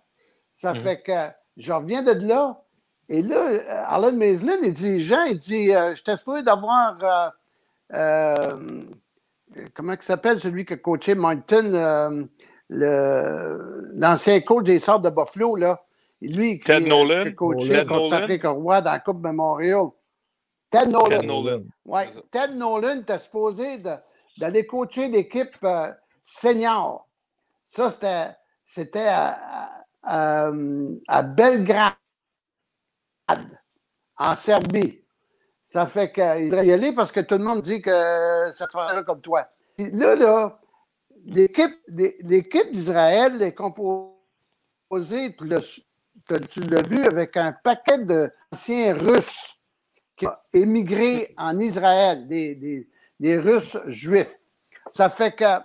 Ça 0.51 0.73
fait 0.75 1.01
que 1.01 1.13
je 1.57 1.71
reviens 1.73 2.03
de 2.03 2.11
là. 2.11 2.61
Et 3.09 3.21
là, 3.21 3.45
Alan 3.87 4.11
Maislin, 4.13 4.57
il 4.63 4.73
dit, 4.73 5.01
Jean, 5.01 5.23
il 5.25 5.37
dit, 5.37 5.73
euh, 5.75 5.95
je 5.95 6.01
t'espère 6.03 6.41
d'avoir, 6.43 6.97
euh, 7.03 7.29
euh, 7.93 8.83
comment 9.73 9.93
il 9.93 10.01
s'appelle 10.01 10.39
celui 10.39 10.65
qui 10.65 10.73
a 10.73 10.77
coaché 10.77 11.13
Martin, 11.13 11.73
euh, 11.73 12.23
l'ancien 13.93 14.39
coach 14.41 14.63
des 14.65 14.79
Sorts 14.79 15.01
de 15.01 15.09
Buffalo, 15.09 15.55
là. 15.55 15.81
Lui, 16.21 16.57
qui, 16.59 16.65
Ted 16.65 16.85
euh, 16.85 16.89
Nolan? 16.89 17.23
qui 17.23 17.27
a 17.29 17.31
coaché 17.33 17.69
Ted 17.69 17.85
contre 17.85 17.99
Nolan? 18.01 18.19
Patrick 18.19 18.43
Roy 18.43 18.81
dans 18.81 18.91
la 18.91 18.99
Coupe 18.99 19.21
Memorial. 19.21 19.85
Ted 20.71 20.87
Nolan. 20.89 21.09
Ted 21.09 21.27
Nolan. 21.27 21.63
Ouais. 21.85 22.09
Ted 22.31 22.53
Nolan 22.55 23.01
était 23.01 23.17
supposé 23.19 23.83
d'aller 24.37 24.65
coacher 24.65 25.09
l'équipe 25.09 25.55
euh, 25.63 25.91
senior. 26.23 27.07
Ça, 27.65 27.91
c'était, 28.65 29.07
à- 29.07 29.69
à 30.03 31.21
Belgrade, 31.23 31.93
en 34.17 34.35
Serbie. 34.35 35.03
Ça 35.63 35.87
fait 35.87 36.11
qu'il 36.11 36.49
devrait 36.49 36.67
y 36.67 36.71
aller 36.73 36.93
parce 36.93 37.11
que 37.11 37.19
tout 37.21 37.37
le 37.37 37.43
monde 37.43 37.61
dit 37.61 37.81
que 37.81 38.51
ça 38.53 38.67
fera 38.71 39.03
comme 39.03 39.21
toi. 39.21 39.47
Là, 39.77 40.15
là, 40.15 40.59
l'équipe, 41.25 42.71
d'Israël 42.71 43.41
est 43.41 43.53
composée, 43.55 45.35
tu 45.35 45.45
l'as, 45.45 46.81
vu, 46.87 47.03
avec 47.05 47.35
un 47.35 47.51
paquet 47.51 47.97
d'anciens 47.97 48.93
Russes 48.93 49.55
qui 50.15 50.27
ont 50.27 50.35
émigré 50.53 51.33
en 51.37 51.59
Israël, 51.59 52.27
des, 52.27 52.55
des- 52.55 52.89
des 53.19 53.37
Russes 53.37 53.77
juifs. 53.87 54.37
Ça 54.87 55.09
fait 55.09 55.33
que 55.35 55.59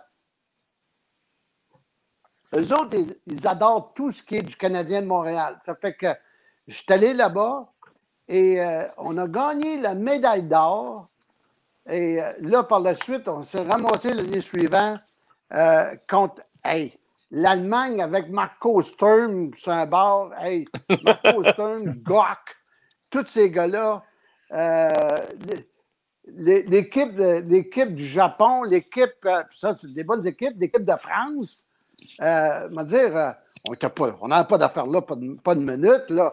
eux 2.57 2.73
autres, 2.73 2.97
ils 3.27 3.47
adorent 3.47 3.93
tout 3.95 4.11
ce 4.11 4.23
qui 4.23 4.37
est 4.37 4.43
du 4.43 4.57
Canadien 4.57 5.03
de 5.03 5.07
Montréal. 5.07 5.59
Ça 5.65 5.75
fait 5.77 5.95
que 5.95 6.07
je 6.71 6.77
suis 6.77 6.87
allé 6.89 7.12
là-bas 7.14 7.66
et 8.29 8.61
euh, 8.61 8.85
on 8.97 9.18
a 9.18 9.27
gagné 9.27 9.79
la 9.79 9.97
médaille 9.97 10.45
d'or. 10.45 11.09
Et 11.89 12.23
euh, 12.23 12.33
là, 12.41 12.62
par 12.62 12.79
la 12.79 12.95
suite, 12.95 13.27
on 13.27 13.43
s'est 13.43 13.62
ramassé 13.62 14.14
l'année 14.14 14.41
suivante 14.41 15.01
euh, 15.53 15.97
contre 16.09 16.43
hey, 16.64 16.97
l'Allemagne 17.33 18.01
avec 18.01 18.29
Marco 18.29 18.83
Sturm 18.83 19.53
sur 19.55 19.73
un 19.73 19.87
bord. 19.87 20.31
Hey, 20.39 20.64
Marco 21.03 21.43
Sturm, 21.43 21.93
Gock, 22.05 22.57
tous 23.11 23.27
ces 23.27 23.51
gars-là. 23.51 24.05
L'équipe, 26.29 27.16
l'équipe 27.16 27.95
du 27.97 28.07
Japon, 28.07 28.62
l'équipe, 28.62 29.27
ça, 29.53 29.75
c'est 29.75 29.93
des 29.93 30.05
bonnes 30.05 30.25
équipes, 30.25 30.55
l'équipe 30.57 30.85
de 30.85 30.97
France. 30.97 31.66
Euh, 32.23 32.68
me 32.68 32.85
dire, 32.85 33.35
on 33.68 33.75
on 34.21 34.29
n'avait 34.29 34.47
pas 34.47 34.59
d'affaires 34.59 34.87
là, 34.87 35.03
pas 35.03 35.16
de, 35.16 35.35
pas 35.35 35.57
de 35.57 35.61
minutes. 35.61 36.09
Là. 36.11 36.33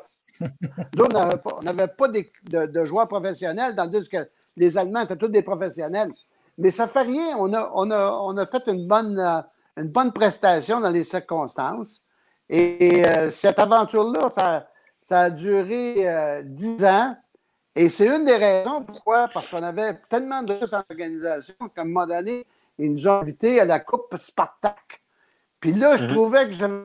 Nous, 0.95 1.05
on 1.05 1.61
n'avait 1.63 1.87
pas, 1.87 2.07
des- 2.07 2.31
de, 2.43 2.65
de 2.65 2.85
joueurs 2.85 3.07
professionnels, 3.07 3.75
tandis 3.75 4.07
que 4.07 4.27
les 4.55 4.77
Allemands 4.77 5.01
étaient 5.01 5.15
tous 5.15 5.27
des 5.27 5.41
professionnels. 5.41 6.11
Mais 6.57 6.71
ça 6.71 6.87
fait 6.87 7.03
rien. 7.03 7.35
On 7.37 7.53
a, 7.53 7.71
on 7.75 7.89
a, 7.91 8.11
on 8.23 8.35
a 8.37 8.45
fait 8.45 8.63
une 8.67 8.87
bonne, 8.87 9.19
euh, 9.19 9.41
une 9.77 9.89
bonne 9.89 10.11
prestation 10.11 10.79
dans 10.79 10.89
les 10.89 11.03
circonstances. 11.03 12.03
Et, 12.49 13.05
euh, 13.07 13.29
cette 13.31 13.59
aventure-là, 13.59 14.29
ça, 14.29 14.67
ça 15.01 15.21
a 15.21 15.29
duré 15.29 16.07
euh, 16.07 16.41
dix 16.43 16.83
ans. 16.83 17.15
Et 17.75 17.89
c'est 17.89 18.07
une 18.07 18.25
des 18.25 18.35
raisons 18.37 18.83
pourquoi, 18.83 19.27
parce 19.27 19.47
qu'on 19.49 19.61
avait 19.61 19.99
tellement 20.09 20.41
de 20.41 20.55
choses 20.55 20.73
en 20.73 20.81
organisation 20.89 21.53
qu'à 21.75 21.81
un 21.83 21.85
moment 21.85 22.07
donné, 22.07 22.45
ils 22.79 22.91
nous 22.91 23.07
ont 23.07 23.21
invités 23.21 23.59
à 23.59 23.65
la 23.65 23.79
Coupe 23.79 24.15
Spartak. 24.17 25.01
Puis 25.59 25.73
là, 25.73 25.95
je 25.95 26.05
Mhm. 26.05 26.11
trouvais 26.13 26.45
que 26.47 26.53
j'avais 26.53 26.81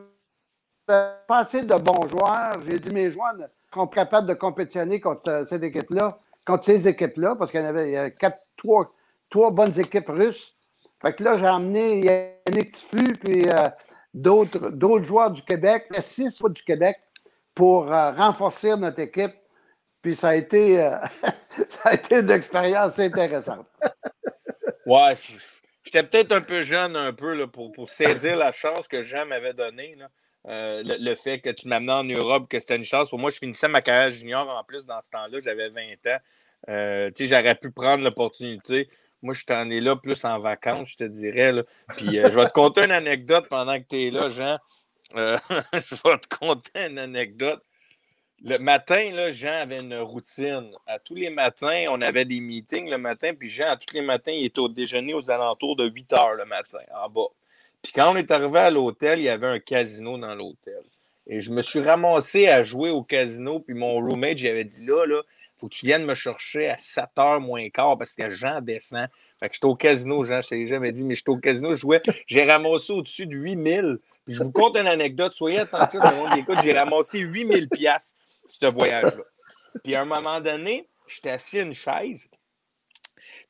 pas 0.86 1.24
assez 1.28 1.62
de 1.62 1.74
bons 1.74 2.06
joueurs. 2.08 2.60
J'ai 2.66 2.78
dit, 2.78 2.90
mes 2.90 3.10
joueurs 3.10 3.34
pas 3.72 3.86
capables 3.86 4.28
de 4.28 4.34
compétitionner 4.34 5.00
contre 5.00 5.30
euh, 5.30 5.44
cette 5.44 5.62
équipe-là, 5.62 6.08
contre 6.46 6.64
ces 6.64 6.86
équipes-là, 6.86 7.36
parce 7.36 7.50
qu'il 7.50 7.60
y 7.60 7.64
en 7.64 7.68
avait 7.68 8.14
quatre, 8.18 8.38
trois, 8.56 8.90
trois 9.30 9.50
bonnes 9.50 9.78
équipes 9.78 10.08
russes. 10.08 10.54
Fait 11.00 11.14
que 11.14 11.24
là, 11.24 11.36
j'ai 11.38 11.48
emmené 11.48 12.36
Yannick 12.46 12.76
Tifu, 12.76 13.12
puis 13.24 13.48
euh, 13.48 13.68
d'autres, 14.14 15.02
joueurs 15.02 15.30
du 15.30 15.42
Québec, 15.42 15.86
six 15.98 16.38
fois 16.38 16.50
du 16.50 16.62
Québec, 16.62 16.96
pour 17.54 17.92
euh, 17.92 18.12
renforcer 18.12 18.76
notre 18.76 19.00
équipe. 19.00 19.34
Puis 20.00 20.16
ça 20.16 20.30
a 20.30 20.34
été, 20.34 20.76
ça 21.68 21.90
a 21.90 21.94
été 21.94 22.18
une 22.18 22.30
expérience 22.30 22.98
intéressante. 22.98 23.66
Ouais, 24.84 25.14
j'étais 25.84 26.02
peut-être 26.02 26.32
un 26.32 26.40
peu 26.40 26.62
jeune 26.62 26.96
un 26.96 27.12
peu 27.12 27.46
pour, 27.46 27.70
pour 27.72 27.88
saisir 27.88 28.36
la 28.36 28.50
chance 28.50 28.88
que 28.88 29.02
Jean 29.02 29.26
m'avait 29.26 29.54
donnée. 29.54 29.96
Euh, 30.49 30.82
le, 30.84 31.14
fait 31.14 31.38
que 31.38 31.51
tu 31.51 31.68
m'amenais 31.68 31.93
en 31.93 32.05
Europe, 32.05 32.49
que 32.49 32.59
c'était 32.59 32.76
une 32.76 32.84
chance. 32.84 33.09
Pour 33.11 33.18
moi, 33.18 33.30
je 33.30 33.38
finissais 33.38 33.68
ma 33.68 33.80
carrière 33.80 34.11
junior 34.11 34.49
en 34.49 34.64
plus 34.64 34.86
dans 34.86 35.01
ce 35.01 35.11
temps-là. 35.11 35.38
J'avais 35.38 35.68
20 35.68 35.82
ans. 36.09 36.18
Euh, 36.68 37.11
j'aurais 37.18 37.55
pu 37.55 37.70
prendre 37.70 38.03
l'opportunité. 38.03 38.88
Moi, 39.22 39.34
je 39.34 39.45
t'en 39.45 39.70
ai 39.70 39.80
là 39.80 39.95
plus 39.95 40.24
en 40.24 40.38
vacances, 40.38 40.90
je 40.90 40.97
te 40.97 41.05
dirais. 41.05 41.53
là. 41.53 41.62
Puis 41.97 42.18
euh, 42.18 42.28
je 42.30 42.36
vais 42.36 42.47
te 42.47 42.53
conter 42.53 42.84
une 42.84 42.90
anecdote 42.90 43.49
pendant 43.49 43.78
que 43.78 43.86
tu 43.88 44.07
es 44.07 44.11
là, 44.11 44.30
Jean. 44.30 44.59
Euh, 45.14 45.38
je 45.72 45.95
vais 45.95 46.18
te 46.18 46.36
conter 46.36 46.86
une 46.88 46.99
anecdote. 46.99 47.62
Le 48.45 48.59
matin, 48.59 49.12
là, 49.12 49.30
Jean 49.30 49.61
avait 49.61 49.78
une 49.78 49.97
routine. 49.99 50.72
À 50.88 50.99
tous 50.99 51.14
les 51.14 51.30
matins, 51.30 51.86
on 51.90 52.01
avait 52.01 52.24
des 52.24 52.40
meetings 52.40 52.90
le 52.90 52.99
matin, 52.99 53.32
puis 53.38 53.49
Jean, 53.49 53.68
à 53.68 53.76
tous 53.76 53.95
les 53.95 54.03
matins, 54.03 54.32
il 54.32 54.47
était 54.47 54.59
au 54.59 54.68
déjeuner 54.68 55.14
aux 55.14 55.30
alentours 55.30 55.76
de 55.76 55.88
8 55.88 56.12
heures 56.14 56.34
le 56.34 56.45
matin, 56.45 56.78
en 56.93 57.09
bas. 57.09 57.28
Puis 57.82 57.92
quand 57.92 58.12
on 58.12 58.16
est 58.16 58.30
arrivé 58.30 58.58
à 58.58 58.70
l'hôtel, 58.70 59.18
il 59.18 59.24
y 59.24 59.28
avait 59.28 59.46
un 59.46 59.58
casino 59.58 60.16
dans 60.18 60.34
l'hôtel. 60.34 60.82
Et 61.26 61.40
je 61.40 61.50
me 61.50 61.62
suis 61.62 61.80
ramassé 61.80 62.48
à 62.48 62.64
jouer 62.64 62.90
au 62.90 63.02
casino, 63.02 63.60
puis 63.60 63.74
mon 63.74 63.94
roommate, 63.94 64.38
j'avais 64.38 64.64
dit 64.64 64.84
là, 64.84 65.06
là, 65.06 65.22
faut 65.56 65.68
que 65.68 65.74
tu 65.74 65.86
viennes 65.86 66.04
me 66.04 66.14
chercher 66.14 66.68
à 66.68 66.74
7h 66.74 67.38
moins 67.38 67.68
quart 67.70 67.96
parce 67.96 68.14
que 68.14 68.30
Jean 68.30 68.60
descend. 68.60 69.06
Fait 69.38 69.48
que 69.48 69.54
j'étais 69.54 69.66
au 69.66 69.76
casino, 69.76 70.24
Jean, 70.24 70.42
je 70.42 70.48
t'ai 70.48 70.66
jamais 70.66 70.90
dit, 70.90 71.04
mais 71.04 71.14
j'étais 71.14 71.30
au 71.30 71.36
casino, 71.36 71.72
je 71.72 71.76
jouais. 71.76 72.00
J'ai 72.26 72.44
ramassé 72.44 72.92
au-dessus 72.92 73.26
de 73.26 73.36
8000. 73.36 73.98
Puis 74.24 74.34
je 74.34 74.42
vous 74.42 74.50
compte 74.50 74.76
une 74.76 74.88
anecdote, 74.88 75.32
soyez 75.32 75.60
attentifs 75.60 76.00
dans 76.00 76.10
le 76.10 76.16
monde 76.16 76.38
écoute, 76.38 76.58
j'ai 76.64 76.76
ramassé 76.76 77.20
8000 77.20 77.68
pièces 77.68 78.16
ce 78.48 78.66
voyage-là. 78.66 79.22
Puis 79.82 79.94
à 79.94 80.02
un 80.02 80.04
moment 80.04 80.40
donné, 80.40 80.88
j'étais 81.06 81.30
assis 81.30 81.60
à 81.60 81.62
une 81.62 81.74
chaise, 81.74 82.28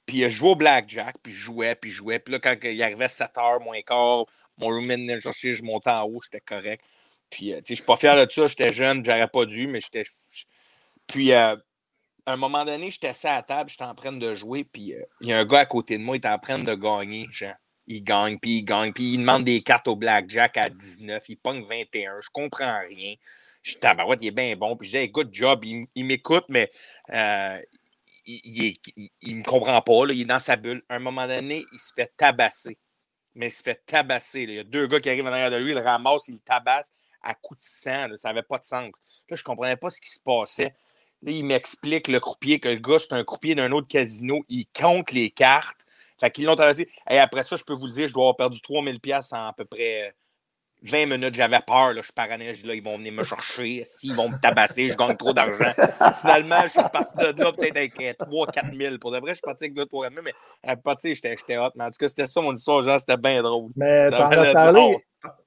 puis 0.06 0.22
je 0.22 0.28
jouais 0.28 0.50
au 0.50 0.56
blackjack, 0.56 1.16
puis 1.22 1.32
je 1.32 1.40
jouais, 1.40 1.74
puis 1.74 1.90
je 1.90 1.96
jouais. 1.96 2.18
Puis 2.18 2.32
là, 2.32 2.38
quand 2.40 2.56
il 2.62 2.82
arrivait 2.82 3.06
7h 3.06 3.62
moins 3.62 3.80
quart, 3.82 4.26
mon 4.58 4.68
roommate 4.68 5.00
venait 5.00 5.20
chercher, 5.20 5.54
je 5.54 5.62
montais 5.62 5.90
en 5.90 6.04
haut, 6.04 6.20
j'étais 6.22 6.40
correct. 6.40 6.84
Puis, 7.30 7.52
euh, 7.52 7.56
tu 7.56 7.62
sais, 7.64 7.74
je 7.74 7.74
suis 7.76 7.84
pas 7.84 7.96
fier 7.96 8.14
de 8.14 8.30
ça, 8.30 8.46
j'étais 8.46 8.72
jeune, 8.72 9.04
j'aurais 9.04 9.28
pas 9.28 9.46
dû, 9.46 9.66
mais 9.66 9.80
j'étais. 9.80 10.04
Puis, 11.06 11.32
euh, 11.32 11.56
à 12.26 12.32
un 12.32 12.36
moment 12.36 12.64
donné, 12.64 12.90
j'étais 12.90 13.08
assis 13.08 13.26
à 13.26 13.36
la 13.36 13.42
table, 13.42 13.70
j'étais 13.70 13.84
en 13.84 13.94
train 13.94 14.12
de 14.12 14.34
jouer, 14.34 14.64
puis 14.64 14.94
euh, 14.94 15.02
il 15.22 15.28
y 15.28 15.32
a 15.32 15.38
un 15.38 15.44
gars 15.44 15.60
à 15.60 15.66
côté 15.66 15.98
de 15.98 16.02
moi, 16.02 16.16
il 16.16 16.18
était 16.18 16.28
en 16.28 16.38
train 16.38 16.58
de 16.58 16.74
gagner, 16.74 17.26
genre. 17.30 17.54
Il 17.88 18.04
gagne, 18.04 18.38
puis 18.38 18.58
il 18.58 18.62
gagne, 18.62 18.92
puis 18.92 19.14
il 19.14 19.18
demande 19.18 19.44
des 19.44 19.60
cartes 19.60 19.88
au 19.88 19.96
blackjack 19.96 20.56
à 20.56 20.68
19, 20.68 21.28
il 21.28 21.36
pogne 21.36 21.64
21, 21.68 22.20
je 22.20 22.28
comprends 22.32 22.80
rien. 22.88 23.14
Je 23.62 23.74
tabarouette, 23.74 24.20
il 24.22 24.28
est 24.28 24.30
bien 24.30 24.54
bon, 24.54 24.76
puis 24.76 24.86
je 24.86 24.92
dis, 24.92 24.98
hey, 24.98 25.08
good 25.08 25.28
job, 25.32 25.64
il, 25.64 26.04
m'écoute, 26.04 26.44
mais 26.48 26.70
il, 28.24 28.76
il, 29.20 29.36
me 29.36 29.42
comprend 29.42 29.80
pas, 29.80 30.06
là, 30.06 30.12
il 30.12 30.22
est 30.22 30.24
dans 30.24 30.38
sa 30.38 30.56
bulle. 30.56 30.82
À 30.88 30.96
un 30.96 30.98
moment 30.98 31.26
donné, 31.26 31.64
il 31.72 31.78
se 31.78 31.92
fait 31.94 32.12
tabasser. 32.16 32.78
Mais 33.34 33.48
il 33.48 33.50
se 33.50 33.62
fait 33.62 33.82
tabasser. 33.86 34.42
Il 34.42 34.54
y 34.54 34.58
a 34.58 34.64
deux 34.64 34.86
gars 34.86 35.00
qui 35.00 35.08
arrivent 35.08 35.26
en 35.26 35.32
arrière 35.32 35.50
de 35.50 35.56
lui, 35.56 35.70
il 35.70 35.74
le 35.74 35.82
ramasse, 35.82 36.28
il 36.28 36.34
le 36.34 36.40
tabasse 36.40 36.92
à 37.22 37.34
coups 37.34 37.60
de 37.60 37.64
sang. 37.64 38.06
ça 38.16 38.28
n'avait 38.28 38.42
pas 38.42 38.58
de 38.58 38.64
sens. 38.64 38.90
Là, 39.28 39.36
je 39.36 39.40
ne 39.40 39.44
comprenais 39.44 39.76
pas 39.76 39.90
ce 39.90 40.00
qui 40.00 40.10
se 40.10 40.20
passait. 40.20 40.74
Là, 41.22 41.32
il 41.32 41.44
m'explique, 41.44 42.08
le 42.08 42.20
croupier, 42.20 42.58
que 42.58 42.68
le 42.68 42.78
gars, 42.78 42.98
c'est 42.98 43.12
un 43.12 43.24
croupier 43.24 43.54
d'un 43.54 43.70
autre 43.72 43.88
casino. 43.88 44.44
Il 44.48 44.66
compte 44.66 45.12
les 45.12 45.30
cartes. 45.30 45.86
Fait 46.20 46.30
qu'ils 46.30 46.44
l'ont 46.44 46.56
tabassé. 46.56 46.88
Et 47.08 47.18
après 47.18 47.42
ça, 47.42 47.56
je 47.56 47.64
peux 47.64 47.74
vous 47.74 47.86
le 47.86 47.92
dire, 47.92 48.08
je 48.08 48.12
dois 48.12 48.24
avoir 48.24 48.36
perdu 48.36 48.58
3000$ 48.58 49.34
en 49.34 49.48
à 49.48 49.52
peu 49.52 49.64
près 49.64 50.14
20 50.82 51.06
minutes, 51.06 51.34
j'avais 51.34 51.60
peur. 51.60 51.92
Là, 51.92 51.96
je 51.96 52.02
suis 52.02 52.12
paranoïaque. 52.12 52.62
Là, 52.64 52.74
ils 52.74 52.82
vont 52.82 52.96
venir 52.96 53.12
me 53.12 53.22
chercher. 53.24 53.84
S'ils 53.86 54.14
vont 54.14 54.28
me 54.28 54.38
tabasser, 54.38 54.90
je 54.90 54.96
gagne 54.96 55.16
trop 55.16 55.32
d'argent. 55.32 55.70
Finalement, 56.20 56.62
je 56.64 56.68
suis 56.68 56.90
parti 56.92 57.16
de 57.16 57.42
là 57.42 57.52
peut-être 57.52 57.76
avec 57.76 57.94
3-4 57.96 58.76
000. 58.76 58.98
Pour 58.98 59.12
de 59.12 59.18
vrai, 59.18 59.30
je 59.30 59.34
suis 59.34 59.42
parti 59.42 59.64
avec 59.64 59.74
2 59.74 59.86
3 59.86 60.10
000. 60.10 60.22
Mais 60.24 60.32
à 60.62 60.76
partir, 60.76 61.14
j'étais 61.14 61.58
hot. 61.58 61.70
Mais 61.76 61.84
en 61.84 61.90
tout 61.90 61.98
cas, 61.98 62.08
c'était 62.08 62.26
ça 62.26 62.40
mon 62.40 62.54
histoire. 62.54 62.82
Genre, 62.82 62.98
c'était 62.98 63.16
bien 63.16 63.42
drôle. 63.42 63.70
Mais 63.76 64.10
t'en 64.10 64.30
as 64.30 64.52
parlé. 64.52 64.96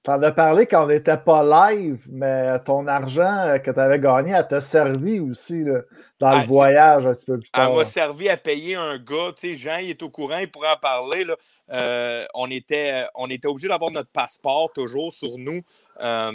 T'en 0.04 0.22
as 0.22 0.32
parlé 0.32 0.68
quand 0.68 0.86
on 0.86 0.88
n'était 0.88 1.18
pas 1.18 1.44
live, 1.70 2.00
mais 2.10 2.58
ton 2.60 2.88
argent 2.88 3.58
que 3.62 3.72
tu 3.72 3.80
avais 3.80 4.00
gagné, 4.00 4.32
elle 4.32 4.48
t'a 4.48 4.62
servi 4.62 5.20
aussi 5.20 5.66
là, 5.66 5.82
dans 6.18 6.30
le 6.30 6.44
ah, 6.44 6.46
voyage 6.48 7.06
un 7.06 7.14
petit 7.14 7.26
peu 7.26 7.40
plus 7.40 7.50
tard. 7.50 7.72
Elle 7.72 7.78
m'a 7.78 7.84
servi 7.84 8.30
à 8.30 8.38
payer 8.38 8.76
un 8.76 8.98
gars. 8.98 9.34
Tu 9.36 9.50
sais, 9.50 9.54
Jean, 9.56 9.78
il 9.82 9.90
est 9.90 10.02
au 10.02 10.10
courant, 10.10 10.38
il 10.38 10.50
pourrait 10.50 10.72
en 10.72 10.78
parler. 10.78 11.26
Là. 11.26 11.36
Euh, 11.72 12.26
on, 12.34 12.50
était, 12.50 13.06
on 13.16 13.30
était 13.30 13.48
obligé 13.48 13.68
d'avoir 13.68 13.92
notre 13.92 14.10
passeport 14.10 14.72
toujours 14.74 15.12
sur 15.12 15.38
nous. 15.38 15.62
Euh, 16.00 16.32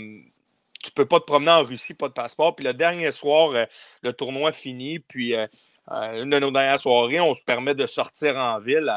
tu 0.83 0.91
ne 0.91 0.95
peux 0.95 1.07
pas 1.07 1.21
te 1.21 1.25
promener 1.25 1.51
en 1.51 1.63
Russie, 1.63 1.95
pas 1.95 2.09
de 2.09 2.15
passeport. 2.15 2.57
Puis 2.57 2.65
le 2.65 2.75
dernier 2.75 3.13
soir, 3.13 3.51
euh, 3.51 3.65
le 4.03 4.13
tournoi 4.13 4.53
finit. 4.53 4.99
Puis 4.99 5.35
une 5.35 6.31
de 6.31 6.39
nos 6.39 6.51
dernières 6.51 6.81
soirées, 6.81 7.21
on 7.21 7.35
se 7.35 7.43
permet 7.43 7.75
de 7.75 7.87
sortir 7.87 8.37
en 8.37 8.59
ville 8.61 8.93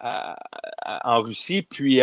en 0.00 1.22
Russie. 1.22 1.62
Puis 1.62 2.00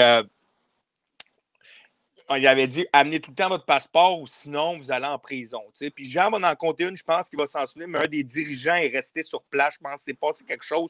il 2.30 2.48
avait 2.48 2.68
dit 2.68 2.86
amenez 2.94 3.20
tout 3.20 3.32
le 3.32 3.36
temps 3.36 3.50
votre 3.50 3.66
passeport 3.66 4.20
ou 4.20 4.28
sinon 4.28 4.78
vous 4.78 4.92
allez 4.92 5.06
en 5.06 5.20
prison. 5.20 5.62
Puis 5.96 6.06
Jean 6.06 6.30
va 6.32 6.52
en 6.52 6.56
compter 6.56 6.86
une, 6.86 6.96
je 6.96 7.04
pense 7.04 7.30
qu'il 7.30 7.40
va 7.40 7.48
s'en 7.48 7.66
souvenir, 7.68 7.88
mais 7.88 8.06
un 8.06 8.08
des 8.08 8.24
dirigeants 8.24 8.76
est 8.76 8.88
resté 8.88 9.24
sur 9.24 9.44
place. 9.44 9.76
Je 9.76 9.80
pense 9.80 9.96
que 9.96 10.02
c'est 10.02 10.14
passé 10.14 10.46
quelque 10.46 10.66
chose. 10.66 10.90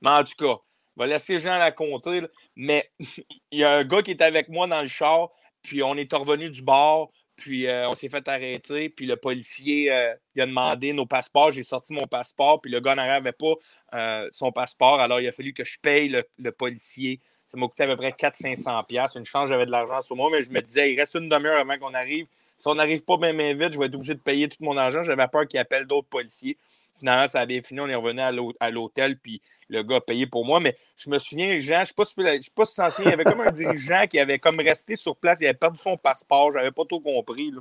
Mais 0.00 0.10
en 0.10 0.24
tout 0.24 0.34
cas, 0.36 0.60
va 0.96 1.06
laisser 1.06 1.38
Jean 1.38 1.58
la 1.58 1.70
compter. 1.70 2.22
Mais 2.56 2.90
il 3.50 3.58
y 3.58 3.64
a 3.64 3.72
un 3.76 3.84
gars 3.84 4.02
qui 4.02 4.10
est 4.10 4.22
avec 4.22 4.48
moi 4.48 4.66
dans 4.66 4.82
le 4.82 4.88
char, 4.88 5.30
puis 5.62 5.82
on 5.82 5.94
est 5.96 6.12
revenu 6.12 6.50
du 6.50 6.62
bar, 6.62 7.08
puis 7.36 7.66
euh, 7.66 7.88
on 7.88 7.94
s'est 7.94 8.08
fait 8.08 8.26
arrêter, 8.28 8.88
puis 8.88 9.06
le 9.06 9.16
policier 9.16 9.92
euh, 9.92 10.14
il 10.34 10.42
a 10.42 10.46
demandé 10.46 10.92
nos 10.92 11.06
passeports. 11.06 11.52
J'ai 11.52 11.62
sorti 11.62 11.92
mon 11.92 12.06
passeport, 12.06 12.60
puis 12.60 12.70
le 12.70 12.80
gars 12.80 12.94
n'avait 12.94 13.32
pas 13.32 13.54
euh, 13.94 14.28
son 14.30 14.52
passeport. 14.52 15.00
Alors 15.00 15.20
il 15.20 15.26
a 15.26 15.32
fallu 15.32 15.52
que 15.52 15.64
je 15.64 15.78
paye 15.80 16.08
le, 16.38 16.52
policier. 16.52 17.20
Ça 17.46 17.58
m'a 17.58 17.66
coûté 17.66 17.84
à 17.84 17.86
peu 17.86 17.96
près 17.96 18.10
400-500$. 18.10 19.18
Une 19.18 19.24
chance, 19.24 19.48
j'avais 19.48 19.66
de 19.66 19.70
l'argent 19.70 20.00
sur 20.02 20.16
moi, 20.16 20.28
mais 20.30 20.42
je 20.42 20.50
me 20.50 20.60
disais, 20.60 20.92
il 20.92 20.98
reste 20.98 21.14
une 21.14 21.28
demi-heure 21.28 21.58
avant 21.58 21.78
qu'on 21.78 21.94
arrive. 21.94 22.26
Si 22.56 22.68
on 22.68 22.74
n'arrive 22.76 23.02
pas 23.02 23.16
bien, 23.16 23.32
vite, 23.32 23.72
je 23.72 23.78
vais 23.78 23.86
être 23.86 23.94
obligé 23.94 24.14
de 24.14 24.20
payer 24.20 24.48
tout 24.48 24.58
mon 24.60 24.76
argent. 24.76 25.02
J'avais 25.02 25.26
peur 25.26 25.48
qu'il 25.48 25.58
appelle 25.58 25.84
d'autres 25.84 26.08
policiers. 26.08 26.56
Finalement, 26.94 27.26
ça 27.26 27.40
a 27.40 27.46
bien 27.46 27.62
fini. 27.62 27.80
On 27.80 27.88
est 27.88 27.94
revenu 27.94 28.20
à 28.60 28.70
l'hôtel, 28.70 29.18
puis 29.18 29.40
le 29.68 29.82
gars 29.82 29.96
a 29.96 30.00
payé 30.00 30.26
pour 30.26 30.44
moi. 30.44 30.60
Mais 30.60 30.76
je 30.96 31.08
me 31.08 31.18
souviens, 31.18 31.58
Jean, 31.58 31.76
je 31.76 31.80
ne 31.80 31.84
sais 31.86 31.94
pas 31.94 32.04
si 32.04 32.50
pas 32.50 32.90
si 32.90 33.02
il 33.02 33.08
y 33.08 33.12
avait 33.12 33.24
comme 33.24 33.40
un 33.40 33.50
dirigeant 33.50 34.06
qui 34.10 34.18
avait 34.18 34.38
comme 34.38 34.60
resté 34.60 34.96
sur 34.96 35.16
place. 35.16 35.40
Il 35.40 35.46
avait 35.46 35.54
perdu 35.54 35.78
son 35.78 35.96
passeport. 35.96 36.52
Je 36.52 36.58
n'avais 36.58 36.70
pas 36.70 36.84
tout 36.84 37.00
compris. 37.00 37.50
Là. 37.50 37.60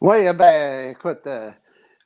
Oui, 0.00 0.16
eh 0.26 0.32
ben, 0.32 0.90
écoute, 0.92 1.26
euh, 1.26 1.50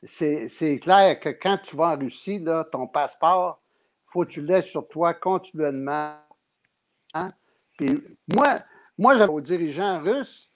c'est 0.03 0.81
clair 0.81 1.21
que 1.21 1.29
quand 1.29 1.59
tu 1.59 1.77
vas 1.77 1.91
en 1.91 1.99
Russie, 1.99 2.41
là, 2.41 2.65
ton 2.65 2.89
passeport, 2.89 3.61
il 4.05 4.11
faut 4.11 4.25
que 4.25 4.31
tu 4.31 4.41
le 4.41 4.49
laisses 4.49 4.67
sur 4.67 4.89
toi 4.89 5.15
continuellement. 5.15 6.17
Hein? 7.15 7.33
Puis 7.77 8.03
moi, 8.35 8.59
moi, 8.99 9.17
j'avais 9.17 9.33
aux 9.33 9.41
dirigeants 9.41 10.01
russes 10.01 10.51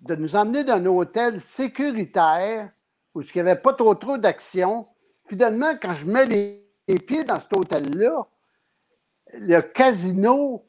de 0.00 0.14
nous 0.14 0.36
emmener 0.36 0.64
dans 0.64 0.74
un 0.74 0.86
hôtel 0.86 1.40
sécuritaire 1.40 2.70
où 3.14 3.20
il 3.20 3.30
n'y 3.34 3.40
avait 3.40 3.60
pas 3.60 3.72
trop 3.72 3.94
trop 3.94 4.18
d'action. 4.18 4.86
Finalement, 5.24 5.72
quand 5.80 5.92
je 5.94 6.06
mets 6.06 6.26
les, 6.26 6.98
pieds 7.00 7.24
dans 7.24 7.40
cet 7.40 7.52
hôtel-là, 7.54 8.26
le 9.32 9.60
casino, 9.60 10.64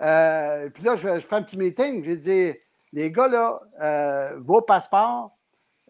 euh, 0.00 0.70
puis 0.70 0.82
là, 0.82 0.96
je, 0.96 1.20
fais 1.20 1.36
un 1.36 1.42
petit 1.42 1.58
meeting, 1.58 2.02
j'ai 2.04 2.16
dit, 2.16 2.52
les 2.92 3.12
gars, 3.12 3.28
là, 3.28 3.60
euh, 3.80 4.38
vos 4.38 4.62
passeports, 4.62 5.36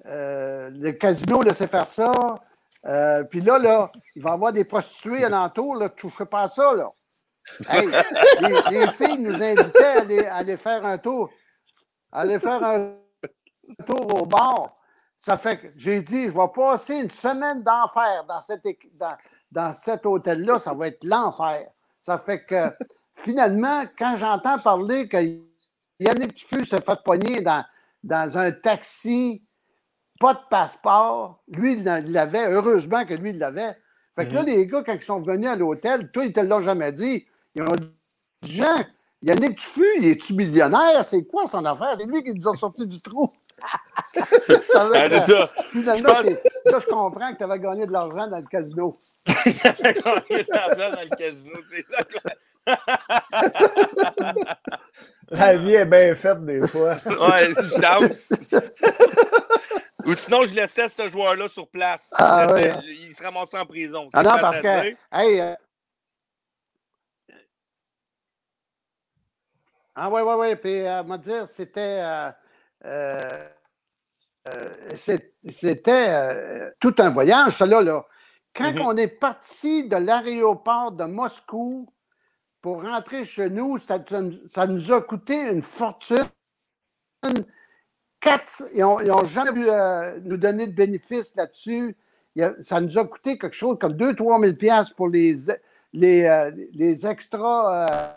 euh, 0.06 0.70
le 0.72 0.92
casino 0.92 1.42
laissez 1.42 1.66
faire 1.66 1.86
ça, 1.86 2.12
puis 3.30 3.40
là, 3.40 3.58
là, 3.58 3.90
il 4.16 4.22
va 4.22 4.30
y 4.30 4.32
avoir 4.32 4.52
des 4.52 4.64
prostituées 4.64 5.24
alentour, 5.24 5.76
là, 5.76 5.88
touchez 5.88 6.24
pas 6.24 6.42
à 6.42 6.48
ça, 6.48 6.74
là 6.74 6.90
les, 8.70 8.88
filles 8.92 9.18
nous 9.18 9.42
invitaient 9.42 10.26
à 10.26 10.36
aller, 10.36 10.56
faire 10.56 10.84
un 10.84 10.98
tour, 10.98 11.30
aller 12.12 12.38
faire 12.38 12.62
un 12.62 12.94
tour 13.86 14.22
au 14.22 14.26
bar. 14.26 14.76
Ça 15.16 15.36
fait 15.36 15.58
que 15.58 15.66
j'ai 15.76 16.00
dit, 16.00 16.24
je 16.24 16.30
vais 16.30 16.48
passer 16.54 16.94
une 16.94 17.10
semaine 17.10 17.62
d'enfer 17.62 18.24
dans, 18.28 18.40
cette, 18.40 18.62
dans, 18.94 19.16
dans 19.50 19.74
cet 19.74 20.06
hôtel-là, 20.06 20.58
ça 20.58 20.74
va 20.74 20.86
être 20.88 21.02
l'enfer. 21.02 21.68
Ça 21.98 22.18
fait 22.18 22.44
que 22.44 22.70
finalement, 23.14 23.82
quand 23.98 24.16
j'entends 24.16 24.58
parler 24.60 25.08
que 25.08 25.18
Yannick 25.98 26.34
Tuffu 26.34 26.64
s'est 26.64 26.80
fait 26.80 26.98
pogner 27.04 27.40
dans, 27.40 27.64
dans 28.04 28.38
un 28.38 28.52
taxi, 28.52 29.44
pas 30.20 30.34
de 30.34 30.40
passeport, 30.50 31.42
lui, 31.48 31.72
il 31.72 31.84
l'avait, 31.84 32.50
heureusement 32.50 33.04
que 33.04 33.14
lui, 33.14 33.30
il 33.30 33.38
l'avait. 33.38 33.76
Fait 34.14 34.26
que 34.26 34.34
là, 34.34 34.42
mhm. 34.42 34.48
les 34.48 34.66
gars, 34.66 34.82
quand 34.84 34.94
ils 34.94 35.02
sont 35.02 35.20
venus 35.20 35.48
à 35.48 35.56
l'hôtel, 35.56 36.10
toi, 36.10 36.24
ils 36.24 36.32
te 36.32 36.40
l'ont 36.40 36.60
jamais 36.60 36.92
dit. 36.92 37.26
Ils 37.58 37.64
ont 37.64 37.74
dit 37.74 37.90
Jean, 38.42 38.84
Yannick 39.20 39.56
Tuffu, 39.58 39.84
il 39.98 40.06
est-tu 40.06 40.32
millionnaire? 40.32 41.04
C'est 41.04 41.24
quoi 41.24 41.48
son 41.48 41.64
affaire? 41.64 41.96
C'est 41.98 42.06
lui 42.06 42.22
qui 42.22 42.32
nous 42.32 42.48
a 42.48 42.54
sorti 42.56 42.86
du 42.86 43.00
trou. 43.00 43.32
ça 44.14 44.88
ben, 44.90 45.10
c'est 45.10 45.32
ça. 45.32 45.50
Finalement, 45.72 46.14
je 46.22 46.70
là, 46.70 46.78
je 46.78 46.86
comprends 46.86 47.32
que 47.32 47.38
tu 47.38 47.42
avais 47.42 47.58
gagné 47.58 47.84
de 47.86 47.90
l'argent 47.90 48.28
dans 48.28 48.36
le 48.36 48.46
casino. 48.48 48.96
J'avais 49.26 49.94
gagné 49.94 50.44
de 50.44 50.52
l'argent 50.52 50.90
dans 50.94 51.02
le 51.02 51.16
casino, 51.16 51.54
c'est 51.68 51.84
là 51.90 52.04
La 55.30 55.56
vie 55.56 55.74
est 55.74 55.84
bien 55.84 56.14
faite 56.14 56.44
des 56.44 56.64
fois. 56.68 56.92
ouais, 56.92 57.54
chance. 57.80 58.32
Ou 60.04 60.14
sinon, 60.14 60.44
je 60.44 60.54
laissais 60.54 60.88
ce 60.88 61.08
joueur-là 61.08 61.48
sur 61.48 61.68
place. 61.68 62.10
Ah, 62.16 62.46
Il 62.84 63.12
se 63.12 63.22
ramassait 63.22 63.58
en 63.58 63.66
prison. 63.66 64.06
Ah 64.12 64.22
non, 64.22 64.36
parce 64.40 64.60
que, 64.60 64.94
hey, 65.12 65.40
euh, 65.40 65.54
Ah 70.00 70.08
oui, 70.10 70.20
oui, 70.24 70.34
oui. 70.38 70.56
Puis, 70.56 70.86
à 70.86 71.02
me 71.02 71.16
dire, 71.16 71.48
c'était. 71.48 72.00
Euh, 72.00 72.30
euh, 72.84 73.48
euh, 74.48 74.94
c'était 75.50 76.72
tout 76.78 76.94
un 76.98 77.10
voyage, 77.10 77.54
ça 77.56 77.66
là. 77.66 78.06
Quand 78.54 78.72
mm-hmm. 78.72 78.82
on 78.82 78.96
est 78.96 79.08
parti 79.08 79.88
de 79.88 79.96
l'aéroport 79.96 80.92
de 80.92 81.04
Moscou 81.04 81.88
pour 82.62 82.82
rentrer 82.82 83.24
chez 83.24 83.50
nous, 83.50 83.78
ça, 83.78 83.98
nous 84.66 84.92
a 84.92 85.02
coûté 85.02 85.34
une 85.50 85.62
fortune. 85.62 86.24
Quatre, 88.20 88.64
ils 88.74 88.80
n'ont 88.80 89.24
jamais 89.24 89.52
pu 89.52 89.66
nous 90.22 90.36
donner 90.36 90.68
de 90.68 90.72
bénéfices 90.72 91.34
là-dessus. 91.34 91.96
Ça 92.60 92.80
nous 92.80 92.96
a 92.98 93.04
coûté 93.04 93.36
quelque 93.36 93.56
chose 93.56 93.76
comme 93.80 93.94
2-3 93.94 94.58
000 94.58 94.84
pour 94.96 95.08
les, 95.08 95.34
les, 95.92 96.24
euh, 96.24 96.50
les 96.74 97.06
extra 97.06 97.88
euh, 97.90 98.12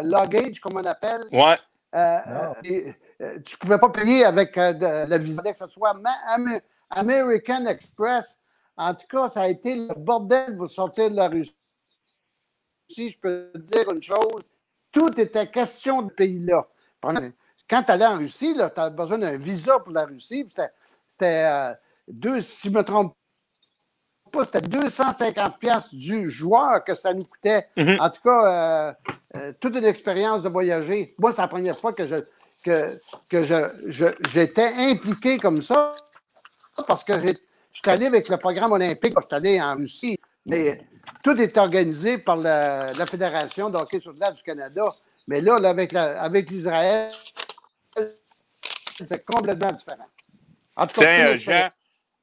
luggage, 0.00 0.60
comme 0.60 0.76
on 0.76 0.84
appelle. 0.84 1.22
Ouais. 1.32 1.58
Euh, 1.94 2.54
et, 2.64 2.94
euh, 3.20 3.38
tu 3.44 3.54
ne 3.54 3.58
pouvais 3.58 3.78
pas 3.78 3.90
payer 3.90 4.24
avec 4.24 4.56
euh, 4.56 4.72
de- 4.72 5.10
le 5.10 5.18
visa, 5.18 5.42
que 5.42 5.54
ce 5.56 5.66
soit 5.66 5.94
Am- 6.28 6.60
American 6.88 7.66
Express. 7.66 8.38
En 8.76 8.94
tout 8.94 9.06
cas, 9.06 9.28
ça 9.28 9.42
a 9.42 9.48
été 9.48 9.74
le 9.74 9.94
bordel 9.94 10.56
pour 10.56 10.70
sortir 10.70 11.10
de 11.10 11.16
la 11.16 11.28
Russie. 11.28 11.54
Je 12.88 13.18
peux 13.18 13.50
te 13.54 13.58
dire 13.58 13.90
une 13.90 14.02
chose, 14.02 14.44
tout 14.90 15.18
était 15.20 15.46
question 15.46 16.02
de 16.02 16.10
pays-là. 16.12 16.66
Quand 17.68 17.82
tu 17.82 17.92
allais 17.92 18.06
en 18.06 18.18
Russie, 18.18 18.54
tu 18.54 18.80
avais 18.80 18.94
besoin 18.94 19.18
d'un 19.18 19.36
visa 19.36 19.78
pour 19.78 19.92
la 19.92 20.04
Russie. 20.04 20.46
C'était, 21.08 21.44
euh, 21.44 21.74
deux, 22.08 22.40
si 22.42 22.68
je 22.68 22.72
me 22.74 22.82
trompe 22.82 23.14
pas, 24.32 24.44
c'était 24.44 24.62
250 24.62 25.58
pièces 25.58 25.92
du 25.94 26.28
joueur 26.30 26.82
que 26.84 26.94
ça 26.94 27.12
nous 27.14 27.24
coûtait. 27.24 27.64
Mhm. 27.76 27.96
En 28.00 28.10
tout 28.10 28.20
cas, 28.22 28.46
euh, 28.46 28.92
euh, 29.36 29.52
toute 29.60 29.76
une 29.76 29.84
expérience 29.84 30.42
de 30.42 30.48
voyager. 30.48 31.14
Moi, 31.18 31.32
c'est 31.32 31.42
la 31.42 31.48
première 31.48 31.78
fois 31.78 31.92
que 31.92 32.06
je 32.06 32.16
que, 32.64 32.96
que 33.28 33.42
je, 33.44 33.54
je- 33.88 34.28
j'étais 34.30 34.70
impliqué 34.90 35.36
comme 35.36 35.60
ça 35.62 35.92
parce 36.86 37.02
que 37.02 37.12
suis 37.72 37.90
allé 37.90 38.06
avec 38.06 38.28
le 38.28 38.36
programme 38.36 38.70
olympique, 38.72 39.14
je 39.16 39.20
suis 39.26 39.34
allé 39.34 39.60
en 39.60 39.74
Russie, 39.76 40.16
mais 40.46 40.80
tout 41.24 41.40
est 41.40 41.56
organisé 41.56 42.18
par 42.18 42.36
la, 42.36 42.92
la 42.92 43.06
Fédération 43.06 43.68
de 43.68 43.76
hockey 43.78 43.98
sur 43.98 44.14
glace 44.14 44.34
du 44.34 44.42
Canada. 44.42 44.84
Mais 45.26 45.40
là, 45.40 45.58
là, 45.58 45.70
avec, 45.70 45.90
la- 45.90 46.22
avec 46.22 46.50
l'Israël, 46.50 47.10
c'était 48.96 49.18
complètement 49.20 49.72
différent. 49.72 50.06
En 50.76 50.86
tout 50.86 51.00
cas, 51.00 51.06
Tiens, 51.06 51.26
euh, 51.26 51.36
Jean, 51.36 51.68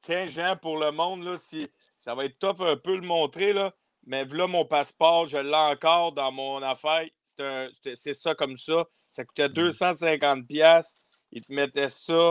tiens, 0.00 0.26
Jean, 0.26 0.56
pour 0.56 0.78
le 0.78 0.90
monde, 0.90 1.24
là, 1.24 1.36
si, 1.38 1.68
ça 2.00 2.14
va 2.16 2.24
être 2.24 2.38
tough 2.40 2.60
un 2.66 2.76
peu 2.76 2.96
le 2.96 3.06
montrer, 3.06 3.52
là, 3.52 3.72
mais 4.06 4.24
là, 4.24 4.46
mon 4.48 4.64
passeport, 4.64 5.26
je 5.26 5.36
l'ai 5.38 5.54
encore 5.54 6.12
dans 6.12 6.32
mon 6.32 6.60
affaire. 6.62 7.06
C'est, 7.22 7.40
un- 7.40 7.68
c'est- 7.82 7.94
c'est 7.94 8.14
ça 8.14 8.34
comme 8.34 8.56
ça. 8.56 8.84
Ça 9.08 9.24
coûtait 9.24 9.48
Mm. 9.48 9.52
250$. 9.52 10.46
piastres. 10.46 11.02
Ils 11.30 11.44
te 11.44 11.52
mettaient 11.52 11.88
ça. 11.88 12.28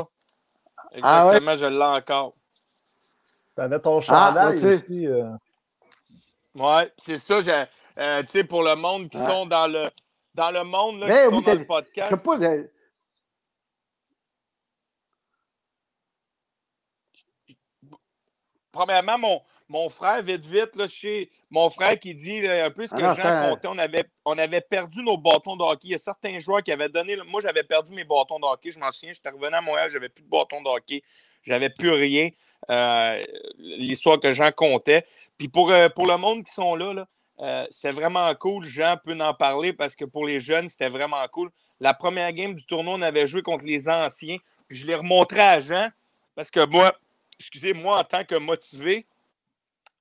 Ah 1.02 1.28
ouais? 1.28 1.38
Exactement, 1.38 1.56
je 1.56 1.66
l'ai 1.66 1.84
encore. 1.86 2.36
T'avais 3.56 3.80
ton 3.80 4.00
Ah, 4.00 4.02
chandail 4.02 4.54
tu 4.56 4.60
sais. 4.62 4.74
aussi. 4.76 5.08
euh. 5.08 5.30
Ouais, 6.56 6.92
c'est 6.98 7.18
ça. 7.20 7.40
j'ai- 7.42 7.66
euh, 7.98 8.22
tu 8.24 8.30
sais, 8.30 8.44
pour 8.44 8.64
le 8.64 8.76
monde 8.76 9.10
qui 9.10 9.18
Ouais. 9.20 9.26
sont 9.30 9.46
dans 9.46 9.68
le, 9.68 9.84
dans 10.34 10.52
le 10.52 10.64
monde, 10.64 11.00
là, 11.02 11.08
Mais 11.08 11.14
qui 11.24 11.28
oui, 11.28 11.36
sont 11.36 11.42
dans 11.42 11.54
le 11.54 11.60
Je 11.60 11.64
podcast. 11.66 12.16
sais 12.16 12.24
pas, 12.24 12.38
de- 12.38 12.72
premièrement, 18.72 19.18
mon, 19.18 19.42
mon 19.70 19.88
frère, 19.88 20.24
vite, 20.24 20.46
vite, 20.46 20.76
là, 20.76 20.88
chez 20.88 21.30
mon 21.52 21.70
frère 21.70 21.98
qui 21.98 22.16
dit 22.16 22.42
là, 22.42 22.66
un 22.66 22.72
peu 22.72 22.88
ce 22.88 22.92
que 22.94 23.02
Ah 23.02 23.10
non, 23.10 23.14
Jean 23.14 23.24
c'est 23.24 23.50
comptait, 23.50 23.68
on 23.68 23.78
avait, 23.78 24.04
on 24.26 24.38
avait 24.38 24.62
perdu 24.62 25.04
nos 25.04 25.18
bâtons 25.18 25.56
de 25.56 25.64
hockey. 25.64 25.90
Il 25.90 25.92
y 25.92 25.96
a 25.96 26.00
certains 26.00 26.40
joueurs 26.40 26.64
qui 26.64 26.72
avaient 26.72 26.90
donné. 26.90 27.16
Moi, 27.28 27.40
j'avais 27.40 27.64
perdu 27.64 27.94
mes 27.94 28.04
bâtons 28.04 28.40
de 28.40 28.46
hockey. 28.46 28.72
Je 28.72 28.80
m'en 28.80 28.92
souviens, 28.92 29.14
j'étais 29.14 29.30
revenu 29.30 29.56
à 29.56 29.62
Montréal, 29.62 29.90
j'avais 29.92 30.10
plus 30.10 30.24
de 30.24 30.30
bâtons 30.30 30.62
de 30.62 30.68
hockey. 30.68 31.04
J'avais 31.44 31.70
plus 31.70 31.92
rien. 31.92 32.30
Euh, 32.70 33.24
L'histoire 33.60 34.20
que 34.20 34.34
Jean 34.34 34.52
comptait. 34.52 35.06
Puis 35.38 35.48
pour, 35.48 35.72
euh, 35.72 35.88
pour 35.90 36.08
le 36.08 36.18
monde 36.18 36.44
qui 36.44 36.52
sont 36.52 36.76
là, 36.76 36.94
là 36.94 37.08
euh, 37.40 37.66
c'était 37.70 37.92
vraiment 37.92 38.34
cool. 38.36 38.66
Jean 38.66 38.98
peut 39.04 39.18
en 39.20 39.34
parler 39.34 39.72
parce 39.72 39.96
que 39.96 40.06
pour 40.06 40.26
les 40.26 40.40
jeunes, 40.40 40.68
c'était 40.68 40.90
vraiment 40.90 41.26
cool. 41.32 41.50
La 41.80 41.94
première 41.94 42.34
game 42.34 42.56
du 42.56 42.66
tournoi, 42.66 42.96
on 42.96 43.02
avait 43.02 43.28
joué 43.28 43.42
contre 43.42 43.66
les 43.66 43.88
anciens. 43.88 44.38
Je 44.70 44.86
l'ai 44.86 44.96
remontré 44.96 45.40
à 45.40 45.60
Jean 45.60 45.90
parce 46.36 46.52
que 46.52 46.66
moi, 46.66 46.94
excusez-moi, 47.40 48.00
en 48.00 48.04
tant 48.04 48.26
que 48.26 48.36
motivé, 48.36 49.06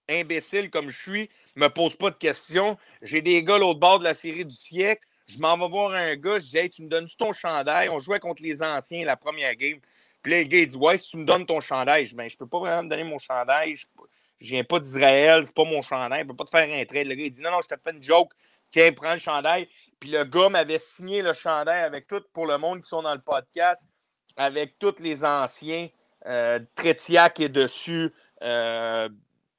imbécile 0.09 0.71
comme 0.71 0.91
je 0.91 1.01
suis, 1.01 1.31
me 1.57 1.69
pose 1.69 1.97
pas 1.97 2.11
de 2.11 2.17
questions. 2.17 2.77
J'ai 3.03 3.23
des 3.23 3.43
gars 3.43 3.59
l'autre 3.59 3.81
bord 3.81 3.99
de 3.99 4.05
la 4.05 4.15
série 4.15 4.45
du 4.45 4.55
siècle. 4.55 5.07
Je 5.27 5.39
m'en 5.39 5.59
vais 5.59 5.69
voir 5.69 5.93
un 5.93 6.17
gars, 6.17 6.39
je 6.39 6.47
dis 6.47 6.57
Hey, 6.57 6.71
tu 6.71 6.83
me 6.83 6.89
donnes-tu 6.89 7.17
ton 7.17 7.33
chandail? 7.33 7.91
On 7.91 7.99
jouait 7.99 8.19
contre 8.19 8.43
les 8.43 8.63
anciens 8.63 9.05
la 9.05 9.17
première 9.17 9.55
game. 9.57 9.79
Puis 10.23 10.33
là, 10.33 10.43
le 10.43 10.49
gars, 10.49 10.59
il 10.59 10.67
dit 10.67 10.77
Ouais, 10.77 10.97
si 10.97 11.11
tu 11.11 11.17
me 11.19 11.25
donnes 11.25 11.45
ton 11.45 11.61
chandail, 11.61 12.07
je 12.07 12.11
dis 12.11 12.17
Ben, 12.17 12.29
je 12.29 12.37
peux 12.37 12.47
pas 12.47 12.59
vraiment 12.59 12.85
me 12.85 12.89
donner 12.89 13.05
mon 13.05 13.19
chandail. 13.19 13.77
Je, 13.77 13.87
je 14.41 14.51
viens 14.51 14.65
pas 14.65 14.81
d'Israël, 14.81 15.45
c'est 15.45 15.55
pas 15.55 15.65
mon 15.65 15.83
chandail, 15.83 16.23
je 16.23 16.27
peux 16.29 16.37
pas 16.37 16.45
te 16.45 16.51
faire 16.51 16.69
un 16.69 16.85
trade. 16.87 17.07
Le 17.07 17.15
gars, 17.15 17.25
il 17.25 17.31
dit 17.31 17.41
Non, 17.43 17.51
non, 17.51 17.61
je 17.63 17.69
te 17.69 17.75
fais 17.83 17.95
une 17.95 18.03
joke. 18.03 18.33
Tiens, 18.71 18.93
prends 18.93 19.13
le 19.13 19.19
chandail. 19.19 19.69
Puis 20.01 20.11
le 20.11 20.25
gars 20.25 20.49
m'avait 20.49 20.79
signé 20.79 21.21
le 21.21 21.35
chandail 21.35 21.85
avec 21.85 22.07
tout, 22.07 22.23
pour 22.33 22.47
le 22.47 22.57
monde 22.57 22.81
qui 22.81 22.89
sont 22.89 23.03
dans 23.03 23.15
le 23.15 23.21
podcast, 23.21 23.87
avec 24.37 24.79
tous 24.79 25.01
les 25.01 25.25
anciens. 25.25 25.89
Euh, 26.27 26.59
Tretiak 26.75 27.41
est 27.41 27.49
dessus. 27.49 28.13
Euh, 28.43 29.09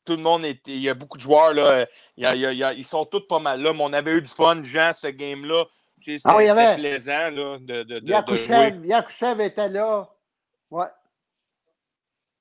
tout 0.09 0.15
le 0.15 0.23
monde 0.23 0.43
était. 0.43 0.71
Il 0.71 0.81
y 0.81 0.89
a 0.89 0.95
beaucoup 0.95 1.17
de 1.17 1.21
joueurs, 1.21 1.53
là. 1.53 1.85
Il 2.17 2.23
y 2.23 2.25
a- 2.25 2.33
il 2.35 2.57
y 2.57 2.79
ils 2.79 2.83
sont 2.83 3.05
tous 3.05 3.21
pas 3.27 3.37
mal 3.37 3.61
là. 3.61 3.73
Mais 3.73 3.83
on 3.83 3.93
avait 3.93 4.13
eu 4.13 4.21
du 4.21 4.27
fun, 4.27 4.63
Jean, 4.63 4.91
ce 4.93 5.07
game-là. 5.07 5.65
Tu 6.01 6.11
sais, 6.13 6.17
C'était 6.17 6.29
Ah 6.29 6.37
oui, 6.37 6.49
avait- 6.49 6.75
plaisant 6.77 7.29
là, 7.31 7.57
de, 7.59 7.83
de, 7.83 7.83
de- 7.83 7.99
de 7.99 8.05
jouer. 8.07 8.09
Yakushev, 8.55 8.85
Yakushev 8.85 9.41
était 9.41 9.69
là. 9.69 10.09
Ouais. 10.71 10.87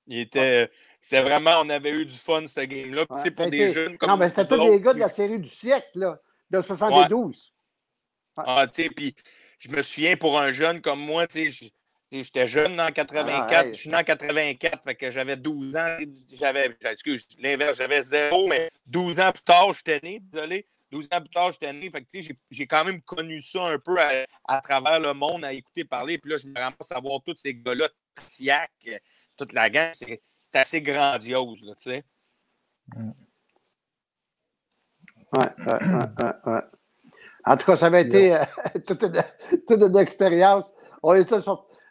Il 0.07 0.21
était. 0.21 0.71
C'était 1.01 1.23
vraiment, 1.23 1.61
on 1.61 1.69
avait 1.69 1.91
eu 1.91 2.07
du 2.07 2.15
fun, 2.15 2.47
ce 2.47 2.61
game-là. 2.61 3.05
Ouais, 3.11 3.31
pour 3.31 3.51
des 3.51 3.73
jeunes 3.73 3.99
comme 3.99 4.09
Non, 4.11 4.17
mais 4.17 4.31
c'était 4.31 4.47
tous 4.47 4.65
les 4.65 4.81
gars 4.81 4.95
de 4.95 4.99
la 5.01 5.09
série 5.09 5.39
du 5.39 5.49
siècle, 5.49 5.91
là, 5.95 6.19
de 6.51 6.61
72. 6.61 7.53
Ah, 8.39 8.67
tu 8.67 8.83
sais, 8.85 8.89
puis 8.91 9.15
je 9.59 9.69
me 9.69 9.83
souviens 9.83 10.17
pour 10.17 10.39
un 10.41 10.51
jeune 10.51 10.81
comme 10.81 11.01
moi, 11.01 11.27
tu 11.27 11.53
sais, 11.53 11.73
j'étais 12.11 12.49
jeune 12.49 12.81
en 12.81 12.91
84, 12.91 13.53
Ah, 13.53 13.65
hey. 13.67 13.75
je 13.75 13.79
suis 13.81 13.91
né 13.91 13.97
en 13.97 14.03
84, 14.05 14.83
fait 14.85 14.95
que 14.95 15.11
j'avais 15.11 15.37
12 15.37 15.77
ans, 15.77 15.97
j'avais, 16.33 16.77
excuse, 16.83 17.27
l'inverse, 17.39 17.77
j'avais 17.77 18.03
zéro, 18.03 18.49
mais 18.49 18.71
12 18.87 19.21
ans 19.21 19.33
plus 19.33 19.43
tard, 19.43 19.73
j'étais 19.75 20.01
né, 20.03 20.21
désolé, 20.21 20.67
12 20.91 21.07
ans 21.13 21.21
plus 21.21 21.31
tard, 21.31 21.53
j'étais 21.53 21.73
né, 21.73 21.91
fait 21.91 22.03
que 22.03 22.11
tu 22.11 22.23
sais, 22.23 22.29
j'ai- 22.29 22.39
j'ai 22.51 22.67
quand 22.67 22.85
même 22.85 23.03
connu 23.03 23.41
ça 23.43 23.65
un 23.67 23.79
peu 23.79 24.01
à, 24.01 24.25
à 24.47 24.61
travers 24.61 25.01
le 25.01 25.13
monde, 25.13 25.45
à 25.45 25.53
écouter 25.53 25.85
parler, 25.85 26.19
puis 26.19 26.31
là, 26.31 26.37
je 26.39 26.49
me 26.49 26.55
ramasse 26.59 26.91
à 26.91 27.01
voir 27.01 27.21
tous 27.25 27.37
ces 27.37 27.55
gars-là, 27.55 27.89
Tiac, 28.27 28.71
toute 29.37 29.53
la 29.53 29.69
gang, 29.71 29.91
c'est 29.93 30.23
c'est 30.43 30.57
assez 30.59 30.81
grandiose, 30.81 31.63
là, 31.63 31.75
tu 31.75 31.91
sais. 31.91 32.05
Ouais, 32.97 33.03
ouais, 35.59 35.67
ouais, 35.67 36.25
ouais, 36.25 36.53
ouais. 36.53 36.61
En 37.45 37.57
tout 37.59 37.67
cas, 37.67 37.77
ça 37.77 37.87
avait 37.87 38.03
été 38.03 38.35
euh, 38.35 38.45
toute, 38.87 39.03
une, 39.03 39.23
toute 39.67 39.83
une 39.83 39.97
expérience. 39.99 40.73
On 41.03 41.15
est 41.15 41.29
sorti- 41.29 41.51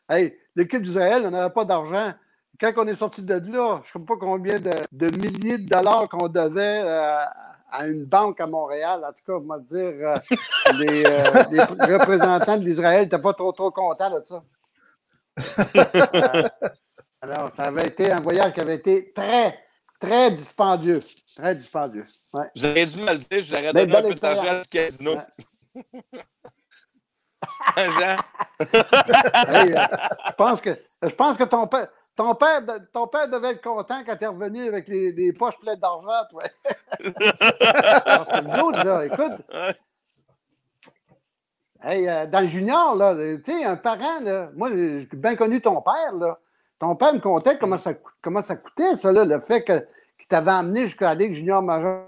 Hey, 0.10 0.38
l'équipe 0.55 0.82
d'Israël, 0.82 1.24
on 1.26 1.32
n'avait 1.32 1.53
pas 1.53 1.66
d'argent. 1.66 2.14
Quand 2.60 2.72
on 2.78 2.88
est 2.88 2.95
sorti 2.95 3.22
de 3.22 3.34
là, 3.34 3.82
je 3.84 3.97
ne 3.97 4.01
sais 4.01 4.05
pas 4.05 4.16
combien 4.20 4.60
de, 4.60 4.72
de 4.91 5.18
milliers 5.18 5.58
de 5.58 5.68
dollars 5.68 6.10
qu'on 6.10 6.28
devait 6.28 6.82
euh, 6.84 7.24
à 7.72 7.88
une 7.88 8.05
banque 8.05 8.39
à 8.39 8.47
Montréal. 8.47 9.03
En 9.05 9.12
tout 9.12 9.24
cas, 9.26 9.34
on 9.34 9.47
va 9.47 9.60
dire, 9.60 9.93
euh, 10.01 10.18
les, 10.80 11.05
euh, 11.05 11.43
les 11.51 11.95
représentants 11.95 12.58
de 12.58 12.66
l'Israël 12.66 13.03
n'étaient 13.03 13.20
pas 13.20 13.34
trop, 13.34 13.51
trop 13.51 13.72
contents 13.72 14.20
de 14.20 14.24
ça. 14.24 14.43
Euh, 17.24 17.30
alors, 17.30 17.51
ça 17.51 17.64
avait 17.64 17.88
été 17.88 18.12
un 18.12 18.22
voyage 18.22 18.53
qui 18.53 18.62
avait 18.62 18.76
été 18.76 19.12
très, 19.12 19.60
très 19.99 20.30
dispendieux. 20.30 21.03
Très 21.36 21.55
dispendieux. 21.55 22.05
Ouais. 22.32 22.45
Auriez 22.64 22.86
dû 22.86 22.97
me 22.99 23.12
le 23.12 23.18
dire, 23.18 23.28
je 23.32 23.38
vous 23.39 23.53
aurais 23.53 23.74
Mais 23.74 23.88
donné 23.88 24.08
un 24.08 24.14
peu 24.14 24.16
d'argent 24.20 24.62
du 24.62 24.68
casino. 24.68 25.16
Ouais. 25.16 25.84
Jean? 27.78 28.18
Hey, 28.60 29.74
euh, 29.74 29.86
je 30.28 30.32
pense 30.34 30.62
que, 30.62 30.78
je 31.01 31.10
pense 31.10 31.38
que 31.38 31.43
ton, 31.43 31.68
père, 31.68 31.88
ton, 32.16 32.34
père, 32.36 32.62
ton 32.93 33.08
père 33.08 33.28
devait 33.28 33.51
être 33.51 33.64
content 33.64 34.03
quand 34.05 34.16
tu 34.16 34.24
es 34.24 34.28
revenu 34.28 34.68
avec 34.68 34.88
les, 34.88 35.12
les 35.12 35.34
poches 35.34 35.58
pleines 35.60 35.80
d'argent, 35.80 36.26
toi. 36.30 36.43
Parce 38.05 38.30
que 38.30 38.41
nous 38.41 38.64
autres, 38.64 38.86
là, 38.86 39.05
écoute, 39.05 39.41
hey, 41.84 42.08
euh, 42.08 42.26
dans 42.26 42.41
le 42.41 42.47
junior, 42.47 42.95
là, 42.95 43.16
tu 43.16 43.43
sais, 43.43 43.64
un 43.64 43.76
parent, 43.76 44.20
là, 44.22 44.49
moi, 44.55 44.70
j'ai 44.70 45.08
bien 45.14 45.36
connu 45.36 45.62
ton 45.62 45.82
père, 45.82 46.14
là. 46.14 46.39
Ton 46.80 46.95
père 46.95 47.14
me 47.14 47.20
contait 47.20 47.58
comment 47.58 47.78
ça, 47.78 47.93
comment 48.22 48.41
ça 48.41 48.55
coûtait, 48.55 48.95
ça, 48.95 49.12
là, 49.12 49.26
le 49.26 49.39
fait 49.39 49.64
que, 49.64 49.80
qu'il 50.18 50.28
t'avait 50.28 50.51
amené 50.51 50.84
jusqu'à 50.84 51.14
la 51.14 51.16
Ligue 51.16 51.34
junior 51.34 51.62
majeure 51.62 52.08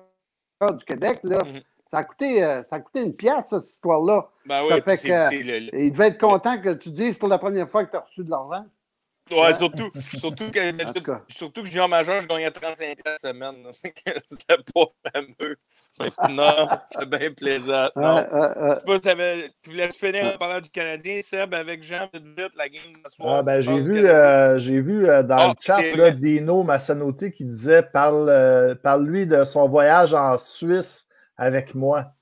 du 0.62 0.86
Québec, 0.86 1.20
là. 1.24 1.44
Mhm. 1.44 1.62
Ça 1.90 1.98
a 1.98 2.04
coûté, 2.04 2.44
euh, 2.44 2.62
ça 2.62 2.76
a 2.76 2.80
coûté 2.82 3.02
une 3.02 3.16
pièce, 3.16 3.48
cette 3.50 3.64
histoire-là. 3.64 4.30
Ben 4.46 4.64
Ça 4.68 4.76
oui, 4.76 4.82
fait 4.82 4.98
que- 4.98 5.08
le- 5.44 5.60
le- 5.72 5.80
il 5.82 5.92
devait 5.92 6.08
être 6.10 6.20
content 6.20 6.60
que 6.62 6.70
tu 6.74 6.92
dises 6.92 7.18
pour 7.18 7.28
la 7.28 7.40
première 7.40 7.68
fois 7.68 7.84
que 7.84 7.90
tu 7.92 7.98
as 7.98 8.02
reçu 8.02 8.24
de 8.24 8.30
l'argent. 8.30 8.66
Ouais, 9.32 9.54
surtout, 9.54 9.90
surtout 10.18 10.50
que, 10.50 10.60
surtout 11.28 11.62
que 11.62 11.68
junior 11.70 11.88
majeur, 11.88 12.20
je 12.22 12.28
gagnais 12.28 12.50
35 12.50 12.98
la 13.06 13.18
semaine. 13.18 13.56
C'était 13.84 14.58
pas 14.74 14.86
fameux. 15.14 15.56
Non, 16.30 16.66
c'était 16.92 17.06
bien 17.06 17.32
plaisant. 17.34 17.90
Non. 17.96 18.26
Je 18.32 18.76
sais 18.96 19.02
pas 19.02 19.42
si 19.44 19.50
tu 19.62 19.70
voulais 19.72 19.92
finir 19.92 20.34
en 20.34 20.38
parlant 20.38 20.62
du 20.62 20.70
Canadien, 20.70 21.20
Seb, 21.22 21.54
avec 21.54 21.84
Jean, 21.84 22.08
vite, 22.14 22.24
vite, 22.38 22.56
la 22.58 22.70
game 22.70 22.84
de 22.94 23.10
ce 23.10 23.16
soir. 23.18 23.36
Ah, 23.40 23.42
ben, 23.44 23.56
tu 23.60 23.64
j'ai 23.64 23.80
vu, 23.82 24.08
euh, 24.08 24.58
j'ai 24.60 24.80
vu 24.80 25.10
euh, 25.10 25.24
dans 25.24 25.38
Ah, 25.38 25.48
le 25.50 25.54
chat 25.60 25.96
là. 25.98 26.12
Dino 26.12 26.64
Massanotti 26.64 27.32
qui 27.32 27.44
disait 27.44 27.84
parle, 27.84 28.30
euh, 28.30 28.76
parle-lui 28.76 29.26
de 29.28 29.44
son 29.44 29.68
voyage 29.68 30.14
en 30.14 30.38
Suisse 30.38 31.06
avec 31.40 31.74
moi. 31.74 32.14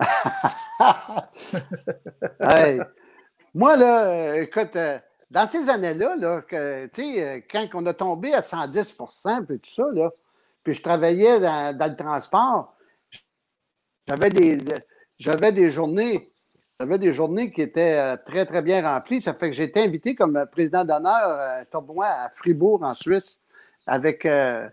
Moi, 3.54 3.76
là, 3.76 4.06
euh, 4.06 4.42
écoute, 4.42 4.74
euh, 4.76 4.98
dans 5.30 5.46
ces 5.46 5.68
années-là, 5.68 6.16
là, 6.16 6.42
euh, 6.52 6.88
quand 7.50 7.66
on 7.74 7.86
a 7.86 7.94
tombé 7.94 8.32
à 8.32 8.40
110% 8.40 9.46
puis 9.46 9.60
tout 9.60 9.70
ça, 9.70 9.84
là, 9.92 10.10
puis 10.62 10.74
je 10.74 10.82
travaillais 10.82 11.40
dans, 11.40 11.88
le 11.88 11.96
transport, 11.96 12.76
j'avais 14.06 14.30
des, 14.30 14.58
j'avais 15.18 15.52
des 15.52 15.70
journées 15.70 16.32
j'avais 16.80 16.98
des 16.98 17.12
journées 17.12 17.50
qui 17.50 17.60
étaient 17.60 18.16
très, 18.18 18.46
très 18.46 18.62
bien 18.62 18.88
remplies. 18.88 19.20
Ça 19.20 19.34
fait 19.34 19.50
que 19.50 19.56
j'ai 19.56 19.64
été 19.64 19.82
invité 19.82 20.14
comme 20.14 20.46
président 20.52 20.84
d'honneur 20.84 21.10
à 21.10 21.64
tournoi 21.64 22.06
à 22.06 22.30
Fribourg, 22.30 22.84
en 22.84 22.94
Suisse, 22.94 23.40
avec 23.84 24.24
euh, 24.24 24.68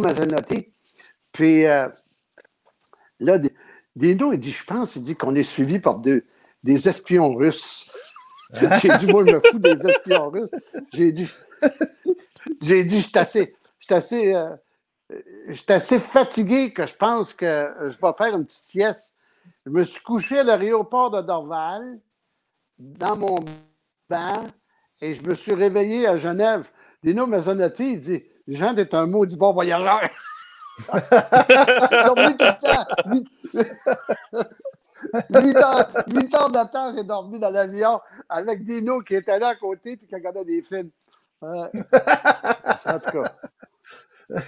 Mazzanotti. 0.00 0.72
Puis 1.32 1.66
euh, 1.66 1.88
là, 3.20 3.38
Dino, 3.94 4.32
il 4.32 4.38
dit, 4.38 4.52
je 4.52 4.64
pense, 4.64 4.96
il 4.96 5.02
dit 5.02 5.16
qu'on 5.16 5.34
est 5.34 5.42
suivi 5.42 5.78
par 5.78 5.98
des 5.98 6.88
espions 6.88 7.34
russes. 7.34 7.88
j'ai 8.52 8.96
dit, 8.98 9.06
moi, 9.06 9.24
je 9.26 9.34
me 9.34 9.40
fous 9.40 9.58
des 9.58 9.86
espions 9.86 10.30
russes. 10.30 10.50
J'ai 10.92 11.12
dit, 11.12 11.28
j'ai 12.62 12.84
dit, 12.84 13.00
je 13.00 13.08
suis 13.08 13.18
assez, 13.18 13.56
je 13.78 13.94
assez, 13.94 14.34
suis 15.52 15.64
assez 15.68 15.98
fatigué 15.98 16.72
que 16.72 16.86
je 16.86 16.94
pense 16.94 17.34
que 17.34 17.74
je 17.80 17.98
vais 18.00 18.12
faire 18.16 18.36
une 18.36 18.44
petite 18.44 18.62
sieste 18.62 19.16
je 19.66 19.70
me 19.70 19.82
suis 19.82 20.00
couché 20.00 20.38
à 20.38 20.42
l'aéroport 20.44 21.10
de 21.10 21.20
Dorval, 21.20 21.98
dans 22.78 23.16
mon 23.16 23.36
banc, 24.08 24.46
et 25.00 25.14
je 25.14 25.22
me 25.22 25.34
suis 25.34 25.54
réveillé 25.54 26.06
à 26.06 26.18
Genève. 26.18 26.70
Dino 27.02 27.26
Mazzonotti, 27.26 27.94
il 27.94 27.98
dit 27.98 28.24
Jean 28.48 28.76
est 28.76 28.94
un 28.94 29.06
maudit 29.06 29.36
bon 29.36 29.52
voyageur. 29.52 30.00
j'ai 30.78 30.92
dormi 32.04 32.36
tout 32.36 32.44
le 32.44 32.58
temps. 32.60 32.86
8 35.30 35.56
heures, 35.56 35.90
8 36.06 36.34
heures 36.34 36.50
de 36.50 36.72
temps, 36.72 36.96
j'ai 36.96 37.04
dormi 37.04 37.38
dans 37.38 37.50
l'avion 37.50 38.00
avec 38.28 38.64
Dino 38.64 39.00
qui 39.00 39.14
était 39.14 39.38
là 39.38 39.48
à 39.48 39.54
côté 39.54 39.92
et 39.92 39.98
qui 39.98 40.14
regardait 40.14 40.44
des 40.44 40.62
films. 40.62 40.90
en 41.42 41.68
tout 41.68 43.10
cas. 43.10 43.36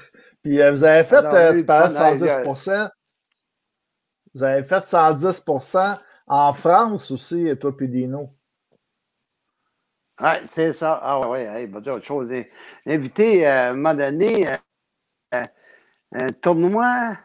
Puis 0.43 0.61
euh, 0.61 0.73
vous 0.73 0.85
avez 0.85 1.05
fait, 1.05 1.25
euh, 1.25 1.55
tu 1.55 1.65
parles 1.65 1.93
110 1.93 2.91
vous 4.35 4.43
avez 4.43 4.63
fait 4.63 4.85
110% 4.85 5.99
en 6.27 6.53
France 6.53 7.11
aussi, 7.11 7.51
toi, 7.59 7.73
Dino. 7.81 8.29
Oui, 10.21 10.29
c'est 10.47 10.73
ça. 10.73 11.01
Ah 11.03 11.29
oui, 11.29 11.41
il 11.61 11.71
va 11.71 11.81
dire 11.81 11.95
autre 11.95 12.05
chose. 12.05 12.29
Invité 12.87 13.47
euh, 13.47 13.51
à 13.51 13.69
un 13.71 13.75
moment 13.75 13.95
donné 13.95 14.49
euh, 15.35 15.45
un 16.13 16.29
tournoi, 16.31 17.17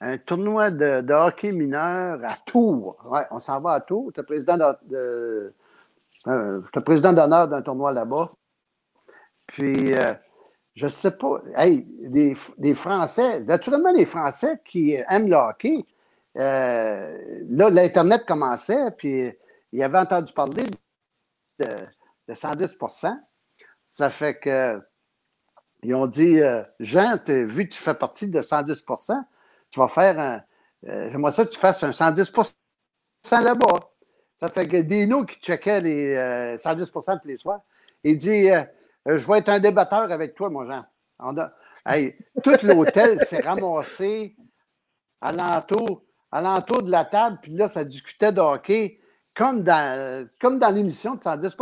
un 0.00 0.18
tournoi 0.18 0.70
de, 0.70 1.12
hockey 1.12 1.52
mineur 1.52 2.20
à 2.24 2.36
Tours. 2.46 2.96
Oui, 3.10 3.20
on 3.30 3.38
s'en 3.38 3.60
va 3.60 3.72
à 3.74 3.80
Tours. 3.80 4.12
Es 4.16 4.22
président 4.22 4.56
de, 4.56 5.54
euh, 6.26 6.60
président 6.84 7.12
d'honneur 7.12 7.48
d'un 7.48 7.62
tournoi 7.62 7.92
là-bas. 7.92 8.32
Puis 9.46 9.92
je 10.74 10.84
ne 10.84 10.90
sais 10.90 11.10
pas. 11.12 11.40
Hey, 11.56 11.86
des, 12.10 12.36
des, 12.58 12.74
Français, 12.74 13.40
naturellement, 13.40 13.92
les 13.92 14.04
Français 14.06 14.60
qui 14.64 14.96
aiment 15.08 15.28
le 15.28 15.36
hockey, 15.36 15.84
euh, 16.38 17.18
là, 17.48 17.70
l'Internet 17.70 18.24
commençait, 18.26 18.90
puis 18.96 19.32
il 19.72 19.82
avait 19.82 19.98
entendu 19.98 20.32
parler 20.32 20.64
de, 21.58 21.66
110% 22.34 23.14
Ça 23.86 24.10
fait 24.10 24.38
que 24.38 24.80
ils 25.82 25.94
ont 25.94 26.06
dit 26.06 26.40
euh, 26.40 26.62
Jean, 26.80 27.16
vu 27.26 27.68
que 27.68 27.74
tu 27.74 27.80
fais 27.80 27.94
partie 27.94 28.28
de 28.28 28.40
110% 28.40 29.24
tu 29.70 29.80
vas 29.80 29.88
faire 29.88 30.18
un. 30.18 30.40
Euh, 30.88 31.10
j'aimerais 31.10 31.32
ça 31.32 31.44
que 31.44 31.50
tu 31.50 31.58
fasses 31.58 31.82
un 31.82 31.90
110% 31.90 32.52
là-bas. 33.32 33.80
Ça 34.34 34.48
fait 34.48 34.68
que 34.68 34.76
Dino 34.78 35.24
qui 35.24 35.38
checkait 35.40 35.80
les 35.80 36.14
110% 36.56 37.20
tous 37.20 37.28
les 37.28 37.38
soirs, 37.38 37.60
il 38.04 38.16
dit 38.18 38.48
Je 39.06 39.12
vais 39.12 39.38
être 39.38 39.48
un 39.48 39.58
débatteur 39.58 40.10
avec 40.12 40.34
toi, 40.34 40.50
mon 40.50 40.64
Jean. 40.66 40.84
tout 42.42 42.54
l'hôtel 42.62 43.24
s'est 43.26 43.40
ramassé 43.40 44.36
alentour 45.20 46.06
alentour 46.30 46.82
de 46.82 46.90
la 46.90 47.04
table, 47.04 47.38
puis 47.40 47.52
là, 47.52 47.68
ça 47.68 47.84
discutait 47.84 48.32
de 48.32 48.40
hockey 48.40 48.98
comme 49.34 49.62
dans, 49.62 50.28
comme 50.40 50.58
dans 50.58 50.70
l'émission 50.70 51.14
de 51.14 51.22
110 51.22 51.56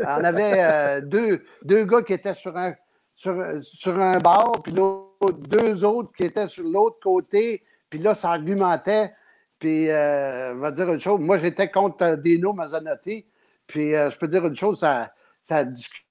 On 0.00 0.24
avait 0.24 0.54
euh, 0.56 1.00
deux, 1.00 1.44
deux 1.62 1.84
gars 1.84 2.02
qui 2.02 2.12
étaient 2.12 2.34
sur 2.34 2.56
un, 2.56 2.74
sur, 3.14 3.62
sur 3.62 3.98
un 3.98 4.18
bar, 4.18 4.62
puis 4.62 4.72
deux 4.72 5.84
autres 5.84 6.12
qui 6.14 6.24
étaient 6.24 6.48
sur 6.48 6.64
l'autre 6.64 6.98
côté, 7.02 7.62
puis 7.88 7.98
là, 7.98 8.14
ça 8.14 8.30
argumentait. 8.30 9.12
Puis, 9.58 9.90
euh, 9.90 10.54
on 10.54 10.60
va 10.60 10.70
dire 10.70 10.88
une 10.90 11.00
chose, 11.00 11.20
moi, 11.20 11.38
j'étais 11.38 11.70
contre 11.70 12.16
Dino 12.16 12.54
Mazzanotti, 12.54 13.26
puis 13.66 13.94
euh, 13.94 14.10
je 14.10 14.16
peux 14.16 14.26
dire 14.26 14.46
une 14.46 14.56
chose, 14.56 14.80
ça, 14.80 15.12
ça 15.42 15.64
discutait. 15.64 16.06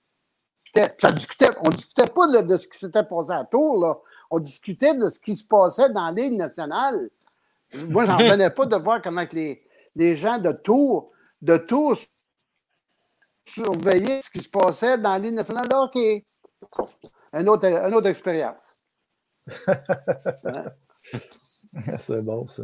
Ça 0.99 1.11
discutait, 1.11 1.49
on 1.61 1.69
ne 1.69 1.73
discutait 1.73 2.05
pas 2.05 2.27
de 2.43 2.57
ce 2.57 2.67
qui 2.67 2.77
s'était 2.77 3.03
passé 3.03 3.31
à 3.31 3.43
Tours, 3.43 3.83
là. 3.83 3.97
on 4.29 4.37
discutait 4.37 4.93
de 4.93 5.09
ce 5.09 5.17
qui 5.19 5.35
se 5.35 5.43
passait 5.43 5.89
dans 5.89 6.11
l'île 6.11 6.37
nationale. 6.37 7.09
Moi, 7.73 8.05
j'en 8.05 8.17
revenais 8.19 8.51
pas 8.51 8.67
de 8.67 8.75
voir 8.75 9.01
comment 9.01 9.25
les, 9.31 9.63
les 9.95 10.15
gens 10.15 10.37
de 10.37 10.51
Tours, 10.51 11.09
de 11.41 11.57
Tours 11.57 11.97
surveillaient 13.49 14.21
ce 14.21 14.29
qui 14.29 14.41
se 14.41 14.49
passait 14.49 14.97
dans 14.97 15.17
l'île 15.17 15.35
nationale 15.35 15.67
de 15.67 15.75
hockey. 15.75 16.25
Une 17.33 17.49
autre, 17.49 17.65
une 17.65 17.93
autre 17.93 18.07
expérience. 18.07 18.85
C'est 21.99 22.21
bon, 22.21 22.47
ça. 22.47 22.63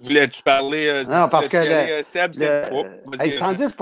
Voulais-tu 0.00 0.42
parler 0.42 0.86
euh, 0.88 1.04
Non, 1.04 1.28
parce 1.28 1.48
que. 1.48 1.56
Le, 1.56 2.02
Seb, 2.02 2.32
le, 2.36 2.64
oh, 2.72 2.84
vas 3.16 3.30
110 3.30 3.74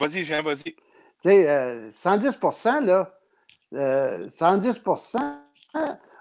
Vas-y, 0.00 0.22
Jean, 0.24 0.42
vas-y. 0.42 0.74
Tu 0.74 0.76
sais, 1.22 1.90
110% 1.90 2.82
euh, 2.82 2.86
là, 2.86 3.18
euh, 3.74 4.28
110% 4.28 5.18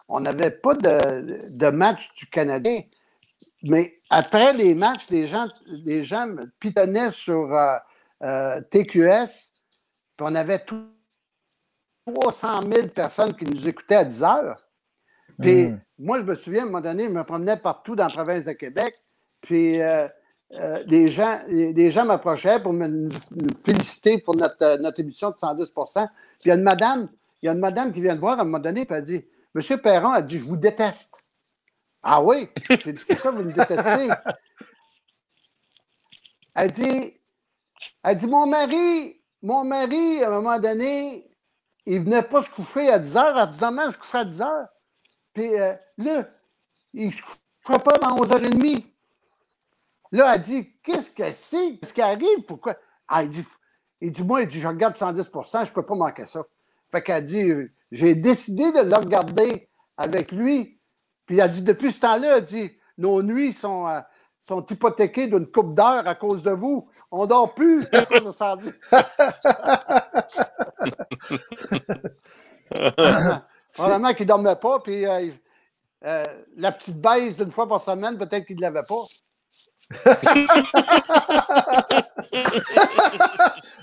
on 0.10 0.22
n'avait 0.22 0.52
pas 0.52 0.74
de, 0.74 1.58
de, 1.58 1.68
match 1.70 2.14
du 2.16 2.28
Canadien. 2.28 2.82
Mais 3.64 3.97
après 4.10 4.54
les 4.54 4.74
matchs, 4.74 5.10
les 5.10 5.28
gens, 5.28 5.48
les 5.66 6.04
gens 6.04 6.28
pitonnaient 6.60 7.12
sur 7.12 7.54
euh, 7.54 7.78
euh, 8.24 8.62
TQS, 8.70 9.52
puis 10.16 10.22
on 10.22 10.36
avait 10.36 10.60
300 12.06 12.62
000 12.72 12.88
personnes 12.88 13.36
qui 13.36 13.46
nous 13.46 13.68
écoutaient 13.68 13.96
à 13.96 14.06
10 14.06 14.24
heures. 14.24 14.64
Puis 15.40 15.66
hmm. 15.66 15.82
moi, 16.00 16.20
je 16.20 16.24
me 16.24 16.36
souviens, 16.36 16.62
à 16.62 16.64
un 16.64 16.66
moment 16.68 16.82
donné, 16.82 17.08
je 17.08 17.14
me 17.14 17.24
promenais 17.24 17.58
partout 17.58 17.96
dans 17.96 18.08
la 18.08 18.14
province 18.14 18.46
de 18.46 18.54
Québec, 18.54 18.96
puis 19.42 19.82
euh, 19.82 20.08
des 20.86 21.10
gens, 21.10 21.42
gens 21.76 22.06
m'approchaient 22.06 22.62
pour 22.62 22.72
me, 22.72 23.10
féliciter 23.66 24.20
pour 24.20 24.36
notre, 24.36 24.82
notre 24.82 25.02
émission 25.02 25.32
de 25.32 25.36
110% 25.36 26.08
Puis 26.40 26.46
il 26.46 26.48
y 26.48 26.52
a 26.52 26.56
une 26.56 26.64
madame, 26.64 27.10
il 27.42 27.48
y 27.48 27.50
a 27.50 27.52
une 27.52 27.60
madame 27.60 27.92
qui 27.92 28.02
vient 28.02 28.16
de 28.16 28.20
voir 28.22 28.40
à 28.40 28.42
un 28.42 28.46
moment 28.46 28.60
donné, 28.60 28.86
puis 28.86 28.96
elle 28.96 29.04
dit 29.04 29.26
M. 29.54 29.78
Perron 29.80 30.12
a 30.12 30.22
dit 30.22 30.40
Je 30.40 30.46
vous 30.46 30.56
déteste. 30.56 31.16
Ah 32.10 32.22
oui? 32.22 32.48
J'ai 32.70 32.94
dit 32.94 33.04
Pourquoi 33.04 33.32
vous 33.32 33.44
me 33.44 33.52
détestez? 33.52 34.08
Elle 36.56 36.72
dit, 36.72 37.14
elle 38.02 38.16
dit 38.16 38.28
Mon 38.28 38.48
mari, 38.48 39.22
mon 39.42 39.66
mari, 39.66 40.24
à 40.24 40.30
un 40.30 40.32
moment 40.32 40.58
donné, 40.58 41.30
il 41.86 42.00
venait 42.00 42.22
pas 42.22 42.42
se 42.44 42.50
coucher 42.50 42.90
à 42.90 42.98
10 42.98 43.18
heures. 43.18 43.38
Elle 43.38 43.52
dit 43.52 43.60
Demain, 43.60 43.92
je 43.92 43.98
couchais 43.98 44.20
à 44.20 44.24
10 44.24 44.42
heures. 44.42 44.68
Puis 45.34 45.60
euh, 45.60 45.74
là, 45.98 46.30
il 46.94 47.14
se 47.14 47.22
couchait 47.22 47.80
pas 47.80 47.96
à 47.96 48.16
11h30. 48.16 48.86
Là, 50.14 50.34
elle 50.34 50.42
dit 50.42 50.80
Qu'est-ce 50.82 51.12
que 51.12 51.30
c'est? 51.30 51.78
Qu'est-ce 51.78 51.94
qui 51.94 52.02
arrive? 52.02 52.44
Pourquoi? 52.48 52.78
Ah, 53.10 53.24
il 53.24 53.30
dit, 53.30 53.46
il 54.00 54.14
dit 54.14 54.24
Moi, 54.24 54.44
il 54.44 54.48
dit, 54.48 54.62
je 54.62 54.68
regarde 54.70 54.96
110% 54.96 55.66
je 55.66 55.72
ne 55.72 55.76
peux 55.76 55.86
pas 55.86 55.96
manquer 55.96 56.24
ça. 56.24 56.42
Fait 56.90 57.04
qu'elle 57.04 57.26
dit 57.26 57.52
j'ai 57.92 58.16
décidé 58.16 58.72
de 58.72 58.90
le 58.90 58.96
regarder 58.96 59.70
avec 59.98 60.32
lui. 60.32 60.77
Puis 61.28 61.36
il 61.36 61.42
a 61.42 61.48
dit, 61.48 61.62
depuis 61.62 61.92
ce 61.92 62.00
temps-là, 62.00 62.40
il 62.40 62.44
dit, 62.44 62.72
nos 62.98 63.22
nuits 63.22 63.54
sont, 63.54 63.86
euh, 63.88 64.00
sont 64.40 64.66
hypothéquées 64.66 65.28
d'une 65.28 65.46
coupe 65.46 65.76
d'heure 65.76 66.08
à 66.08 66.16
cause 66.16 66.42
de 66.42 66.52
vous. 66.52 66.90
On 67.12 67.24
ne 67.24 67.28
dort 67.28 67.54
plus 67.54 67.86
à 67.94 68.06
cause 68.06 68.26
de 68.26 68.32
ça. 68.32 68.56
Vraiment 73.78 74.14
qu'il 74.16 74.26
ne 74.26 74.30
dormait 74.30 74.56
pas, 74.56 74.80
puis 74.80 75.06
euh, 75.06 75.32
euh, 76.06 76.24
la 76.56 76.72
petite 76.72 77.02
baisse 77.02 77.36
d'une 77.36 77.52
fois 77.52 77.68
par 77.68 77.82
semaine, 77.82 78.18
peut-être 78.18 78.46
qu'il 78.46 78.56
ne 78.56 78.62
l'avait 78.62 78.86
pas. 78.88 79.04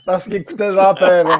Parce 0.06 0.24
qu'il 0.24 0.34
écoutait 0.36 0.72
Jean 0.72 0.94
Perron. 0.94 1.30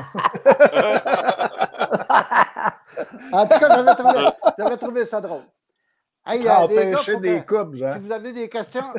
en 3.32 3.46
tout 3.46 3.58
cas, 3.58 4.34
j'avais 4.56 4.76
trouvé, 4.76 5.04
ça 5.04 5.20
drôle. 5.20 5.42
Hey, 6.26 6.42
des, 6.68 7.16
des 7.20 7.44
coupes, 7.44 7.74
Si 7.74 7.98
vous 7.98 8.12
avez 8.12 8.32
des 8.32 8.48
questions, 8.48 8.92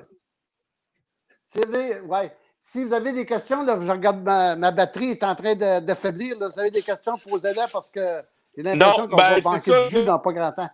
si 1.48 1.60
vous 1.60 2.08
ouais, 2.08 2.32
si 2.60 2.84
vous 2.84 2.94
avez 2.94 3.14
des 3.14 3.26
questions, 3.26 3.64
là, 3.64 3.78
je 3.82 3.92
regarde 3.92 4.24
ma, 4.24 4.56
ma 4.56 4.72
batterie 4.72 5.12
est 5.12 5.24
en 5.24 5.36
train 5.36 5.56
de, 5.56 5.86
de 5.86 5.94
faiblir. 5.94 6.38
Là, 6.40 6.50
vous 6.50 6.60
avez 6.60 6.72
des 6.72 6.82
questions, 6.82 7.18
posez-les 7.18 7.66
parce 7.72 7.90
que 7.90 8.24
j'ai 8.56 8.64
l'impression 8.64 9.08
qu'on 9.08 9.16
ben, 9.16 9.40
va 9.40 9.52
manquer 9.52 9.72
de 9.72 9.90
jus 9.90 10.04
dans 10.04 10.20
pas 10.20 10.34
grand 10.34 10.52
temps. 10.52 10.70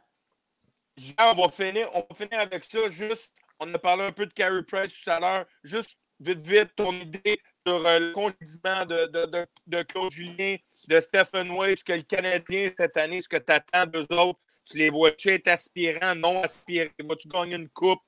on 1.20 1.34
va 1.34 1.50
finir, 1.50 1.90
on 1.94 2.00
va 2.00 2.16
finir 2.16 2.40
avec 2.40 2.66
ça. 2.66 2.90
Juste, 2.90 3.34
on 3.60 3.74
a 3.74 3.80
parlé 3.80 4.04
un 4.04 4.12
peu 4.12 4.26
de 4.26 4.34
Carey 4.34 4.64
Price 4.64 4.94
tout 5.04 5.10
à 5.10 5.20
l'heure. 5.20 5.46
Juste 5.64 5.98
vite, 6.20 6.42
vite, 6.42 6.76
ton 6.76 6.94
idée 6.94 7.40
sur 7.66 7.86
euh, 7.86 8.00
le 8.00 8.12
congédiement 8.12 8.86
de, 8.86 9.08
de, 9.08 9.26
de, 9.26 9.46
de, 9.68 9.82
Claude 9.84 10.12
Julien, 10.12 10.56
de 10.88 11.00
Stephen 11.00 11.52
Wade, 11.52 11.84
que 11.84 11.94
le 11.94 12.04
Canadien 12.04 12.72
cette 12.78 12.98
année, 12.98 13.22
ce 13.22 13.30
que 13.30 13.38
tu 13.38 13.52
attends 13.52 13.86
d'eux 13.86 14.08
autres, 14.12 14.40
tu 14.64 14.78
les 14.78 14.90
vois-tu 14.90 15.30
être 15.30 15.48
aspirants, 15.48 16.16
non 16.16 16.42
aspirants? 16.44 16.92
Vas-tu 17.04 17.28
gagner 17.28 17.56
une 17.56 17.70
coupe? 17.70 18.00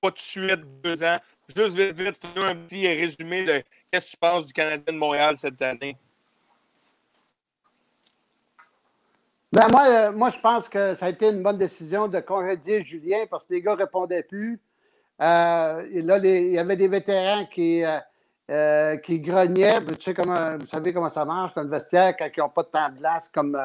Pas 0.00 0.10
de 0.10 0.18
suite, 0.18 0.60
deux 0.82 1.02
ans? 1.04 1.18
Juste 1.54 1.76
vite, 1.76 1.92
vite, 1.92 2.16
fais-nous 2.20 2.42
un 2.42 2.56
petit 2.56 2.86
résumé 2.88 3.44
de 3.44 3.62
qu'est-ce 3.90 4.06
que 4.06 4.10
tu 4.12 4.16
penses 4.16 4.46
du 4.46 4.52
Canadien 4.52 4.92
de 4.92 4.98
Montréal 4.98 5.36
cette 5.36 5.60
année. 5.62 5.96
Ben 9.52 9.68
moi, 9.68 9.84
euh, 9.86 10.12
moi, 10.12 10.30
je 10.30 10.40
pense 10.40 10.68
que 10.68 10.94
ça 10.94 11.06
a 11.06 11.08
été 11.10 11.28
une 11.28 11.42
bonne 11.42 11.58
décision 11.58 12.08
de 12.08 12.20
congédier 12.20 12.82
Julien 12.82 13.26
parce 13.30 13.44
que 13.44 13.52
les 13.52 13.60
gars 13.60 13.72
ne 13.72 13.80
répondaient 13.80 14.22
plus. 14.22 14.58
Euh, 15.20 15.86
et 15.92 16.00
là, 16.00 16.16
il 16.18 16.50
y 16.50 16.58
avait 16.58 16.76
des 16.76 16.88
vétérans 16.88 17.44
qui, 17.44 17.84
euh, 18.50 18.96
qui 18.96 19.20
grognaient. 19.20 19.78
Vous 19.80 20.66
savez 20.66 20.94
comment 20.94 21.10
ça 21.10 21.26
marche 21.26 21.54
dans 21.54 21.62
le 21.62 21.68
vestiaire 21.68 22.16
quand 22.16 22.28
ils 22.34 22.40
n'ont 22.40 22.48
pas 22.48 22.62
de 22.62 22.68
temps 22.68 22.88
de 22.88 22.96
glace 22.96 23.28
comme 23.28 23.60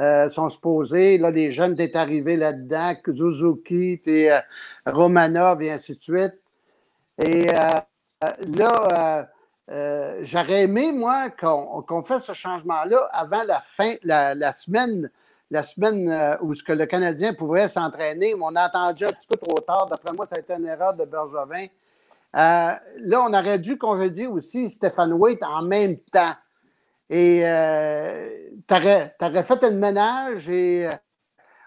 euh, 0.00 0.28
sont 0.28 0.48
supposés. 0.48 1.18
Là, 1.18 1.30
les 1.30 1.52
jeunes 1.52 1.78
étaient 1.80 1.98
arrivés 1.98 2.36
là-dedans, 2.36 2.94
Suzuki, 3.04 4.00
puis 4.02 4.26
Romanov 4.86 5.62
et 5.62 5.70
ainsi 5.70 5.96
de 5.96 6.02
suite. 6.02 6.34
Et 7.18 7.46
là, 7.46 9.28
j'aurais 10.22 10.62
aimé, 10.62 10.92
moi, 10.92 11.30
qu'on 11.30 11.82
qu 11.82 12.06
fasse 12.06 12.26
ce 12.26 12.32
changement-là 12.32 13.08
avant 13.12 13.42
la 13.44 13.60
fin, 13.60 13.94
la, 14.02 14.34
la 14.34 14.52
semaine 14.52 15.10
la 15.52 15.62
semaine 15.62 16.08
euh, 16.08 16.36
où 16.40 16.54
que 16.54 16.72
le 16.72 16.86
Canadien 16.86 17.34
pouvait 17.34 17.68
s'entraîner, 17.68 18.34
on 18.40 18.56
a 18.56 18.62
attendu 18.62 19.04
un 19.04 19.12
petit 19.12 19.28
peu 19.28 19.36
trop 19.36 19.60
tard. 19.60 19.86
D'après 19.86 20.14
moi, 20.14 20.24
ça 20.24 20.36
a 20.36 20.38
été 20.38 20.54
une 20.54 20.66
erreur 20.66 20.94
de 20.94 21.04
Bergevin. 21.04 21.66
Euh, 22.34 22.72
là, 22.96 23.22
on 23.22 23.34
aurait 23.34 23.58
dû 23.58 23.76
congédier 23.76 24.26
aussi 24.26 24.70
Stéphane 24.70 25.12
Waite 25.12 25.42
en 25.42 25.62
même 25.62 25.98
temps. 26.10 26.32
Et 27.10 27.42
euh, 27.44 28.48
tu 28.66 28.74
aurais, 28.74 29.42
fait 29.42 29.64
un 29.64 29.70
ménage 29.70 30.48
et 30.48 30.88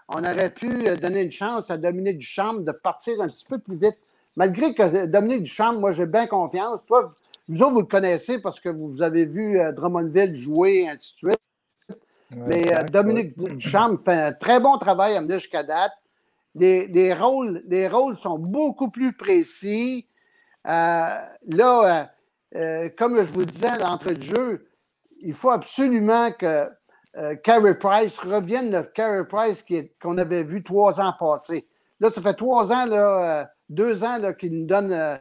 on 0.08 0.18
aurait 0.18 0.50
pu 0.50 0.68
donner 1.00 1.22
une 1.22 1.32
chance 1.32 1.70
à 1.70 1.76
Dominique 1.76 2.18
Duchamp 2.18 2.54
de 2.54 2.72
partir 2.72 3.20
un 3.20 3.28
petit 3.28 3.44
peu 3.44 3.58
plus 3.58 3.76
vite. 3.76 3.98
Malgré 4.34 4.74
que 4.74 5.06
Dominique 5.06 5.42
Duchamp, 5.42 5.74
moi, 5.74 5.92
j'ai 5.92 6.06
bien 6.06 6.26
confiance. 6.26 6.84
Toi, 6.84 7.12
vous 7.48 7.62
autres, 7.62 7.72
vous 7.72 7.80
le 7.80 7.86
connaissez 7.86 8.38
parce 8.38 8.60
que 8.60 8.68
vous 8.68 9.02
avez 9.02 9.24
vu 9.24 9.58
Drummondville 9.72 10.34
jouer, 10.34 10.82
et 10.82 10.88
ainsi 10.88 11.14
de 11.14 11.28
suite. 11.28 11.40
Mais 12.30 12.74
euh, 12.74 12.82
Dominique 12.84 13.36
Duchamp 13.56 13.98
fait 14.04 14.14
un 14.14 14.32
très 14.32 14.60
bon 14.60 14.78
travail 14.78 15.16
à 15.16 15.20
mener 15.20 15.38
jusqu'à 15.38 15.62
date. 15.62 15.92
Les, 16.54 17.12
rôles, 17.12 17.62
les 17.66 17.86
rôles 17.86 18.16
sont 18.16 18.38
beaucoup 18.38 18.90
plus 18.90 19.12
précis. 19.12 20.06
Euh, 20.66 21.14
là, 21.48 22.10
euh, 22.54 22.88
comme 22.96 23.18
je 23.18 23.32
vous 23.32 23.44
disais 23.44 23.78
l'entrée 23.78 24.14
de 24.14 24.22
jeu, 24.22 24.66
il 25.20 25.34
faut 25.34 25.50
absolument 25.50 26.30
que 26.32 26.68
Carey 27.42 27.78
Price 27.78 28.18
revienne 28.18 28.70
le 28.70 28.82
Carey 28.82 29.24
Price 29.26 29.64
qu'on 30.00 30.18
avait 30.18 30.42
vu 30.42 30.62
trois 30.62 31.00
ans 31.00 31.14
passés. 31.18 31.66
Là, 31.98 32.10
ça 32.10 32.20
fait 32.20 32.34
trois 32.34 32.70
ans, 32.72 32.84
là, 32.84 33.50
deux 33.70 34.04
ans 34.04 34.18
qu'il 34.38 34.52
nous 34.52 34.66
donne 34.66 35.18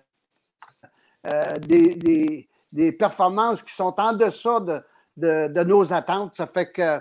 des, 1.61 2.47
des, 2.71 2.91
performances 2.91 3.61
qui 3.61 3.73
sont 3.73 3.95
en 3.97 4.11
deçà 4.11 4.59
de, 5.15 5.63
nos 5.63 5.93
attentes. 5.93 6.35
Ça 6.35 6.47
fait 6.47 6.71
que 6.71 6.99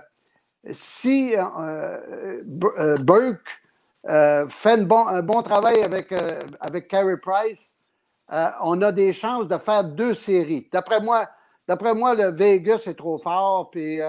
si 0.72 1.34
euh, 1.36 2.42
euh, 2.78 2.96
Burke 2.98 3.48
euh, 4.08 4.48
fait 4.48 4.80
un 4.80 5.22
bon 5.22 5.42
travail 5.42 5.82
avec, 5.82 6.12
avec 6.60 6.88
Carey 6.88 7.16
Price, 7.16 7.74
on 8.62 8.80
a 8.82 8.92
des 8.92 9.12
chances 9.12 9.48
de 9.48 9.58
faire 9.58 9.84
deux 9.84 10.14
séries. 10.14 10.68
D'après 10.72 11.00
moi, 11.00 11.28
d'après 11.68 11.94
moi, 11.94 12.14
le 12.14 12.30
Vegas 12.30 12.84
est 12.86 12.94
trop 12.94 13.18
fort, 13.18 13.70
puis 13.70 14.00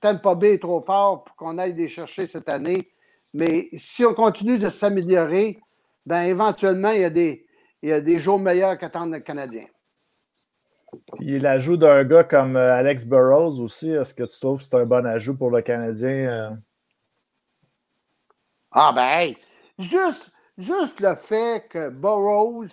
Tampa 0.00 0.34
Bay 0.34 0.54
est 0.54 0.62
trop 0.62 0.80
fort 0.80 1.24
pour 1.24 1.36
qu'on 1.36 1.58
aille 1.58 1.74
les 1.74 1.88
chercher 1.88 2.26
cette 2.26 2.48
année. 2.48 2.90
Mais 3.32 3.68
si 3.78 4.04
on 4.04 4.14
continue 4.14 4.58
de 4.58 4.68
s'améliorer, 4.68 5.60
ben 6.06 6.22
éventuellement, 6.22 6.90
il 6.90 7.00
y 7.00 7.04
a 7.04 7.10
des, 7.10 7.46
il 7.82 7.90
y 7.90 7.92
a 7.92 8.00
des 8.00 8.20
jours 8.20 8.38
meilleurs 8.38 8.76
qu'attendre 8.78 9.12
le 9.12 9.20
Canadien. 9.20 9.66
Puis 11.14 11.38
l'ajout 11.38 11.76
d'un 11.76 12.04
gars 12.04 12.24
comme 12.24 12.56
euh, 12.56 12.74
Alex 12.74 13.04
Burrows 13.04 13.60
aussi, 13.60 13.90
est-ce 13.90 14.12
que 14.12 14.24
tu 14.24 14.40
trouves 14.40 14.58
que 14.58 14.64
c'est 14.64 14.74
un 14.74 14.86
bon 14.86 15.06
ajout 15.06 15.36
pour 15.36 15.50
le 15.50 15.62
Canadien? 15.62 16.08
Euh? 16.08 16.50
Ah 18.72 18.92
ben, 18.94 19.34
juste, 19.78 20.32
juste 20.58 21.00
le 21.00 21.14
fait 21.14 21.68
que 21.68 21.88
Burrows, 21.90 22.66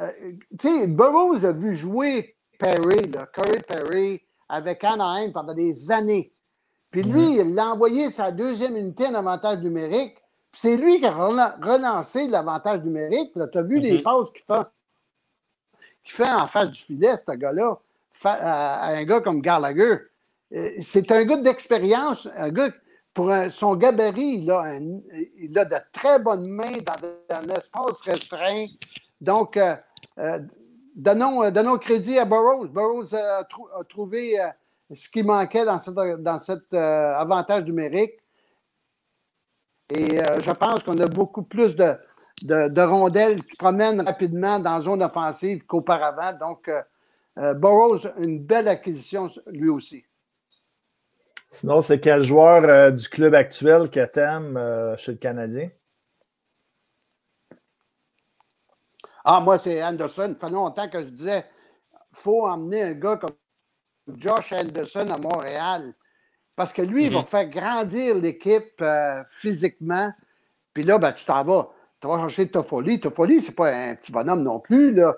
euh, 0.00 0.10
tu 0.58 0.68
sais, 0.68 0.86
Burrows 0.86 1.44
a 1.44 1.52
vu 1.52 1.76
jouer 1.76 2.35
Perry, 2.58 3.08
là, 3.10 3.26
Curry 3.26 3.60
Perry, 3.60 4.22
avec 4.48 4.84
Anaheim 4.84 5.32
pendant 5.32 5.54
des 5.54 5.90
années. 5.90 6.32
Puis 6.90 7.02
lui, 7.02 7.42
mhm. 7.42 7.50
il 7.50 7.58
a 7.58 7.72
envoyé 7.72 8.10
sa 8.10 8.30
deuxième 8.30 8.76
unité 8.76 9.06
en 9.06 9.14
avantage 9.14 9.58
numérique. 9.58 10.16
c'est 10.52 10.76
lui 10.76 11.00
qui 11.00 11.06
a 11.06 11.10
relancé 11.12 12.28
l'avantage 12.28 12.80
numérique. 12.82 13.32
Tu 13.34 13.58
as 13.58 13.62
vu 13.62 13.78
les 13.78 13.98
mhm. 13.98 14.02
passes 14.02 14.30
qu'il 14.30 14.42
fait 14.46 14.66
fait 16.04 16.30
en 16.30 16.46
face 16.46 16.70
du 16.70 16.80
filet, 16.80 17.16
ce 17.16 17.32
gars-là, 17.32 17.78
à 18.24 18.88
un 18.90 19.04
gars 19.04 19.20
comme 19.20 19.40
Gallagher. 19.40 19.98
Euh, 20.54 20.70
c'est 20.80 21.10
un 21.10 21.24
gars 21.24 21.36
d'expérience, 21.38 22.28
un 22.36 22.50
gars, 22.50 22.70
pour 23.12 23.32
son 23.50 23.74
gabarit, 23.74 24.42
il 24.42 24.50
a, 24.50 24.78
il 25.38 25.58
a, 25.58 25.64
de 25.64 25.76
très 25.92 26.18
bonnes 26.18 26.48
mains 26.48 26.78
dans, 26.84 27.36
un 27.36 27.48
espace 27.48 28.02
restreint. 28.02 28.66
Donc, 29.20 29.56
euh, 29.56 29.74
euh, 30.18 30.40
donnons, 30.96 31.48
donnons, 31.50 31.78
crédit 31.78 32.18
à 32.18 32.24
Burroughs. 32.24 32.66
Burroughs 32.66 33.14
a, 33.14 33.44
trouvé 33.88 34.36
ce 34.92 35.08
qui 35.08 35.22
manquait 35.22 35.64
dans, 35.64 35.78
cet 35.78 36.74
avantage 36.74 37.64
numérique. 37.64 38.14
Et 39.94 40.18
je 40.18 40.50
pense 40.50 40.82
qu'on 40.82 40.98
a 40.98 41.06
beaucoup 41.06 41.44
plus 41.44 41.76
de, 41.76 41.96
de, 42.42 42.82
rondelles 42.82 43.42
qui 43.44 43.56
promènent 43.56 44.00
rapidement 44.00 44.58
dans 44.58 44.76
la 44.76 44.80
zone 44.80 45.02
offensive 45.02 45.64
qu'auparavant. 45.66 46.32
Donc, 46.38 46.68
euh, 46.68 46.82
euh, 47.38 47.54
Burroughs, 47.54 48.06
une 48.24 48.40
belle 48.44 48.68
acquisition 48.68 49.30
lui 49.46 49.68
aussi. 49.68 50.04
Sinon, 51.48 51.80
c'est 51.80 52.00
quel 52.00 52.22
joueur 52.22 52.64
euh, 52.64 52.90
du 52.90 53.08
club 53.08 53.34
actuel 53.34 53.88
que 53.88 54.04
tu 54.04 54.18
aimes 54.18 54.96
chez 54.98 55.12
le 55.12 55.18
Canadien? 55.18 55.70
Ah, 59.28 59.40
moi, 59.40 59.58
c'est 59.58 59.82
Anderson. 59.82 60.28
Il 60.30 60.36
fait 60.36 60.50
longtemps 60.50 60.88
que 60.88 61.00
je 61.00 61.10
disais 61.10 61.44
faut 62.12 62.46
emmener 62.46 62.82
un 62.82 62.92
gars 62.92 63.16
comme 63.16 63.34
Josh 64.16 64.52
Anderson 64.52 65.08
à 65.10 65.18
Montréal. 65.18 65.94
Parce 66.54 66.72
que 66.72 66.80
lui, 66.80 67.06
il 67.06 67.12
va 67.12 67.20
mhm. 67.20 67.26
faire 67.26 67.48
grandir 67.50 68.16
l'équipe 68.16 68.82
physiquement. 69.40 70.10
Puis 70.72 70.84
là, 70.84 70.98
ben, 70.98 71.12
tu 71.12 71.24
t'en 71.24 71.44
vas. 71.44 71.70
Tu 72.00 72.06
vas 72.06 72.18
chercher 72.20 72.48
Toffoli. 72.48 73.00
Toffoli, 73.00 73.40
ce 73.40 73.48
n'est 73.48 73.54
pas 73.54 73.74
un 73.74 73.94
petit 73.96 74.12
bonhomme 74.12 74.42
non 74.42 74.60
plus. 74.60 74.92
Là. 74.92 75.16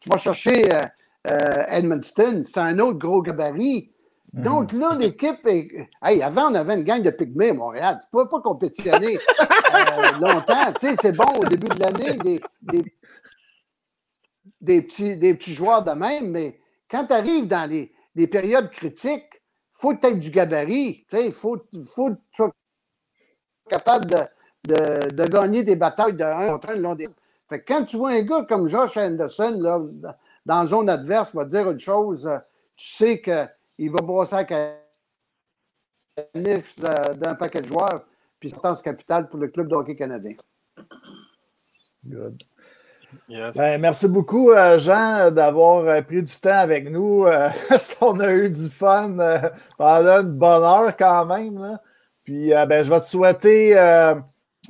Tu 0.00 0.08
vas 0.08 0.16
chercher 0.16 0.72
euh, 0.72 0.84
euh, 1.30 1.64
Edmundston, 1.68 2.42
c'est 2.42 2.58
un 2.58 2.78
autre 2.78 2.98
gros 2.98 3.22
gabarit. 3.22 3.92
Mhm. 4.32 4.42
Donc 4.42 4.72
là, 4.72 4.94
l'équipe 4.94 5.46
est. 5.46 5.88
Hey, 6.02 6.22
avant, 6.22 6.50
on 6.50 6.54
avait 6.54 6.74
une 6.74 6.84
gang 6.84 7.02
de 7.02 7.10
pygmées 7.10 7.50
à 7.50 7.54
Montréal. 7.54 7.98
Tu 8.00 8.06
ne 8.06 8.10
pouvais 8.10 8.30
pas 8.30 8.40
compétitionner 8.40 9.16
euh, 9.16 10.12
longtemps. 10.20 10.72
Tu 10.78 10.88
sais, 10.88 10.96
c'est 11.00 11.12
bon 11.12 11.38
au 11.38 11.44
début 11.44 11.68
de 11.68 11.80
l'année, 11.80 12.18
des, 12.18 12.40
des, 14.60 14.82
petits, 14.82 15.16
des 15.16 15.34
petits 15.34 15.54
joueurs 15.54 15.82
de 15.82 15.92
même, 15.92 16.30
mais 16.30 16.60
quand 16.90 17.06
tu 17.06 17.14
arrives 17.14 17.48
dans 17.48 17.68
les, 17.70 17.92
périodes 18.26 18.70
critiques, 18.70 19.30
il 19.32 19.80
faut 19.80 19.94
que 19.94 20.06
aies 20.06 20.14
du 20.14 20.30
gabarit. 20.30 21.06
Tu 21.08 21.16
sais, 21.16 21.26
il 21.26 21.32
faut, 21.32 21.56
faut 21.94 22.10
que 22.10 22.14
tu 22.30 22.36
sois 22.36 22.50
capable 23.70 24.06
de, 24.06 24.18
de, 24.66 25.10
de, 25.10 25.24
gagner 25.26 25.62
des 25.62 25.76
batailles 25.76 26.14
de 26.14 26.24
1 26.24 26.48
contre 26.48 26.70
1 26.70 26.74
le 26.74 26.80
long 26.80 26.94
des. 26.94 27.08
Fait 27.48 27.60
que 27.62 27.72
quand 27.72 27.84
tu 27.84 27.96
vois 27.96 28.10
un 28.10 28.22
gars 28.22 28.44
comme 28.46 28.66
Josh 28.66 28.96
Anderson 28.96 29.56
là, 29.58 29.80
dans 30.44 30.60
la 30.60 30.66
zone 30.66 30.90
adverse, 30.90 31.34
va 31.34 31.44
dire 31.44 31.70
une 31.70 31.80
chose, 31.80 32.28
tu 32.76 32.86
sais 32.86 33.20
qu'il 33.78 33.90
va 33.90 34.00
brosser 34.00 34.34
la 34.34 34.44
d'un 37.14 37.36
paquet 37.36 37.60
de 37.60 37.66
joueurs, 37.66 38.04
puis 38.40 38.50
c'est 38.50 38.82
capital 38.82 39.28
pour 39.28 39.38
le 39.38 39.48
club 39.48 39.68
de 39.68 39.74
hockey 39.74 39.94
canadien. 39.94 40.32
Good. 42.04 42.42
Ben, 43.28 43.80
merci 43.80 44.08
beaucoup, 44.08 44.50
euh, 44.50 44.78
Jean, 44.78 45.30
d'avoir 45.30 45.86
euh, 45.86 46.02
pris 46.02 46.22
du 46.22 46.34
temps 46.34 46.58
avec 46.58 46.90
nous. 46.90 47.24
Euh, 47.24 47.48
on 48.00 48.18
a 48.20 48.32
eu 48.32 48.50
du 48.50 48.68
fun 48.68 49.16
pendant 49.78 50.22
une 50.22 50.32
bonne 50.32 50.62
heure 50.62 50.96
quand 50.96 51.26
même. 51.26 51.58
Là. 51.58 51.80
Puis 52.24 52.50
ben, 52.50 52.82
je 52.82 52.90
vais 52.90 53.00
te 53.00 53.06
souhaiter 53.06 53.74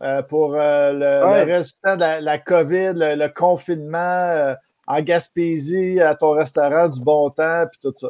euh, 0.00 0.22
pour 0.22 0.54
euh, 0.54 0.92
le, 0.92 1.44
résultat 1.44 1.96
de 1.96 2.24
la, 2.24 2.38
COVID, 2.38 2.92
le, 2.94 3.26
confinement 3.28 3.98
euh, 3.98 4.54
en 4.86 5.02
Gaspésie, 5.02 6.00
à 6.00 6.14
ton 6.14 6.32
restaurant, 6.32 6.88
du 6.88 7.00
bon 7.00 7.30
temps, 7.30 7.64
puis 7.70 7.80
tout 7.82 7.92
ça. 7.96 8.09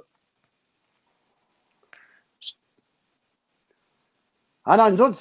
Ah 4.70 4.76
non, 4.76 4.90
nous 4.90 5.00
autres, 5.00 5.20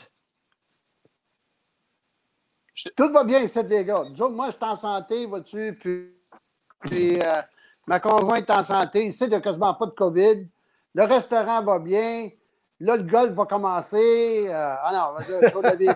tout 2.98 3.12
va 3.14 3.24
bien 3.24 3.40
ici, 3.40 3.58
les 3.64 3.86
gars. 3.86 4.04
moi, 4.30 4.48
je 4.48 4.52
suis 4.52 4.66
en 4.66 4.76
santé, 4.76 5.26
vois-tu, 5.26 5.74
puis, 6.82 7.20
Ma 7.88 8.02
conjointe 8.02 8.50
est 8.50 8.54
en 8.54 8.66
santé. 8.66 9.06
Ici, 9.06 9.24
il 9.24 9.30
n'y 9.30 9.36
a 9.36 9.40
quasiment 9.40 9.74
pas 9.74 9.86
de 9.86 9.92
COVID. 9.92 10.50
Le 10.94 11.06
restaurant 11.06 11.64
va 11.64 11.80
bien. 11.80 12.30
Là, 12.82 12.98
le 12.98 13.04
golf 13.04 13.32
va 13.32 13.46
commencer. 13.46 14.48
Euh, 14.50 14.76
ah 14.84 14.92
non, 14.94 15.24
je 15.26 15.32
vais 15.32 15.90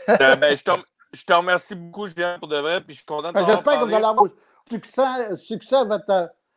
euh, 0.08 0.36
ben, 0.36 0.56
je, 0.56 0.64
te, 0.64 0.70
je, 1.12 1.24
te, 1.24 1.32
remercie 1.34 1.74
beaucoup, 1.74 2.06
Julien, 2.06 2.38
pour 2.38 2.48
de 2.48 2.56
vrai. 2.56 2.80
Puis 2.80 2.94
je 2.94 3.00
suis 3.00 3.06
content 3.06 3.28
de 3.28 3.34
ben, 3.34 3.44
J'espère 3.44 3.80
que 3.80 3.84
vous 3.84 3.94
allez 3.94 4.04
avoir 4.04 4.30
succès, 4.66 5.36
succès 5.36 5.76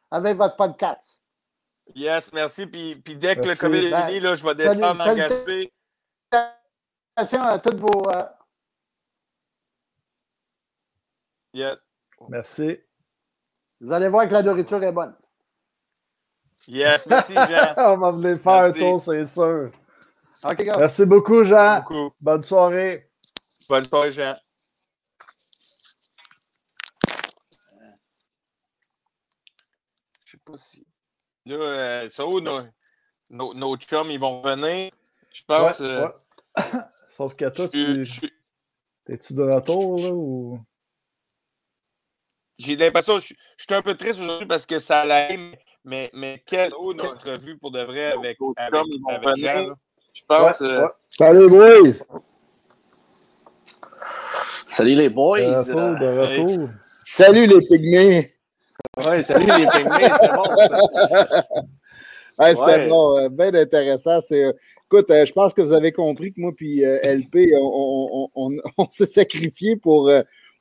avec 0.09 0.37
votre 0.37 0.55
podcast. 0.55 1.22
Yes, 1.95 2.31
merci. 2.33 2.65
Puis, 2.65 2.95
puis 2.95 3.15
dès 3.15 3.35
que 3.35 3.47
le 3.47 3.55
COVID 3.55 3.85
est 3.87 4.05
fini, 4.05 4.19
là, 4.19 4.35
je 4.35 4.43
vais 4.43 4.55
descendre 4.55 4.97
salut, 4.97 5.11
en 5.11 5.27
Gaspé. 5.27 5.73
à 7.15 7.59
toutes 7.59 7.79
vos. 7.79 8.09
Euh... 8.09 8.23
Yes. 11.53 11.91
Merci. 12.29 12.79
Vous 13.79 13.91
allez 13.91 14.07
voir 14.07 14.27
que 14.27 14.33
la 14.33 14.41
nourriture 14.41 14.81
est 14.83 14.91
bonne. 14.91 15.15
Yes, 16.67 17.05
merci, 17.05 17.33
Jean. 17.33 17.73
On 17.77 17.97
va 17.97 18.11
venir 18.11 18.39
faire 18.39 18.61
merci. 18.63 18.79
un 18.79 18.89
tour, 18.89 19.01
c'est 19.01 19.25
sûr. 19.25 19.71
OK, 20.43 20.63
Merci 20.77 21.05
beaucoup, 21.05 21.43
Jean. 21.43 21.55
Merci 21.55 21.93
beaucoup. 21.93 22.15
Bonne 22.21 22.43
soirée. 22.43 23.09
Bonne 23.67 23.85
soirée, 23.85 24.11
Jean. 24.11 24.35
Je 30.25 30.31
sais 30.31 30.37
pas 30.43 30.57
si. 30.57 30.85
Là, 31.45 31.55
euh, 31.55 32.09
ça 32.09 32.25
où 32.25 32.39
nos, 32.39 32.61
nos, 33.29 33.53
nos, 33.53 33.75
chums, 33.77 34.09
ils 34.09 34.19
vont 34.19 34.41
revenir? 34.41 34.91
Je 35.31 35.41
pense. 35.45 35.79
Ouais, 35.79 35.85
euh... 35.87 36.07
ouais. 36.57 36.63
Sauf 37.17 37.35
que 37.35 37.49
toi, 37.49 37.67
tu. 37.67 38.05
T'es-tu 39.05 39.33
de 39.33 39.43
retour, 39.43 39.99
là, 39.99 40.09
ou? 40.13 40.59
J'ai 42.57 42.75
l'impression, 42.75 43.19
je, 43.19 43.33
je, 43.57 43.63
suis 43.63 43.73
un 43.73 43.81
peu 43.81 43.95
triste 43.95 44.19
aujourd'hui 44.19 44.45
parce 44.45 44.65
que 44.65 44.79
ça 44.79 45.01
allait, 45.01 45.37
mais, 45.83 46.09
mais 46.13 46.41
quelle, 46.45 46.71
quelle 46.71 47.09
entrevue 47.09 47.57
pour 47.57 47.71
de 47.71 47.81
vrai 47.81 48.11
avec, 48.13 48.37
avec, 48.55 48.73
avec, 49.07 49.25
avec 49.25 49.35
Jean, 49.37 49.73
Je 50.13 50.21
pense. 50.25 50.59
Ouais, 50.61 50.67
euh... 50.67 50.87
Salut, 51.09 51.49
boys! 51.49 52.05
Salut 54.67 54.95
les 54.95 55.09
boys! 55.09 55.39
De 55.39 55.73
retour, 55.73 55.99
de 55.99 56.19
retour. 56.19 56.69
Salut 57.03 57.47
les 57.47 57.67
pygmées! 57.67 58.32
Oui, 58.97 59.23
salut 59.23 59.45
les 59.45 59.67
pygmées, 59.67 60.11
c'est 60.19 60.31
bon 60.33 60.43
ça! 60.57 61.45
Ouais, 62.39 62.55
C'était 62.55 62.65
ouais. 62.65 62.87
bon, 62.87 63.17
euh, 63.17 63.29
bien 63.29 63.53
intéressant. 63.53 64.19
C'est, 64.19 64.43
euh, 64.43 64.53
écoute, 64.85 65.09
euh, 65.11 65.25
je 65.25 65.33
pense 65.33 65.53
que 65.53 65.61
vous 65.61 65.73
avez 65.73 65.91
compris 65.91 66.33
que 66.33 66.41
moi 66.41 66.51
puis 66.55 66.81
LP, 66.81 67.53
on, 67.59 68.29
on, 68.33 68.47
on, 68.47 68.57
on 68.77 68.87
s'est 68.89 69.05
sacrifié 69.05 69.75
pour, 69.75 70.11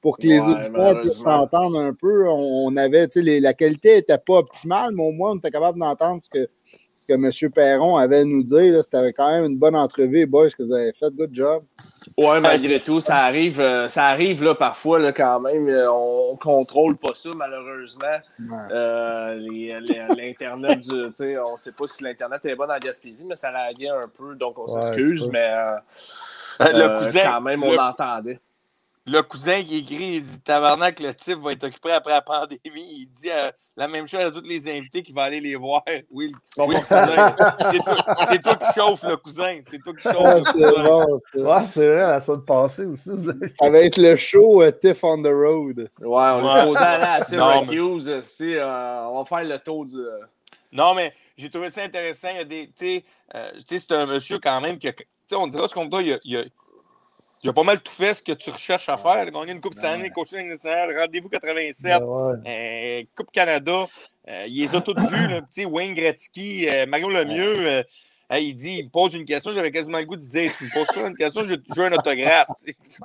pour 0.03 0.19
que 0.19 0.27
les 0.27 0.39
ouais, 0.39 0.49
auditeurs 0.49 1.01
puissent 1.01 1.23
s'entendre 1.23 1.79
un 1.79 1.95
peu. 1.95 2.29
On, 2.29 2.77
avait, 2.77 3.09
tu 3.09 3.25
sais, 3.25 3.41
la 3.41 3.55
qualité 3.55 3.97
n'était 3.97 4.19
pas 4.19 4.35
optimale, 4.35 4.93
mais 4.95 5.03
au 5.03 5.13
moins, 5.13 5.33
on 5.33 5.37
était 5.37 5.51
capable 5.51 5.79
d'entendre 5.79 6.21
ce 6.23 6.29
que, 6.29 6.51
ce 7.03 7.07
que 7.07 7.13
M. 7.15 7.51
Perron 7.53 7.97
avait 7.97 8.21
à 8.21 8.25
nous 8.25 8.43
dire. 8.43 8.83
C'était 8.85 9.13
quand 9.13 9.29
même 9.29 9.45
une 9.45 9.59
bonne 9.59 9.75
entrevue, 9.75 10.27
boys, 10.27 10.51
ce 10.51 10.57
que 10.57 10.63
vous 10.63 10.73
avez 10.73 10.93
fait. 10.93 11.11
Good 11.11 11.35
job. 11.35 11.65
Oui, 12.17 12.41
malgré 12.41 12.79
tout, 12.79 13.01
ça 13.01 13.17
arrive, 13.17 13.61
euh, 13.61 13.89
ça 13.89 14.07
arrive 14.07 14.43
là, 14.43 14.55
parfois 14.55 14.99
là, 14.99 15.13
quand 15.13 15.41
même. 15.41 15.69
Euh, 15.69 15.91
on 15.91 16.33
ne 16.33 16.39
contrôle 16.39 16.97
pas 16.97 17.15
ça, 17.15 17.31
malheureusement. 17.35 18.19
Ouais. 18.39 18.57
Euh, 18.73 19.41
L'Internet, 20.17 20.79
on 20.93 21.53
ne 21.53 21.57
sait 21.57 21.73
pas 21.73 21.87
si 21.87 22.05
l'Internet 22.05 22.45
est 22.45 22.55
bon 22.55 22.71
en 22.71 22.79
Gaspésie, 22.79 23.25
mais 23.25 23.37
ça 23.37 23.51
laguait 23.51 23.89
un 23.89 24.01
peu, 24.17 24.35
donc 24.35 24.59
on 24.59 24.69
s'excuse, 24.69 25.25
ouais, 25.25 25.31
mais 25.33 25.53
euh, 25.55 25.77
le 26.61 26.99
cousin, 26.99 27.33
quand 27.33 27.41
même, 27.41 27.63
on 27.63 27.71
le... 27.71 27.77
l'entendait 27.77 28.33
le 28.35 28.52
cousin 29.23 29.63
qui 29.63 29.79
écrit, 29.79 30.17
il 30.17 30.23
dit 30.23 30.41
Tabarnak, 30.41 31.01
le 31.01 31.15
type 31.15 31.39
va 31.41 31.53
être 31.53 31.65
occupé 31.65 31.91
après 31.91 32.13
la 32.13 32.23
pandémie. 32.23 32.61
Il 32.65 33.09
dit 33.11 33.31
euh, 33.31 33.51
la 33.77 33.89
même 33.89 34.07
chose 34.07 34.21
à 34.21 34.31
tous 34.31 34.43
les 34.43 34.71
invités 34.71 35.03
qui 35.03 35.13
vont 35.13 35.23
aller 35.23 35.41
les 35.41 35.57
voir. 35.57 35.83
Oui, 36.11 36.33
oui 36.59 36.75
le 36.75 36.81
cousin. 36.81 37.35
C'est 37.71 38.43
toi, 38.43 38.55
toi, 38.55 38.57
qui 38.57 38.81
chauffe 38.81 39.03
le 39.05 39.17
cousin. 39.17 39.61
C'est 39.65 39.79
toi 39.79 39.95
qui 39.95 40.03
chauffe 40.03 40.17
ah, 40.19 40.37
le 40.37 40.53
cousin. 40.53 40.85
Bon, 40.85 41.21
c'est 41.33 41.41
ouais, 41.41 41.93
vrai, 41.95 42.07
la 42.07 42.21
semaine 42.21 42.45
passée 42.45 42.85
aussi. 42.85 43.11
Vous 43.13 43.31
avez... 43.31 43.49
Ça 43.49 43.71
va 43.71 43.79
être 43.79 43.97
le 43.97 44.17
show 44.17 44.63
uh, 44.63 44.73
Tiff 44.79 45.03
on 45.03 45.23
the 45.23 45.27
Road. 45.27 45.79
Ouais, 45.79 45.89
on 46.01 46.49
est 46.49 46.61
supposé 46.61 46.85
aller 46.85 47.05
à 47.05 47.25
Syracuse. 47.25 48.09
Mais... 48.41 48.57
Euh, 48.57 49.07
on 49.09 49.23
va 49.23 49.25
faire 49.25 49.45
le 49.45 49.59
tour 49.59 49.87
du. 49.87 49.97
Euh... 49.97 50.21
Non, 50.71 50.95
mais 50.95 51.15
j'ai 51.37 51.51
trouvé 51.51 51.71
ça 51.71 51.83
intéressant. 51.83 52.29
Il 52.31 52.37
y 52.37 52.41
a 52.41 52.45
des. 52.45 52.67
Tu 52.67 52.87
sais, 52.87 53.05
euh, 53.35 53.53
c'est 53.67 53.93
un 53.93 54.07
monsieur 54.07 54.39
quand 54.39 54.61
même 54.61 54.79
qui 54.79 54.89
a. 54.89 54.93
Tu 54.93 55.05
sais, 55.27 55.37
on 55.37 55.47
dira 55.47 55.67
ce 55.67 55.75
qu'on 55.75 55.87
doit. 55.87 56.03
Il 56.03 56.09
y 56.09 56.13
a, 56.13 56.19
il 56.25 56.33
y 56.33 56.37
a 56.37 56.45
il 57.43 57.51
a 57.51 57.53
pas 57.53 57.65
mal 57.65 57.81
tout 57.81 57.93
fait 57.93 58.15
ce 58.15 58.23
que 58.23 58.33
tu 58.33 58.51
recherches 58.51 58.89
à 58.89 58.97
faire. 58.97 59.27
Gagner 59.31 59.53
une 59.53 59.61
Coupe 59.61 59.75
cette 59.75 59.85
année, 59.85 60.11
coaching 60.11 60.47
national, 60.47 60.97
rendez-vous 60.97 61.29
87, 61.29 62.01
ben 62.01 62.07
ouais. 62.07 62.35
euh, 62.47 63.03
Coupe 63.17 63.33
Canada. 63.33 63.87
Euh, 64.29 64.43
il 64.47 64.61
les 64.63 64.77
a 64.77 64.81
toutes 64.81 65.01
vues, 65.01 65.29
le 65.29 65.41
petit 65.43 65.65
Wayne 65.65 65.95
Gretzky, 65.95 66.69
euh, 66.69 66.87
Mario 66.87 67.09
Lemieux. 67.09 67.67
Euh, 67.67 67.83
hey, 68.31 68.51
il 68.51 68.55
dit, 68.55 68.77
il 68.79 68.85
me 68.85 68.91
pose 68.91 69.15
une 69.15 69.25
question, 69.25 69.51
j'avais 69.53 69.73
quasiment 69.73 69.99
le 69.99 70.05
goût 70.05 70.15
de 70.15 70.21
dire, 70.21 70.53
tu 70.57 70.65
me 70.65 70.73
poses 70.73 70.87
pas 70.95 71.09
une 71.09 71.17
question, 71.17 71.43
je, 71.43 71.57
je 71.57 71.81
veux 71.81 71.89
un 71.89 71.93
autographe. 71.93 72.47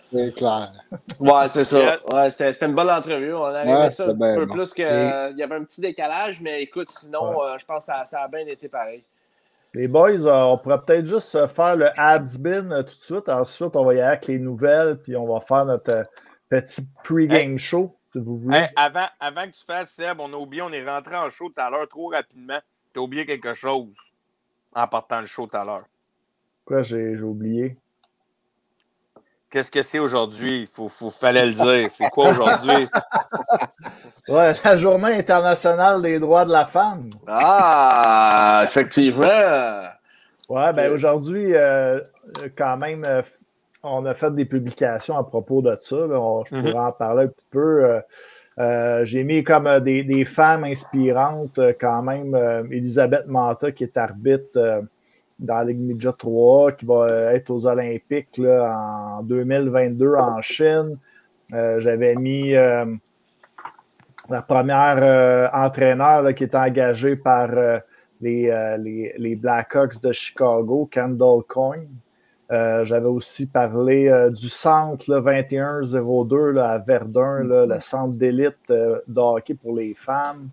c'est 0.10 0.34
clair. 0.34 0.72
Ouais, 1.20 1.48
c'est 1.48 1.64
ça. 1.64 1.98
Ouais, 2.10 2.30
c'était 2.30 2.66
une 2.66 2.74
bonne 2.74 2.88
entrevue. 2.88 3.34
On 3.34 3.44
a 3.44 3.64
ouais, 3.64 3.90
ça 3.90 4.04
un 4.04 4.14
petit 4.16 4.34
peu 4.34 4.46
bon. 4.46 4.54
plus 4.54 4.72
qu'il 4.72 4.84
y 4.84 5.42
avait 5.42 5.54
un 5.54 5.64
petit 5.64 5.82
décalage, 5.82 6.40
mais 6.40 6.62
écoute, 6.62 6.88
sinon, 6.88 7.38
ouais. 7.38 7.58
je 7.58 7.66
pense 7.66 7.86
que 7.86 7.92
ça, 7.92 8.06
ça 8.06 8.22
a 8.22 8.28
bien 8.28 8.46
été 8.46 8.68
pareil. 8.68 9.02
Les 9.74 9.86
boys, 9.86 10.26
euh, 10.26 10.42
on 10.44 10.58
pourrait 10.58 10.84
peut-être 10.84 11.06
juste 11.06 11.46
faire 11.46 11.76
le 11.76 11.88
Habsbin 11.98 12.72
euh, 12.72 12.82
tout 12.82 12.94
de 12.94 13.00
suite. 13.00 13.28
Ensuite, 13.28 13.76
on 13.76 13.84
va 13.84 13.94
y 13.94 14.00
aller 14.00 14.08
avec 14.08 14.26
les 14.26 14.38
nouvelles, 14.40 15.00
puis 15.00 15.16
on 15.16 15.32
va 15.32 15.40
faire 15.40 15.64
notre 15.64 15.92
euh, 15.92 16.04
petit 16.48 16.82
pre-game 17.04 17.52
hey, 17.52 17.58
show, 17.58 17.96
si 18.12 18.18
vous 18.18 18.36
voulez. 18.36 18.58
Hey, 18.58 18.68
avant, 18.74 19.06
avant 19.20 19.44
que 19.44 19.52
tu 19.52 19.64
fasses, 19.64 19.92
Seb, 19.92 20.18
on 20.18 20.32
a 20.32 20.36
oublié, 20.36 20.62
on 20.62 20.72
est 20.72 20.84
rentré 20.84 21.14
en 21.14 21.30
show 21.30 21.50
tout 21.50 21.60
à 21.60 21.70
l'heure 21.70 21.86
trop 21.86 22.08
rapidement. 22.08 22.58
Tu 22.92 22.98
as 22.98 23.02
oublié 23.02 23.24
quelque 23.24 23.54
chose 23.54 23.94
en 24.74 24.88
partant 24.88 25.20
le 25.20 25.26
show 25.26 25.46
tout 25.46 25.56
à 25.56 25.64
l'heure. 25.64 25.84
Quoi, 26.64 26.82
j'ai 26.82 27.20
oublié? 27.20 27.76
Qu'est-ce 29.50 29.72
que 29.72 29.82
c'est 29.82 29.98
aujourd'hui? 29.98 30.60
Il 30.60 30.66
faut, 30.68 30.88
faut, 30.88 31.10
fallait 31.10 31.46
le 31.46 31.52
dire. 31.52 31.90
C'est 31.90 32.08
quoi 32.10 32.28
aujourd'hui? 32.28 32.88
ouais, 34.28 34.52
la 34.64 34.76
journée 34.76 35.14
internationale 35.14 36.00
des 36.02 36.20
droits 36.20 36.44
de 36.44 36.52
la 36.52 36.66
femme. 36.66 37.10
Ah, 37.26 38.62
effectivement. 38.62 39.88
Ouais, 40.48 40.72
ben 40.72 40.92
aujourd'hui, 40.92 41.52
euh, 41.54 41.98
quand 42.56 42.76
même, 42.76 43.04
euh, 43.04 43.22
on 43.82 44.06
a 44.06 44.14
fait 44.14 44.32
des 44.32 44.44
publications 44.44 45.16
à 45.16 45.24
propos 45.24 45.62
de 45.62 45.76
ça. 45.80 45.96
Là. 45.96 46.20
On, 46.20 46.44
je 46.44 46.50
pourrais 46.50 46.70
mm 46.70 46.76
-hmm. 46.76 46.88
en 46.88 46.92
parler 46.92 47.24
un 47.24 47.28
petit 47.28 47.46
peu. 47.50 47.84
Euh, 47.84 48.00
euh 48.60 49.04
J'ai 49.04 49.24
mis 49.24 49.42
comme 49.42 49.80
des, 49.80 50.04
des, 50.04 50.24
femmes 50.24 50.62
inspirantes, 50.64 51.58
quand 51.80 52.02
même. 52.02 52.36
Elisabeth 52.70 53.26
Manta, 53.26 53.72
qui 53.72 53.82
est 53.84 53.96
arbitre 53.96 54.84
dans 55.40 55.56
la 55.56 55.64
Ligue 55.64 55.80
Midget 55.80 56.12
3, 56.16 56.72
qui 56.72 56.84
va 56.84 57.32
être 57.34 57.50
aux 57.50 57.66
Olympiques 57.66 58.36
là, 58.38 59.18
en 59.18 59.22
2022 59.22 60.14
en 60.14 60.42
Chine. 60.42 60.98
Euh, 61.52 61.80
J'avais 61.80 62.14
mis 62.14 62.54
euh, 62.54 62.84
la 64.28 64.42
première 64.42 64.98
euh, 65.00 65.48
entraîneur 65.52 66.32
qui 66.34 66.44
est 66.44 66.54
engagée 66.54 67.16
par 67.16 67.50
euh, 67.50 67.78
les, 68.20 68.52
les, 69.16 69.36
Blackhawks 69.36 70.00
de 70.02 70.12
Chicago, 70.12 70.88
Kendall 70.92 71.42
Coyne. 71.48 71.88
J'avais 72.50 73.06
aussi 73.06 73.46
parlé 73.46 74.28
du 74.32 74.48
centre 74.48 75.06
2102 75.08 76.58
à 76.58 76.78
Verdun, 76.78 77.40
le 77.42 77.80
centre 77.80 78.14
d'élite 78.14 78.68
de 78.68 79.20
hockey 79.20 79.54
pour 79.54 79.74
les 79.74 79.94
femmes. 79.94 80.50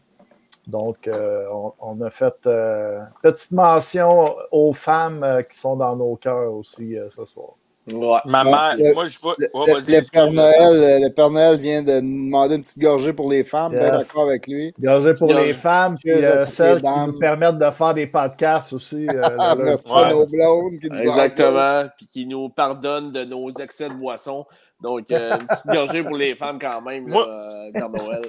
Donc, 0.67 1.07
euh, 1.07 1.45
on, 1.51 1.73
on, 1.79 2.01
a 2.01 2.09
fait 2.09 2.35
euh, 2.45 3.01
petite 3.23 3.51
mention 3.51 4.35
aux 4.51 4.73
femmes 4.73 5.23
euh, 5.23 5.41
qui 5.41 5.57
sont 5.57 5.77
dans 5.77 5.95
nos 5.95 6.15
cœurs 6.17 6.53
aussi 6.53 6.95
ce 7.09 7.25
soir. 7.25 7.53
Ouais. 7.93 8.19
Ma 8.25 8.43
mère, 8.43 8.75
le, 8.77 8.93
moi, 8.93 9.05
je 9.05 9.17
vois. 9.19 9.35
Le, 9.37 9.47
oh, 9.53 9.63
le, 9.65 10.11
Père 10.11 10.31
Noël, 10.31 11.03
le 11.03 11.09
Père 11.09 11.29
Noël 11.29 11.57
vient 11.57 11.81
de 11.81 12.01
nous 12.01 12.25
demander 12.25 12.55
une 12.55 12.61
petite 12.61 12.79
gorgée 12.79 13.13
pour 13.13 13.29
les 13.29 13.45
femmes. 13.45 13.71
Yes. 13.71 13.81
Bien 13.81 13.97
d'accord 13.97 14.23
avec 14.23 14.47
lui. 14.47 14.73
Gorgée 14.77 15.13
pour 15.13 15.33
les 15.33 15.53
femmes, 15.53 15.97
puis 15.97 16.11
euh, 16.11 16.45
celles 16.45 16.81
qui 16.81 16.89
nous 16.89 17.17
permettent 17.17 17.59
de 17.59 17.71
faire 17.71 17.93
des 17.93 18.07
podcasts 18.07 18.73
aussi. 18.73 19.07
Euh, 19.07 19.55
ouais. 19.55 20.09
nos 20.11 20.25
blondes 20.25 20.79
qui 20.81 20.89
nous 20.89 20.99
Exactement. 20.99 21.83
Puis 21.97 22.07
qui 22.07 22.25
nous 22.25 22.49
pardonnent 22.49 23.13
de 23.13 23.23
nos 23.23 23.49
excès 23.51 23.87
de 23.87 23.93
boissons. 23.93 24.45
Donc, 24.81 25.09
euh, 25.11 25.37
une 25.39 25.47
petite 25.47 25.67
gorgée 25.67 26.03
pour 26.03 26.17
les 26.17 26.35
femmes 26.35 26.59
quand 26.59 26.81
même, 26.81 27.07
là, 27.07 27.69
Père 27.73 27.89
Noël. 27.89 28.21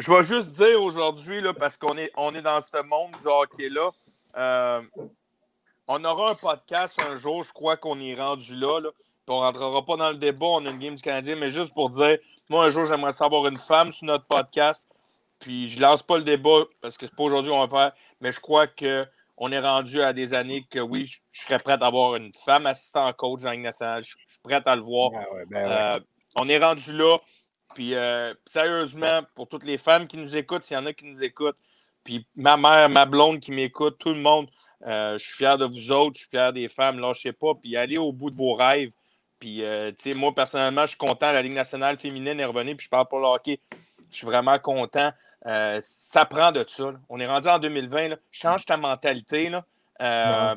Je 0.00 0.10
vais 0.10 0.22
juste 0.22 0.52
dire 0.52 0.82
aujourd'hui, 0.82 1.42
parce 1.58 1.76
qu'on 1.76 1.98
est, 1.98 2.10
on 2.16 2.34
est 2.34 2.40
dans 2.40 2.62
ce 2.62 2.82
monde 2.84 3.10
du 3.20 3.26
hockey-là, 3.26 3.90
euh, 4.38 4.80
on 5.86 6.02
aura 6.02 6.30
un 6.30 6.34
podcast 6.34 6.98
un 7.10 7.16
jour, 7.18 7.44
je 7.44 7.52
crois 7.52 7.76
qu'on 7.76 8.00
est 8.00 8.14
rendu 8.14 8.54
là. 8.54 8.80
là 8.80 8.88
on 9.28 9.40
ne 9.40 9.44
rentrera 9.44 9.84
pas 9.84 9.96
dans 9.96 10.08
le 10.08 10.16
débat, 10.16 10.46
on 10.46 10.64
a 10.64 10.70
une 10.70 10.78
game 10.78 10.94
du 10.94 11.02
Canadien, 11.02 11.36
mais 11.36 11.50
juste 11.50 11.74
pour 11.74 11.90
dire, 11.90 12.16
moi, 12.48 12.64
un 12.64 12.70
jour, 12.70 12.86
j'aimerais 12.86 13.12
savoir 13.12 13.46
une 13.46 13.58
femme 13.58 13.92
sur 13.92 14.06
notre 14.06 14.24
podcast. 14.24 14.88
Puis 15.38 15.68
je 15.68 15.82
lance 15.82 16.02
pas 16.02 16.16
le 16.16 16.24
débat 16.24 16.64
parce 16.80 16.96
que 16.96 17.06
c'est 17.06 17.14
pas 17.14 17.24
aujourd'hui 17.24 17.50
qu'on 17.50 17.66
va 17.66 17.68
faire, 17.68 17.92
mais 18.22 18.32
je 18.32 18.40
crois 18.40 18.66
qu'on 18.66 19.52
est 19.52 19.60
rendu 19.60 20.00
à 20.00 20.14
des 20.14 20.32
années 20.32 20.66
que 20.70 20.78
oui, 20.78 21.06
je, 21.06 21.18
je 21.30 21.42
serais 21.42 21.58
prêt 21.58 21.76
à 21.78 21.86
avoir 21.86 22.16
une 22.16 22.32
femme 22.34 22.64
assistante 22.64 23.16
coach 23.16 23.42
dans 23.42 23.50
la 23.50 23.56
nationale. 23.58 24.02
Je, 24.02 24.14
je, 24.26 24.32
suis 24.32 24.40
prêt 24.42 24.62
à 24.64 24.76
le 24.76 24.82
voir. 24.82 25.10
Ben 25.10 25.26
ouais, 25.34 25.44
ben 25.46 25.68
ouais. 25.68 25.76
Euh, 25.76 26.00
on 26.36 26.48
est 26.48 26.58
rendu 26.58 26.92
là. 26.94 27.18
Puis 27.74 27.94
euh, 27.94 28.34
sérieusement, 28.44 29.22
pour 29.34 29.48
toutes 29.48 29.64
les 29.64 29.78
femmes 29.78 30.06
qui 30.06 30.16
nous 30.16 30.36
écoutent, 30.36 30.64
s'il 30.64 30.76
y 30.76 30.80
en 30.80 30.86
a 30.86 30.92
qui 30.92 31.06
nous 31.06 31.22
écoutent, 31.22 31.58
puis 32.04 32.26
ma 32.34 32.56
mère, 32.56 32.88
ma 32.88 33.06
blonde 33.06 33.40
qui 33.40 33.52
m'écoute, 33.52 33.98
tout 33.98 34.10
le 34.10 34.20
monde, 34.20 34.48
euh, 34.86 35.18
je 35.18 35.24
suis 35.24 35.34
fier 35.34 35.58
de 35.58 35.66
vous 35.66 35.90
autres, 35.90 36.16
je 36.16 36.20
suis 36.22 36.30
fier 36.30 36.52
des 36.52 36.68
femmes, 36.68 36.98
lâchez 36.98 37.32
pas, 37.32 37.54
puis 37.54 37.76
allez 37.76 37.98
au 37.98 38.12
bout 38.12 38.30
de 38.30 38.36
vos 38.36 38.54
rêves. 38.54 38.92
Puis, 39.38 39.62
euh, 39.64 39.90
tu 39.90 40.12
sais, 40.12 40.14
moi, 40.14 40.34
personnellement, 40.34 40.82
je 40.82 40.88
suis 40.88 40.98
content. 40.98 41.32
La 41.32 41.40
Ligue 41.40 41.54
nationale 41.54 41.98
féminine 41.98 42.38
est 42.40 42.44
revenue, 42.44 42.76
puis 42.76 42.84
je 42.84 42.90
parle 42.90 43.08
pour 43.08 43.20
le 43.20 43.26
hockey. 43.26 43.58
Je 44.10 44.16
suis 44.16 44.26
vraiment 44.26 44.58
content. 44.58 45.12
ça 45.44 46.24
prend 46.26 46.52
de 46.52 46.64
ça. 46.66 46.92
On 47.08 47.20
est 47.20 47.26
rendu 47.26 47.48
en 47.48 47.58
2020. 47.58 48.16
Change 48.30 48.66
ta 48.66 48.76
mentalité. 48.76 49.50
Là. 49.50 50.56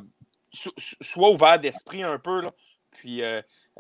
sois 0.78 1.30
ouvert 1.30 1.60
d'esprit 1.60 2.04
un 2.04 2.20
peu. 2.20 2.42
Là. 2.42 2.52
Puis, 2.92 3.22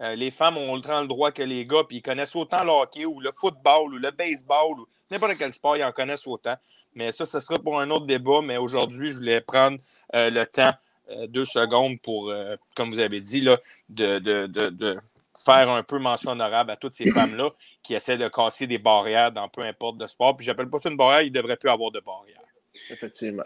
euh, 0.01 0.15
les 0.15 0.31
femmes 0.31 0.57
ont 0.57 0.73
autant 0.73 1.01
le 1.01 1.07
droit 1.07 1.31
que 1.31 1.43
les 1.43 1.65
gars, 1.65 1.83
puis 1.87 1.97
ils 1.97 2.01
connaissent 2.01 2.35
autant 2.35 2.63
le 2.63 2.71
hockey 2.71 3.05
ou 3.05 3.19
le 3.19 3.31
football 3.31 3.93
ou 3.93 3.97
le 3.97 4.11
baseball 4.11 4.79
ou 4.79 4.87
n'importe 5.11 5.37
quel 5.37 5.53
sport, 5.53 5.77
ils 5.77 5.83
en 5.83 5.91
connaissent 5.91 6.25
autant. 6.25 6.55
Mais 6.95 7.11
ça, 7.11 7.25
ce 7.25 7.39
sera 7.39 7.59
pour 7.59 7.79
un 7.79 7.89
autre 7.89 8.05
débat. 8.05 8.41
Mais 8.43 8.57
aujourd'hui, 8.57 9.11
je 9.11 9.17
voulais 9.17 9.41
prendre 9.41 9.77
euh, 10.15 10.29
le 10.29 10.45
temps, 10.45 10.73
euh, 11.09 11.27
deux 11.27 11.45
secondes, 11.45 11.99
pour, 12.01 12.31
comme 12.75 12.91
vous 12.91 12.99
avez 12.99 13.21
dit, 13.21 13.41
là, 13.41 13.59
de, 13.89 14.19
de, 14.19 14.97
faire 15.35 15.69
un 15.69 15.83
peu 15.83 15.97
mention 15.97 16.31
honorable 16.31 16.71
à 16.71 16.77
toutes 16.77 16.93
ces 16.93 17.09
femmes-là 17.11 17.49
qui 17.81 17.95
essaient 17.95 18.17
de 18.17 18.27
casser 18.27 18.65
des 18.65 18.77
barrières 18.77 19.31
dans 19.31 19.49
peu 19.49 19.61
importe 19.61 19.97
de 19.97 20.07
sport. 20.07 20.35
Puis 20.35 20.45
j'appelle 20.45 20.69
pas 20.69 20.79
ça 20.79 20.89
une 20.89 20.97
barrière, 20.97 21.21
il 21.21 21.31
ne 21.31 21.37
devrait 21.37 21.57
plus 21.57 21.69
avoir 21.69 21.91
de 21.91 21.99
barrière. 21.99 22.41
Effectivement. 22.89 23.43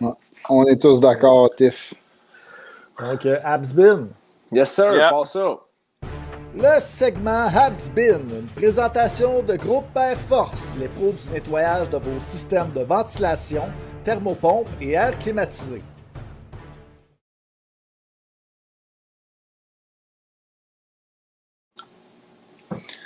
On 0.50 0.66
est 0.66 0.82
tous 0.82 1.02
d'accord, 1.02 1.54
Tiff. 1.56 1.94
Donc, 3.00 3.26
Absbin. 3.26 4.08
Yes, 4.52 4.72
sir. 4.72 4.92
Passe 5.10 5.34
ça. 5.34 5.60
Le 6.60 6.80
segment 6.80 7.46
Habsbin, 7.56 8.18
une 8.32 8.48
présentation 8.56 9.44
de 9.44 9.56
Groupe 9.58 9.96
Air 9.96 10.18
Force, 10.18 10.74
les 10.80 10.88
pros 10.88 11.12
du 11.12 11.32
nettoyage 11.32 11.88
de 11.92 11.98
vos 11.98 12.20
systèmes 12.20 12.72
de 12.76 12.80
ventilation, 12.80 13.62
thermopompe 14.04 14.68
et 14.82 14.94
air 14.94 15.16
climatisé. 15.20 15.84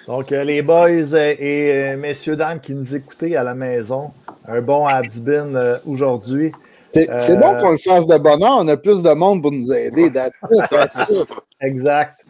Donc, 0.08 0.32
euh, 0.32 0.46
les 0.46 0.62
boys 0.62 1.14
et 1.14 1.74
euh, 1.74 1.98
messieurs, 1.98 2.38
dames 2.38 2.62
qui 2.62 2.74
nous 2.74 2.96
écoutez 2.96 3.36
à 3.36 3.44
la 3.44 3.54
maison, 3.54 4.14
un 4.48 4.62
bon 4.62 4.88
Habsbin 4.88 5.56
euh, 5.56 5.78
aujourd'hui. 5.86 6.54
C'est 6.94 7.38
bon 7.38 7.60
qu'on 7.60 7.72
le 7.72 7.78
fasse 7.78 8.08
de 8.08 8.18
bonheur, 8.18 8.60
on 8.60 8.68
a 8.70 8.78
plus 8.78 9.04
de 9.04 9.12
monde 9.12 9.42
pour 9.42 9.52
nous 9.52 9.74
aider. 9.74 10.10
exact. 11.62 12.21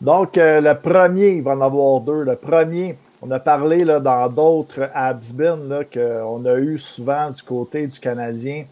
Donc, 0.00 0.38
euh, 0.38 0.60
le 0.60 0.74
premier, 0.74 1.30
il 1.30 1.42
va 1.42 1.52
en 1.52 1.60
avoir 1.60 2.00
deux. 2.00 2.22
Le 2.22 2.36
premier, 2.36 2.96
on 3.22 3.30
a 3.30 3.40
parlé 3.40 3.84
là, 3.84 4.00
dans 4.00 4.28
d'autres 4.28 4.90
Absbin 4.94 5.58
qu'on 5.92 6.44
a 6.44 6.54
eu 6.56 6.78
souvent 6.78 7.30
du 7.30 7.42
côté 7.42 7.86
du 7.86 7.98
Canadien 7.98 8.64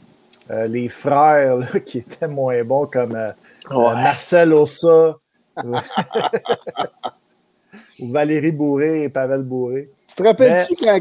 euh, 0.50 0.66
les 0.66 0.88
frères 0.88 1.58
qui 1.86 1.98
étaient 1.98 2.28
moins 2.28 2.62
bons 2.64 2.86
comme 2.86 3.14
euh, 3.14 3.30
Marcel 3.70 4.52
Ossa 4.52 5.16
ou 8.00 8.10
Valérie 8.10 8.52
Bourré 8.52 9.04
et 9.04 9.08
Pavel 9.08 9.42
Bourré. 9.42 9.88
Tu 10.08 10.16
te 10.16 10.22
rappelles-tu 10.24 10.74
quand, 10.84 11.00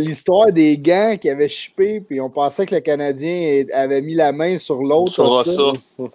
l'histoire 0.00 0.50
des 0.50 0.76
gants 0.78 1.16
qui 1.20 1.30
avaient 1.30 1.48
chipé, 1.48 2.00
puis 2.00 2.20
on 2.20 2.28
pensait 2.28 2.66
que 2.66 2.74
le 2.74 2.80
Canadien 2.80 3.62
avait 3.72 4.00
mis 4.00 4.14
la 4.14 4.32
main 4.32 4.58
sur 4.58 4.82
l'autre? 4.82 5.12
Sur 5.12 5.44
ça. 5.44 5.72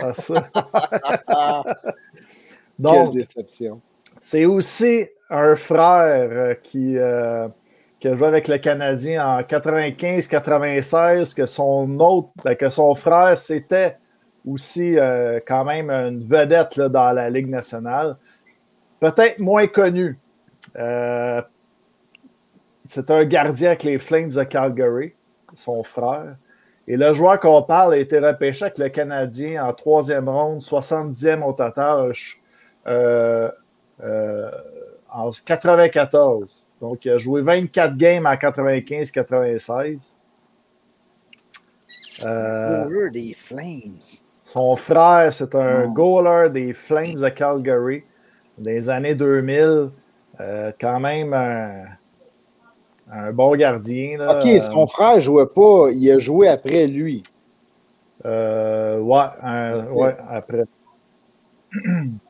Ah, 0.00 0.12
ça. 0.14 0.50
Donc, 2.78 3.12
Quelle 3.12 3.22
déception. 3.22 3.80
C'est 4.20 4.44
aussi 4.44 5.06
un 5.30 5.56
frère 5.56 6.28
euh, 6.30 6.54
qui, 6.54 6.96
euh, 6.96 7.48
qui, 8.00 8.08
a 8.08 8.16
joué 8.16 8.28
avec 8.28 8.48
le 8.48 8.58
Canadien 8.58 9.26
en 9.26 9.40
95-96, 9.40 11.34
que 11.34 11.46
son 11.46 11.98
autre, 12.00 12.28
ben, 12.44 12.54
que 12.54 12.68
son 12.70 12.94
frère, 12.94 13.36
c'était 13.38 13.96
aussi 14.46 14.98
euh, 14.98 15.40
quand 15.46 15.64
même 15.64 15.90
une 15.90 16.20
vedette 16.20 16.76
là, 16.76 16.88
dans 16.88 17.12
la 17.12 17.30
Ligue 17.30 17.48
nationale. 17.48 18.16
Peut-être 19.00 19.38
moins 19.38 19.66
connu. 19.66 20.18
c'est 22.84 23.10
un 23.10 23.24
gardien 23.24 23.68
avec 23.68 23.82
les 23.82 23.98
Flames 23.98 24.30
de 24.30 24.44
Calgary, 24.44 25.14
son 25.54 25.82
frère. 25.82 26.36
Et 26.86 26.96
le 26.96 27.14
joueur 27.14 27.40
qu'on 27.40 27.62
parle 27.62 27.94
a 27.94 27.96
été 27.96 28.18
repêché 28.18 28.66
avec 28.66 28.78
le 28.78 28.90
Canadien 28.90 29.64
en 29.66 29.72
troisième 29.72 30.28
ronde, 30.28 30.60
70e 30.60 31.42
au 31.42 31.52
total. 31.52 32.12
Euh, 32.86 33.50
euh, 34.02 34.50
en 35.10 35.30
94. 35.30 36.66
Donc, 36.80 37.04
il 37.04 37.12
a 37.12 37.18
joué 37.18 37.42
24 37.42 37.96
games 37.96 38.26
en 38.26 38.34
95-96. 38.34 40.12
Euh, 42.24 43.10
des 43.10 43.34
Flames. 43.34 43.98
Son 44.42 44.76
frère, 44.76 45.32
c'est 45.32 45.54
un 45.54 45.86
goaler 45.86 46.50
des 46.50 46.72
Flames 46.72 47.14
de 47.14 47.28
Calgary 47.28 48.02
des 48.58 48.90
années 48.90 49.14
2000. 49.14 49.90
quand 50.80 51.00
même 51.00 51.32
un, 51.32 51.84
bon 53.32 53.56
gardien. 53.56 54.28
OK, 54.28 54.46
son 54.60 54.86
frère 54.86 55.16
ne 55.16 55.20
jouait 55.20 55.46
pas, 55.46 55.88
il 55.92 56.10
a 56.10 56.18
joué 56.18 56.48
après 56.48 56.86
lui. 56.86 57.22
ouais, 58.24 59.00
ouais, 59.00 60.16
après. 60.28 60.64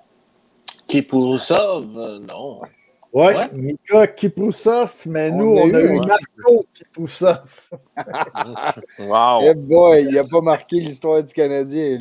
Kiprusov, 0.95 1.99
euh, 1.99 2.20
non. 2.20 2.61
Ouais, 3.12 3.34
ouais, 3.34 3.49
Mika 3.53 4.07
Kiprusov, 4.07 4.92
mais 5.07 5.32
nous, 5.32 5.57
on 5.57 5.74
a, 5.74 5.80
eu, 5.80 5.99
Marco 5.99 6.66
Kiprusov. 6.72 7.70
wow. 9.01 9.40
Eh 9.42 9.55
boy, 9.55 10.05
il 10.05 10.14
n'a 10.14 10.22
pas 10.22 10.40
marqué 10.40 10.78
l'histoire 10.78 11.24
du 11.24 11.34
Canadien. 11.34 11.99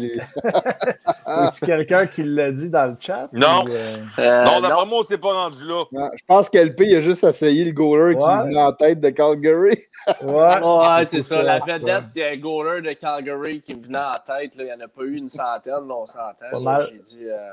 C'est 1.53 1.65
quelqu'un 1.65 2.05
qui 2.05 2.21
l'a 2.21 2.51
dit 2.51 2.69
dans 2.69 2.85
le 2.85 2.97
chat? 2.99 3.23
Non. 3.33 3.65
Euh... 3.67 3.97
Euh, 4.19 4.43
non, 4.43 4.61
d'après 4.61 4.85
moi, 4.85 4.99
on 4.99 5.03
s'est 5.03 5.17
pas 5.17 5.33
rendu 5.33 5.65
là. 5.67 5.85
je 6.15 6.23
pense 6.27 6.49
qu'LP, 6.49 6.81
il 6.81 6.95
a 6.97 7.01
juste 7.01 7.23
essayé 7.23 7.65
le 7.65 7.71
goaler 7.71 8.15
qui 8.15 8.25
venait 8.25 8.61
en 8.61 8.73
tête 8.73 8.99
de 8.99 9.09
Calgary. 9.09 9.79
ouais, 10.21 10.31
ouais 10.31 11.05
c'est 11.07 11.23
ça. 11.23 11.41
La 11.41 11.59
vedette 11.59 12.11
des 12.13 12.37
goaler 12.37 12.81
de 12.81 12.93
Calgary 12.93 13.59
qui 13.61 13.73
venait 13.73 13.97
en 13.97 14.17
tête, 14.23 14.55
il 14.59 14.65
n'y 14.65 14.71
en 14.71 14.79
a 14.81 14.87
pas 14.87 15.01
eu 15.01 15.15
une 15.17 15.31
centaine, 15.31 15.89
on 15.89 16.05
s'entend. 16.05 16.81
J'ai 16.91 16.99
dit. 16.99 17.25
Euh, 17.27 17.51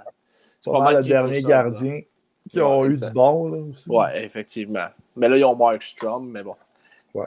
c'est 0.63 0.71
pas, 0.71 0.81
mal 0.81 0.97
le 0.97 1.03
dernier 1.03 1.43
gardien 1.43 2.01
qui 2.49 2.61
ont 2.61 2.85
eu 2.85 2.95
de 2.95 3.11
bon. 3.11 3.49
Là, 3.49 3.59
aussi. 3.71 3.89
Ouais, 3.89 4.25
effectivement. 4.25 4.87
Mais 5.17 5.29
là, 5.29 5.37
ils 5.37 5.45
ont 5.45 5.57
Mark 5.57 5.83
Strom, 5.83 6.31
mais 6.31 6.43
bon. 6.43 6.57
Ouais. 7.15 7.27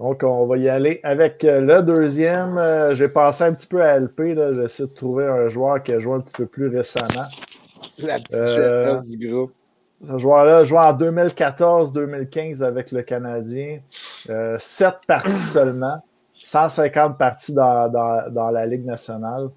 Donc, 0.00 0.22
on 0.22 0.46
va 0.46 0.56
y 0.56 0.68
aller 0.68 1.00
avec 1.02 1.44
euh, 1.44 1.60
le 1.60 1.82
deuxième. 1.82 2.58
Euh, 2.58 2.94
j'ai 2.94 3.08
pensé 3.08 3.44
un 3.44 3.52
petit 3.52 3.66
peu 3.66 3.82
à 3.82 3.98
LP. 3.98 4.34
J'essaie 4.54 4.84
de 4.84 4.88
trouver 4.88 5.26
un 5.26 5.48
joueur 5.48 5.82
qui 5.82 5.92
a 5.92 5.98
joué 6.00 6.14
un 6.14 6.20
petit 6.20 6.34
peu 6.34 6.46
plus 6.46 6.68
récemment. 6.68 7.26
La 8.02 8.14
petite 8.14 8.34
euh, 8.34 9.00
du 9.02 9.28
groupe. 9.28 9.52
Ce 10.06 10.18
joueur-là 10.18 10.58
a 10.58 10.64
joué 10.64 10.78
en 10.78 10.92
2014-2015 10.92 12.62
avec 12.62 12.92
le 12.92 13.02
Canadien. 13.02 13.80
sept 14.58 14.96
parties 15.06 15.32
seulement. 15.32 16.02
150 16.34 17.16
parties 17.16 17.54
dans, 17.54 17.88
dans, 17.88 18.30
dans 18.30 18.50
la 18.50 18.66
Ligue 18.66 18.84
nationale 18.84 19.48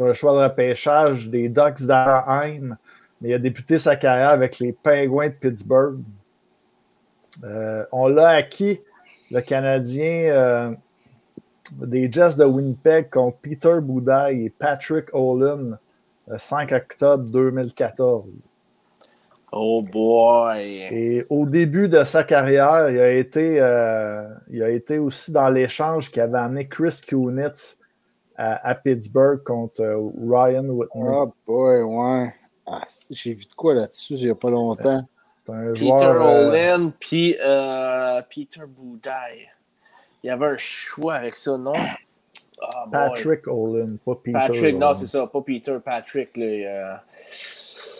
un 0.00 0.12
choix 0.12 0.32
de 0.32 0.50
repêchage 0.50 1.28
des 1.28 1.48
Ducks 1.48 1.82
d'Anaheim, 1.82 2.76
mais 3.20 3.30
il 3.30 3.34
a 3.34 3.38
débuté 3.38 3.78
sa 3.78 3.96
carrière 3.96 4.30
avec 4.30 4.58
les 4.58 4.72
Penguins 4.72 5.28
de 5.28 5.34
Pittsburgh. 5.34 5.98
Euh, 7.44 7.84
on 7.92 8.08
l'a 8.08 8.30
acquis, 8.30 8.80
le 9.30 9.40
Canadien 9.40 10.30
euh, 10.32 10.70
des 11.72 12.10
Jets 12.10 12.36
de 12.38 12.44
Winnipeg 12.44 13.10
contre 13.10 13.38
Peter 13.38 13.78
Boudaille 13.80 14.46
et 14.46 14.50
Patrick 14.50 15.06
Olin 15.12 15.78
le 16.26 16.38
5 16.38 16.72
octobre 16.72 17.24
2014. 17.30 18.48
Oh 19.52 19.82
boy! 19.82 20.60
Et 20.92 21.26
au 21.28 21.44
début 21.44 21.88
de 21.88 22.04
sa 22.04 22.22
carrière, 22.22 22.88
il 22.88 23.00
a 23.00 23.10
été, 23.10 23.56
euh, 23.60 24.28
il 24.48 24.62
a 24.62 24.70
été 24.70 24.98
aussi 24.98 25.32
dans 25.32 25.48
l'échange 25.48 26.10
qui 26.10 26.20
avait 26.20 26.38
amené 26.38 26.68
Chris 26.68 27.00
Kunitz 27.04 27.79
à, 28.40 28.74
Pittsburgh 28.74 29.42
contre 29.42 29.82
euh, 29.82 30.10
Ryan 30.18 30.64
Whitney. 30.64 31.08
Oh 31.08 31.32
boy, 31.46 31.82
ouais. 31.82 32.34
Ah, 32.66 32.84
j'ai 33.10 33.34
vu 33.34 33.44
de 33.44 33.52
quoi 33.52 33.74
là-dessus 33.74 34.14
il 34.14 34.24
n'y 34.24 34.30
a 34.30 34.34
pas 34.34 34.50
longtemps. 34.50 35.02
C'est 35.44 35.52
un 35.52 35.72
Peter 35.72 35.86
joueur, 35.86 36.22
euh, 36.22 36.48
Olin 36.48 36.92
puis 36.98 37.36
euh, 37.42 38.22
Peter 38.30 38.62
Boudaille. 38.66 39.48
Il 40.22 40.28
y 40.28 40.30
avait 40.30 40.46
un 40.46 40.56
choix 40.56 41.14
avec 41.14 41.36
ça, 41.36 41.56
non? 41.56 41.74
Oh, 42.62 42.90
Patrick 42.90 43.46
Olin, 43.46 43.96
pas 44.04 44.14
Peter. 44.16 44.38
Patrick, 44.38 44.76
non, 44.76 44.94
c'est 44.94 45.06
ça, 45.06 45.26
pas 45.26 45.40
Peter, 45.40 45.76
Patrick. 45.82 46.36
Là, 46.36 47.02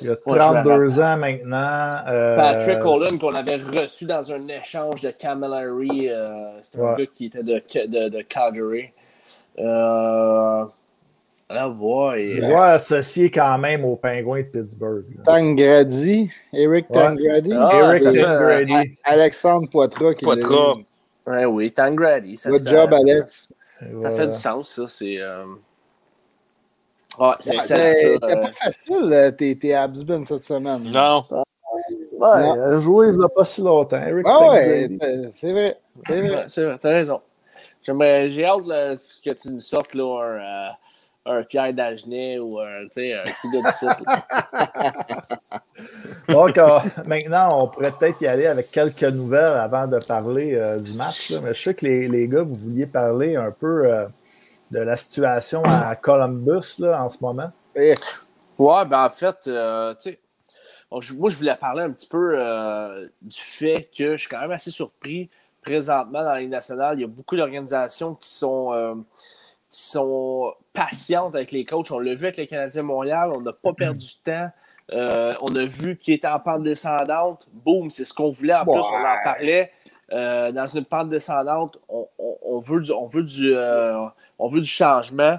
il 0.02 0.10
a 0.10 0.16
32 0.16 1.00
ans 1.00 1.16
maintenant. 1.16 1.90
Patrick 2.36 2.84
Olin, 2.84 3.18
qu'on 3.18 3.34
avait 3.34 3.56
reçu 3.56 4.04
dans 4.04 4.32
un 4.32 4.48
échange 4.48 5.00
de 5.00 5.10
Camilleri. 5.10 6.10
c'est 6.60 6.78
un 6.78 6.94
gars 6.94 7.06
qui 7.06 7.26
était 7.26 7.42
de, 7.42 7.54
de, 7.86 8.08
de 8.08 8.20
Calgary. 8.22 8.92
Euh, 9.60 10.64
Ah, 11.52 11.68
boy. 11.68 12.40
Joueur 12.40 12.62
associé 12.62 13.28
quand 13.30 13.58
même 13.58 13.84
aux 13.84 13.96
Pingouins 13.96 14.42
de 14.42 14.46
Pittsburgh. 14.46 15.04
là. 15.18 15.22
Tangradi, 15.24 16.30
Eric 16.52 16.88
Ouais. 16.90 16.94
Tangradi. 16.96 17.52
Ah, 17.52 17.70
Eric 17.74 18.02
Tangradi. 18.22 18.98
Alexandre 19.02 19.68
Poitras. 19.68 20.14
qui 20.14 20.24
Poitras. 20.24 20.74
Ouais, 21.26 21.44
oui, 21.46 21.72
Tangrady. 21.72 22.36
Ça, 22.36 22.50
Good 22.50 22.60
ça- 22.62 22.70
job, 22.70 22.90
ça- 22.92 22.98
Alex. 23.00 23.48
Ça 23.80 23.86
Voilà. 23.92 24.16
fait 24.16 24.26
du 24.28 24.32
sens, 24.32 24.68
ça. 24.70 24.82
C'est. 24.88 25.16
euh, 25.20 25.44
Ouais, 27.18 27.32
c'est 27.40 27.50
Ouais, 27.50 27.56
excellent. 27.58 27.92
C'était 27.96 28.36
euh, 28.36 28.42
pas 28.42 28.52
facile, 28.52 29.12
euh, 29.12 29.30
tes, 29.32 29.58
tes 29.58 29.74
Habsbin 29.74 30.24
cette 30.24 30.44
semaine. 30.44 30.84
Non. 30.94 31.24
Ouais, 31.32 32.48
il 32.72 32.78
joué 32.78 33.08
il 33.08 33.18
n'y 33.18 33.24
a 33.24 33.28
pas 33.28 33.44
si 33.44 33.60
longtemps. 33.62 33.96
Eric 34.00 34.24
Ah 34.28 34.50
ouais, 34.52 34.88
Tangradi. 34.88 35.32
c'est 35.34 35.52
vrai. 35.52 35.78
C'est 36.06 36.20
vrai. 36.20 36.30
Ouais, 36.30 36.44
c'est 36.46 36.64
vrai, 36.64 36.78
t'as 36.80 36.90
raison. 36.90 37.20
J'aimerais- 37.94 38.30
J'ai 38.30 38.44
hâte 38.44 38.66
là, 38.68 38.94
que 38.96 39.30
tu 39.30 39.50
nous 39.50 39.58
sortes 39.58 39.94
là, 39.94 40.22
un, 40.22 40.68
euh, 40.68 41.38
un 41.38 41.42
Pierre 41.42 41.74
Dagenet 41.74 42.38
ou 42.38 42.60
un, 42.60 42.82
tu 42.84 42.88
sais, 42.92 43.14
un 43.14 43.24
petit 43.24 43.50
gars 43.50 43.62
de 43.62 43.72
site. 43.72 43.88
Donc, 46.28 46.56
euh, 46.56 46.78
maintenant, 47.06 47.64
on 47.64 47.66
pourrait 47.68 47.90
peut-être 47.90 48.20
y 48.22 48.28
aller 48.28 48.46
avec 48.46 48.70
quelques 48.70 49.02
nouvelles 49.02 49.58
avant 49.58 49.88
de 49.88 49.98
parler 50.06 50.54
euh, 50.54 50.78
du 50.78 50.92
match. 50.92 51.30
là. 51.30 51.40
Mais 51.42 51.52
je 51.52 51.60
sais 51.62 51.74
que 51.74 51.84
les, 51.84 52.06
les 52.06 52.28
gars, 52.28 52.42
vous 52.42 52.54
vouliez 52.54 52.86
parler 52.86 53.34
un 53.34 53.50
peu 53.50 53.86
euh, 53.86 54.06
de 54.70 54.78
la 54.78 54.96
situation 54.96 55.64
à 55.64 55.96
Columbus 55.96 56.76
là, 56.78 57.02
en 57.02 57.08
ce 57.08 57.18
moment. 57.20 57.50
Eh, 57.74 57.94
Ouais, 58.58 58.84
ben 58.84 59.04
en 59.06 59.10
fait, 59.10 59.48
euh, 59.48 59.94
tu 59.94 60.10
sais, 60.10 60.20
bon, 60.90 61.00
moi 61.16 61.30
je 61.30 61.36
voulais 61.36 61.56
parler 61.56 61.82
un 61.82 61.92
petit 61.92 62.06
peu 62.06 62.34
euh, 62.36 63.08
du 63.22 63.40
fait 63.40 63.88
que 63.96 64.12
je 64.12 64.16
suis 64.18 64.28
quand 64.28 64.40
même 64.42 64.50
assez 64.52 64.70
surpris 64.70 65.28
présentement 65.62 66.22
dans 66.22 66.32
la 66.32 66.40
Ligue 66.40 66.50
nationale. 66.50 66.96
Il 66.96 67.02
y 67.02 67.04
a 67.04 67.08
beaucoup 67.08 67.36
d'organisations 67.36 68.14
qui 68.14 68.30
sont, 68.30 68.72
euh, 68.72 68.94
qui 69.68 69.82
sont 69.82 70.52
patientes 70.72 71.34
avec 71.34 71.52
les 71.52 71.64
coachs. 71.64 71.90
On 71.90 71.98
l'a 71.98 72.14
vu 72.14 72.26
avec 72.26 72.36
les 72.36 72.46
Canadiens 72.46 72.82
de 72.82 72.86
Montréal, 72.86 73.30
on 73.34 73.40
n'a 73.40 73.52
pas 73.52 73.72
perdu 73.72 74.06
de 74.06 74.30
temps. 74.30 74.48
Euh, 74.92 75.34
on 75.40 75.54
a 75.54 75.64
vu 75.64 75.96
qu'il 75.96 76.14
était 76.14 76.26
en 76.28 76.40
pente 76.40 76.64
descendante. 76.64 77.46
Boum, 77.52 77.90
c'est 77.90 78.04
ce 78.04 78.12
qu'on 78.12 78.30
voulait. 78.30 78.54
En 78.54 78.64
plus, 78.64 78.82
on 78.92 78.98
en 78.98 79.22
parlait. 79.24 79.70
Euh, 80.12 80.50
dans 80.50 80.66
une 80.66 80.84
pente 80.84 81.08
descendante, 81.08 81.78
on, 81.88 82.08
on- 82.18 82.36
on 82.42 82.60
veut 82.60 82.80
du, 82.80 82.90
on 82.90 83.06
veut 83.06 83.22
du, 83.22 83.54
on 84.38 84.48
veut 84.48 84.60
du 84.60 84.68
changement. 84.68 85.38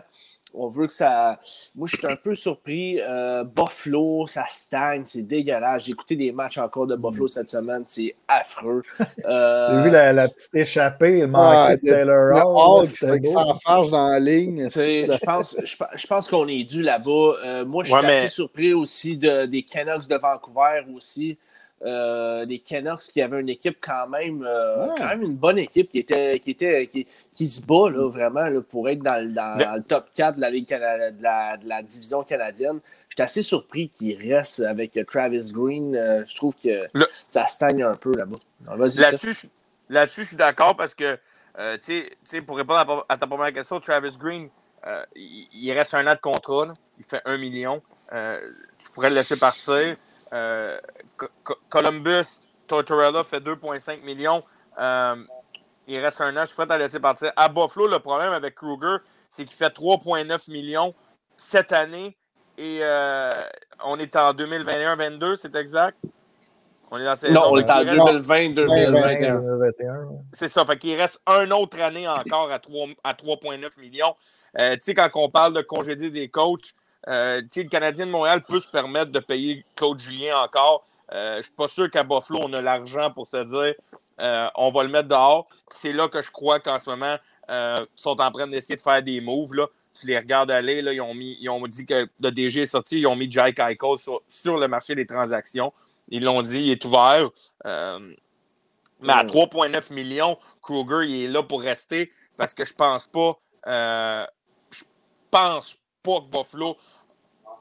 On 0.54 0.68
veut 0.68 0.88
que 0.88 0.94
ça. 0.94 1.40
Moi, 1.76 1.88
je 1.90 1.96
suis 1.96 2.06
un 2.08 2.16
peu 2.18 2.36
surpris. 2.36 3.00
Euh, 3.00 3.44
Buffalo, 3.46 4.28
ça 4.28 4.44
stagne, 4.50 5.04
c'est 5.06 5.22
dégueulasse. 5.22 5.86
J'ai 5.86 5.92
écouté 5.94 6.16
des 6.18 6.32
matchs 6.34 6.58
encore 6.58 6.88
de 6.88 6.96
Buffalo 6.98 7.28
cette 7.28 7.50
semaine, 7.50 7.84
c'est 7.88 8.16
affreux. 8.28 8.82
Euh, 9.26 9.78
J'ai 9.78 9.84
vu 9.84 9.90
la, 9.92 10.12
la 10.14 10.28
petite 10.28 10.56
échappée, 10.56 11.22
le 11.22 11.28
manqué 11.28 11.56
Ah, 11.58 11.76
de 11.76 11.82
Taylor 11.82 12.34
Le 12.34 12.42
Hall. 12.44 12.88
Qui 13.22 13.30
s'enfarge 13.30 13.92
dans 13.92 14.08
la 14.10 14.20
ligne. 14.20 14.68
Je 14.70 15.26
pense, 15.26 15.56
je, 15.64 15.78
pe- 15.78 15.86
je 15.96 16.08
pense 16.08 16.28
qu'on 16.28 16.48
est 16.48 16.64
dû 16.64 16.82
là-bas. 16.82 17.36
Euh, 17.46 17.66
moi, 17.66 17.84
je 17.84 17.90
suis 17.90 17.96
Ouais, 18.00 18.06
mais- 18.06 18.18
assez 18.18 18.30
surpris 18.30 18.74
aussi 18.74 19.16
de, 19.18 19.46
des 19.46 19.62
Canucks 19.64 20.08
de 20.08 20.16
Vancouver 20.16 20.82
aussi. 20.96 21.38
Euh, 21.84 22.46
des 22.46 22.60
Canucks 22.60 23.02
qui 23.12 23.24
avaient 23.24 23.40
une 23.42 23.50
équipe 23.50 23.78
quand 23.82 24.08
même, 24.08 24.46
euh, 24.48 24.86
Ouais. 24.90 24.94
quand 25.00 25.08
même 25.08 25.24
une 25.24 25.36
bonne 25.36 25.58
équipe 25.58 25.90
qui 25.90 25.98
était, 25.98 26.40
qui 26.40 26.52
était, 26.52 26.86
qui, 26.86 27.08
qui 27.34 27.50
se 27.50 27.66
bat 27.66 27.90
là, 27.90 28.08
vraiment 28.08 28.44
là, 28.44 28.62
pour 28.62 28.88
être 28.88 29.02
dans, 29.02 29.20
le- 29.20 29.34
dans- 29.34 29.76
le 29.78 29.82
top 29.82 30.06
4 30.14 30.36
de 30.36 30.42
la, 30.42 30.52
Ligue 30.52 30.70
de 30.70 30.76
la, 31.24 31.58
de 31.58 31.68
la 31.68 31.82
division 31.82 32.22
canadienne. 32.22 32.80
J'étais 33.10 33.24
assez 33.24 33.42
surpris 33.42 33.90
qu'il 33.90 34.16
reste 34.32 34.60
avec 34.60 34.96
euh, 34.96 35.04
Travis 35.06 35.52
Green. 35.52 35.96
Euh, 35.96 36.24
je 36.28 36.36
trouve 36.36 36.54
que 36.54 36.70
Le- 36.94 37.08
ça 37.32 37.48
stagne 37.48 37.82
un 37.82 37.96
peu 37.96 38.12
là-bas. 38.16 38.38
Là-dessus, 38.78 39.34
je- 39.34 39.48
là-dessus, 39.94 40.22
je 40.22 40.28
suis 40.28 40.38
d'accord 40.38 40.76
parce 40.78 40.94
que, 40.94 41.18
euh, 41.58 41.78
pour 42.46 42.58
répondre 42.58 43.06
à, 43.10 43.18
ta 43.18 43.26
première 43.26 43.52
question, 43.54 43.80
Travis 43.80 44.16
Green, 44.20 44.50
euh, 44.86 45.04
il, 45.16 45.48
il 45.52 45.72
reste 45.72 45.96
un 45.96 46.06
an 46.06 46.14
de 46.14 46.20
contrat. 46.20 46.68
là. 46.68 46.74
Il 47.00 47.06
fait 47.06 47.22
un 47.26 47.40
million. 47.40 47.82
Euh, 48.14 48.40
tu 48.78 48.92
pourrais 48.92 49.10
le 49.10 49.16
laisser 49.16 49.36
partir. 49.38 49.96
Euh, 50.34 50.80
Co- 51.18 51.28
Co- 51.44 51.58
Columbus, 51.70 52.48
Tortorella 52.68 53.24
fait 53.24 53.40
2,5 53.40 54.02
millions. 54.04 54.44
Euh, 54.80 55.16
il 55.88 56.00
reste 56.00 56.22
un 56.22 56.36
an. 56.38 56.42
Je 56.42 56.48
suis 56.48 56.56
prêt 56.56 56.72
à 56.72 56.78
laisser 56.78 57.00
partir. 57.00 57.32
À 57.36 57.50
Buffalo, 57.50 57.88
le 57.88 58.00
problème 58.00 58.32
avec 58.34 58.56
Kruger, 58.56 58.98
c'est 59.30 59.46
qu'il 59.46 59.56
fait 59.56 59.70
3,9 59.74 60.50
millions 60.52 60.94
cette 61.38 61.72
année. 61.72 62.16
Et 62.58 62.80
euh, 62.82 63.32
on 63.84 63.98
est 64.00 64.16
en 64.16 64.34
2021-22, 64.34 65.36
c'est 65.36 65.56
exact? 65.56 65.98
On 66.94 66.98
est 66.98 67.06
dans 67.06 67.16
saison. 67.16 67.34
Non, 67.34 67.42
on 67.52 67.58
est 67.58 67.70
en 67.72 67.80
qu'il 67.80 67.90
reste- 67.90 68.28
2020-2021. 68.28 69.42
2021. 69.42 70.08
c'est 70.34 70.50
ça. 70.50 70.66
Fait 70.66 70.78
qu'il 70.78 70.96
reste 71.00 71.22
une 71.28 71.54
autre 71.54 71.82
année 71.82 72.08
encore 72.08 72.52
à 72.52 72.60
3 72.60 72.88
à 73.04 73.14
3,9 73.14 73.80
millions. 73.80 74.14
Euh, 74.60 74.74
tu 74.76 74.80
sais, 74.84 74.94
quand 74.94 75.10
on 75.16 75.30
parle 75.30 75.54
de 75.54 75.62
congédier 75.62 76.10
des 76.10 76.28
coachs, 76.28 76.74
euh, 77.08 77.42
le 77.56 77.64
Canadien 77.70 78.06
de 78.06 78.12
Montréal 78.12 78.42
peut 78.48 78.60
se 78.60 78.70
permettre 78.70 79.12
de 79.12 79.20
payer 79.20 79.66
coach 79.76 80.00
Julien 80.02 80.38
encore. 80.40 80.86
Euh, 81.12 81.38
je 81.38 81.44
suis 81.44 81.52
pas 81.54 81.68
sûr 81.68 81.90
qu'à 81.90 82.04
Buffalo, 82.04 82.42
on 82.44 82.54
a 82.54 82.62
l'argent 82.62 83.12
pour 83.12 83.28
se 83.28 83.44
dire 83.44 83.76
euh, 84.20 84.48
on 84.56 84.72
va 84.72 84.84
le 84.84 84.90
mettre 84.90 85.10
dehors. 85.10 85.48
C'est 85.70 85.94
là 85.94 86.08
que 86.08 86.22
je 86.22 86.32
crois 86.32 86.60
qu'en 86.60 86.78
ce 86.80 86.90
moment, 86.90 87.18
euh, 87.50 87.78
ils 87.80 88.02
sont 88.02 88.22
en 88.22 88.32
train 88.32 88.48
d'essayer 88.48 88.76
de 88.76 88.82
faire 88.82 89.02
des 89.02 89.20
moves. 89.20 89.54
Là. 89.56 89.68
Tu 90.00 90.06
les 90.08 90.18
regardes 90.18 90.52
aller, 90.52 90.82
là, 90.82 90.94
ils, 90.94 91.02
ont 91.02 91.14
mis, 91.14 91.38
ils 91.42 91.50
ont 91.50 91.68
dit 91.68 91.86
que 91.86 92.08
le 92.22 92.32
DG 92.32 92.62
est 92.62 92.66
sorti, 92.68 93.00
ils 93.00 93.08
ont 93.08 93.16
mis 93.16 93.30
Jake 93.30 93.60
Eichel 93.60 93.98
sur, 93.98 94.22
sur 94.30 94.58
le 94.58 94.68
marché 94.68 94.96
des 94.96 95.06
transactions. 95.06 95.74
Ils 96.08 96.24
l'ont 96.24 96.42
dit, 96.44 96.62
il 96.66 96.72
est 96.72 96.86
ouvert. 96.86 97.30
Euh, 97.66 98.14
mais 99.02 99.14
à 99.14 99.24
Mm. 99.24 99.28
3,9 99.28 99.92
millions, 99.94 100.38
Kruger, 100.62 101.10
il 101.10 101.24
est 101.24 101.28
là 101.28 101.42
pour 101.44 101.62
rester 101.62 102.12
parce 102.38 102.54
que 102.54 102.64
je 102.64 102.74
pense 102.74 103.08
pas. 103.08 103.38
euh, 103.68 104.26
je 104.72 104.84
pense 105.32 105.76
pas 106.04 106.20
que 106.20 106.26
Buffalo 106.26 106.78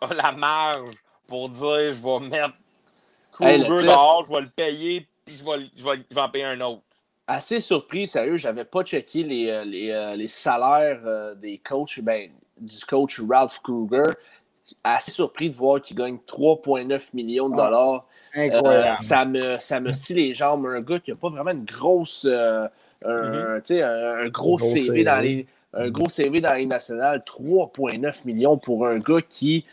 a 0.01 0.15
la 0.15 0.33
marge 0.33 0.95
pour 1.27 1.49
dire 1.49 1.93
je 1.95 2.03
vais 2.03 2.29
mettre 2.29 2.55
Kruger 3.33 3.53
Hey, 3.55 3.63
dehors, 3.65 4.25
je 4.27 4.33
vais 4.33 4.41
le 4.41 4.49
payer, 4.49 5.07
puis 5.25 5.37
je 5.37 5.45
vais, 5.45 5.67
je, 5.77 5.85
vais, 5.85 6.05
je 6.11 6.15
vais 6.15 6.21
en 6.21 6.29
payer 6.29 6.45
un 6.45 6.61
autre. 6.63 6.83
assez 7.27 7.61
surpris, 7.61 8.09
sérieux, 8.09 8.37
j'avais 8.37 8.65
pas 8.65 8.83
checké 8.83 9.23
les, 9.23 9.49
euh, 9.51 9.65
les, 9.65 9.91
euh, 9.91 10.17
les 10.17 10.29
salaires 10.29 11.01
euh, 11.05 11.35
des 11.35 11.59
coachs, 11.59 12.01
ben, 12.01 12.31
du 12.61 12.85
coach 12.85 13.21
Ralph 13.29 13.61
Kruger. 13.63 14.11
Assez 14.85 15.11
surpris 15.11 15.51
de 15.51 15.57
voir 15.57 15.81
qu'il 15.81 15.97
gagne 15.97 16.19
3,9 16.29 17.11
millions 17.15 17.49
de 17.49 17.55
Ah, 17.55 17.65
dollars. 17.65 18.07
Incroyable. 18.35 18.99
ça 19.01 19.25
me, 19.25 19.59
ça 19.59 19.81
me 19.81 19.93
scie 19.93 20.15
les 20.15 20.35
jambes. 20.35 20.65
Un 20.67 20.81
gars 20.81 21.01
qui 21.01 21.11
n'a 21.11 21.17
pas 21.17 21.29
vraiment 21.31 21.51
une 21.51 21.65
grosse, 21.65 22.25
euh, 22.29 22.69
un, 23.05 23.59
tu 23.61 23.75
sais, 23.75 23.83
un, 23.83 24.19
un 24.19 24.29
gros, 24.29 24.55
Un 24.55 24.59
gros 24.59 24.59
CV, 24.59 24.81
CV. 24.87 25.05
dans 25.05 25.21
les, 25.21 25.47
un 25.75 25.89
gros 25.91 26.09
CV 26.09 26.41
dans 26.41 26.53
les 26.55 26.67
nationales. 26.67 27.25
3,9 27.27 28.27
millions 28.27 28.59
pour 28.59 28.87
un 28.87 28.99
gars 28.99 29.23
qui, 29.29 29.65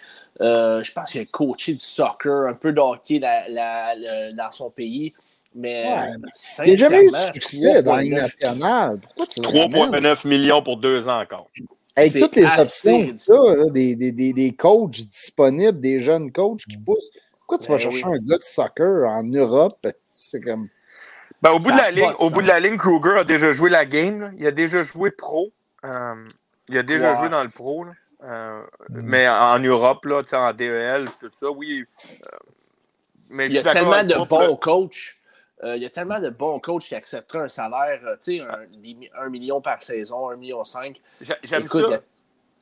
euh, 0.41 0.83
je 0.83 0.91
pense 0.91 1.11
qu'il 1.11 1.21
a 1.21 1.25
coaché 1.25 1.73
du 1.73 1.85
soccer, 1.85 2.47
un 2.47 2.53
peu 2.53 2.73
de 2.73 2.79
hockey 2.79 3.19
la- 3.19 4.31
dans 4.33 4.51
son 4.51 4.69
pays. 4.69 5.13
Mais 5.55 5.85
Ouais, 5.87 6.65
Il 6.67 6.75
n'y 6.75 6.83
a 6.83 6.89
jamais 6.89 7.03
eu 7.05 7.09
de 7.11 7.17
succès 7.33 7.81
dans 7.81 7.95
la 7.95 8.03
Ligue 8.03 8.13
3,9 8.13 8.21
nationale. 8.21 8.99
Pourquoi 8.99 9.25
tu 9.25 9.41
le 9.41 9.47
ramènes? 9.47 9.71
3,9 10.03 10.27
millions 10.27 10.61
pour 10.61 10.77
deux 10.77 11.07
ans 11.07 11.21
encore. 11.21 11.47
Avec 11.95 12.13
toutes 12.19 12.35
les 12.35 12.45
options, 12.45 13.11
ça, 13.15 13.33
là, 13.33 13.65
des, 13.71 13.95
des, 13.95 14.11
des, 14.11 14.33
des 14.33 14.53
coachs 14.53 14.91
disponibles, 14.91 15.79
des 15.79 15.99
jeunes 15.99 16.31
coachs 16.31 16.63
qui 16.69 16.77
poussent. 16.77 17.09
Pourquoi 17.39 17.57
tu 17.57 17.67
vas 17.71 17.77
Ben 17.77 17.81
chercher 17.83 18.05
oui. 18.05 18.13
un 18.17 18.17
gars 18.23 18.37
de 18.37 18.43
soccer 18.43 19.07
en 19.09 19.23
Europe? 19.23 19.87
C'est 20.05 20.41
comme. 20.41 20.67
Ben, 21.41 21.51
au 21.51 21.59
bout, 21.59 21.71
de 21.71 21.77
la 21.77 21.89
ligne, 21.89 22.09
de 22.09 22.15
au 22.23 22.29
bout 22.29 22.41
de 22.43 22.47
la 22.47 22.59
ligne, 22.59 22.77
Kruger 22.77 23.17
a 23.19 23.23
déjà 23.23 23.51
joué 23.53 23.69
la 23.71 23.85
game. 23.85 24.19
là. 24.21 24.31
Il 24.37 24.45
a 24.45 24.51
déjà 24.51 24.83
joué 24.83 25.09
pro. 25.09 25.51
Euh, 25.85 26.13
il 26.69 26.77
a 26.77 26.83
déjà 26.83 27.15
joué 27.15 27.29
dans 27.29 27.43
le 27.43 27.49
pro. 27.49 27.83
là. 27.85 27.91
Euh, 28.23 28.61
Mm. 28.89 29.01
Mais 29.01 29.27
en 29.29 29.59
Europe, 29.59 30.05
là, 30.05 30.21
en 30.33 30.53
DEL, 30.53 31.07
tout 31.19 31.29
ça, 31.29 31.49
oui. 31.51 31.85
euh, 32.23 32.37
mais 33.29 33.47
Il 33.47 33.53
y 33.53 33.57
a 33.59 33.63
tellement 33.73 34.03
de 34.03 34.15
bons 34.25 34.55
coachs. 34.55 35.15
euh, 35.63 35.75
il 35.75 35.83
y 35.83 35.85
a 35.85 35.89
tellement 35.89 36.19
de 36.19 36.29
bons 36.29 36.59
coachs 36.59 36.83
qui 36.83 36.95
accepteraient 36.95 37.43
un 37.45 37.49
salaire, 37.49 37.99
tu 38.23 38.37
sais, 38.37 38.41
un, 38.41 38.65
un 39.21 39.29
million 39.29 39.61
par 39.61 39.81
saison, 39.83 40.29
un 40.29 40.35
million 40.35 40.63
cinq. 40.63 41.01
J'a- 41.21 41.37
J'aime 41.43 41.67
ça. 41.67 41.99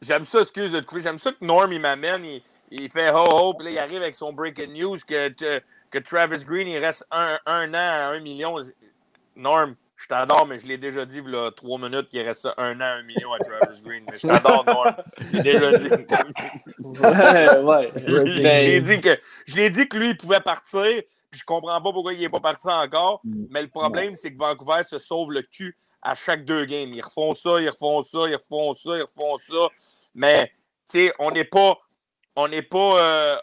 J'aime 0.01 0.25
ça, 0.25 0.41
excuse 0.41 0.71
de 0.71 0.81
couper. 0.81 1.01
J'aime 1.01 1.17
ça 1.19 1.31
que 1.31 1.43
Norm, 1.45 1.71
il 1.71 1.79
m'amène, 1.81 2.25
il, 2.25 2.41
il 2.71 2.89
fait 2.91 3.09
ho 3.11 3.17
ho, 3.29 3.53
puis 3.53 3.65
là, 3.65 3.71
il 3.71 3.77
arrive 3.79 4.01
avec 4.01 4.15
son 4.15 4.33
breaking 4.33 4.73
news 4.73 4.97
que, 5.07 5.29
que, 5.91 5.99
Travis 5.99 6.43
Green, 6.43 6.67
il 6.67 6.79
reste 6.79 7.05
un, 7.11 7.39
un 7.45 7.69
an 7.73 7.77
à 7.77 8.11
un 8.13 8.19
million. 8.19 8.57
Norm, 9.37 9.75
je 10.05 10.09
t'adore, 10.09 10.45
mais 10.45 10.59
je 10.59 10.67
l'ai 10.67 10.77
déjà 10.77 11.03
dit, 11.03 11.17
il 11.25 11.33
y 11.33 11.35
a 11.35 11.49
trois 11.49 11.79
minutes, 11.79 12.09
qu'il 12.09 12.21
reste 12.21 12.47
un 12.57 12.79
an 12.79 12.83
un 12.99 13.01
million 13.01 13.33
à 13.33 13.39
Travis 13.39 13.81
Green. 13.81 14.05
Mais 14.11 14.19
je 14.19 14.27
t'adore, 14.27 14.63
Norm. 14.63 14.95
Je 15.33 15.37
l'ai 15.37 15.41
déjà 15.41 15.77
dit. 15.79 15.89
Ouais, 16.79 17.57
ouais. 17.59 17.91
Je, 17.97 18.23
l'ai 18.23 18.81
dit 18.81 19.01
que, 19.01 19.17
je 19.47 19.55
l'ai 19.55 19.69
dit 19.71 19.89
que 19.89 19.97
lui, 19.97 20.09
il 20.11 20.17
pouvait 20.17 20.41
partir, 20.41 20.83
puis 21.31 21.39
je 21.39 21.43
comprends 21.43 21.81
pas 21.81 21.91
pourquoi 21.91 22.13
il 22.13 22.19
n'est 22.19 22.29
pas 22.29 22.39
parti 22.39 22.67
encore. 22.67 23.21
Mm. 23.23 23.45
Mais 23.49 23.63
le 23.63 23.67
problème, 23.67 24.15
c'est 24.15 24.31
que 24.31 24.37
Vancouver 24.37 24.83
se 24.83 24.99
sauve 24.99 25.31
le 25.31 25.41
cul 25.41 25.75
à 26.03 26.13
chaque 26.13 26.45
deux 26.45 26.65
games. 26.65 26.93
Ils 26.93 27.01
refont 27.01 27.33
ça, 27.33 27.59
ils 27.59 27.69
refont 27.69 28.03
ça, 28.03 28.19
ils 28.29 28.35
refont 28.35 28.75
ça, 28.75 28.97
ils 28.97 29.01
refont 29.17 29.39
ça. 29.39 29.69
Mais, 30.13 30.45
tu 30.87 30.99
sais, 30.99 31.13
on 31.17 31.31
n'est 31.31 31.45
pas. 31.45 31.79
On 32.35 32.47
n'est 32.47 32.61
pas. 32.61 33.01
euh, 33.01 33.37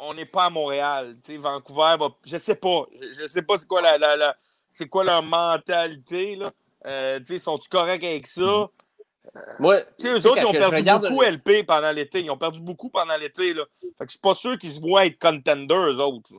on 0.00 0.14
n'est 0.14 0.26
pas 0.26 0.46
à 0.46 0.50
Montréal. 0.50 1.16
Tu 1.24 1.32
sais, 1.32 1.38
Vancouver 1.38 1.94
va. 1.96 2.08
Je 2.24 2.38
sais 2.38 2.56
pas. 2.56 2.86
Je, 3.00 3.20
je 3.22 3.26
sais 3.28 3.42
pas 3.42 3.56
c'est 3.56 3.68
quoi 3.68 3.80
la, 3.80 3.96
la- 3.98 4.16
la- 4.16 4.36
c'est 4.76 4.88
quoi 4.88 5.04
leur 5.04 5.22
mentalité. 5.22 6.36
Là? 6.36 6.50
Euh, 6.86 7.38
sont-ils 7.38 7.68
corrects 7.68 8.04
avec 8.04 8.26
ça? 8.26 8.68
Moi, 9.58 9.80
tu 9.98 10.06
sais, 10.06 10.08
eux 10.12 10.26
autres, 10.26 10.38
ils 10.38 10.46
ont 10.46 10.52
perdu 10.52 10.82
beaucoup 10.82 11.22
LP 11.22 11.66
pendant 11.66 11.90
l'été. 11.90 12.20
Ils 12.20 12.30
ont 12.30 12.36
perdu 12.36 12.60
beaucoup 12.60 12.90
pendant 12.90 13.16
l'été. 13.16 13.54
Là. 13.54 13.64
Fait 13.80 14.04
que 14.04 14.06
je 14.06 14.12
suis 14.12 14.20
pas 14.20 14.34
sûr 14.34 14.58
qu'ils 14.58 14.70
se 14.70 14.80
voient 14.80 15.06
être 15.06 15.18
contenders, 15.18 15.90
eux 15.90 15.98
autres. 15.98 16.32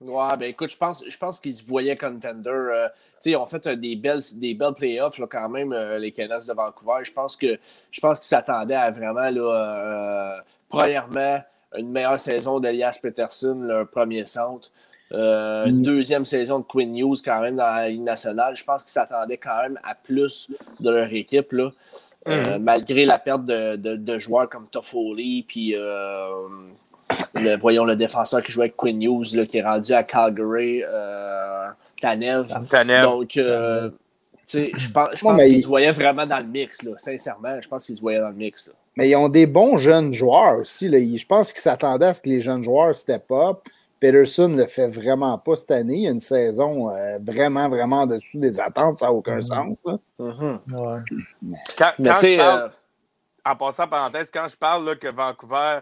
Ouais, 0.00 0.36
ben 0.36 0.46
écoute, 0.46 0.70
je 0.70 0.76
pense, 0.76 1.04
je 1.08 1.16
pense 1.16 1.38
qu'ils 1.40 1.54
se 1.54 1.64
voyaient 1.64 1.96
contender. 1.96 2.50
Euh, 2.50 2.88
tu 2.88 2.94
sais, 3.20 3.30
ils 3.30 3.36
ont 3.36 3.46
fait 3.46 3.66
des, 3.68 3.96
belles, 3.96 4.22
des 4.32 4.52
belles 4.52 4.74
playoffs 4.74 5.18
là, 5.18 5.26
quand 5.30 5.48
même, 5.48 5.72
euh, 5.72 5.98
les 5.98 6.10
Canucks 6.10 6.46
de 6.46 6.52
Vancouver. 6.52 7.04
Je 7.04 7.12
pense 7.12 7.36
que 7.36 7.58
je 7.90 8.00
pense 8.00 8.18
qu'ils 8.18 8.28
s'attendaient 8.28 8.74
à 8.74 8.90
vraiment, 8.90 9.30
là, 9.30 10.36
euh, 10.36 10.40
premièrement, 10.68 11.40
une 11.76 11.92
meilleure 11.92 12.18
saison 12.18 12.58
d'Elias 12.58 12.98
Peterson, 13.00 13.54
leur 13.62 13.88
premier 13.88 14.26
centre. 14.26 14.70
Une 15.12 15.80
mm. 15.80 15.82
deuxième 15.82 16.24
saison 16.24 16.60
de 16.60 16.64
Quinn 16.64 16.92
News 16.92 17.16
quand 17.24 17.40
même 17.40 17.56
dans 17.56 17.66
la 17.66 17.88
Ligue 17.88 18.02
nationale. 18.02 18.56
Je 18.56 18.64
pense 18.64 18.82
qu'ils 18.82 18.92
s'attendaient 18.92 19.36
quand 19.36 19.62
même 19.62 19.78
à 19.84 19.94
plus 19.94 20.50
de 20.80 20.90
leur 20.90 21.12
équipe. 21.12 21.52
Là. 21.52 21.70
Mm. 22.26 22.58
malgré 22.62 23.04
la 23.04 23.18
perte 23.18 23.44
de, 23.44 23.76
de, 23.76 24.18
joueurs 24.18 24.48
comme 24.48 24.68
Toffoli, 24.68 25.42
puis 25.42 25.74
voyons 27.60 27.84
le 27.84 27.96
défenseur 27.96 28.42
qui 28.42 28.52
jouait 28.52 28.64
avec 28.64 28.76
Quinn 28.76 28.98
News, 28.98 29.24
qui 29.24 29.58
est 29.58 29.62
rendu 29.62 29.92
à 29.92 30.02
Calgary, 30.02 30.82
euh, 30.84 31.68
Tanev. 32.00 32.48
Donc, 33.02 33.36
euh, 33.36 33.90
je 34.52 34.90
pense, 34.90 35.08
je 35.14 35.22
pense 35.22 35.42
qu'ils 35.42 35.62
se 35.62 35.66
voyaient 35.66 35.92
vraiment 35.92 36.26
dans 36.26 36.38
le 36.38 36.46
mix, 36.46 36.82
là, 36.82 36.92
sincèrement. 36.98 37.60
Je 37.60 37.68
pense 37.68 37.86
qu'ils 37.86 37.96
se 37.96 38.00
voyaient 38.00 38.20
dans 38.20 38.28
le 38.28 38.34
mix. 38.34 38.70
Mais 38.96 39.08
ils 39.08 39.16
ont 39.16 39.28
des 39.28 39.46
bons 39.46 39.78
jeunes 39.78 40.12
joueurs 40.12 40.58
aussi. 40.58 40.88
Là. 40.88 40.98
Je 40.98 41.26
pense 41.26 41.52
qu'ils 41.52 41.62
s'attendaient 41.62 42.06
à 42.06 42.14
ce 42.14 42.20
que 42.20 42.28
les 42.28 42.42
jeunes 42.42 42.62
joueurs 42.62 42.94
step 42.94 43.24
up. 43.30 43.60
Peterson 44.02 44.48
ne 44.48 44.62
le 44.62 44.66
fait 44.66 44.88
vraiment 44.88 45.38
pas 45.38 45.56
cette 45.56 45.70
année. 45.70 45.94
Il 45.94 46.00
y 46.00 46.08
a 46.08 46.10
une 46.10 46.18
saison 46.18 46.90
euh, 46.90 47.20
vraiment, 47.22 47.68
vraiment 47.68 48.00
en 48.00 48.06
dessous 48.06 48.40
des 48.40 48.58
attentes. 48.58 48.98
Ça 48.98 49.06
n'a 49.06 49.12
aucun 49.12 49.38
mm-hmm. 49.38 49.74
sens. 49.74 49.82
Là. 49.84 49.98
Mm-hmm. 50.18 50.58
Quand, 51.78 51.92
je 51.96 52.36
parle, 52.36 52.72
en 53.46 53.56
passant 53.56 53.86
parenthèse, 53.86 54.28
quand 54.32 54.48
je 54.48 54.56
parle 54.56 54.86
là, 54.86 54.96
que 54.96 55.06
Vancouver 55.06 55.78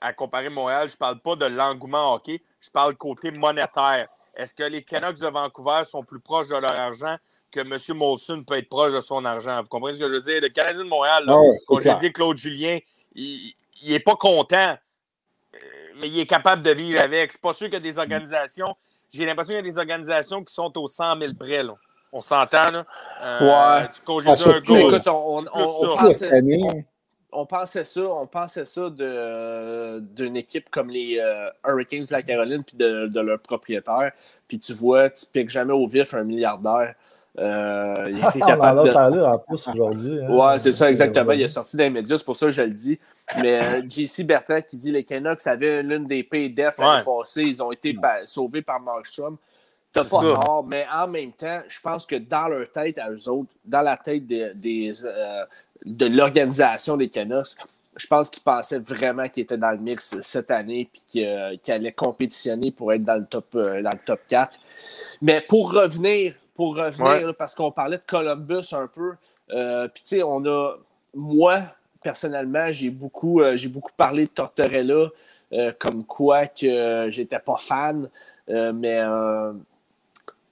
à 0.00 0.12
comparer 0.12 0.48
Montréal, 0.48 0.88
je 0.88 0.94
ne 0.94 0.98
parle 0.98 1.20
pas 1.20 1.36
de 1.36 1.44
l'engouement 1.44 2.14
hockey, 2.14 2.42
je 2.58 2.70
parle 2.70 2.96
côté 2.96 3.30
monétaire. 3.30 4.08
Est-ce 4.34 4.52
que 4.52 4.64
les 4.64 4.82
Canucks 4.82 5.20
de 5.20 5.28
Vancouver 5.28 5.82
sont 5.84 6.02
plus 6.02 6.18
proches 6.18 6.48
de 6.48 6.56
leur 6.56 6.76
argent 6.76 7.16
que 7.52 7.60
M. 7.60 7.96
Molson 7.96 8.42
peut 8.42 8.58
être 8.58 8.68
proche 8.68 8.92
de 8.92 9.00
son 9.00 9.24
argent? 9.24 9.60
Vous 9.62 9.68
comprenez 9.68 9.94
ce 9.94 10.00
que 10.00 10.08
je 10.08 10.14
veux 10.14 10.20
dire? 10.20 10.40
Le 10.40 10.48
Canadien 10.48 10.82
de 10.82 10.88
Montréal, 10.88 11.22
là, 11.24 11.40
comme 11.68 11.80
je 11.80 11.98
dit, 12.00 12.12
Claude 12.12 12.36
Julien, 12.36 12.78
il 13.14 13.54
n'est 13.86 14.00
pas 14.00 14.16
content, 14.16 14.56
euh, 14.70 14.74
mais 16.00 16.08
il 16.08 16.20
est 16.20 16.26
capable 16.26 16.62
de 16.62 16.70
vivre 16.70 17.00
avec. 17.00 17.20
Je 17.20 17.24
ne 17.24 17.30
suis 17.30 17.38
pas 17.38 17.52
sûr 17.52 17.66
qu'il 17.66 17.74
y 17.74 17.76
a 17.76 17.80
des 17.80 17.98
organisations. 17.98 18.76
J'ai 19.10 19.24
l'impression 19.26 19.54
qu'il 19.54 19.64
y 19.64 19.68
a 19.68 19.72
des 19.72 19.78
organisations 19.78 20.42
qui 20.42 20.52
sont 20.52 20.76
aux 20.78 20.88
100 20.88 21.20
000 21.20 21.34
près. 21.34 21.62
Là. 21.62 21.74
On 22.12 22.20
s'entend, 22.20 22.70
là? 22.70 22.86
Euh, 23.22 23.80
ouais. 23.80 23.88
Tu 23.88 24.00
ah, 24.06 24.32
un 24.32 24.78
Écoute, 24.78 25.08
on, 25.08 25.44
on, 25.52 25.96
on 27.34 27.46
pensait 27.46 27.84
ça, 27.84 28.02
on 28.02 28.26
pensait 28.26 28.64
ça 28.64 28.88
d'une 28.90 30.36
équipe 30.36 30.70
comme 30.70 30.90
les 30.90 31.18
euh, 31.18 31.50
Hurricanes 31.66 32.02
de 32.02 32.12
la 32.12 32.22
Caroline 32.22 32.62
puis 32.62 32.76
de, 32.76 33.20
leur 33.20 33.40
propriétaire. 33.40 34.12
Puis 34.48 34.58
tu 34.58 34.72
vois, 34.72 35.10
tu 35.10 35.26
piques 35.26 35.50
jamais 35.50 35.72
au 35.72 35.86
vif 35.86 36.14
un 36.14 36.24
milliardaire. 36.24 36.94
Euh, 37.36 38.10
il 38.10 38.18
était 38.18 38.38
capable 38.38 38.78
on 38.78 38.82
en 38.82 38.86
a 38.86 38.92
parlé 38.92 39.20
en 39.20 39.38
plus 39.38 39.68
aujourd'hui. 39.68 40.24
Hein. 40.24 40.30
ouais, 40.30 40.58
c'est 40.58 40.72
ça, 40.72 40.90
exactement. 40.90 41.32
Il 41.32 41.42
est 41.42 41.48
sorti 41.48 41.76
des 41.76 41.90
médias, 41.90 42.16
c'est 42.16 42.24
pour 42.24 42.36
ça 42.36 42.46
que 42.46 42.52
je 42.52 42.62
le 42.62 42.70
dis. 42.70 42.98
Mais 43.40 43.60
euh, 43.60 43.82
JC 43.88 44.24
Bertrand 44.24 44.60
qui 44.62 44.76
dit 44.76 44.92
les 44.92 45.02
Canucks 45.02 45.46
avaient 45.46 45.82
l'une 45.82 46.06
des 46.06 46.22
PDF 46.22 46.78
l'année 46.78 47.04
passée. 47.04 47.42
Ils 47.42 47.62
ont 47.62 47.72
été 47.72 47.96
sauvés 48.24 48.62
par 48.62 48.80
Markstrom. 48.80 49.36
T'as 49.92 50.04
pas 50.04 50.20
tort, 50.20 50.64
mais 50.68 50.86
en 50.92 51.06
même 51.06 51.32
temps, 51.32 51.60
je 51.68 51.80
pense 51.80 52.04
que 52.04 52.16
dans 52.16 52.48
leur 52.48 52.70
tête 52.72 52.98
à 52.98 53.10
eux 53.10 53.28
autres, 53.28 53.50
dans 53.64 53.82
la 53.82 53.96
tête 53.96 54.26
des, 54.26 54.52
de 55.84 56.06
l'organisation 56.06 56.96
des 56.96 57.08
Canucks, 57.08 57.56
je 57.96 58.06
pense 58.06 58.30
qu'ils 58.30 58.42
pensaient 58.42 58.80
vraiment 58.80 59.28
qu'ils 59.28 59.44
étaient 59.44 59.56
dans 59.56 59.70
le 59.70 59.78
mix 59.78 60.16
cette 60.20 60.50
année 60.50 60.80
et 60.80 61.00
qu'ils 61.06 61.26
euh, 61.26 61.56
allaient 61.68 61.92
compétitionner 61.92 62.72
pour 62.72 62.92
être 62.92 63.04
dans 63.04 63.20
le 63.20 63.26
top, 63.26 63.46
euh, 63.54 63.82
dans 63.82 63.92
le 63.92 63.98
top 64.04 64.20
4. 64.28 64.58
Mais 65.22 65.40
pour 65.40 65.72
revenir, 65.72 66.34
pour 66.54 66.76
revenir, 66.76 67.34
parce 67.36 67.54
qu'on 67.54 67.70
parlait 67.70 67.98
de 67.98 68.02
Columbus 68.06 68.72
un 68.72 68.86
peu, 68.86 69.14
euh, 69.50 69.88
puis 69.88 70.02
tu 70.02 70.16
sais, 70.16 70.22
on 70.22 70.44
a, 70.46 70.76
moi, 71.14 71.64
personnellement, 72.02 72.70
j'ai 72.70 72.90
beaucoup, 72.90 73.42
j'ai 73.56 73.68
beaucoup 73.68 73.92
parlé 73.96 74.24
de 74.24 74.28
Tortorella, 74.28 75.08
comme 75.78 76.04
quoi 76.04 76.46
que 76.46 77.08
j'étais 77.10 77.38
pas 77.38 77.56
fan, 77.56 78.08
mais 78.48 79.02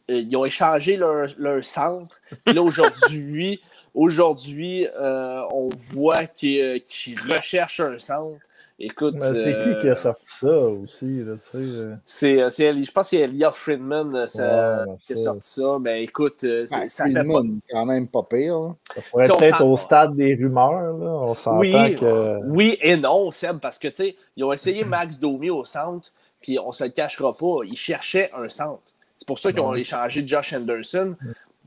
ils 0.09 0.37
ont 0.37 0.45
échangé 0.45 0.97
leur, 0.97 1.29
leur 1.39 1.65
centre. 1.65 2.21
Puis 2.45 2.55
là, 2.55 2.63
aujourd'hui, 2.63 3.61
Aujourd'hui, 3.95 4.87
euh, 4.97 5.43
on 5.53 5.69
voit 5.69 6.25
qu'ils 6.25 6.83
recherchent 7.29 7.81
un 7.81 7.99
centre. 7.99 8.41
Écoute. 8.85 9.15
c'est 9.21 9.61
qui 9.61 9.81
qui 9.81 9.89
a 9.89 9.93
euh, 9.93 9.97
sorti 9.97 10.25
ça 10.27 10.59
aussi? 10.59 11.21
Là, 11.21 11.35
euh? 11.55 11.97
c'est, 12.05 12.37
je 12.37 12.91
pense 12.91 13.11
que 13.11 13.17
c'est 13.17 13.23
Elliot 13.23 13.53
Friedman 13.53 14.27
qui 14.27 14.41
a 14.41 15.17
sorti 15.17 15.49
ça. 15.49 15.79
Mais 15.81 16.03
écoute, 16.03 16.45
ça 16.67 16.89
Friedman, 16.89 17.25
fait 17.25 17.33
pas... 17.33 17.79
quand 17.79 17.87
même 17.87 18.09
pas 18.09 18.25
pire. 18.25 18.75
Ça 18.93 19.01
pourrait 19.09 19.27
être 19.27 19.39
peut-être 19.39 19.65
au 19.65 19.77
stade 19.77 20.17
des 20.17 20.35
rumeurs. 20.35 20.99
Là. 20.99 21.11
On 21.11 21.35
s'entend 21.35 21.61
oui, 21.61 21.95
que. 21.95 22.45
Oui 22.49 22.77
et 22.81 22.97
non, 22.97 23.31
Seb, 23.31 23.61
parce 23.61 23.79
que 23.79 23.89
ils 24.37 24.45
ont 24.45 24.53
essayé 24.53 24.83
Max 24.83 25.21
Domi 25.21 25.49
au 25.49 25.63
centre, 25.63 26.13
puis 26.41 26.59
on 26.59 26.73
se 26.73 26.83
le 26.83 26.91
cachera 26.91 27.37
pas. 27.37 27.59
Ils 27.65 27.77
cherchaient 27.77 28.33
un 28.35 28.49
centre. 28.49 28.83
C'est 29.17 29.29
pour 29.29 29.39
ça 29.39 29.53
qu'ils 29.53 29.61
ont 29.61 29.77
échangé 29.77 30.27
Josh 30.27 30.53
Anderson. 30.55 31.15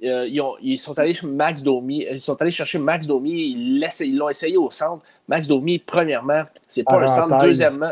Euh, 0.03 0.27
ils, 0.61 0.79
sont 0.79 0.99
allés 0.99 1.17
Max 1.23 1.63
Domi, 1.63 2.05
ils 2.11 2.19
sont 2.19 2.39
allés 2.41 2.51
chercher 2.51 2.77
Max 2.77 3.07
Domi, 3.07 3.31
ils 3.31 4.17
l'ont 4.17 4.29
essayé 4.29 4.57
au 4.57 4.69
centre. 4.69 5.03
Max 5.27 5.47
Domi, 5.47 5.79
premièrement, 5.79 6.43
c'est 6.67 6.83
pas 6.83 7.01
un 7.01 7.07
centre. 7.07 7.39
Deuxièmement, 7.39 7.91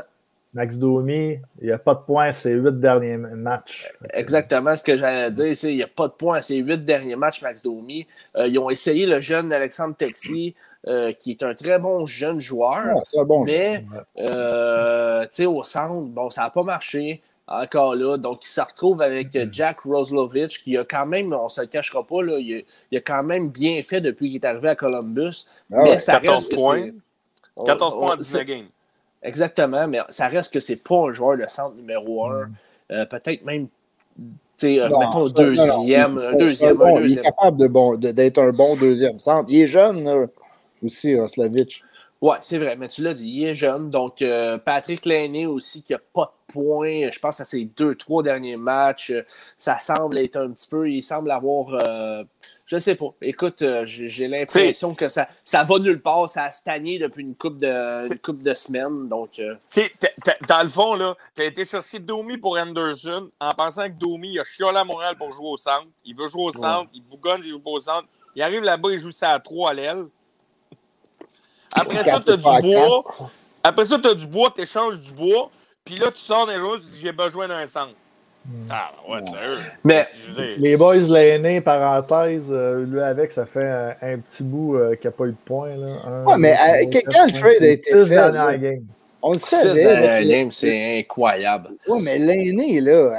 Max 0.54 0.78
Domi, 0.78 1.40
il 1.62 1.66
n'y 1.66 1.72
a 1.72 1.80
pas 1.80 1.96
de 1.96 2.02
points 2.02 2.32
ces 2.32 2.52
huit 2.52 2.80
derniers 2.80 3.18
matchs. 3.18 3.92
Exactement 4.14 4.76
ce 4.76 4.84
que 4.84 4.98
j'allais 4.98 5.32
dire. 5.32 5.54
Il 5.64 5.76
n'y 5.76 5.84
a 5.84 5.88
pas 5.88 6.08
de 6.08 6.14
points 6.14 6.42
ces 6.42 6.58
huit 6.58 6.86
derniers 6.86 7.16
matchs, 7.16 7.42
Max 7.42 7.64
Domi. 7.64 8.06
Euh, 8.36 8.48
ils 8.48 8.60
ont 8.60 8.70
essayé 8.70 9.06
le 9.08 9.20
jeune 9.20 9.52
Alexandre 9.52 9.96
Texier, 9.96 10.54
euh, 10.88 11.12
qui 11.14 11.32
est 11.32 11.44
un 11.44 11.56
très 11.56 11.80
bon 11.80 12.06
jeune 12.06 12.40
joueur. 12.40 13.04
mais 13.46 13.86
au 15.46 15.64
centre, 15.64 16.06
bon, 16.06 16.30
ça 16.30 16.44
n'a 16.44 16.50
pas 16.52 16.64
marché 16.64 17.22
encore 17.48 17.96
là. 17.96 18.18
Donc, 18.18 18.46
il 18.46 18.50
se 18.50 18.62
retrouve 18.62 19.02
avec 19.02 19.36
euh, 19.36 19.48
Jack 19.52 19.82
Roslovich, 19.82 20.64
qui 20.64 20.78
a 20.78 20.84
quand 20.84 21.06
même, 21.06 21.34
on 21.34 21.46
ne 21.46 21.50
se 21.50 21.62
le 21.62 21.68
cachera 21.68 22.06
pas, 22.06 22.22
là, 22.22 22.38
il, 22.40 22.64
a, 22.96 23.02
quand 23.02 23.24
même 23.24 23.50
bien 23.50 23.82
fait 23.84 24.02
depuis 24.02 24.28
qu'il 24.28 24.36
est 24.36 24.46
arrivé 24.46 24.70
à 24.70 24.76
Columbus. 24.76 25.48
Ah 25.72 25.84
mais 25.84 26.00
ça 26.00 26.20
14 26.20 26.50
points. 26.50 26.90
14 27.66 27.94
points 27.94 28.14
en 28.14 28.18
19 28.18 28.46
games. 28.46 28.66
Exactement, 29.22 29.88
mais 29.88 30.00
ça 30.10 30.28
reste 30.28 30.52
que 30.52 30.60
c'est 30.60 30.76
pas 30.76 31.10
un 31.10 31.14
joueur 31.14 31.38
de 31.38 31.46
centre 31.48 31.76
numéro 31.76 32.26
1. 32.26 32.30
Mm. 32.30 32.54
Euh, 32.92 33.06
peut-être 33.06 33.46
même, 33.46 33.68
tu 34.18 34.24
sais, 34.58 34.80
euh, 34.80 34.90
mettons, 34.90 35.28
deuxième, 35.30 36.18
un 36.18 36.36
deuxième, 36.36 36.76
bon, 36.76 37.00
Il 37.02 37.20
est 37.20 37.22
capable 37.22 37.58
d'être 38.00 38.42
bon, 38.42 38.48
un 38.48 38.52
bon 38.52 38.76
deuxième 38.76 39.20
centre. 39.20 39.50
Il 39.50 39.62
est 39.62 39.68
jeune 39.68 40.28
aussi, 40.84 41.18
Roslovich. 41.18 41.84
Oui, 42.22 42.36
c'est 42.42 42.58
vrai, 42.58 42.76
mais 42.76 42.88
tu 42.88 43.02
l'as 43.02 43.14
dit, 43.14 43.30
il 43.30 43.48
est 43.48 43.56
jeune. 43.56 43.90
Donc, 43.90 44.24
Patrick 44.66 45.06
Lainé 45.06 45.46
aussi, 45.46 45.84
qui 45.84 45.94
n'a 45.94 46.00
pas 46.14 46.34
points, 46.54 47.10
je 47.12 47.20
pense, 47.20 47.42
à 47.42 47.46
ses 47.46 47.66
deux, 47.66 47.96
trois 47.96 48.24
derniers 48.24 48.56
matchs. 48.56 49.12
Ça 49.58 49.80
semble 49.80 50.18
être 50.20 50.38
un 50.38 50.52
petit 50.52 50.68
peu. 50.70 50.90
Il 50.90 51.02
semble 51.02 51.32
avoir. 51.32 51.80
Euh, 51.86 52.24
je 52.74 52.80
sais 52.80 52.96
pas. 52.96 53.14
Écoute, 53.22 53.62
euh, 53.62 53.84
j'ai 53.86 54.28
l'impression 54.28 54.96
que 54.96 55.08
ça, 55.08 55.28
ça 55.44 55.64
va 55.64 55.78
nulle 55.78 56.02
part. 56.02 56.28
Ça 56.28 56.46
a 56.46 56.52
stagné 56.52 56.98
depuis 56.98 57.22
une 57.22 57.36
couple 57.36 57.58
de, 57.58 58.16
couple 58.18 58.42
de 58.42 58.54
semaines. 58.56 59.08
Donc, 59.08 59.38
euh. 59.38 59.56
dans 60.48 60.64
le 60.64 60.70
fond, 60.70 60.96
là, 60.96 61.16
tu 61.36 61.44
as 61.44 61.46
été 61.46 61.66
chercher 61.66 62.00
Domi 62.00 62.38
pour 62.38 62.58
Anderson 62.58 63.30
en 63.40 63.52
pensant 63.52 63.84
que 63.84 63.94
Domi 63.94 64.40
a 64.40 64.44
chiolé 64.44 64.78
à 64.80 64.84
Montréal 64.84 65.16
pour 65.18 65.32
jouer 65.32 65.50
au 65.50 65.58
centre. 65.58 65.88
Il 66.04 66.16
veut 66.16 66.28
jouer 66.28 66.46
au 66.46 66.52
centre. 66.52 66.90
Il 66.94 67.04
bougonne, 67.04 67.42
il 67.44 67.52
joue 67.52 67.60
pas 67.60 67.72
au 67.72 67.80
centre. 67.80 68.08
Il 68.36 68.42
arrive 68.42 68.64
là-bas, 68.64 68.90
il 68.92 69.00
joue 69.00 69.12
ça 69.12 69.32
à 69.32 69.40
trois 69.40 69.70
à 69.70 69.74
l'aile. 69.76 70.06
Après 71.74 72.04
ça, 72.04 72.20
tu 72.20 72.32
as 72.32 72.38
du 72.38 72.44
bois. 72.44 73.04
Après 73.64 73.86
ça, 73.86 74.00
tu 74.00 74.08
as 74.08 74.16
du 74.16 74.26
bois, 74.28 74.52
tu 74.56 74.62
échanges 74.62 75.00
du 75.00 75.12
bois. 75.12 75.52
Puis 75.86 75.96
là, 75.96 76.12
tu 76.12 76.22
sors 76.22 76.48
des 76.48 76.56
jours, 76.56 76.78
tu 76.80 76.86
dis 76.88 77.00
j'ai 77.00 77.12
besoin 77.12 77.48
d'un 77.48 77.66
centre. 77.68 77.94
Ah, 78.70 78.92
ouais, 79.10 79.20
sérieux. 79.26 79.60
Mais 79.86 80.08
les 80.58 80.76
boys 80.76 80.98
l'aîné, 80.98 81.62
parenthèse, 81.62 82.48
euh, 82.50 82.86
lui 82.86 83.00
avec, 83.00 83.32
ça 83.32 83.46
fait 83.46 83.96
un, 84.02 84.18
petit 84.18 84.44
bout 84.44 84.76
euh, 84.76 84.96
qui 84.96 85.08
n'a 85.08 85.12
pas 85.12 85.26
eu 85.26 85.32
de 85.32 85.38
points. 85.46 85.76
Là. 85.76 86.24
ouais, 86.26 86.38
mais 86.38 86.54
euh, 86.54 87.02
quand 87.12 87.26
le 87.26 87.40
trade 87.40 87.62
a 87.62 87.68
été 87.68 88.06
fait, 88.06 88.82
on 89.22 89.32
le 89.32 89.40
savait. 89.40 90.50
c'est 90.52 91.00
incroyable. 91.00 91.70
Oui, 91.88 92.02
mais 92.04 92.18
l'aîné, 92.18 92.82
là, 92.82 93.14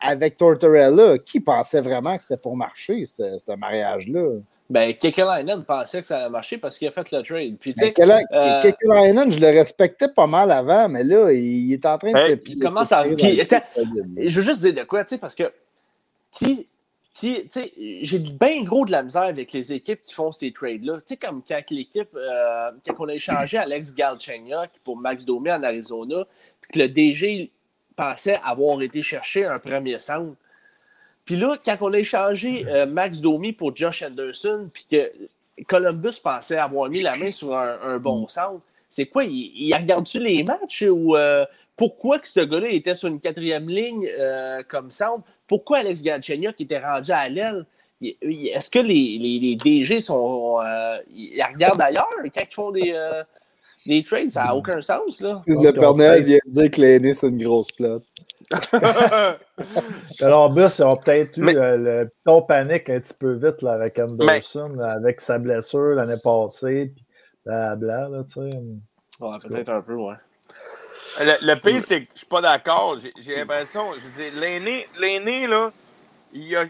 avec 0.00 0.36
Tortorella, 0.36 1.18
qui 1.18 1.38
pensait 1.38 1.80
vraiment 1.80 2.16
que 2.16 2.22
c'était 2.22 2.36
pour 2.40 2.56
marcher, 2.56 3.04
ce 3.04 3.56
mariage-là? 3.56 4.40
Ben, 4.68 4.94
Kekalainen 4.94 5.64
pensait 5.64 6.00
que 6.00 6.08
ça 6.08 6.18
allait 6.18 6.28
marcher 6.28 6.58
parce 6.58 6.76
qu'il 6.76 6.88
a 6.88 6.90
fait 6.90 7.10
le 7.12 7.22
trade. 7.22 7.56
Puis, 7.58 7.72
ben, 7.72 7.92
Kekalainen, 7.92 9.30
je 9.30 9.38
le 9.38 9.46
respectais 9.46 10.08
pas 10.08 10.26
mal 10.26 10.50
avant, 10.50 10.88
mais 10.88 11.04
là, 11.04 11.30
il 11.30 11.72
est 11.72 11.86
en 11.86 11.98
train 11.98 12.12
de 12.12 12.18
se 12.18 12.38
Il 12.46 12.58
commence 12.58 12.92
à. 12.92 13.04
je 13.08 14.34
veux 14.34 14.42
juste 14.42 14.60
dire 14.60 14.74
de 14.74 14.82
quoi, 14.82 15.04
tu 15.04 15.10
sais, 15.10 15.18
parce 15.18 15.34
que 15.34 15.52
qui, 16.32 16.66
sais, 17.12 17.72
j'ai 18.02 18.18
bien 18.18 18.62
gros 18.62 18.84
de 18.84 18.92
la 18.92 19.02
misère 19.02 19.22
avec 19.22 19.52
les 19.52 19.72
équipes 19.72 20.02
qui 20.02 20.14
font 20.14 20.32
ces 20.32 20.52
trades-là. 20.52 20.96
Tu 20.98 21.02
sais, 21.06 21.16
comme 21.16 21.42
quand 21.42 21.60
l'équipe, 21.70 22.08
euh, 22.14 22.70
quand 22.86 22.94
on 22.98 23.08
a 23.08 23.14
échangé 23.14 23.56
Alex 23.58 23.94
Galchenyuk 23.94 24.70
pour 24.84 24.96
Max 24.96 25.24
Domi 25.24 25.50
en 25.50 25.62
Arizona, 25.62 26.26
puis 26.60 26.72
que 26.72 26.78
le 26.80 26.88
DG 26.88 27.50
pensait 27.94 28.38
avoir 28.44 28.82
été 28.82 29.00
chercher 29.02 29.46
un 29.46 29.58
premier 29.58 29.98
centre. 29.98 30.34
Puis 31.26 31.36
là, 31.36 31.58
quand 31.62 31.74
on 31.82 31.92
a 31.92 31.98
échangé 31.98 32.64
euh, 32.68 32.86
Max 32.86 33.20
Domi 33.20 33.52
pour 33.52 33.76
Josh 33.76 34.02
Anderson, 34.02 34.70
puis 34.72 34.86
que 34.90 35.12
Columbus 35.66 36.18
pensait 36.22 36.56
avoir 36.56 36.88
mis 36.88 37.02
la 37.02 37.16
main 37.16 37.30
sur 37.30 37.54
un, 37.54 37.98
bon 37.98 38.26
centre, 38.28 38.62
c'est 38.88 39.06
quoi? 39.06 39.24
Il, 39.24 39.52
il 39.54 39.74
regarde-tu 39.74 40.18
les 40.18 40.42
matchs 40.42 40.84
ou 40.88 41.16
euh, 41.16 41.44
pourquoi 41.76 42.18
que 42.18 42.28
ce 42.28 42.40
gars-là 42.40 42.68
était 42.70 42.94
sur 42.94 43.08
une 43.08 43.20
quatrième 43.20 43.68
ligne 43.68 44.08
comme 44.68 44.90
centre? 44.90 45.24
pourquoi 45.46 45.78
Alex 45.78 46.02
qui 46.02 46.62
était 46.62 46.78
rendu 46.78 47.12
à 47.12 47.28
l'aile? 47.28 47.66
Est-ce 48.02 48.70
que 48.70 48.78
les, 48.78 49.18
les, 49.18 49.56
DG 49.56 50.00
sont. 50.00 50.58
Euh, 50.60 50.98
ils 51.14 51.42
regardent 51.42 51.80
ailleurs 51.80 52.08
quand 52.22 52.40
ils 52.42 52.54
font 52.54 52.70
des, 52.70 52.92
euh, 52.94 53.22
des 53.86 54.02
trades? 54.02 54.30
Ça 54.30 54.44
n'a 54.44 54.54
aucun 54.54 54.82
sens. 54.82 55.20
Là. 55.20 55.42
Le 55.46 55.70
Père 55.72 55.94
vient 55.94 56.20
de 56.20 56.40
dire 56.46 56.70
que 56.70 56.80
l'aîné, 56.80 57.14
c'est 57.14 57.28
une 57.28 57.42
grosse 57.42 57.72
plate. 57.72 58.02
Alors, 60.20 60.52
Bus, 60.52 60.78
ils 60.78 60.84
ont 60.84 60.96
peut-être 60.96 61.36
eu 61.36 61.48
euh, 61.48 61.76
le 61.76 62.10
ton 62.24 62.42
panique 62.42 62.88
un 62.88 63.00
petit 63.00 63.14
peu 63.14 63.32
vite 63.32 63.62
là, 63.62 63.72
avec 63.72 63.98
Anderson, 63.98 64.78
avec 64.78 65.20
sa 65.20 65.38
blessure 65.38 65.94
l'année 65.94 66.20
passée, 66.22 66.92
puis 66.94 67.04
blabla, 67.44 68.08
là, 68.08 68.24
tu 68.24 68.32
sais. 68.32 68.50
Ouais, 69.20 69.36
peut-être 69.42 69.70
un 69.70 69.80
peu, 69.80 69.94
ouais. 69.94 70.14
Le, 71.18 71.54
pire, 71.54 71.82
c'est 71.82 72.04
que 72.04 72.10
je 72.12 72.18
suis 72.18 72.26
pas 72.26 72.42
d'accord. 72.42 72.96
J'ai 73.18 73.36
l'impression, 73.36 73.82
je 73.94 74.30
dis, 74.30 74.38
l'aîné, 74.38 74.86
l'aîné, 75.00 75.46
là, 75.46 75.72
il, 76.32 76.56
a, 76.56 76.64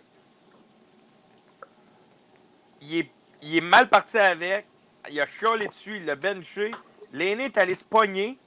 il, 2.80 2.98
est, 2.98 3.10
il 3.42 3.56
est 3.56 3.60
mal 3.60 3.88
parti 3.88 4.18
avec. 4.18 4.66
Il 5.10 5.20
a 5.20 5.26
chialé 5.26 5.66
dessus, 5.66 5.96
il 5.96 6.06
l'a 6.06 6.14
benché. 6.14 6.72
L'aîné 7.12 7.44
est 7.44 7.58
allé 7.58 7.74
se 7.74 7.84
pogner, 7.84 8.38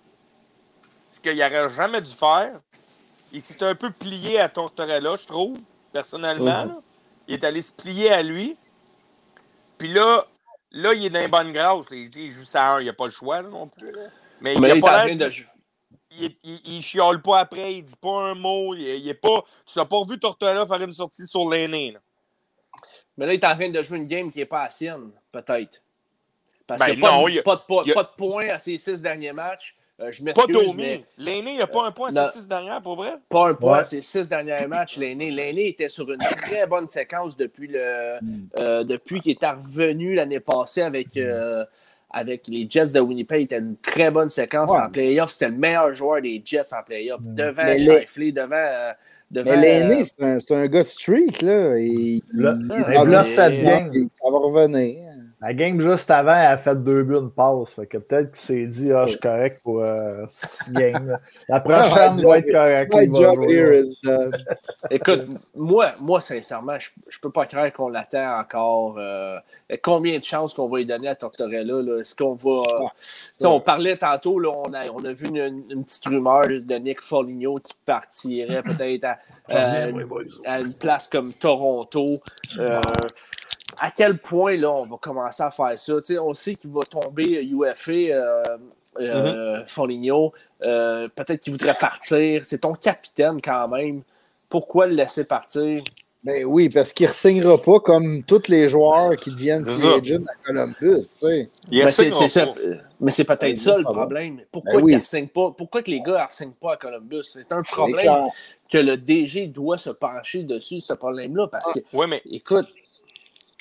ce 1.09 1.19
qu'il 1.19 1.37
n'aurait 1.37 1.69
jamais 1.69 2.01
dû 2.01 2.11
faire. 2.11 2.59
Il 3.31 3.41
s'est 3.41 3.63
un 3.63 3.75
peu 3.75 3.91
plié 3.91 4.39
à 4.39 4.49
Tortorella, 4.49 5.15
je 5.15 5.25
trouve, 5.25 5.59
personnellement. 5.91 6.65
Mhm. 6.65 6.81
Il 7.27 7.33
est 7.35 7.43
allé 7.43 7.61
se 7.61 7.71
plier 7.71 8.11
à 8.11 8.23
lui. 8.23 8.57
Puis 9.77 9.89
là, 9.89 10.25
là, 10.71 10.93
il 10.93 11.05
est 11.05 11.09
dans 11.09 11.21
une 11.21 11.27
bonne 11.27 11.53
grâce. 11.53 11.87
Il, 11.91 12.31
joue 12.31 12.45
ça 12.45 12.63
à 12.63 12.75
un, 12.75 12.81
il 12.81 12.87
n'a 12.87 12.93
pas 12.93 13.05
le 13.05 13.11
choix 13.11 13.41
non 13.41 13.67
plus. 13.67 13.93
Mais, 14.41 14.55
il 14.55 14.61
n'a 14.61 14.79
pas 14.79 15.05
l'air 15.05 15.17
de 15.17 15.33
il, 16.11 16.35
il, 16.43 16.81
chiale 16.81 17.21
pas 17.21 17.39
après, 17.39 17.75
il 17.75 17.83
dit 17.83 17.95
pas 18.01 18.31
un 18.31 18.35
mot. 18.35 18.73
Il, 18.73 18.81
il 18.81 19.07
est 19.07 19.13
pas, 19.13 19.43
tu 19.65 19.77
n'as 19.77 19.85
pas 19.85 20.03
vu 20.03 20.19
Tortorella 20.19 20.65
faire 20.65 20.81
une 20.81 20.93
sortie 20.93 21.27
sur 21.27 21.47
l'aîné. 21.47 21.95
Mais 23.15 23.25
là, 23.25 23.33
il 23.33 23.39
est 23.39 23.45
en 23.45 23.55
train 23.55 23.69
de 23.69 23.83
jouer 23.83 23.97
une 23.97 24.07
game 24.07 24.31
qui 24.31 24.39
n'est 24.39 24.45
pas 24.45 24.63
la 24.63 24.69
sienne, 24.69 25.11
peut-être. 25.31 25.81
Parce 26.65 26.79
ben 26.79 26.85
qu'il 26.91 26.99
n'y 26.99 27.39
a, 27.39 27.43
pas, 27.43 27.55
de 27.55 28.15
points 28.15 28.49
à 28.49 28.59
ses 28.59 28.77
six 28.77 29.01
derniers 29.01 29.33
matchs. 29.33 29.75
Euh, 30.01 30.11
je 30.11 30.23
pas 30.23 30.45
Domi. 30.47 31.03
L'aîné, 31.17 31.51
il 31.51 31.55
n'y 31.55 31.61
a 31.61 31.67
pas 31.67 31.85
un 31.85 31.91
point 31.91 32.15
à 32.15 32.29
ses 32.29 32.39
six 32.39 32.47
derniers, 32.47 32.81
pour 32.81 32.95
vrai? 32.95 33.15
Pas 33.27 33.49
un 33.49 33.53
point 33.53 33.79
à 33.79 33.83
ses 33.83 34.01
six 34.01 34.29
derniers 34.29 34.65
matchs, 34.67 34.97
l'aîné. 34.97 35.29
L'aîné 35.29 35.67
était 35.67 35.89
sur 35.89 36.09
une 36.09 36.19
très 36.19 36.65
bonne 36.67 36.87
séquence 36.87 37.35
depuis, 37.35 37.67
le, 37.67 38.17
hmm. 38.21 38.47
euh, 38.59 38.83
depuis 38.83 39.19
qu'il 39.19 39.37
est 39.39 39.45
revenu 39.45 40.15
l'année 40.15 40.39
passée 40.39 40.81
avec, 40.81 41.17
euh, 41.17 41.65
avec 42.09 42.47
les 42.47 42.65
Jets 42.69 42.91
de 42.93 42.99
Winnipeg. 42.99 43.41
C'était 43.41 43.59
une 43.59 43.75
très 43.77 44.09
bonne 44.09 44.29
séquence 44.29 44.71
en 44.71 44.89
playoff. 44.89 45.31
C'était 45.31 45.49
le 45.49 45.57
meilleur 45.57 45.93
joueur 45.93 46.21
des 46.21 46.41
Jets 46.43 46.73
en 46.73 46.83
playoff. 46.83 47.19
Mm. 47.21 47.35
Devant 47.35 47.77
Shifley, 47.77 48.31
devant. 48.31 48.55
Euh, 48.55 48.93
devant 49.31 49.51
mais 49.51 49.57
l'aîné, 49.57 50.03
euh, 50.21 50.39
c'est 50.39 50.55
un, 50.55 50.59
un, 50.59 50.67
gars 50.67 50.83
streak, 50.83 51.41
là. 51.41 51.77
Et, 51.77 52.21
là, 52.33 52.55
il, 52.57 53.03
il, 53.05 53.11
là, 53.11 53.23
ça 53.25 53.49
va 53.49 53.89
revenir. 54.23 55.08
La 55.41 55.53
game 55.53 55.79
juste 55.79 56.11
avant, 56.11 56.35
elle 56.35 56.51
a 56.51 56.57
fait 56.57 56.75
deux 56.75 57.03
buts, 57.03 57.15
une 57.15 57.31
passe. 57.31 57.73
Fait 57.73 57.87
que 57.87 57.97
peut-être 57.97 58.31
qu'il 58.31 58.41
s'est 58.41 58.65
dit, 58.65 58.91
ah, 58.91 59.05
je 59.05 59.11
suis 59.11 59.19
correct 59.19 59.61
pour 59.63 59.79
euh, 59.79 60.25
six 60.27 60.73
games. 60.73 61.17
La 61.47 61.59
prochaine 61.61 62.17
doit 62.17 62.39
être 62.39 62.51
correcte. 62.51 62.93
Écoute, 64.91 65.29
moi, 65.55 65.93
moi, 66.01 66.19
sincèrement, 66.19 66.77
je, 66.77 66.89
ne 66.89 67.21
peux 67.21 67.31
pas 67.31 67.45
croire 67.45 67.71
qu'on 67.71 67.87
l'attend 67.87 68.37
encore. 68.37 68.97
Euh, 68.97 69.39
combien 69.81 70.19
de 70.19 70.23
chances 70.25 70.53
qu'on 70.53 70.67
va 70.67 70.79
lui 70.79 70.85
donner 70.85 71.07
à 71.07 71.15
Tortorella? 71.15 71.99
Est-ce 71.99 72.15
qu'on 72.15 72.35
va. 72.35 72.63
Ah, 73.41 73.47
on 73.47 73.61
parlait 73.61 73.95
tantôt, 73.95 74.39
là, 74.39 74.49
on, 74.49 74.73
a, 74.73 74.89
on 74.91 75.05
a 75.05 75.13
vu 75.13 75.27
une, 75.27 75.83
petite 75.85 76.05
rumeur 76.05 76.47
de 76.47 76.75
Nick 76.75 77.01
Foligno 77.01 77.59
qui 77.59 77.73
partirait 77.85 78.61
peut-être 78.61 79.05
à, 79.05 79.17
à, 79.47 80.59
une 80.59 80.73
place 80.73 81.07
comme 81.07 81.31
Toronto. 81.31 82.19
Euh, 83.81 83.85
à 83.85 83.91
quel 83.91 84.17
point 84.17 84.57
là, 84.57 84.71
on 84.71 84.85
va 84.85 84.97
commencer 84.97 85.43
à 85.43 85.51
faire 85.51 85.77
ça? 85.77 85.93
on 86.21 86.33
sait 86.33 86.55
qu'il 86.55 86.71
va 86.71 86.81
tomber 86.81 87.43
UFA, 87.43 87.91
euh, 87.91 88.43
euh, 88.99 89.63
mm-hmm. 89.63 90.31
euh, 90.63 91.07
Peut-être 91.15 91.41
qu'il 91.41 91.53
voudrait 91.53 91.77
partir. 91.79 92.45
C'est 92.45 92.59
ton 92.59 92.73
capitaine 92.73 93.41
quand 93.41 93.67
même. 93.67 94.01
Pourquoi 94.49 94.87
le 94.87 94.95
laisser 94.95 95.25
partir? 95.25 95.83
Ben 96.21 96.45
oui, 96.45 96.67
parce 96.67 96.91
qu'il 96.91 97.07
ne 97.07 97.13
signera 97.13 97.61
pas 97.61 97.79
comme 97.79 98.23
tous 98.23 98.49
les 98.49 98.67
joueurs 98.67 99.15
qui 99.15 99.31
deviennent 99.31 99.65
free 99.65 99.87
agent 99.87 100.21
à 100.27 100.33
Columbus. 100.45 101.07
Mais 102.99 103.11
c'est 103.11 103.23
peut-être 103.23 103.57
ça 103.57 103.77
le 103.77 103.83
problème. 103.83 104.41
Pourquoi 104.51 104.81
ben 104.81 104.99
signe 104.99 105.27
pas? 105.27 105.51
Pourquoi 105.57 105.81
que 105.81 105.89
les 105.89 106.01
gars 106.01 106.25
ne 106.25 106.33
signent 106.33 106.51
pas 106.59 106.73
à 106.73 106.75
Columbus? 106.75 107.23
C'est 107.23 107.49
un 107.53 107.61
problème 107.61 108.27
que 108.69 108.79
le 108.79 108.97
DG 108.97 109.47
doit 109.47 109.77
se 109.77 109.91
pencher 109.91 110.43
dessus, 110.43 110.81
ce 110.81 110.91
problème-là. 110.91 111.47
Parce 111.47 111.71
que, 111.71 111.79
oui, 111.93 112.05
mais 112.09 112.21
écoute, 112.29 112.67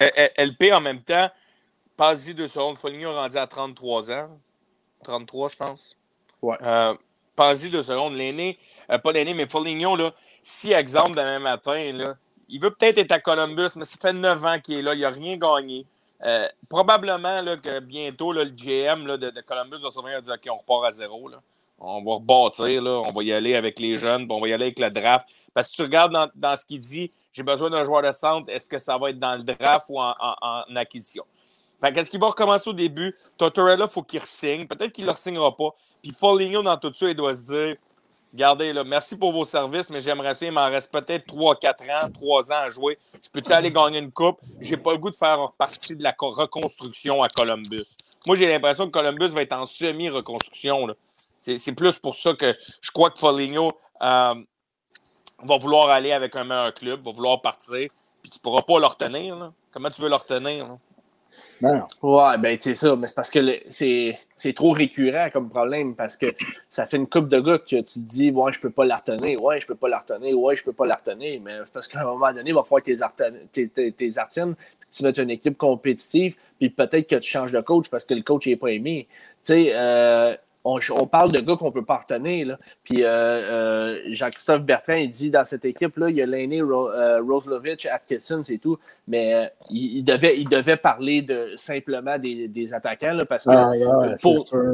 LP 0.00 0.72
en 0.72 0.80
même 0.80 1.02
temps, 1.02 1.28
pas-y 1.96 2.34
deux 2.34 2.48
secondes. 2.48 2.78
Foligno 2.78 3.12
rendu 3.12 3.36
à 3.36 3.46
33 3.46 4.10
ans. 4.10 4.38
33, 5.04 5.48
je 5.48 5.56
pense. 5.56 5.96
Ouais. 6.42 6.56
Euh, 6.62 6.94
Pas-y 7.34 7.70
deux 7.70 7.82
secondes. 7.82 8.14
L'aîné, 8.14 8.58
euh, 8.90 8.98
pas 8.98 9.12
l'aîné, 9.12 9.34
mais 9.34 9.48
Foligno, 9.48 9.96
là, 9.96 10.12
si, 10.42 10.72
exemple, 10.72 11.10
demain 11.10 11.38
matin, 11.38 11.92
là, 11.92 12.16
il 12.48 12.60
veut 12.60 12.70
peut-être 12.70 12.98
être 12.98 13.12
à 13.12 13.20
Columbus, 13.20 13.70
mais 13.76 13.84
ça 13.84 13.96
fait 14.00 14.12
9 14.12 14.44
ans 14.44 14.58
qu'il 14.60 14.78
est 14.78 14.82
là. 14.82 14.94
Il 14.94 15.00
n'a 15.02 15.10
rien 15.10 15.36
gagné. 15.36 15.86
Euh, 16.24 16.48
probablement 16.68 17.42
là, 17.42 17.56
que 17.56 17.78
bientôt, 17.78 18.32
le 18.32 18.44
GM 18.44 19.06
là, 19.06 19.16
de, 19.16 19.30
Columbus 19.42 19.78
va 19.82 19.90
se 19.90 20.20
dire 20.20 20.34
OK, 20.34 20.48
on 20.50 20.56
repart 20.56 20.86
à 20.86 20.90
zéro. 20.90 21.28
Là 21.28 21.38
on 21.80 22.02
va 22.02 22.14
rebâtir, 22.14 22.82
là. 22.82 23.02
on 23.06 23.12
va 23.12 23.22
y 23.22 23.32
aller 23.32 23.55
avec 23.55 23.78
les 23.78 23.98
jeunes, 23.98 24.26
on 24.30 24.40
va 24.40 24.48
y 24.48 24.52
aller 24.52 24.64
avec 24.64 24.78
le 24.78 24.90
draft. 24.90 25.28
Parce 25.55 25.70
que 25.70 25.76
tu 25.76 25.82
regardes 25.82 26.30
dans, 26.34 26.56
ce 26.56 26.64
qu'il 26.64 26.80
dit, 26.80 27.12
j'ai 27.32 27.42
besoin 27.42 27.70
d'un 27.70 27.84
joueur 27.84 28.02
de 28.02 28.12
centre, 28.12 28.50
est-ce 28.50 28.68
que 28.68 28.78
ça 28.78 28.98
va 28.98 29.10
être 29.10 29.18
dans 29.18 29.36
le 29.36 29.42
draft 29.42 29.86
ou 29.88 30.00
en, 30.00 30.14
acquisition? 30.74 31.24
Fait 31.80 31.92
qu'est-ce 31.92 32.10
qu'il 32.10 32.18
va 32.18 32.28
recommencer 32.28 32.68
au 32.68 32.72
début? 32.72 33.14
Totorella, 33.36 33.84
il 33.84 33.90
faut 33.90 34.02
qu'il 34.02 34.18
re-signe. 34.18 34.66
Peut-être 34.66 34.90
qu'il 34.90 35.05
ne 35.05 35.10
le 35.10 35.16
signera 35.16 35.56
pas. 35.56 35.70
Puis 36.02 36.10
Foligno, 36.10 36.60
dans 36.60 36.76
tout 36.76 36.92
ça, 36.92 37.09
il 37.09 37.14
doit 37.14 37.34
se 37.34 37.46
dire 37.46 37.76
Regardez, 38.32 38.74
là, 38.74 38.84
merci 38.84 39.16
pour 39.16 39.32
vos 39.32 39.46
services, 39.46 39.88
mais 39.88 40.02
j'aimerais 40.02 40.34
ça, 40.34 40.44
il 40.44 40.52
m'en 40.52 40.68
reste 40.68 40.92
peut-être 40.92 41.26
3-4 41.26 42.05
ans, 42.05 42.10
3 42.12 42.52
ans 42.52 42.56
à 42.56 42.70
jouer. 42.70 42.98
Je 43.22 43.30
peux-tu 43.30 43.52
aller 43.52 43.70
gagner 43.70 44.00
une 44.00 44.12
coupe? 44.12 44.38
J'ai 44.60 44.76
pas 44.76 44.92
le 44.92 44.98
goût 44.98 45.10
de 45.10 45.16
faire 45.16 45.52
partie 45.56 45.96
de 45.96 46.02
la 46.02 46.14
reconstruction 46.18 47.22
à 47.22 47.28
Columbus. 47.28 47.96
Moi, 48.26 48.36
j'ai 48.36 48.46
l'impression 48.46 48.84
que 48.84 48.90
Columbus 48.90 49.28
va 49.28 49.42
être 49.42 49.55
en 49.55 49.64
semi-reconstruction. 49.64 50.88
C'est 51.39 51.73
plus 51.73 51.98
pour 51.98 52.15
ça 52.15 52.35
que 52.35 52.56
je 52.81 52.90
crois 52.90 53.10
que 53.10 53.19
Foligno 53.19 53.70
euh, 54.02 54.35
va 55.44 55.59
vouloir 55.59 55.90
aller 55.90 56.12
avec 56.12 56.35
un 56.36 56.44
meilleur 56.44 56.74
club, 56.74 57.05
va 57.05 57.12
vouloir 57.12 57.40
partir, 57.40 57.89
puis 58.23 58.31
tu 58.31 58.39
ne 58.39 58.43
pourras 58.43 58.62
pas 58.62 58.78
le 58.78 58.86
retenir. 58.86 59.52
Comment 59.73 59.90
tu 59.90 60.02
veux 60.02 60.09
le 60.09 60.15
retenir? 60.15 60.78
Non. 61.60 61.86
Ouais, 62.02 62.39
ben 62.39 62.56
c'est 62.60 62.74
ça, 62.74 62.94
mais 62.94 63.06
c'est 63.09 63.15
parce 63.15 63.31
que 63.31 63.60
c'est 63.70 64.52
trop 64.55 64.73
récurrent 64.73 65.28
comme 65.32 65.48
problème 65.48 65.94
parce 65.94 66.16
que 66.16 66.27
ça 66.70 66.86
fait 66.86 66.97
une 66.97 67.09
coupe 67.09 67.28
de 67.28 67.40
gars 67.40 67.59
que 67.59 67.77
tu 67.77 67.82
te 67.82 67.98
dis 67.98 68.31
Ouais, 68.31 68.52
je 68.52 68.60
peux 68.60 68.70
pas 68.70 68.85
la 68.85 68.97
retenir, 68.97 69.43
ouais, 69.43 69.60
je 69.60 69.66
peux 69.66 69.74
pas 69.74 69.89
la 69.89 69.98
retenir, 69.98 70.39
ouais, 70.39 70.56
je 70.56 70.65
peux 70.65 70.73
pas 70.73 70.86
la 70.86 70.94
retenir, 70.94 71.40
mais 71.43 71.59
parce 71.73 71.89
qu'à 71.89 72.01
un 72.01 72.05
moment 72.05 72.32
donné, 72.32 72.51
il 72.51 72.55
va 72.55 72.62
falloir 72.62 72.82
que 72.82 73.47
tes, 73.52 73.69
tes, 73.69 73.93
tes, 73.93 74.19
artines, 74.19 74.55
tu 74.90 75.02
mettes 75.02 75.19
une 75.19 75.31
équipe 75.31 75.59
compétitive, 75.59 76.36
puis 76.59 76.70
peut-être 76.70 77.09
que 77.09 77.16
tu 77.16 77.28
changes 77.28 77.52
de 77.52 77.60
coach 77.60 77.89
parce 77.90 78.05
que 78.05 78.15
le 78.15 78.23
coach 78.23 78.47
n'est 78.47 78.56
pas 78.56 78.69
aimé. 78.69 79.09
Tu 79.44 79.52
sais, 79.52 79.73
euh, 79.74 80.36
on, 80.68 81.06
parle 81.06 81.32
de 81.32 81.40
gars 81.40 81.56
qu'on 81.56 81.68
ne 81.68 81.72
peut 81.72 81.84
pas 81.84 81.98
retenir. 81.98 82.58
Puis 82.84 83.02
euh, 83.02 83.08
euh, 83.08 83.98
Jean-Christophe 84.10 84.62
Bertrand, 84.62 84.94
il 84.94 85.10
dit 85.10 85.30
dans 85.30 85.44
cette 85.44 85.64
équipe-là, 85.64 86.10
il 86.10 86.16
y 86.16 86.22
a 86.22 86.26
l'aîné 86.26 86.60
euh, 86.60 87.22
Roslovich, 87.22 87.86
Atkinson, 87.86 88.42
c'est 88.42 88.58
tout. 88.58 88.78
Mais 89.06 89.50
il, 89.70 90.02
devait, 90.02 90.38
il 90.38 90.48
devait 90.48 90.76
parler 90.76 91.22
de, 91.22 91.52
simplement 91.56 92.18
des, 92.18 92.74
attaquants 92.74 93.24
parce 93.28 93.44
que 93.44 93.50
ah, 93.50 94.14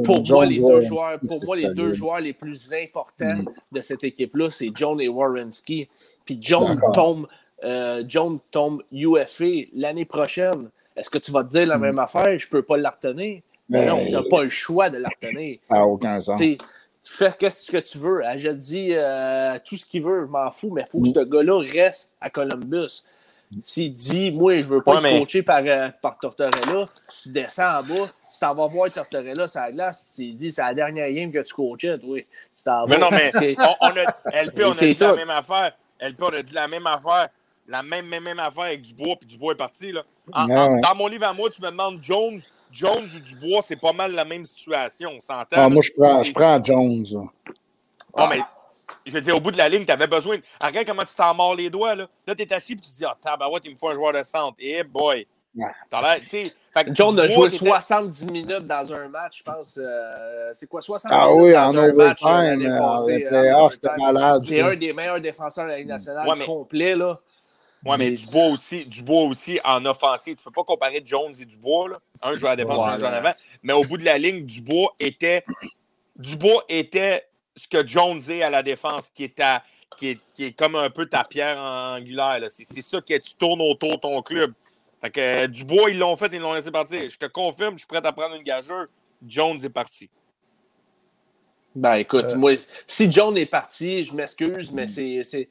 pour, 0.03 0.23
moi, 0.27 0.45
les 0.45 0.59
deux 0.59 0.81
joueurs, 0.81 1.19
pour 1.19 1.45
moi, 1.45 1.55
les 1.55 1.69
deux 1.69 1.93
joueurs 1.93 2.19
les 2.19 2.33
plus 2.33 2.73
importants 2.73 3.43
mm. 3.43 3.45
de 3.71 3.81
cette 3.81 4.03
équipe-là, 4.03 4.49
c'est 4.49 4.71
John 4.75 4.99
et 4.99 5.07
Warrenski. 5.07 5.87
Puis 6.25 6.37
John 6.41 6.79
tombe, 6.93 7.27
John 8.07 8.39
tombe 8.51 8.83
UFA 8.91 9.65
l'année 9.75 10.05
prochaine. 10.05 10.69
Est-ce 10.95 11.09
que 11.09 11.17
tu 11.17 11.31
vas 11.31 11.43
te 11.43 11.49
dire 11.49 11.67
la 11.67 11.77
mm. 11.77 11.81
même 11.81 11.99
affaire? 11.99 12.37
Je 12.37 12.45
ne 12.47 12.49
peux 12.49 12.63
pas 12.63 12.77
la 12.77 12.89
retenir. 12.89 13.41
Mais 13.69 13.85
non, 13.85 14.05
tu 14.05 14.11
n'as 14.11 14.23
pas 14.29 14.43
le 14.43 14.49
choix 14.49 14.89
de 14.89 14.97
la 14.97 15.09
retenir. 15.09 15.57
Ça 15.59 15.75
n'a 15.75 15.85
aucun 15.85 16.19
sens. 16.19 16.39
Fais 17.07 17.35
ce 17.51 17.71
que 17.71 17.77
tu 17.77 17.99
veux. 17.99 18.21
Je 18.35 18.49
dis 18.49 18.89
euh, 18.93 19.59
tout 19.63 19.75
ce 19.75 19.85
qu'il 19.85 20.03
veut, 20.03 20.25
je 20.25 20.27
m'en 20.27 20.49
fous, 20.49 20.71
mais 20.71 20.81
il 20.87 20.91
faut 20.91 21.01
que 21.01 21.09
ce 21.09 21.23
gars-là 21.23 21.59
reste 21.59 22.11
à 22.19 22.29
Columbus. 22.29 23.03
S'il 23.63 23.93
dit, 23.95 24.31
moi, 24.31 24.55
je 24.55 24.63
veux 24.63 24.81
pas 24.81 24.95
être 24.95 25.19
coaché 25.19 25.43
par, 25.43 25.61
euh, 25.63 25.89
par 26.01 26.17
Tortorella, 26.17 26.85
tu 27.21 27.29
descends 27.29 27.77
en 27.79 27.83
bas, 27.83 28.07
si 28.31 28.39
tu 28.39 28.45
vas 28.45 28.67
voir 28.67 28.91
Tortorella 28.91 29.47
sur 29.47 29.61
la 29.61 29.71
glace, 29.71 30.03
tu 30.13 30.33
dis, 30.33 30.51
c'est 30.51 30.63
la 30.63 30.73
dernière 30.73 31.11
game 31.11 31.31
que 31.31 31.39
tu 31.43 31.53
coachais, 31.53 31.97
toi. 31.99 32.19
Mais 32.87 32.97
non, 32.97 33.09
mais 33.11 33.29
on, 33.59 33.75
on 33.81 33.87
a, 33.87 34.43
LP, 34.43 34.61
on 34.65 34.71
a 34.71 34.73
dit 34.73 34.97
la 34.99 35.15
même 35.15 35.29
affaire. 35.29 35.77
LP, 36.01 36.21
on 36.21 36.33
a 36.33 36.41
dit 36.41 36.53
la 36.53 36.67
même 36.67 36.87
affaire. 36.87 37.27
La 37.67 37.81
même, 37.83 38.07
même, 38.07 38.23
même 38.23 38.39
affaire 38.39 38.65
avec 38.65 38.81
Dubois, 38.81 39.15
puis 39.19 39.27
Dubois 39.27 39.53
est 39.53 39.57
parti. 39.57 39.91
Là. 39.91 40.03
Dans 40.27 40.95
mon 40.95 41.07
livre 41.07 41.25
à 41.25 41.33
moi, 41.33 41.49
tu 41.49 41.61
me 41.61 41.69
demandes 41.69 41.99
Jones, 42.01 42.39
Jones 42.71 43.07
ou 43.15 43.19
Dubois, 43.19 43.61
c'est 43.63 43.75
pas 43.75 43.93
mal 43.93 44.13
la 44.13 44.25
même 44.25 44.45
situation, 44.45 45.11
on 45.15 45.21
s'entend. 45.21 45.55
Ah, 45.57 45.69
moi, 45.69 45.81
je 45.81 45.91
prends, 45.95 46.23
je 46.23 46.33
prends 46.33 46.63
Jones. 46.63 47.05
Non, 48.17 48.27
mais 48.27 48.39
je 49.05 49.11
veux 49.11 49.21
dire, 49.21 49.35
au 49.35 49.39
bout 49.39 49.51
de 49.51 49.57
la 49.57 49.69
ligne, 49.69 49.85
tu 49.85 49.91
avais 49.91 50.07
besoin. 50.07 50.37
Regarde 50.61 50.87
comment 50.87 51.03
tu 51.03 51.15
t'en 51.15 51.33
mords 51.33 51.55
les 51.55 51.69
doigts. 51.69 51.95
Là, 51.95 52.07
là 52.25 52.35
tu 52.35 52.43
es 52.43 52.53
assis 52.53 52.73
et 52.73 52.75
tu 52.75 52.81
te 52.81 52.97
dis, 52.97 53.05
ah, 53.05 53.15
tabarouette, 53.19 53.65
il 53.65 53.71
me 53.71 53.75
faut 53.75 53.89
un 53.89 53.95
joueur 53.95 54.13
de 54.13 54.23
centre. 54.23 54.55
Eh, 54.59 54.83
boy. 54.83 55.27
Ouais. 55.55 55.71
Jones 56.91 57.17
a 57.19 57.27
joué 57.27 57.49
70 57.49 58.25
minutes 58.25 58.67
dans 58.67 58.93
un 58.93 59.07
match, 59.07 59.39
je 59.39 59.43
pense. 59.43 59.79
Euh, 59.81 60.49
c'est 60.53 60.67
quoi, 60.67 60.81
70 60.81 61.15
ah, 61.15 61.27
minutes 61.27 61.41
oui, 61.41 61.53
dans 61.53 61.69
en 61.69 61.77
un 61.77 61.93
match 61.93 62.25
euh, 62.25 62.29
l'année 62.29 62.77
passée? 62.77 63.27
Ah, 63.31 63.67
c'était 63.71 63.97
malade. 63.97 64.41
C'est 64.41 64.61
un 64.61 64.75
des 64.75 64.91
meilleurs 64.91 65.21
défenseurs 65.21 65.65
de 65.65 65.69
la 65.69 65.77
Ligue 65.77 65.87
nationale 65.87 66.27
ouais, 66.27 66.35
mais... 66.37 66.45
complet. 66.45 66.95
Là. 66.95 67.19
Oui, 67.85 67.95
mais 67.99 68.11
Dubois 68.11 68.47
aussi, 68.47 68.85
Dubois 68.85 69.23
aussi 69.23 69.59
en 69.63 69.85
offensive. 69.85 70.35
Tu 70.35 70.41
ne 70.41 70.45
peux 70.45 70.51
pas 70.51 70.63
comparer 70.63 71.03
Jones 71.05 71.33
et 71.39 71.45
Dubois. 71.45 71.89
Là. 71.89 71.99
Un 72.21 72.35
joueur 72.35 72.53
à 72.53 72.55
défense, 72.55 72.79
ouais, 72.79 72.93
un 72.93 72.97
joueur 72.97 73.11
en 73.11 73.15
avant. 73.15 73.33
Mais 73.61 73.73
au 73.73 73.83
bout 73.83 73.97
de 73.97 74.05
la 74.05 74.17
ligne, 74.17 74.45
Dubois 74.45 74.95
était. 74.99 75.45
Dubois 76.15 76.63
était 76.67 77.27
ce 77.55 77.67
que 77.67 77.85
Jones 77.85 78.21
est 78.29 78.41
à 78.41 78.49
la 78.49 78.63
défense, 78.63 79.09
qui 79.09 79.25
est, 79.25 79.41
qui 79.97 80.09
est, 80.09 80.19
qui 80.33 80.45
est 80.45 80.51
comme 80.51 80.75
un 80.75 80.89
peu 80.89 81.05
ta 81.05 81.23
pierre 81.23 81.57
angulaire. 81.57 82.39
C'est 82.49 82.81
ça 82.81 83.01
que 83.01 83.17
tu 83.17 83.35
tournes 83.35 83.61
autour 83.61 83.91
de 83.91 84.01
ton 84.01 84.21
club. 84.21 84.53
Fait 85.01 85.11
que 85.11 85.19
euh, 85.19 85.47
Dubois, 85.47 85.91
ils 85.91 85.99
l'ont 85.99 86.15
fait, 86.15 86.31
ils 86.33 86.39
l'ont 86.39 86.53
laissé 86.53 86.71
partir. 86.71 87.07
Je 87.07 87.17
te 87.17 87.27
confirme, 87.27 87.75
je 87.75 87.79
suis 87.79 87.87
prêt 87.87 88.01
à 88.03 88.11
prendre 88.11 88.35
une 88.35 88.43
gageure. 88.43 88.87
Jones 89.25 89.59
est 89.63 89.69
parti. 89.69 90.09
Ben 91.75 91.95
écoute, 91.95 92.31
euh. 92.31 92.35
moi, 92.35 92.53
si 92.87 93.11
Jones 93.11 93.37
est 93.37 93.45
parti, 93.45 94.03
je 94.05 94.13
m'excuse, 94.13 94.71
mais 94.71 94.87
c'est 94.87 95.49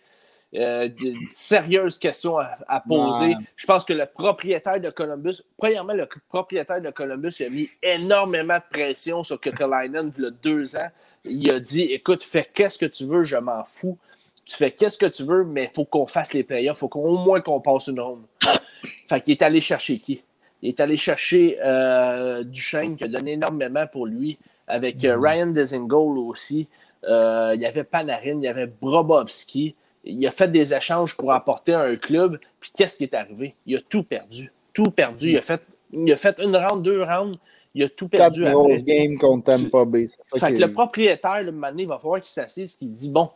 euh, 0.54 0.88
une 1.00 1.28
sérieuse 1.32 1.98
question 1.98 2.38
à, 2.38 2.80
poser. 2.80 3.34
Je 3.56 3.66
pense 3.66 3.84
que 3.84 3.92
le 3.92 4.06
propriétaire 4.06 4.80
de 4.80 4.90
Columbus, 4.90 5.42
premièrement, 5.56 5.94
le 5.94 6.06
propriétaire 6.28 6.80
de 6.80 6.90
Columbus 6.90 7.34
a 7.40 7.48
mis 7.48 7.68
énormément 7.82 8.56
de 8.56 8.62
pression 8.70 9.24
sur 9.24 9.40
Kekalainen 9.40 10.12
il 10.16 10.24
y 10.24 10.26
a 10.26 10.30
deux 10.30 10.76
ans. 10.76 10.90
Il 11.24 11.50
a 11.50 11.58
dit 11.58 11.82
écoute, 11.92 12.22
fais 12.22 12.46
qu'est-ce 12.52 12.78
que 12.78 12.86
tu 12.86 13.04
veux, 13.04 13.24
je 13.24 13.36
m'en 13.36 13.64
fous. 13.64 13.98
Tu 14.44 14.56
fais 14.56 14.70
qu'est-ce 14.70 14.98
que 14.98 15.06
tu 15.06 15.24
veux, 15.24 15.44
mais 15.44 15.64
il 15.64 15.70
faut 15.74 15.86
qu'on 15.86 16.06
fasse 16.06 16.34
les 16.34 16.44
playoffs. 16.44 16.76
Il 16.76 16.80
faut 16.80 16.88
qu'au 16.88 17.16
moins 17.16 17.40
qu'on 17.40 17.60
passe 17.60 17.88
une 17.88 18.00
ronde. 18.00 18.22
Fait 19.08 19.20
qu'il 19.20 19.32
est 19.32 19.42
allé 19.42 19.60
chercher 19.60 19.98
qui? 19.98 20.22
Il 20.60 20.68
est 20.68 20.80
allé 20.80 20.96
chercher 20.96 21.58
euh, 21.64 22.42
Duchesne 22.44 22.96
qui 22.96 23.04
a 23.04 23.08
donné 23.08 23.32
énormément 23.32 23.86
pour 23.86 24.06
lui, 24.06 24.38
avec 24.68 25.02
euh, 25.04 25.16
mm-hmm. 25.16 25.28
Ryan 25.28 25.46
Desingol 25.48 26.18
aussi. 26.18 26.68
Euh, 27.08 27.52
il 27.54 27.60
y 27.60 27.66
avait 27.66 27.84
Panarin, 27.84 28.38
il 28.38 28.42
y 28.42 28.48
avait 28.48 28.66
Brobovski. 28.66 29.74
Il 30.04 30.26
a 30.26 30.30
fait 30.30 30.48
des 30.48 30.74
échanges 30.74 31.16
pour 31.16 31.32
apporter 31.32 31.74
un 31.74 31.96
club. 31.96 32.38
Puis 32.60 32.70
qu'est-ce 32.76 32.96
qui 32.96 33.04
est 33.04 33.14
arrivé? 33.14 33.54
Il 33.66 33.76
a 33.76 33.80
tout 33.80 34.02
perdu. 34.02 34.52
Tout 34.72 34.90
perdu. 34.90 35.30
Il 35.30 35.38
a 35.38 35.42
fait, 35.42 35.62
il 35.92 36.12
a 36.12 36.16
fait 36.16 36.38
une 36.40 36.56
round, 36.56 36.82
deux 36.82 37.02
rounds. 37.02 37.38
Il 37.74 37.82
a 37.84 37.88
tout 37.88 38.08
perdu. 38.08 38.42
Quatre 38.42 38.52
grosses 38.52 38.84
games 38.84 39.18
contre 39.18 39.44
Tampa 39.44 39.84
Bay. 39.84 40.06
Fait 40.36 40.52
que 40.52 40.60
le 40.60 40.72
propriétaire, 40.72 41.42
le 41.42 41.52
moment 41.52 41.72
il 41.76 41.88
va 41.88 41.98
falloir 41.98 42.20
qu'il 42.20 42.32
s'assise, 42.32 42.76
qu'il 42.76 42.92
dit 42.92 43.10
bon, 43.10 43.30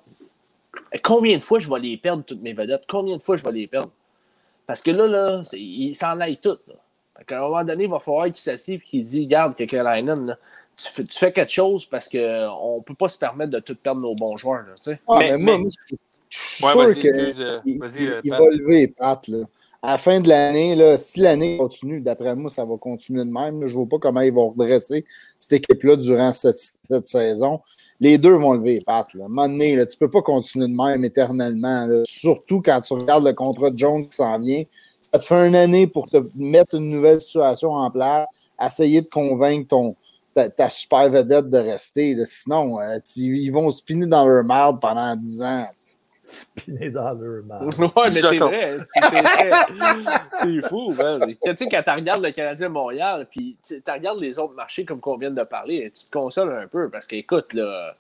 combien 1.03 1.36
de 1.36 1.43
fois 1.43 1.59
je 1.59 1.69
vais 1.69 1.81
les 1.81 1.97
perdre, 1.97 2.23
toutes 2.24 2.43
mes 2.43 2.53
vedettes? 2.53 2.85
Combien 2.89 3.16
de 3.16 3.23
fois 3.23 3.36
je 3.36 3.45
vais 3.45 3.53
les 3.53 3.66
perdre? 3.66 3.90
Parce 4.66 4.82
que 4.82 4.90
là, 4.90 5.07
là 5.07 5.43
il 5.53 5.95
s'en 5.95 6.20
aille 6.20 6.36
tout. 6.36 6.59
À 7.16 7.35
un 7.35 7.40
moment 7.40 7.65
donné, 7.65 7.85
il 7.85 7.90
va 7.90 7.99
falloir 7.99 8.27
qu'il 8.27 8.36
s'assied 8.36 8.77
et 8.77 8.81
qu'il 8.81 9.05
dit 9.05 9.27
Garde, 9.27 9.57
Kekalainen, 9.57 10.36
tu 10.77 10.89
fais, 10.89 11.05
tu 11.05 11.19
fais 11.19 11.32
quelque 11.32 11.51
chose 11.51 11.85
parce 11.85 12.09
qu'on 12.09 12.77
ne 12.78 12.82
peut 12.82 12.95
pas 12.95 13.09
se 13.09 13.19
permettre 13.19 13.51
de 13.51 13.59
tout 13.59 13.74
perdre 13.74 14.01
nos 14.01 14.15
bons 14.15 14.36
joueurs. 14.36 14.65
Là, 14.86 14.95
ah, 15.09 15.19
mais, 15.19 15.36
moi, 15.36 15.59
je 16.29 16.39
suis 16.39 16.65
sûr 16.65 16.81
euh, 17.41 17.59
il, 17.65 17.81
il 18.25 18.31
va 18.31 18.39
lever 18.51 18.81
les 18.81 18.89
pattes. 18.89 19.29
Là. 19.29 19.45
À 19.81 19.93
la 19.93 19.99
fin 19.99 20.21
de 20.21 20.29
l'année, 20.29 20.97
si 20.99 21.21
l'année 21.21 21.57
continue, 21.57 22.01
d'après 22.01 22.35
moi, 22.35 22.51
ça 22.51 22.65
va 22.65 22.77
continuer 22.77 23.25
de 23.25 23.31
même. 23.31 23.61
Je 23.61 23.73
ne 23.73 23.79
vois 23.79 23.87
pas 23.87 23.99
comment 24.01 24.23
ils 24.23 24.33
vont 24.33 24.51
redresser 24.51 25.05
cette 25.39 25.53
équipe-là 25.53 25.95
durant 25.95 26.33
cette, 26.33 26.59
cette, 26.83 27.09
saison. 27.09 27.61
Les 28.01 28.19
deux 28.19 28.33
vont 28.33 28.55
lever 28.55 28.75
les 28.75 28.81
pattes. 28.81 29.15
Là. 29.15 29.23
À 29.23 29.27
un 29.27 29.29
moment 29.29 29.49
donné, 29.49 29.77
là, 29.77 29.87
tu 29.87 29.95
ne 29.95 29.99
peux 30.01 30.11
pas 30.11 30.23
continuer 30.23 30.67
de 30.67 30.73
même 30.73 31.05
éternellement. 31.05 31.89
Surtout 32.07 32.61
quand 32.61 32.81
tu 32.81 32.93
regardes 32.95 33.25
le 33.25 33.33
contrat 33.35 33.71
de 33.71 33.79
Jones 33.79 34.09
qui 34.09 34.17
s'en 34.17 34.41
vient. 34.41 34.65
Ça 34.99 35.21
te 35.21 35.25
fait 35.25 35.47
une 35.47 35.55
année 35.55 35.87
pour 35.87 36.07
te 36.11 36.19
mettre 36.35 36.75
une 36.75 36.91
nouvelle 36.91 37.21
situation 37.21 37.71
en 37.71 37.89
place, 37.91 38.27
essayer 38.61 39.01
de 39.01 39.09
convaincre 39.09 39.69
ton, 39.69 39.95
ta, 40.35 40.69
super 40.69 41.09
vedette 41.09 41.51
de 41.51 41.59
rester. 41.59 42.15
Là. 42.15 42.25
Sinon, 42.27 42.81
euh, 42.81 42.99
ils 43.17 43.51
vont 43.51 43.71
spinner 43.71 44.07
dans 44.07 44.27
leur 44.27 44.43
marde 44.43 44.81
pendant 44.81 45.15
10 45.15 45.43
ans 45.43 45.67
dans 46.93 47.13
leur. 47.13 47.43
Oui, 47.79 47.89
mais 47.97 48.09
c'est 48.09 48.37
vrai. 48.37 48.79
C'est 50.41 50.69
fou. 50.69 50.93
Tu 50.93 51.57
sais, 51.57 51.69
quand 51.69 51.83
tu 51.83 51.91
regardes 51.91 52.23
le 52.23 52.31
Canadien 52.31 52.69
Montréal, 52.69 53.27
puis 53.31 53.57
tu 53.67 53.83
regardes 53.87 54.21
les 54.21 54.39
autres 54.39 54.55
marchés 54.55 54.85
comme 54.85 55.01
qu'on 55.01 55.17
vient 55.17 55.31
de 55.31 55.43
parler, 55.43 55.91
tu 55.95 56.07
te 56.07 56.11
consoles 56.11 56.53
un 56.53 56.67
peu 56.67 56.89
parce 56.89 57.07
qu'écoute, 57.07 57.53
là. 57.55 57.95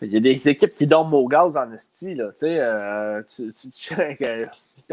Il 0.00 0.12
y 0.12 0.16
a 0.16 0.20
des 0.20 0.48
équipes 0.48 0.74
qui 0.74 0.86
dorment 0.86 1.14
au 1.14 1.26
gaz 1.26 1.56
en 1.56 1.72
esti, 1.72 2.14
là, 2.14 2.26
tu 2.26 2.46
sais. 2.46 2.58
Euh, 2.60 3.20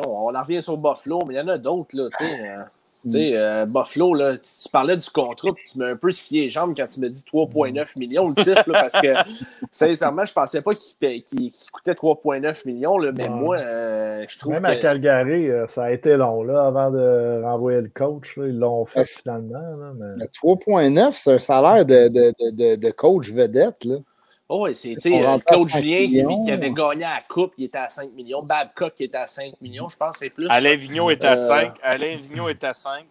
on 0.03 0.35
en 0.35 0.41
revient 0.41 0.63
sur 0.63 0.77
Buffalo, 0.77 1.19
mais 1.27 1.35
il 1.35 1.37
y 1.37 1.41
en 1.41 1.47
a 1.47 1.59
d'autres, 1.59 1.95
là, 1.95 2.09
tu 2.17 2.25
sais. 2.25 2.55
Tu 3.05 3.11
sais, 3.11 3.31
euh, 3.35 3.67
Buffalo, 3.67 4.15
là, 4.15 4.35
tu, 4.35 4.69
parlais 4.71 4.97
du 4.97 5.07
contrat, 5.11 5.53
puis 5.53 5.63
tu 5.63 5.77
m'as 5.77 5.91
un 5.91 5.95
peu 5.95 6.11
scié 6.11 6.45
les 6.45 6.49
jambes 6.49 6.73
quand 6.75 6.87
tu 6.87 6.99
me 6.99 7.07
dis 7.07 7.23
3,9 7.31 7.99
millions 7.99 8.29
le 8.29 8.35
titre, 8.35 8.63
parce 8.71 8.99
que 8.99 9.13
sincèrement, 9.71 10.25
je 10.25 10.33
pensais 10.33 10.63
pas 10.63 10.73
qu'il 10.73 11.51
coûtait 11.71 11.93
3,9 11.93 12.65
millions, 12.65 12.97
là, 12.97 13.11
mais 13.15 13.29
moi, 13.29 13.57
euh, 13.57 14.25
je 14.27 14.39
trouve 14.39 14.53
Même 14.53 14.63
que... 14.63 14.67
à 14.67 14.75
Calgary, 14.77 15.51
euh, 15.51 15.67
ça 15.67 15.83
a 15.83 15.91
été 15.91 16.17
long, 16.17 16.41
là, 16.41 16.65
avant 16.65 16.89
de 16.89 17.43
renvoyer 17.43 17.81
le 17.81 17.91
coach. 17.93 18.37
Là, 18.37 18.47
ils 18.47 18.57
l'ont 18.57 18.85
fait 18.85 19.05
finalement. 19.05 19.61
Mais... 19.99 20.25
3,9, 20.25 21.11
c'est 21.13 21.33
un 21.33 21.39
salaire 21.39 21.85
de, 21.85 22.07
de, 22.07 22.33
de, 22.51 22.75
de 22.75 22.91
coach 22.91 23.31
vedette, 23.31 23.83
là. 23.85 23.97
Oh, 24.47 24.65
oui, 24.65 24.75
c'est 24.75 24.95
Claude 24.95 25.67
Julien 25.67 26.05
qui, 26.07 26.23
qui, 26.45 26.51
avait 26.51 26.69
gagné 26.69 27.03
à 27.03 27.15
la 27.15 27.21
Coupe, 27.27 27.53
il 27.57 27.65
était 27.65 27.79
à 27.79 27.89
5 27.89 28.13
millions. 28.13 28.43
Babcock 28.43 28.93
qui 28.93 29.05
était 29.05 29.17
à 29.17 29.25
5 29.25 29.59
millions, 29.59 29.89
je 29.89 29.97
pense, 29.97 30.17
c'est 30.19 30.29
plus. 30.29 30.47
Alain 30.49 30.75
Vigneault 30.75 31.09
est 31.09 31.23
à 31.23 31.35
5. 31.35 31.65
Euh, 31.65 31.71
Alain 31.81 32.17
Vigneault 32.17 32.49
est 32.49 32.63
à 32.63 32.73
5. 32.73 33.05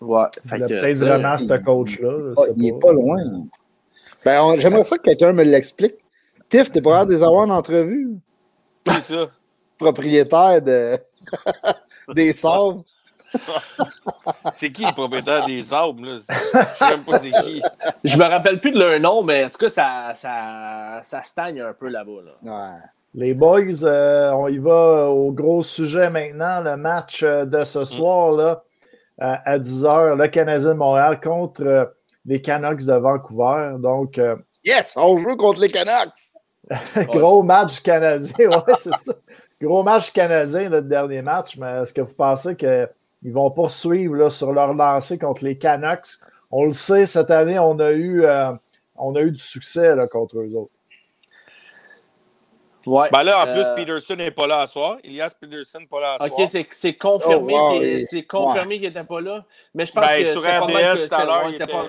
Ouais. 0.00 0.24
Il 0.46 0.62
a 0.62 0.66
peut-être 0.66 0.98
vraiment 0.98 1.36
ce 1.36 1.62
coach-là. 1.62 2.34
il 2.56 2.62
n'est 2.62 2.78
pas 2.78 2.92
loin. 2.92 3.18
Ben, 4.24 4.58
J'aimerais 4.58 4.82
ça 4.82 4.96
que 4.96 5.02
quelqu'un 5.02 5.32
me 5.32 5.44
l'explique. 5.44 5.96
Tiff, 6.48 6.72
t'es 6.72 6.80
pas 6.80 7.00
hâte 7.00 7.08
de 7.08 7.14
les 7.14 7.22
avoir 7.22 7.46
en 7.46 7.50
entrevue? 7.50 8.16
Qui 8.84 9.00
ça? 9.00 9.30
Propriétaire 9.78 10.62
de... 10.62 10.98
des 12.14 12.32
sables. 12.32 12.82
c'est 14.52 14.70
qui 14.70 14.84
le 14.84 14.92
propriétaire 14.92 15.44
des 15.44 15.72
arbres? 15.72 16.04
Là? 16.04 16.18
Je 16.18 16.76
sais 16.76 16.90
même 16.90 17.04
pas 17.04 17.18
c'est 17.18 17.30
qui. 17.30 17.62
Je 18.04 18.16
me 18.16 18.24
rappelle 18.24 18.60
plus 18.60 18.72
de 18.72 18.78
leur 18.78 18.98
nom, 19.00 19.22
mais 19.22 19.44
en 19.44 19.48
tout 19.48 19.58
cas, 19.58 19.68
ça, 19.68 20.12
ça, 20.14 21.00
ça 21.02 21.22
stagne 21.22 21.60
un 21.60 21.72
peu 21.72 21.88
là-bas. 21.88 22.34
Là. 22.42 22.74
Les 23.14 23.34
boys, 23.34 23.84
euh, 23.84 24.30
on 24.32 24.48
y 24.48 24.58
va 24.58 25.10
au 25.10 25.32
gros 25.32 25.62
sujet 25.62 26.10
maintenant. 26.10 26.62
Le 26.62 26.76
match 26.76 27.22
euh, 27.22 27.44
de 27.44 27.62
ce 27.64 27.80
mm. 27.80 27.84
soir 27.84 28.32
là, 28.32 28.62
à 29.18 29.58
10h, 29.58 30.16
le 30.16 30.28
Canadien 30.28 30.70
de 30.70 30.78
Montréal 30.78 31.20
contre 31.20 31.62
euh, 31.62 31.84
les 32.24 32.40
Canucks 32.40 32.84
de 32.84 32.94
Vancouver. 32.94 33.74
Donc, 33.78 34.20
yes, 34.64 34.94
on 34.96 35.18
joue 35.18 35.36
contre 35.36 35.60
les 35.60 35.68
Canucks! 35.68 36.32
gros 37.08 37.42
match 37.42 37.80
canadien, 37.80 38.32
ouais, 38.38 38.74
c'est 38.78 38.94
ça. 38.94 39.12
Gros 39.60 39.82
match 39.82 40.12
canadien, 40.12 40.68
le 40.68 40.82
dernier 40.82 41.22
match, 41.22 41.56
mais 41.56 41.82
est-ce 41.82 41.92
que 41.92 42.00
vous 42.00 42.14
pensez 42.14 42.56
que 42.56 42.88
ils 43.22 43.32
vont 43.32 43.50
poursuivre 43.50 44.14
là, 44.14 44.30
sur 44.30 44.52
leur 44.52 44.74
lancée 44.74 45.18
contre 45.18 45.44
les 45.44 45.56
Canucks. 45.56 46.18
On 46.50 46.66
le 46.66 46.72
sait, 46.72 47.06
cette 47.06 47.30
année, 47.30 47.58
on 47.58 47.78
a 47.78 47.92
eu, 47.92 48.24
euh, 48.24 48.52
on 48.96 49.14
a 49.14 49.20
eu 49.20 49.30
du 49.30 49.42
succès 49.42 49.94
là, 49.94 50.06
contre 50.06 50.38
eux 50.38 50.54
autres. 50.54 50.72
Ouais, 52.84 53.08
ben 53.12 53.22
là, 53.22 53.44
en 53.44 53.44
plus, 53.44 53.62
euh, 53.62 53.74
Peterson 53.76 54.16
n'est 54.16 54.32
pas 54.32 54.48
là 54.48 54.60
à 54.62 54.66
soir. 54.66 54.98
Elias 55.04 55.32
Peterson 55.40 55.78
n'est 55.78 55.86
pas 55.86 56.00
là 56.00 56.14
à 56.14 56.26
soir. 56.26 56.40
OK, 56.40 56.66
c'est 56.72 56.94
confirmé 56.96 57.54
oh, 57.56 57.78
qu'il 57.78 58.80
n'était 58.80 59.04
pas 59.04 59.20
là. 59.20 59.44
Mais 59.72 59.86
je 59.86 59.92
pense 59.92 60.04
ben, 60.04 60.22
que 60.22 60.30
sur 60.32 60.40
RDS, 60.40 61.06
tout 61.06 61.14
à 61.14 61.24
l'heure, 61.24 61.48
était... 61.48 61.64
pas... 61.64 61.86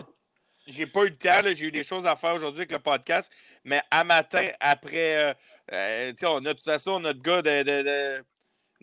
j'ai 0.67 0.85
pas 0.85 1.01
eu 1.01 1.09
le 1.09 1.17
temps. 1.17 1.49
J'ai 1.51 1.65
eu 1.65 1.71
des 1.71 1.83
choses 1.83 2.05
à 2.05 2.15
faire 2.15 2.35
aujourd'hui 2.35 2.61
avec 2.61 2.71
le 2.71 2.79
podcast. 2.79 3.31
Mais 3.63 3.81
à 3.89 4.03
matin, 4.03 4.45
après... 4.59 5.33
Euh, 5.71 6.13
sais, 6.15 6.27
on 6.27 6.37
a 6.37 6.41
de 6.41 6.49
toute 6.49 6.63
façon 6.63 6.99
notre 6.99 7.21
gars 7.21 7.41
de, 7.41 7.63
de 7.63 8.23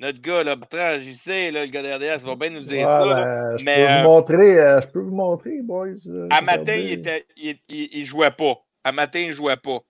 notre 0.01 0.20
gars, 0.20 0.43
là, 0.43 0.56
Bertrand, 0.56 0.98
j'y 0.98 1.14
sais, 1.14 1.51
là, 1.51 1.66
le 1.66 1.70
gars 1.70 1.82
d'RDS 1.82 2.24
va 2.24 2.35
bien 2.35 2.48
nous 2.48 2.60
dire 2.60 2.89
ça. 2.89 3.05
Ben, 3.05 3.59
je, 3.59 3.64
peux 3.64 3.70
vous 3.70 3.86
euh, 3.86 4.02
montrer, 4.02 4.59
euh, 4.59 4.81
je 4.81 4.89
peux 4.89 5.01
vous 5.01 5.14
montrer, 5.14 5.60
boys. 5.62 5.89
à 6.31 6.40
matin, 6.40 6.74
il, 6.74 6.93
était, 6.93 7.27
il, 7.36 7.59
il, 7.68 8.05
jouait 8.05 8.31
pas. 8.31 8.55
À 8.82 8.93
matin, 8.93 9.18
il 9.18 9.32
jouait 9.32 9.59
pas. 9.59 9.81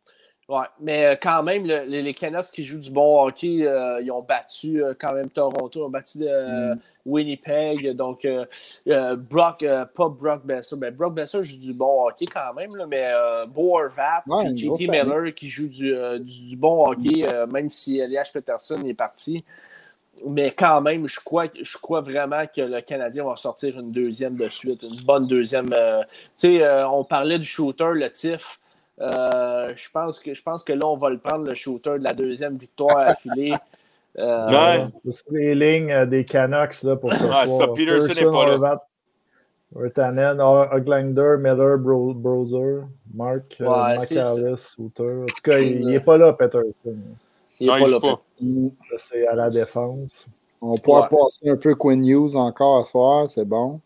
Ouais, 0.48 0.66
mais 0.80 1.16
quand 1.22 1.44
même, 1.44 1.64
les, 1.64 2.12
Canucks 2.12 2.50
qui 2.52 2.64
jouent 2.64 2.80
du 2.80 2.90
bon 2.90 3.24
hockey, 3.24 3.64
ils 4.02 4.10
ont 4.10 4.22
battu 4.22 4.82
quand 4.98 5.12
même 5.12 5.30
Toronto, 5.30 5.78
ils 5.78 5.82
ont 5.84 5.90
battu 5.90 6.18
mm. 6.18 6.74
Winnipeg. 7.06 7.92
Donc, 7.94 8.26
Brock, 8.84 9.64
pas 9.64 10.08
Brock 10.08 10.44
Besser, 10.44 10.74
mais 10.76 10.90
Brock 10.90 11.14
Besser 11.14 11.44
joue 11.44 11.60
du 11.60 11.72
bon 11.72 12.08
hockey 12.08 12.26
quand 12.26 12.52
même, 12.54 12.74
là, 12.74 12.84
mais 12.88 13.12
Boervat 13.46 14.24
et 14.44 14.56
JT 14.56 14.88
Miller 14.88 15.32
qui 15.36 15.48
joue 15.48 15.68
du, 15.68 15.94
du, 16.18 16.56
bon 16.56 16.90
hockey, 16.90 17.24
même 17.52 17.70
si 17.70 18.00
Elias 18.00 18.32
Peterson 18.34 18.84
est 18.84 18.94
parti. 18.94 19.44
Mais 20.26 20.50
quand 20.52 20.80
même, 20.80 21.08
je 21.08 21.20
crois, 21.20 21.46
je 21.60 21.78
crois 21.78 22.00
vraiment 22.00 22.44
que 22.46 22.60
le 22.60 22.80
Canadien 22.80 23.24
va 23.24 23.36
sortir 23.36 23.78
une 23.78 23.90
deuxième 23.90 24.36
de 24.36 24.48
suite, 24.48 24.82
une 24.82 25.04
bonne 25.04 25.26
deuxième. 25.26 25.72
Euh, 25.72 26.02
tu 26.02 26.08
sais, 26.36 26.62
euh, 26.62 26.86
on 26.88 27.04
parlait 27.04 27.38
du 27.38 27.44
shooter, 27.44 27.92
le 27.94 28.10
TIF. 28.10 28.60
Euh, 29.00 29.72
je, 29.74 29.88
pense 29.90 30.18
que, 30.18 30.34
je 30.34 30.42
pense 30.42 30.62
que 30.62 30.72
là, 30.72 30.86
on 30.86 30.96
va 30.96 31.10
le 31.10 31.18
prendre, 31.18 31.48
le 31.48 31.54
shooter 31.54 31.98
de 31.98 32.04
la 32.04 32.12
deuxième 32.12 32.56
victoire 32.56 32.98
affilée. 32.98 33.54
ouais. 34.18 34.86
C'est 35.08 35.30
les 35.30 35.54
lignes 35.54 36.04
des 36.06 36.24
Canucks 36.24 36.82
là, 36.82 36.96
pour 36.96 37.12
ce 37.12 37.24
soir. 37.24 37.48
Ça, 37.48 37.68
Peterson 37.68 38.14
n'est 38.14 38.32
pas 38.32 38.58
là. 38.58 38.86
Virtanen, 39.74 40.40
Oglander, 40.40 41.36
Miller, 41.38 41.78
Brozer, 41.78 42.88
Mark, 43.14 43.56
ouais, 43.60 43.98
McAllis, 43.98 44.58
Souter. 44.58 45.22
En 45.22 45.26
tout 45.26 45.42
cas, 45.44 45.58
il 45.58 45.86
n'est 45.86 46.00
pas 46.00 46.18
là, 46.18 46.32
Peterson. 46.32 46.96
Il 47.60 47.66
il 47.68 48.00
pas. 48.00 48.22
C'est 48.98 49.26
à 49.26 49.34
la 49.34 49.50
défense. 49.50 50.28
On 50.62 50.74
pourra 50.74 51.08
passer 51.08 51.48
un 51.48 51.56
peu 51.56 51.74
Quinn 51.74 52.00
News 52.00 52.36
encore 52.36 52.84
ce 52.84 52.90
soir, 52.90 53.30
c'est 53.30 53.44
bon. 53.44 53.80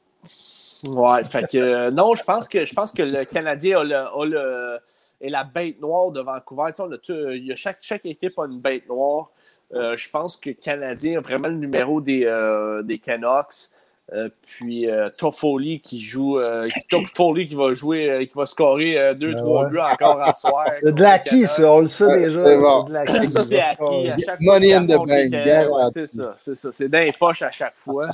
Ouais, 0.89 1.25
fait 1.25 1.47
que 1.51 1.59
euh, 1.59 1.91
non, 1.91 2.15
je 2.15 2.25
pense 2.25 2.49
que 2.49 2.65
je 2.65 2.75
pense 2.75 2.93
que 2.93 3.03
le 3.03 3.25
Canadien 3.25 3.81
a 3.81 3.85
le, 3.85 3.97
a 3.97 4.25
le 4.25 4.79
est 5.21 5.31
la 5.31 5.45
bête 5.45 5.81
noire 5.81 6.11
de 6.11 6.21
Vancouver. 6.21 6.73
Tu 6.75 7.15
sais, 7.15 7.39
il 7.39 7.47
y 7.47 7.53
a 7.53 7.57
chaque, 7.57 7.79
chaque 7.81 8.05
équipe 8.05 8.39
a 8.39 8.45
une 8.45 8.61
bête 8.61 8.89
noire. 8.89 9.31
Euh, 9.73 9.97
je 9.97 10.11
pense 10.11 10.37
que 10.37 10.51
le 10.51 10.57
Canadien 10.57 11.19
a 11.19 11.21
vraiment 11.21 11.49
le 11.49 11.55
numéro 11.55 12.01
des, 12.01 12.25
euh, 12.25 12.83
des 12.83 12.99
Canucks. 12.99 13.71
Euh, 14.13 14.29
puis 14.43 14.89
euh, 14.91 15.09
Toffoli 15.17 15.81
qui 15.81 15.99
joue, 15.99 16.39
euh, 16.39 16.69
Toffoli 16.91 17.49
qui 17.49 17.55
va 17.55 17.73
jouer, 17.73 18.29
qui 18.31 18.37
va 18.37 18.45
scorer 18.45 19.15
2-3 19.15 19.71
buts 19.71 19.79
encore 19.79 20.21
à 20.21 20.35
soir. 20.35 20.67
C'est 20.75 20.95
de 20.95 21.03
l'acquis, 21.03 21.47
ça, 21.47 21.73
on 21.73 21.81
le 21.81 21.87
sait 21.87 22.21
déjà. 22.21 22.45
C'est 22.45 23.29
Ça, 23.29 23.45
c'est 23.45 23.61
acquis. 23.61 24.11
À 24.11 24.19
chaque 24.19 24.41
Money 24.41 24.75
in 24.75 24.85
the 24.85 24.97
bank. 24.97 25.91
c'est 25.91 26.07
ça, 26.07 26.37
c'est 26.39 26.55
ça. 26.55 26.71
C'est 26.73 26.89
dans 26.89 26.99
les 26.99 27.13
poches 27.13 27.43
à 27.43 27.51
chaque 27.51 27.77
fois. 27.77 28.11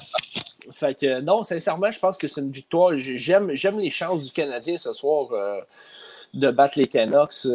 Fait 0.75 0.95
que 0.95 1.21
non, 1.21 1.43
sincèrement, 1.43 1.91
je 1.91 1.99
pense 1.99 2.17
que 2.17 2.29
c'est 2.29 2.41
une 2.41 2.53
victoire. 2.53 2.93
J'aime, 2.95 3.51
j'aime 3.55 3.81
les 3.81 3.91
chances 3.91 4.27
du 4.27 4.33
Canadien 4.33 4.77
ce 4.77 4.93
soir 4.93 5.29
de 6.33 6.51
battre 6.51 6.79
les 6.79 6.87
Canucks. 6.87 7.47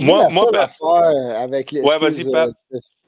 Moi, 0.00 0.28
moi, 0.30 0.50
la 0.52 0.62
affaire 0.62 1.40
avec 1.40 1.70
les. 1.72 1.82
Ouais, 1.82 1.98
vas-y, 1.98 2.24
Pat. 2.30 2.50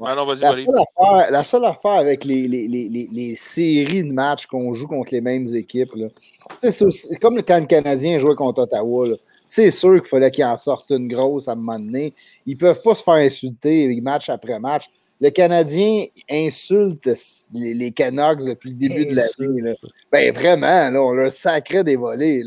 Ah 0.05 0.15
non, 0.15 0.27
vas-y, 0.27 0.41
la, 0.41 0.53
seule 0.53 0.67
affaire, 0.69 1.31
la 1.31 1.45
seule 1.45 1.65
affaire 1.65 1.93
avec 1.93 2.25
les, 2.25 2.47
les, 2.47 2.69
les, 2.69 3.09
les 3.11 3.35
séries 3.35 4.05
de 4.05 4.13
matchs 4.13 4.47
qu'on 4.47 4.73
joue 4.75 4.87
contre 4.87 5.13
les 5.15 5.23
mêmes 5.23 5.47
équipes, 5.55 5.93
c'est 6.59 7.19
comme 7.21 7.43
quand 7.43 7.61
le 7.61 7.67
Canadien 7.67 8.19
jouait 8.19 8.35
contre 8.35 8.63
Ottawa. 8.63 9.09
C'est 9.45 9.71
sûr 9.71 10.01
qu'il 10.01 10.09
fallait 10.09 10.31
qu'ils 10.31 10.45
en 10.45 10.57
sortent 10.57 10.91
une 10.91 11.09
grosse 11.09 11.49
à 11.49 11.53
un 11.53 11.55
moment 11.55 11.79
donné. 11.79 12.13
Ils 12.45 12.55
ne 12.55 12.59
peuvent 12.59 12.83
pas 12.83 12.95
se 12.95 13.03
faire 13.03 13.15
insulter 13.15 13.99
match 14.03 14.29
après 14.29 14.59
match. 14.59 14.91
Le 15.19 15.31
Canadien 15.31 16.05
insulte 16.31 17.09
les, 17.55 17.73
les 17.73 17.91
Canucks 17.91 18.45
depuis 18.45 18.71
le 18.71 18.77
début 18.77 19.07
de 19.07 19.15
la 19.15 19.27
vie. 19.39 19.77
Ben 20.13 20.31
vraiment, 20.33 20.91
là, 20.91 21.03
on 21.03 21.13
leur 21.13 21.33
sacré 21.33 21.83
des 21.83 21.97
volets. 21.97 22.43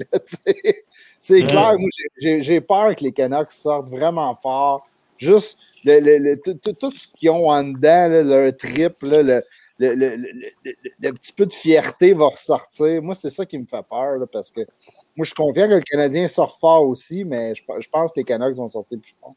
C'est 1.20 1.44
clair, 1.44 1.76
moi 1.78 1.90
j'ai 2.20 2.62
peur 2.62 2.96
que 2.96 3.04
les 3.04 3.12
Canucks 3.12 3.52
sortent 3.52 3.90
vraiment 3.90 4.36
fort. 4.36 4.88
Juste 5.18 5.58
tout, 5.84 6.91
ce 6.91 7.08
qu'ils 7.08 7.30
ont 7.30 7.50
en 7.50 7.64
dedans, 7.64 8.08
leur 8.24 8.56
trip, 8.56 8.96
le, 9.02 9.44
le, 9.80 11.12
petit 11.12 11.34
peu 11.34 11.46
de 11.46 11.54
fierté 11.54 12.14
va 12.14 12.28
ressortir. 12.28 13.02
Moi, 13.02 13.16
c'est 13.16 13.30
ça 13.30 13.46
qui 13.46 13.58
me 13.58 13.66
fait 13.66 13.84
peur 13.90 14.18
parce 14.32 14.50
que 14.50 14.62
moi, 14.62 15.26
je 15.26 15.26
suis 15.26 15.36
confiant 15.36 15.68
que 15.68 15.74
le 15.74 15.82
Canadien 15.82 16.28
sort 16.30 16.58
fort 16.58 16.88
aussi, 16.88 17.26
mais 17.26 17.54
je, 17.54 17.90
pense 17.90 18.12
que 18.14 18.20
les 18.20 18.24
Canucks 18.24 18.56
vont 18.56 18.70
sortir 18.70 18.98
plus 19.02 19.14
fort. 19.20 19.36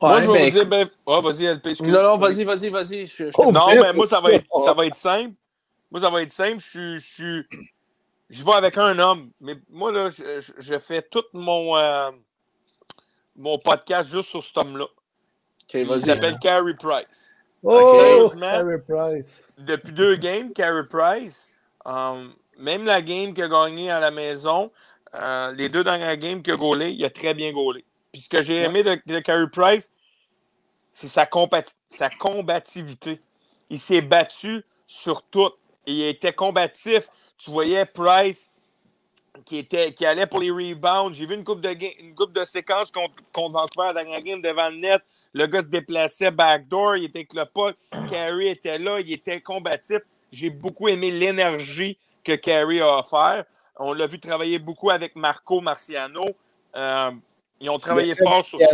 moi, 0.00 0.22
je 0.22 0.30
vais 0.30 0.38
ben, 0.38 0.44
vous 0.44 0.50
dire, 0.50 0.66
ben, 0.66 0.90
oh, 1.04 1.20
vas-y, 1.20 1.44
LP. 1.44 1.80
Non, 1.82 2.02
non, 2.02 2.16
vas-y, 2.16 2.44
vas-y, 2.44 2.70
vas-y. 2.70 3.06
Oh, 3.36 3.52
non, 3.52 3.66
mais 3.70 3.92
moi, 3.92 4.06
ça 4.06 4.20
va, 4.20 4.32
être, 4.32 4.46
ça 4.64 4.72
va 4.72 4.86
être 4.86 4.94
simple. 4.94 5.34
Moi, 5.90 6.00
ça 6.00 6.08
va 6.08 6.22
être 6.22 6.32
simple. 6.32 6.58
Je 6.58 6.98
suis. 6.98 7.42
Je 7.42 7.42
vais 8.30 8.52
avec 8.52 8.76
un 8.78 8.98
homme, 8.98 9.30
mais 9.40 9.54
moi, 9.70 9.92
là, 9.92 10.08
je, 10.10 10.78
fais 10.78 11.02
tout 11.02 11.24
mon, 11.32 11.76
euh, 11.76 12.10
mon 13.36 13.58
podcast 13.58 14.10
juste 14.10 14.30
sur 14.30 14.42
cet 14.42 14.58
homme-là. 14.58 14.86
il 15.74 16.00
s'appelle 16.00 16.38
Carey 16.38 16.74
Price. 16.74 17.34
Oh, 17.62 18.30
Carey 18.38 18.78
Price. 18.88 19.48
Depuis 19.58 19.92
deux 19.92 20.16
games, 20.16 20.52
Carey 20.52 20.86
Price, 20.88 21.48
um, 21.84 22.34
même 22.58 22.84
la 22.84 23.02
game 23.02 23.32
qu'il 23.32 23.44
a 23.44 23.48
gagnée 23.48 23.90
à 23.90 24.00
la 24.00 24.10
maison, 24.10 24.70
euh, 25.14 25.52
les 25.52 25.68
deux 25.68 25.84
dernières 25.84 26.16
games 26.16 26.42
qu'il 26.42 26.52
a 26.52 26.56
gaulé, 26.56 26.90
il 26.90 27.04
a 27.04 27.10
très 27.10 27.34
bien 27.34 27.52
gaulé. 27.52 27.84
Puis 28.12 28.22
ce 28.22 28.28
que 28.28 28.42
j'ai 28.42 28.62
aimé 28.62 28.82
de, 28.82 29.00
de 29.06 29.18
Carey 29.20 29.46
Price, 29.52 29.92
c'est 30.92 31.08
sa, 31.08 31.28
sa 31.88 32.10
combativité. 32.10 33.20
Il 33.68 33.78
s'est 33.78 34.00
battu 34.00 34.64
sur 34.86 35.22
tout. 35.22 35.50
Il 35.86 36.02
était 36.02 36.32
combatif 36.32 37.08
tu 37.38 37.50
voyais 37.50 37.84
Price 37.86 38.50
qui, 39.44 39.58
était, 39.58 39.92
qui 39.92 40.06
allait 40.06 40.26
pour 40.26 40.40
les 40.40 40.50
rebounds. 40.50 41.14
J'ai 41.14 41.26
vu 41.26 41.34
une 41.34 41.44
coupe 41.44 41.60
de, 41.60 41.70
une 42.00 42.14
coupe 42.14 42.32
de 42.32 42.44
séquences 42.44 42.90
contre, 42.90 43.14
contre 43.32 43.52
Vancouver 43.52 43.88
à 43.88 43.92
la 43.92 44.04
dernière 44.04 44.22
game 44.22 44.42
devant 44.42 44.68
le 44.70 44.76
net. 44.76 45.02
Le 45.32 45.46
gars 45.46 45.62
se 45.62 45.68
déplaçait 45.68 46.30
backdoor, 46.30 46.96
il 46.96 47.04
était 47.04 47.18
avec 47.18 47.34
le 47.34 47.44
pote. 47.44 47.76
Carey 48.10 48.48
était 48.48 48.78
là, 48.78 49.00
il 49.00 49.12
était 49.12 49.40
combatif. 49.40 49.98
J'ai 50.32 50.50
beaucoup 50.50 50.88
aimé 50.88 51.10
l'énergie 51.10 51.98
que 52.24 52.32
Carey 52.36 52.80
a 52.80 52.98
offert. 52.98 53.44
On 53.78 53.92
l'a 53.92 54.06
vu 54.06 54.18
travailler 54.18 54.58
beaucoup 54.58 54.90
avec 54.90 55.14
Marco 55.14 55.60
Marciano. 55.60 56.24
Euh, 56.74 57.10
ils 57.60 57.68
ont 57.68 57.78
travaillé 57.78 58.14
fort 58.14 58.44
sur 58.44 58.58
ça. 58.58 58.66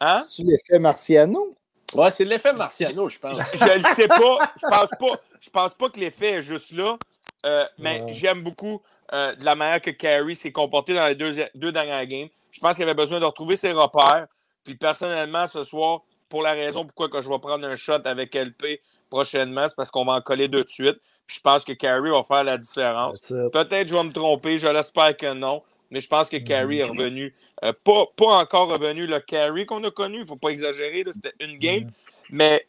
Hein? 0.00 0.24
C'est 0.28 0.42
l'effet 0.42 0.78
Marciano? 0.78 1.54
Ouais, 1.94 2.10
c'est 2.10 2.24
l'effet 2.24 2.52
Marciano, 2.52 3.08
je 3.08 3.18
pense. 3.18 3.38
je 3.54 3.78
ne 3.78 3.94
sais 3.94 4.08
pas. 4.08 4.38
Je 4.56 4.66
pense 4.66 4.90
pas. 4.98 5.20
Je 5.40 5.50
pense 5.50 5.74
pas 5.74 5.88
que 5.88 6.00
l'effet 6.00 6.32
est 6.32 6.42
juste 6.42 6.72
là. 6.72 6.98
Euh, 7.44 7.64
mais 7.78 8.04
j'aime 8.08 8.42
beaucoup 8.42 8.82
euh, 9.12 9.34
de 9.34 9.44
la 9.44 9.54
manière 9.54 9.80
que 9.80 9.90
Carey 9.90 10.34
s'est 10.34 10.52
comporté 10.52 10.94
dans 10.94 11.06
les 11.06 11.14
deux, 11.14 11.34
deux 11.54 11.72
dernières 11.72 12.06
games. 12.06 12.28
Je 12.50 12.60
pense 12.60 12.76
qu'il 12.76 12.84
avait 12.84 12.94
besoin 12.94 13.20
de 13.20 13.24
retrouver 13.24 13.56
ses 13.56 13.72
repères. 13.72 14.26
Puis 14.64 14.76
personnellement, 14.76 15.46
ce 15.46 15.64
soir, 15.64 16.02
pour 16.28 16.42
la 16.42 16.52
raison 16.52 16.84
pourquoi 16.84 17.08
que 17.08 17.20
je 17.20 17.28
vais 17.28 17.38
prendre 17.38 17.66
un 17.66 17.76
shot 17.76 18.00
avec 18.04 18.34
LP 18.34 18.80
prochainement, 19.10 19.68
c'est 19.68 19.76
parce 19.76 19.90
qu'on 19.90 20.04
va 20.04 20.12
en 20.12 20.20
coller 20.20 20.48
deux 20.48 20.64
de 20.64 20.68
suite. 20.70 20.98
Puis 21.26 21.36
je 21.36 21.40
pense 21.40 21.64
que 21.64 21.72
Carey 21.72 22.10
va 22.10 22.22
faire 22.22 22.44
la 22.44 22.58
différence. 22.58 23.20
Peut-être 23.52 23.88
je 23.88 23.94
vais 23.94 24.04
me 24.04 24.12
tromper, 24.12 24.58
je 24.58 24.68
l'espère 24.68 25.16
que 25.16 25.32
non. 25.34 25.62
Mais 25.90 26.00
je 26.00 26.08
pense 26.08 26.30
que 26.30 26.38
Carey 26.38 26.76
est 26.76 26.84
revenu. 26.84 27.34
Euh, 27.62 27.74
pas, 27.84 28.06
pas 28.16 28.38
encore 28.38 28.68
revenu 28.68 29.06
le 29.06 29.20
Carey 29.20 29.66
qu'on 29.66 29.84
a 29.84 29.90
connu. 29.90 30.18
Il 30.18 30.22
ne 30.22 30.26
faut 30.26 30.36
pas 30.36 30.48
exagérer. 30.48 31.04
C'était 31.10 31.34
une 31.38 31.58
game. 31.58 31.90
Mais 32.30 32.66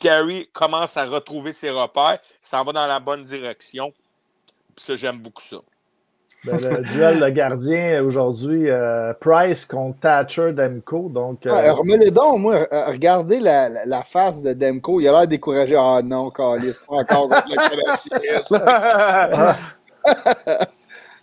Carey 0.00 0.50
commence 0.52 0.98
à 0.98 1.06
retrouver 1.06 1.54
ses 1.54 1.70
repères. 1.70 2.18
Ça 2.42 2.62
va 2.62 2.72
dans 2.72 2.86
la 2.86 3.00
bonne 3.00 3.22
direction 3.22 3.94
ça, 4.80 4.96
j'aime 4.96 5.18
beaucoup 5.18 5.42
ça. 5.42 5.58
Ben, 6.44 6.56
le 6.56 6.82
duel 6.92 7.18
de 7.18 7.28
gardien 7.30 8.02
aujourd'hui, 8.04 8.70
euh, 8.70 9.12
Price 9.14 9.66
contre 9.66 9.98
Thatcher 9.98 10.52
Demko. 10.52 11.08
Donc, 11.08 11.44
euh... 11.46 11.72
remets-les 11.72 12.12
donc, 12.12 12.38
moi. 12.38 12.66
Euh, 12.72 12.86
regardez 12.86 13.40
la, 13.40 13.84
la, 13.84 14.02
face 14.04 14.40
de 14.40 14.52
Demko. 14.52 15.00
Il 15.00 15.08
a 15.08 15.12
l'air 15.12 15.26
découragé. 15.26 15.74
Ah 15.76 16.00
non, 16.02 16.30
Calis, 16.30 16.76
pas 16.88 16.94
encore 16.94 17.28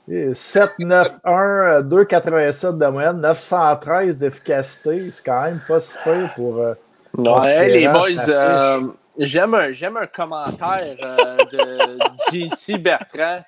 7-9-1, 0.10 1.88
2,87 1.88 2.78
de 2.78 2.88
moyenne, 2.88 3.22
913 3.22 4.18
d'efficacité. 4.18 5.12
C'est 5.12 5.24
quand 5.24 5.44
même 5.44 5.62
pas 5.66 5.80
si 5.80 5.98
peu 6.04 6.26
pour. 6.36 6.58
Euh, 6.60 6.74
non, 7.18 7.40
les 7.42 7.88
boys, 7.88 8.90
J'aime 9.18 9.54
un, 9.54 9.72
j'aime 9.72 9.98
un 9.98 10.08
commentaire 10.08 10.96
euh, 11.02 11.38
de 11.52 12.00
JC 12.32 12.78
Bertrand. 12.78 13.44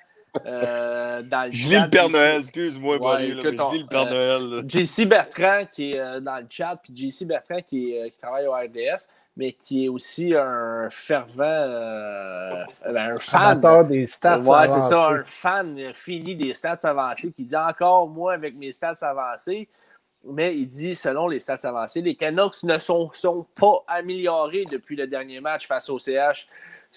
Euh, 0.46 1.22
dans 1.22 1.46
le 1.46 1.50
je 1.50 1.68
lis 1.68 1.82
le 1.82 1.90
Père 1.90 2.08
Noël, 2.08 2.40
excuse-moi, 2.40 2.96
ouais, 2.96 3.00
là, 3.00 3.18
mais 3.18 3.26
je 3.26 3.74
lis 3.74 3.80
le 3.80 3.86
Père 3.86 4.06
euh, 4.10 4.38
Noël. 4.38 4.64
JC 4.68 5.06
Bertrand 5.06 5.64
qui 5.70 5.92
est 5.92 6.20
dans 6.20 6.36
le 6.36 6.46
chat, 6.48 6.80
puis 6.82 6.94
JC 6.94 7.26
Bertrand 7.26 7.60
qui, 7.62 7.94
qui, 7.94 8.18
travaille 8.20 8.46
au 8.46 8.52
RDS, 8.52 9.08
mais 9.36 9.52
qui 9.52 9.86
est 9.86 9.88
aussi 9.88 10.34
un 10.34 10.88
fervent, 10.90 11.34
ben, 11.36 12.66
un 13.12 13.16
fan. 13.16 13.86
des 13.86 14.06
stats 14.06 14.38
ouais, 14.38 14.68
c'est 14.68 14.82
ça, 14.82 15.08
un 15.08 15.24
fan 15.24 15.92
fini 15.94 16.36
des 16.36 16.54
stats 16.54 16.78
avancées 16.84 17.32
qui 17.32 17.44
dit 17.44 17.56
encore, 17.56 18.06
moi, 18.08 18.34
avec 18.34 18.54
mes 18.54 18.72
stats 18.72 18.94
avancées, 19.00 19.68
mais 20.30 20.56
il 20.56 20.66
dit, 20.68 20.94
selon 20.94 21.28
les 21.28 21.40
stats 21.40 21.60
avancées, 21.64 22.02
les 22.02 22.14
Canucks 22.14 22.62
ne 22.64 22.78
sont, 22.78 23.10
sont 23.12 23.46
pas 23.54 23.84
améliorés 23.86 24.66
depuis 24.70 24.96
le 24.96 25.06
dernier 25.06 25.40
match 25.40 25.66
face 25.66 25.88
au 25.88 25.98
CH. 25.98 26.48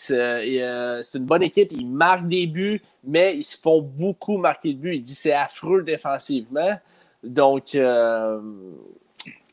Euh, 0.10 1.02
c'est 1.04 1.18
une 1.18 1.26
bonne 1.26 1.44
équipe, 1.44 1.72
ils 1.72 1.88
marquent 1.88 2.28
des 2.28 2.48
buts, 2.48 2.82
mais 3.04 3.36
ils 3.38 3.44
se 3.44 3.58
font 3.58 3.82
beaucoup 3.82 4.38
marquer 4.38 4.74
de 4.74 4.80
buts. 4.80 4.96
Il 4.96 5.04
dit 5.04 5.16
c'est 5.16 5.34
affreux 5.34 5.84
défensivement. 5.84 6.78
Donc, 7.24 7.76
euh, 7.76 8.40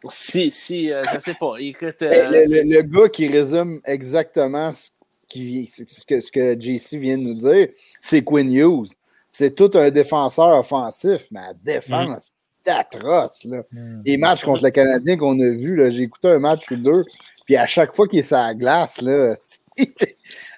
si, 0.08 0.50
si 0.50 0.92
euh, 0.92 1.02
je 1.12 1.18
sais 1.18 1.34
pas. 1.34 1.54
Écoute, 1.58 1.96
le, 2.00 2.82
gars 2.82 3.08
qui 3.08 3.28
résume 3.28 3.80
exactement 3.84 4.72
ce, 4.72 4.90
qui, 5.26 5.66
ce, 5.66 6.04
que, 6.04 6.20
ce 6.20 6.30
que 6.30 6.58
JC 6.58 6.96
vient 6.98 7.18
de 7.18 7.24
nous 7.24 7.34
dire, 7.34 7.68
c'est 8.00 8.22
Quinn 8.22 8.50
Hughes. 8.50 8.92
C'est 9.30 9.54
tout 9.54 9.70
un 9.74 9.90
défenseur 9.90 10.58
offensif, 10.58 11.26
mais 11.30 11.40
la 11.40 11.54
défense, 11.54 12.30
c'est 12.30 12.37
atroce. 12.68 13.44
Là. 13.44 13.62
Mm. 13.72 14.02
Les 14.04 14.16
matchs 14.16 14.44
contre 14.44 14.64
le 14.64 14.70
Canadien 14.70 15.16
qu'on 15.16 15.38
a 15.40 15.50
vus, 15.50 15.90
j'ai 15.90 16.02
écouté 16.02 16.28
un 16.28 16.38
match 16.38 16.70
ou 16.70 16.76
deux, 16.76 17.04
puis 17.44 17.56
à 17.56 17.66
chaque 17.66 17.94
fois 17.94 18.06
qu'il 18.06 18.20
est 18.20 18.22
sur 18.22 18.36
la 18.36 18.54
glace, 18.54 19.00
là, 19.00 19.34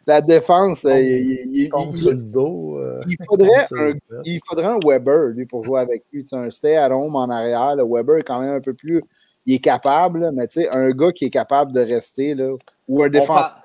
la 0.06 0.20
défense, 0.20 0.84
il, 0.84 1.68
il, 1.68 1.70
faudrait 3.28 3.66
un, 3.78 3.92
il 4.24 4.40
faudrait 4.46 4.66
un 4.66 4.78
Weber 4.84 5.28
lui, 5.28 5.46
pour 5.46 5.64
jouer 5.64 5.80
avec 5.80 6.04
lui. 6.12 6.24
Un 6.32 6.50
stay 6.50 6.76
at 6.76 6.90
home 6.90 7.16
en 7.16 7.28
arrière. 7.28 7.76
Le 7.76 7.84
Weber 7.84 8.18
est 8.18 8.22
quand 8.22 8.40
même 8.40 8.56
un 8.56 8.60
peu 8.60 8.74
plus. 8.74 9.02
Il 9.46 9.54
est 9.54 9.58
capable, 9.58 10.30
mais 10.32 10.46
un 10.72 10.90
gars 10.90 11.12
qui 11.12 11.26
est 11.26 11.30
capable 11.30 11.72
de 11.72 11.80
rester, 11.80 12.34
là, 12.34 12.54
ou 12.88 13.02
un 13.02 13.08
défenseur 13.08 13.62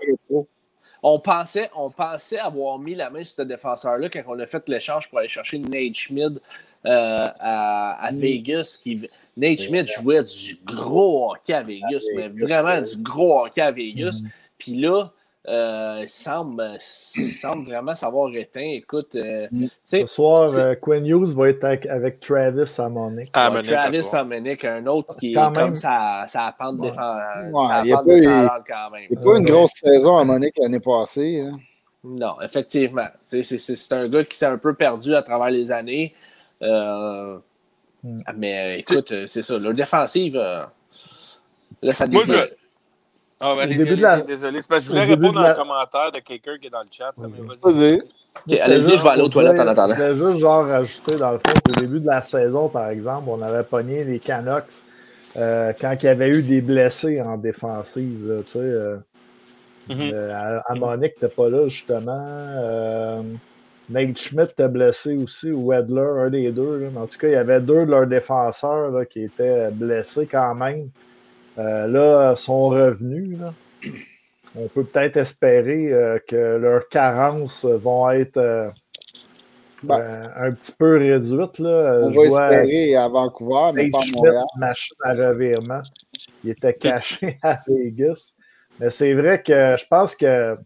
on 1.07 1.19
pensait, 1.19 1.69
on 1.75 1.91
pensait 1.91 2.39
avoir 2.39 2.79
mis 2.79 2.95
la 2.95 3.11
main 3.11 3.23
sur 3.23 3.35
ce 3.35 3.41
défenseur-là 3.43 4.09
quand 4.09 4.23
on 4.27 4.39
a 4.39 4.47
fait 4.47 4.67
l'échange 4.67 5.07
pour 5.07 5.19
aller 5.19 5.27
chercher 5.27 5.59
Nate 5.59 5.93
Schmidt 5.93 6.39
euh, 6.85 7.25
à, 7.39 8.09
mm. 8.11 8.17
Vegas. 8.17 8.77
Qui, 8.81 9.09
Nate 9.37 9.59
Schmidt 9.59 9.91
jouait 9.91 10.23
du 10.23 10.57
gros 10.63 11.31
hockey 11.31 11.53
à 11.53 11.63
Vegas, 11.63 12.03
mais 12.15 12.29
vraiment 12.29 12.81
du 12.81 12.97
gros 13.01 13.45
hockey 13.45 13.61
à 13.61 13.71
Vegas. 13.71 14.21
Mm. 14.23 14.27
Puis 14.57 14.75
là, 14.75 15.11
euh, 15.47 16.05
semble, 16.07 16.77
semble 16.79 17.65
vraiment 17.65 17.93
s'avoir 17.93 18.33
éteint. 18.33 18.61
Écoute, 18.61 19.15
euh, 19.15 19.47
mm. 19.51 19.65
ce 19.83 20.05
soir, 20.07 20.49
euh, 20.57 20.73
Quinn 20.73 21.05
Hughes 21.05 21.35
va 21.35 21.49
être 21.49 21.63
avec, 21.63 22.19
Travis 22.19 22.73
Amonic. 22.79 23.29
Ah, 23.33 23.51
Travis 23.63 24.09
Amonic, 24.13 24.65
un 24.65 24.87
autre 24.87 25.15
qui 25.19 25.33
est 25.33 25.33
comme 25.33 25.75
ça, 25.75 26.23
ça 26.27 26.55
pente 26.57 26.79
ouais. 26.79 26.89
ouais, 26.89 27.63
il 27.85 27.93
pas, 27.93 28.63
quand 28.67 28.91
même. 28.91 29.07
Il 29.09 29.19
pas 29.19 29.37
une 29.37 29.45
grosse 29.45 29.73
saison 29.75 30.17
à 30.17 30.23
Monique 30.23 30.55
l'année 30.59 30.79
passée. 30.79 31.41
Hein. 31.41 31.59
Non, 32.03 32.41
effectivement. 32.41 33.07
C'est 33.21 33.93
un 33.93 34.07
gars 34.07 34.23
qui 34.23 34.37
s'est 34.37 34.45
un 34.45 34.57
peu 34.57 34.73
perdu 34.73 35.13
à 35.13 35.21
travers 35.21 35.51
les 35.51 35.71
années. 35.71 36.15
Mm. 36.61 38.17
Mais 38.35 38.79
écoute, 38.79 39.13
c'est 39.25 39.41
ça. 39.41 39.57
Leur 39.57 39.73
défensive, 39.73 40.35
là, 40.35 41.93
ça 41.93 42.07
Moi, 42.07 42.23
ah, 43.39 43.53
ben, 43.55 43.67
désolé, 43.67 44.01
désolé. 44.25 44.61
C'est 44.61 44.69
parce 44.69 44.85
que 44.85 44.85
je 44.85 44.89
voulais 44.91 45.13
répondre 45.13 45.39
à 45.41 45.51
un 45.51 45.53
commentaire 45.53 46.11
de 46.11 46.19
quelqu'un 46.19 46.57
qui 46.57 46.67
est 46.67 46.69
dans 46.69 46.81
le 46.81 46.87
chat. 46.89 47.11
Vas-y. 47.17 48.01
Allez-y, 48.61 48.97
je 48.97 49.03
vais 49.03 49.09
aller 49.09 49.23
aux 49.23 49.29
toilettes 49.29 49.59
en 49.59 49.67
attendant. 49.67 49.95
Je 49.95 50.13
voulais 50.13 50.31
juste 50.31 50.39
genre 50.39 50.65
rajouter, 50.65 51.15
dans 51.15 51.31
le 51.31 51.39
fond, 51.39 51.53
au 51.69 51.79
début 51.79 51.99
de 51.99 52.07
la 52.07 52.21
saison, 52.21 52.69
par 52.69 52.89
exemple, 52.89 53.25
on 53.27 53.41
avait 53.41 53.63
pogné 53.63 54.03
les 54.03 54.19
Canucks 54.19 54.71
euh, 55.37 55.73
quand 55.79 55.95
il 56.01 56.05
y 56.05 56.09
avait 56.09 56.29
eu 56.29 56.41
des 56.43 56.61
blessés 56.61 57.21
en 57.21 57.37
défensive. 57.37 58.43
tu 58.45 58.51
sais, 58.51 58.59
euh, 58.59 58.97
mm-hmm. 59.89 60.11
euh, 60.13 60.59
Amonique 60.67 61.21
n'était 61.21 61.27
pas 61.27 61.49
là, 61.49 61.67
justement. 61.67 63.23
Euh, 63.89 63.93
Nate 63.93 64.17
Schmidt 64.17 64.51
était 64.51 64.67
blessé 64.67 65.15
aussi, 65.15 65.51
ou 65.51 65.71
Wedler, 65.71 66.25
un 66.25 66.29
des 66.29 66.51
deux. 66.51 66.79
Là. 66.79 66.87
En 67.01 67.07
tout 67.07 67.17
cas, 67.17 67.27
il 67.27 67.33
y 67.33 67.35
avait 67.35 67.61
deux 67.61 67.85
de 67.85 67.91
leurs 67.91 68.07
défenseurs 68.07 68.91
là, 68.91 69.05
qui 69.05 69.23
étaient 69.23 69.69
blessés 69.71 70.27
quand 70.29 70.55
même. 70.55 70.89
Euh, 71.57 71.87
là, 71.87 72.35
sont 72.35 72.69
revenus. 72.69 73.37
On 74.55 74.67
peut 74.67 74.83
peut-être 74.83 75.17
espérer 75.17 75.91
euh, 75.91 76.19
que 76.25 76.57
leurs 76.57 76.87
carences 76.89 77.65
vont 77.65 78.09
être 78.09 78.37
euh, 78.37 78.69
ben, 79.83 80.31
un 80.35 80.51
petit 80.51 80.71
peu 80.71 80.97
réduites. 80.97 81.59
Là. 81.59 82.01
On 82.03 82.09
va 82.09 82.49
espérer 82.49 82.95
à 82.95 83.07
Vancouver, 83.07 83.71
mais 83.73 83.89
pas 83.89 83.99
à 83.99 84.15
Montréal. 84.15 84.43
machine 84.57 84.95
à 85.03 85.13
revirement. 85.13 85.81
Il 86.43 86.51
était 86.51 86.73
caché 86.73 87.37
à 87.43 87.59
Vegas. 87.67 88.33
Mais 88.79 88.89
c'est 88.89 89.13
vrai 89.13 89.41
que 89.41 89.75
je 89.77 89.87
pense 89.87 90.15
que 90.15 90.57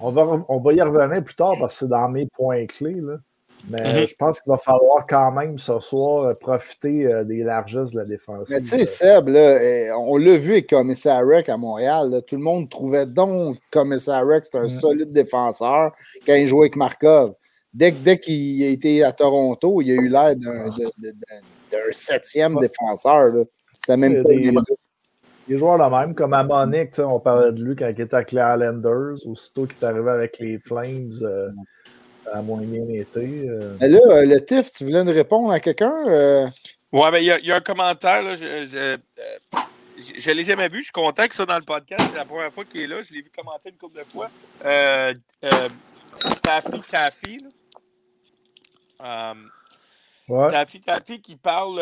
on 0.00 0.10
va, 0.10 0.44
on 0.48 0.58
va 0.58 0.72
y 0.72 0.80
revenir 0.80 1.22
plus 1.22 1.34
tard 1.34 1.54
parce 1.58 1.74
que 1.74 1.78
c'est 1.80 1.88
dans 1.88 2.08
mes 2.08 2.26
points 2.26 2.66
clés. 2.66 3.00
Là. 3.00 3.16
Mais 3.68 4.00
mhm. 4.00 4.06
je 4.06 4.14
pense 4.16 4.40
qu'il 4.40 4.50
va 4.50 4.58
falloir 4.58 5.06
quand 5.06 5.32
même 5.32 5.58
ce 5.58 5.78
soir 5.80 6.24
euh, 6.24 6.34
profiter 6.34 7.06
euh, 7.06 7.24
des 7.24 7.42
largesses 7.42 7.90
de 7.90 7.98
la 7.98 8.04
défense. 8.04 8.48
Mais 8.48 8.60
tu 8.60 8.68
sais, 8.68 8.84
Seb, 8.84 9.28
eh, 9.28 9.90
on 9.92 10.16
l'a 10.16 10.36
vu 10.36 10.52
avec 10.52 10.70
Commissarek 10.70 11.48
à 11.48 11.56
Montréal. 11.56 12.22
tout 12.26 12.36
le 12.36 12.42
monde 12.42 12.68
trouvait 12.70 13.06
donc 13.06 13.58
Commissarek 13.70 14.44
c'était 14.44 14.58
un 14.58 14.64
mm. 14.64 14.80
solide 14.80 15.12
défenseur 15.12 15.92
quand 16.26 16.34
il 16.34 16.46
jouait 16.46 16.62
avec 16.62 16.76
Markov. 16.76 17.34
Dès, 17.72 17.92
dès 17.92 18.18
qu'il 18.18 18.62
a 18.64 18.68
été 18.68 19.04
à 19.04 19.12
Toronto, 19.12 19.80
il 19.80 19.92
a 19.92 19.94
eu 19.94 20.08
l'air 20.08 20.34
d'un 20.36 20.72
septième 21.92 22.56
défenseur. 22.56 23.32
C'était 23.80 23.96
même 23.96 24.24
pas 24.24 24.30
des, 24.30 24.52
des 25.50 25.58
joueurs 25.58 25.78
de 25.78 25.96
même, 25.96 26.14
comme 26.14 26.32
à 26.32 26.44
Monique, 26.44 26.96
on 27.00 27.18
parlait 27.18 27.50
de 27.50 27.60
lui 27.60 27.74
quand 27.74 27.88
il 27.88 28.00
était 28.00 28.14
avec 28.14 28.30
les 28.30 28.40
Islanders, 28.40 29.26
aussitôt 29.26 29.66
qu'il 29.66 29.76
est 29.82 29.84
arrivé 29.84 30.08
avec 30.08 30.38
les 30.38 30.60
Flames. 30.60 31.10
Euh, 31.22 31.50
ça 32.24 32.38
a 32.38 32.42
moins 32.42 32.60
bien 32.60 32.88
été. 32.88 33.48
Euh. 33.48 33.76
là, 33.80 33.98
euh, 34.06 34.26
le 34.26 34.44
TIF, 34.44 34.70
tu 34.70 34.84
voulais 34.84 35.02
nous 35.02 35.12
répondre 35.12 35.50
à 35.50 35.58
quelqu'un? 35.58 35.92
Euh? 36.06 36.46
Oui, 36.92 37.02
mais 37.10 37.24
il 37.24 37.46
y, 37.46 37.50
a 37.50 37.56
un 37.56 37.60
commentaire. 37.60 38.22
Là, 38.22 38.36
je 38.36 38.96
ne 39.96 40.34
l'ai 40.34 40.44
jamais 40.44 40.68
vu. 40.68 40.78
Je 40.78 40.84
suis 40.84 40.92
content 40.92 41.26
que 41.26 41.34
ça 41.34 41.44
dans 41.44 41.58
le 41.58 41.64
podcast. 41.64 42.00
C'est 42.12 42.18
la 42.18 42.24
première 42.24 42.54
fois 42.54 42.64
qu'il 42.64 42.82
est 42.82 42.86
là. 42.86 43.02
Je 43.02 43.12
l'ai 43.12 43.22
vu 43.22 43.32
commenter 43.36 43.70
une 43.70 43.76
couple 43.76 43.98
de 43.98 44.04
fois. 44.04 44.28
Euh, 44.64 45.12
Taffy, 46.42 46.80
Taffy. 46.88 47.44
Ouais. 50.30 50.48
Taffy, 50.48 50.80
Taffy 50.80 51.20
qui 51.20 51.36
parle 51.36 51.80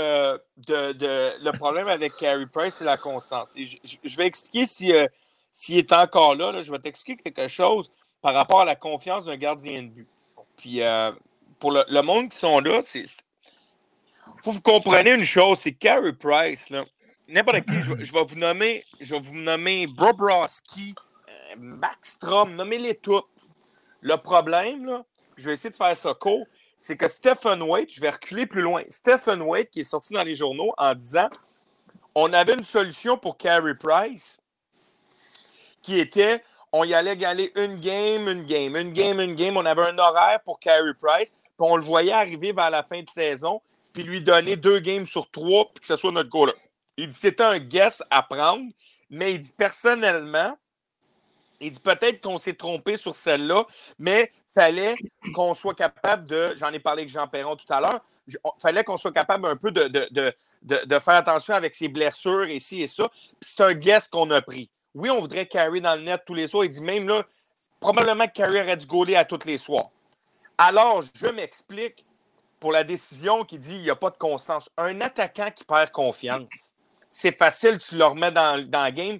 de, 0.67 0.93
de, 0.93 1.45
le 1.45 1.53
problème 1.53 1.87
avec 1.87 2.17
Carey 2.17 2.47
Price, 2.51 2.77
c'est 2.77 2.85
la 2.85 2.97
constance. 2.97 3.55
je, 3.57 4.17
vais 4.17 4.27
expliquer 4.27 4.65
s'il 4.65 5.09
si, 5.53 5.77
est 5.77 5.93
encore 5.93 6.35
là, 6.35 6.51
là. 6.51 6.63
Je 6.63 6.73
vais 6.73 6.79
t'expliquer 6.79 7.23
quelque 7.23 7.49
chose 7.49 7.91
par 8.23 8.33
rapport 8.33 8.63
à 8.63 8.65
la 8.65 8.75
confiance 8.75 9.27
d'un 9.27 9.37
gardien 9.37 9.83
de 9.83 9.89
but. 9.89 10.09
Puis 10.57 10.81
euh, 10.81 11.13
pour 11.59 11.73
le, 11.73 12.01
monde 12.01 12.31
qui 12.31 12.39
sont 12.39 12.61
là, 12.61 12.81
c'est. 12.83 13.05
Faut 14.43 14.53
vous 14.53 14.63
compreniez 14.63 15.15
une 15.15 15.25
chose, 15.25 15.59
c'est 15.59 15.73
Carey 15.73 16.15
Price, 16.15 16.71
là. 16.71 16.85
N'importe 17.29 17.67
qui, 17.67 17.83
je, 17.83 17.93
vais 17.93 18.25
vous 18.25 18.37
nommer, 18.37 18.83
je 19.01 19.15
vais 19.15 19.21
vous 19.21 19.35
nommer 19.35 19.87
euh, 21.55 22.45
nommez-les 22.47 22.95
toutes. 22.95 23.27
Le 24.01 24.17
problème, 24.17 24.87
là, 24.87 25.05
je 25.37 25.49
vais 25.49 25.55
essayer 25.55 25.69
de 25.69 25.75
faire 25.75 25.95
ça 25.95 26.15
court, 26.15 26.47
c'est 26.79 26.97
que 26.97 27.09
Stephen 27.09 27.61
Waite, 27.63 27.93
je 27.93 28.01
vais 28.01 28.11
reculer 28.11 28.47
plus 28.47 28.63
loin. 28.63 28.83
Stephen 28.89 29.43
Waite 29.43 29.71
qui 29.71 29.81
est 29.81 29.85
sorti 29.85 30.15
dans 30.15 30.23
les 30.23 30.37
journaux 30.37 30.73
en 30.79 30.95
disant 30.95 31.29
on 32.15 32.33
avait 32.33 32.55
une 32.55 32.65
solution 32.65 33.19
pour 33.19 33.37
Carey 33.37 33.75
Price 33.75 34.39
qui 35.83 35.99
était 35.99 36.43
on 36.73 36.85
y 36.85 36.95
allait 36.95 37.17
galer 37.17 37.51
une 37.57 37.81
game, 37.81 38.29
une 38.29 38.45
game, 38.45 38.77
une 38.77 38.93
game, 38.93 39.21
une 39.21 39.35
game. 39.35 39.57
On 39.57 39.65
avait 39.65 39.83
un 39.83 39.99
horaire 39.99 40.41
pour 40.45 40.61
Carey 40.61 40.93
Price, 41.01 41.31
puis 41.33 41.49
on 41.59 41.77
le 41.77 41.83
voyait 41.83 42.13
arriver 42.13 42.53
vers 42.53 42.71
la 42.71 42.83
fin 42.83 43.03
de 43.03 43.09
saison, 43.09 43.63
puis 43.93 44.03
lui 44.03 44.21
donner 44.21 44.57
deux 44.57 44.79
games 44.79 45.07
sur 45.07 45.31
trois, 45.31 45.71
puis 45.73 45.81
que 45.81 45.87
ce 45.87 45.97
soit 45.97 46.13
notre 46.13 46.29
goal. 46.29 46.53
Il 46.97 47.09
dit 47.09 47.17
c'était 47.17 47.45
un 47.45 47.59
guess 47.59 48.03
à 48.11 48.23
prendre, 48.23 48.71
mais 49.09 49.33
il 49.33 49.41
dit 49.41 49.53
personnellement, 49.57 50.57
il 51.61 51.71
dit 51.71 51.81
peut-être 51.81 52.21
qu'on 52.21 52.39
s'est 52.39 52.55
trompé 52.55 52.97
sur 52.97 53.15
celle-là, 53.15 53.67
mais 53.99 54.31
fallait 54.59 54.97
qu'on 55.35 55.55
soit 55.55 55.75
capable 55.75 56.29
de, 56.29 56.55
j'en 56.57 56.73
ai 56.73 56.81
parlé 56.81 57.03
avec 57.03 57.11
Jean 57.11 57.29
Perron 57.29 57.55
tout 57.55 57.73
à 57.73 57.81
l'heure, 57.81 58.01
fallait 58.59 58.83
qu'on 58.83 58.97
soit 58.97 59.13
capable 59.13 59.47
un 59.47 59.57
peu 59.57 59.71
de, 59.71 59.87
de, 59.87 60.35
de, 60.63 60.99
faire 60.99 61.15
attention 61.15 61.55
avec 61.55 61.77
ses 61.77 61.89
blessures 61.89 62.45
et 62.45 62.59
ci 62.59 62.83
et 62.83 62.89
ça. 62.89 63.09
C'est 63.41 63.61
un 63.61 63.73
guess 63.73 64.09
qu'on 64.09 64.31
a 64.31 64.43
pris. 64.43 64.71
Oui, 64.95 65.11
on 65.11 65.21
voudrait 65.21 65.47
carry 65.47 65.81
dans 65.81 65.95
le 65.95 66.03
net 66.03 66.23
tous 66.27 66.35
les 66.35 66.49
soirs. 66.49 66.65
Il 66.65 66.71
dit 66.71 66.83
même 66.83 67.07
là, 67.07 67.25
probablement 67.79 68.27
que 68.27 68.33
Carey 68.33 68.61
aurait 68.61 68.77
dû 68.77 68.87
gauler 68.87 69.15
à 69.15 69.25
tous 69.25 69.47
les 69.47 69.59
soirs. 69.59 69.91
Alors, 70.59 71.05
je 71.15 71.27
m'explique 71.29 72.05
pour 72.59 72.73
la 72.73 72.83
décision 72.83 73.45
qui 73.45 73.61
dit 73.61 73.75
qu'il 73.75 73.83
n'y 73.83 73.91
a 73.91 73.97
pas 73.97 74.11
de 74.11 74.17
constance. 74.17 74.69
Un 74.77 75.01
attaquant 75.01 75.51
qui 75.55 75.65
perd 75.65 75.93
confiance, 75.93 76.75
c'est 77.11 77.37
facile, 77.39 77.79
tu 77.79 77.95
le 77.95 78.05
remets 78.05 78.33
dans, 78.33 78.61
dans 78.69 78.85
le 78.85 78.91
game. 78.91 79.19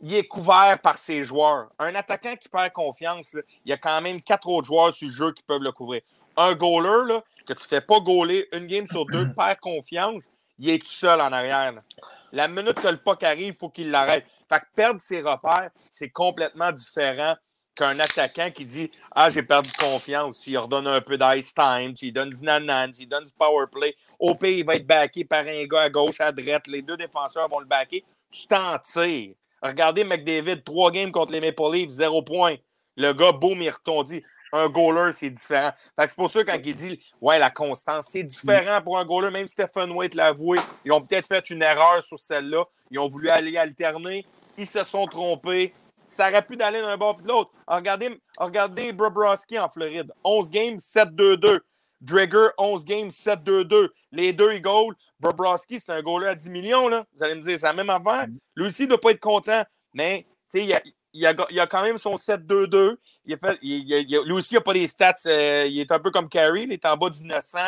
Il 0.00 0.14
est 0.14 0.26
couvert 0.26 0.78
par 0.80 0.96
ses 0.96 1.24
joueurs. 1.24 1.68
Un 1.78 1.94
attaquant 1.94 2.36
qui 2.36 2.48
perd 2.48 2.72
confiance, 2.72 3.34
il 3.64 3.70
y 3.70 3.72
a 3.72 3.76
quand 3.76 4.00
même 4.00 4.22
quatre 4.22 4.48
autres 4.48 4.66
joueurs 4.66 4.94
sur 4.94 5.08
le 5.08 5.14
jeu 5.14 5.32
qui 5.32 5.42
peuvent 5.42 5.62
le 5.62 5.72
couvrir. 5.72 6.02
Un 6.36 6.54
goaler, 6.54 7.14
là, 7.14 7.24
que 7.46 7.52
tu 7.52 7.62
ne 7.64 7.68
fais 7.68 7.80
pas 7.80 7.98
gauler 7.98 8.48
une 8.52 8.66
game 8.66 8.86
sur 8.86 9.04
deux, 9.06 9.32
perd 9.36 9.58
confiance, 9.58 10.30
il 10.58 10.70
est 10.70 10.78
tout 10.78 10.90
seul 10.90 11.20
en 11.20 11.32
arrière. 11.32 11.74
La 12.32 12.46
minute 12.46 12.80
que 12.80 12.88
le 12.88 12.98
puck 12.98 13.22
arrive, 13.22 13.54
il 13.54 13.58
faut 13.58 13.70
qu'il 13.70 13.90
l'arrête. 13.90 14.26
Fait 14.48 14.60
que 14.60 14.66
perdre 14.74 15.00
ses 15.00 15.20
repères, 15.20 15.70
c'est 15.90 16.10
complètement 16.10 16.70
différent 16.70 17.34
qu'un 17.74 17.98
attaquant 17.98 18.50
qui 18.50 18.64
dit 18.66 18.90
Ah, 19.12 19.30
j'ai 19.30 19.42
perdu 19.42 19.70
confiance. 19.78 20.40
Tu 20.40 20.50
lui 20.50 20.56
redonnes 20.58 20.88
un 20.88 21.00
peu 21.00 21.16
d'ice 21.16 21.54
time, 21.54 21.94
tu 21.94 22.06
lui 22.06 22.12
donnes 22.12 22.30
du 22.30 22.42
nanan, 22.42 22.92
tu 22.92 23.00
lui 23.00 23.06
donnes 23.06 23.24
du 23.24 23.32
power 23.32 23.66
play. 23.72 23.96
Au 24.18 24.34
pire, 24.34 24.50
il 24.50 24.66
va 24.66 24.74
être 24.74 24.86
backé 24.86 25.24
par 25.24 25.46
un 25.46 25.64
gars 25.64 25.82
à 25.82 25.90
gauche, 25.90 26.20
à 26.20 26.32
droite. 26.32 26.66
Les 26.66 26.82
deux 26.82 26.96
défenseurs 26.96 27.48
vont 27.48 27.60
le 27.60 27.66
backer. 27.66 28.04
Tu 28.30 28.46
t'en 28.46 28.78
tires. 28.78 29.34
Regardez 29.62 30.04
McDavid, 30.04 30.62
trois 30.62 30.90
games 30.90 31.10
contre 31.10 31.32
les 31.32 31.40
Maple 31.40 31.72
Leafs, 31.72 31.90
zéro 31.90 32.22
point. 32.22 32.56
Le 32.96 33.12
gars, 33.12 33.32
beau 33.32 33.54
mais 33.54 33.70
retondi. 33.70 34.22
Un 34.52 34.68
goaler, 34.68 35.12
c'est 35.12 35.30
différent. 35.30 35.70
c'est 35.96 36.16
pour 36.16 36.30
ça, 36.30 36.42
quand 36.42 36.58
il 36.64 36.74
dit 36.74 37.00
Ouais, 37.20 37.38
la 37.38 37.50
constance, 37.50 38.08
c'est 38.10 38.24
différent 38.24 38.80
pour 38.82 38.98
un 38.98 39.04
goaler. 39.04 39.30
Même 39.30 39.46
Stephen 39.46 39.92
White 39.92 40.14
l'a 40.14 40.26
avoué. 40.28 40.58
Ils 40.84 40.92
ont 40.92 41.00
peut-être 41.00 41.28
fait 41.28 41.48
une 41.50 41.62
erreur 41.62 42.02
sur 42.02 42.18
celle-là. 42.18 42.64
Ils 42.90 42.98
ont 42.98 43.08
voulu 43.08 43.28
aller 43.28 43.56
alterner. 43.56 44.26
Ils 44.56 44.66
se 44.66 44.82
sont 44.82 45.06
trompés. 45.06 45.72
Ça 46.08 46.28
aurait 46.28 46.42
pu 46.42 46.56
d'aller 46.56 46.80
d'un 46.80 46.96
bord 46.96 47.18
et 47.20 47.22
de 47.22 47.28
l'autre. 47.28 47.50
Regardez, 47.66 48.18
regardez 48.38 48.92
en 48.92 49.68
Floride. 49.68 50.10
11 50.24 50.50
games, 50.50 50.76
7-2-2. 50.76 51.60
Drager, 52.00 52.48
11 52.58 52.84
games, 52.84 53.08
7-2-2. 53.08 53.88
Les 54.12 54.32
deux, 54.32 54.54
ils 54.54 54.62
goal. 54.62 54.94
Bobrovski, 55.20 55.80
c'est 55.80 55.90
un 55.90 56.02
goaler 56.02 56.28
à 56.28 56.34
10 56.34 56.50
millions. 56.50 56.88
Là. 56.88 57.04
Vous 57.14 57.22
allez 57.22 57.34
me 57.34 57.40
dire, 57.40 57.58
c'est 57.58 57.66
la 57.66 57.72
même 57.72 57.90
affaire. 57.90 58.26
Lui 58.56 58.66
aussi, 58.66 58.82
il 58.82 58.86
ne 58.86 58.90
doit 58.90 59.00
pas 59.00 59.10
être 59.10 59.20
content. 59.20 59.64
Mais, 59.94 60.26
tu 60.50 60.60
sais, 60.60 60.64
il 60.64 60.72
a, 60.72 60.80
il, 61.12 61.26
a, 61.26 61.34
il 61.50 61.60
a, 61.60 61.66
quand 61.66 61.82
même 61.82 61.98
son 61.98 62.14
7-2-2. 62.14 62.96
lui 63.26 64.32
aussi, 64.32 64.54
il 64.54 64.58
n'a 64.58 64.60
pas 64.60 64.74
des 64.74 64.86
stats. 64.86 65.14
Euh, 65.26 65.66
il 65.68 65.80
est 65.80 65.90
un 65.90 65.98
peu 65.98 66.10
comme 66.10 66.28
Carey. 66.28 66.64
Il 66.64 66.72
est 66.72 66.86
en 66.86 66.96
bas 66.96 67.10
du 67.10 67.24
900. 67.24 67.58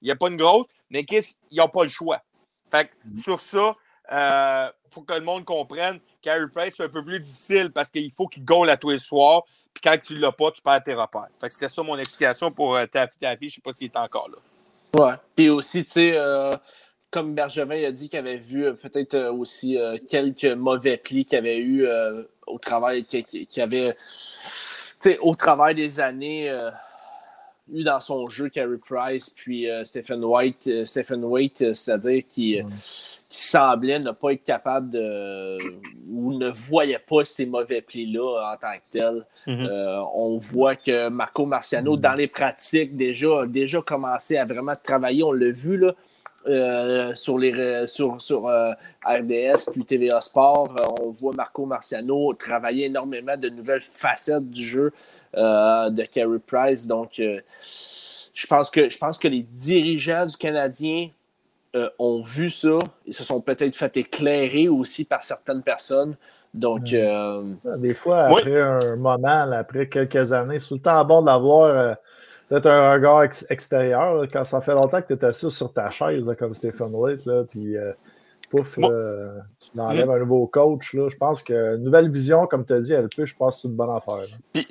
Il 0.00 0.06
n'y 0.06 0.10
a 0.10 0.16
pas 0.16 0.28
une 0.28 0.36
grosse. 0.36 0.66
Mais 0.90 1.04
qu'est-ce 1.04 1.34
qu'ils 1.48 1.58
n'ont 1.58 1.68
pas 1.68 1.84
le 1.84 1.90
choix. 1.90 2.22
Fait 2.70 2.86
que, 2.86 3.08
mm-hmm. 3.08 3.22
sur 3.22 3.40
ça, 3.40 3.74
il 4.10 4.16
euh, 4.16 4.68
faut 4.92 5.02
que 5.02 5.14
le 5.14 5.20
monde 5.20 5.44
comprenne. 5.44 6.00
Carey 6.22 6.46
Price, 6.52 6.74
c'est 6.76 6.84
un 6.84 6.88
peu 6.88 7.04
plus 7.04 7.20
difficile 7.20 7.70
parce 7.72 7.90
qu'il 7.90 8.10
faut 8.12 8.26
qu'il 8.26 8.44
goal 8.44 8.70
à 8.70 8.76
tous 8.76 8.90
les 8.90 8.98
soirs. 8.98 9.44
Puis 9.74 9.82
quand 9.82 9.96
tu 9.98 10.14
ne 10.14 10.20
l'as 10.20 10.32
pas, 10.32 10.50
tu 10.50 10.62
perds 10.62 10.82
tes 10.82 10.94
repères. 10.94 11.28
Fait 11.40 11.48
que 11.48 11.54
c'était 11.54 11.68
ça 11.68 11.82
mon 11.82 11.96
explication 11.98 12.50
pour 12.50 12.76
euh, 12.76 12.86
Taffy 12.86 13.18
Taffy. 13.18 13.38
Je 13.40 13.44
ne 13.46 13.50
sais 13.50 13.60
pas 13.62 13.72
s'il 13.72 13.86
est 13.86 13.96
encore 13.96 14.28
là. 14.28 14.36
Ouais. 14.98 15.14
Puis 15.36 15.48
aussi, 15.48 15.84
tu 15.84 15.92
sais, 15.92 16.12
euh, 16.14 16.50
comme 17.10 17.34
Bergevin 17.34 17.84
a 17.84 17.92
dit 17.92 18.08
qu'il 18.08 18.18
avait 18.18 18.38
vu 18.38 18.66
euh, 18.66 18.72
peut-être 18.72 19.16
aussi 19.30 19.78
quelques 20.08 20.44
mauvais 20.44 20.96
plis 20.96 21.24
qu'il 21.24 21.38
avait 21.38 21.58
eu 21.58 21.86
au 22.46 22.58
travail, 22.58 23.04
qu'il 23.04 23.62
avait, 23.62 23.94
tu 23.94 24.00
sais, 25.00 25.18
au 25.18 25.34
travail 25.34 25.74
des 25.74 26.00
années 26.00 26.50
eu 27.72 27.84
dans 27.84 28.00
son 28.00 28.28
jeu 28.28 28.48
Carey 28.48 28.78
Price 28.78 29.30
puis 29.30 29.66
Stephen 29.84 30.24
White, 30.24 30.84
Stephen 30.84 31.24
White, 31.24 31.74
c'est-à-dire 31.74 32.22
qui, 32.28 32.60
semblait 33.32 34.00
ne 34.00 34.10
pas 34.10 34.32
être 34.32 34.42
capable 34.42 34.90
de 34.90 35.56
ou 36.10 36.36
ne 36.36 36.48
voyait 36.48 36.98
pas 36.98 37.24
ces 37.24 37.46
mauvais 37.46 37.80
plis-là 37.80 38.52
en 38.52 38.56
tant 38.56 38.74
que 38.74 38.98
tel. 38.98 39.26
Mhm. 39.46 39.66
Euh, 39.70 40.02
on 40.14 40.36
voit 40.36 40.74
que 40.74 41.08
Marco 41.08 41.46
Marciano, 41.46 41.96
dans 41.96 42.14
les 42.14 42.26
pratiques, 42.26 42.96
déjà, 42.96 43.42
a 43.42 43.46
déjà 43.46 43.80
commencé 43.80 44.36
à 44.36 44.44
vraiment 44.44 44.74
travailler. 44.82 45.22
On 45.22 45.32
l'a 45.32 45.52
vu 45.52 45.76
là, 45.76 45.94
euh, 46.48 47.14
sur, 47.14 47.38
les, 47.38 47.86
sur, 47.86 48.20
sur 48.20 48.48
euh, 48.48 48.72
RDS 49.06 49.70
puis 49.72 49.84
TVA 49.84 50.20
Sport. 50.20 50.74
on 51.00 51.10
voit 51.10 51.32
Marco 51.32 51.64
Marciano 51.64 52.34
travailler 52.34 52.86
énormément 52.86 53.36
de 53.36 53.48
nouvelles 53.48 53.80
facettes 53.80 54.50
du 54.50 54.64
jeu 54.64 54.92
de 55.34 56.02
Carey 56.04 56.38
Price. 56.44 56.86
Donc, 56.86 57.12
je, 57.16 58.46
pense 58.48 58.70
que, 58.70 58.88
je 58.88 58.98
pense 58.98 59.18
que 59.18 59.28
les 59.28 59.42
dirigeants 59.42 60.26
du 60.26 60.36
Canadien 60.36 61.08
ont 61.98 62.20
vu 62.20 62.50
ça 62.50 62.78
et 63.06 63.12
se 63.12 63.24
sont 63.24 63.40
peut-être 63.40 63.76
fait 63.76 63.96
éclairer 63.96 64.68
aussi 64.68 65.04
par 65.04 65.22
certaines 65.22 65.62
personnes. 65.62 66.16
Donc, 66.52 66.92
euh, 66.92 67.54
Des 67.78 67.94
fois, 67.94 68.24
après 68.24 68.60
un 68.60 68.96
moment, 68.96 69.52
après 69.52 69.88
quelques 69.88 70.32
années, 70.32 70.58
c'est 70.58 70.68
tout 70.68 70.74
le 70.74 70.80
temps 70.80 71.04
bon 71.04 71.22
d'avoir 71.22 71.64
euh, 71.64 71.94
peut-être 72.48 72.66
un 72.66 72.92
regard 72.92 73.22
extérieur. 73.48 74.22
quand 74.32 74.44
ça 74.44 74.60
fait 74.60 74.74
longtemps 74.74 75.00
que 75.00 75.14
tu 75.14 75.20
es 75.20 75.24
assis 75.24 75.50
sur 75.50 75.72
ta 75.72 75.90
chaise, 75.90 76.24
comme 76.38 76.54
Stéphane 76.54 76.94
White, 76.94 77.24
là, 77.26 77.44
puis 77.48 77.76
euh, 77.76 77.92
pouf, 78.50 78.74
tu 78.76 79.80
enlèves 79.80 80.06
mm. 80.06 80.10
un 80.10 80.18
nouveau 80.18 80.46
coach. 80.46 80.92
Là, 80.92 81.08
je 81.08 81.16
pense 81.16 81.42
que 81.42 81.76
nouvelle 81.76 82.10
vision, 82.10 82.46
comme 82.46 82.66
tu 82.66 82.72
as 82.72 82.80
dit, 82.80 82.92
elle 82.92 83.08
peut, 83.08 83.24
je 83.24 83.34
pense, 83.34 83.62
c'est 83.62 83.68
une 83.68 83.74
bonne 83.74 83.90
affaire. 83.90 84.26
Puis, 84.52 84.66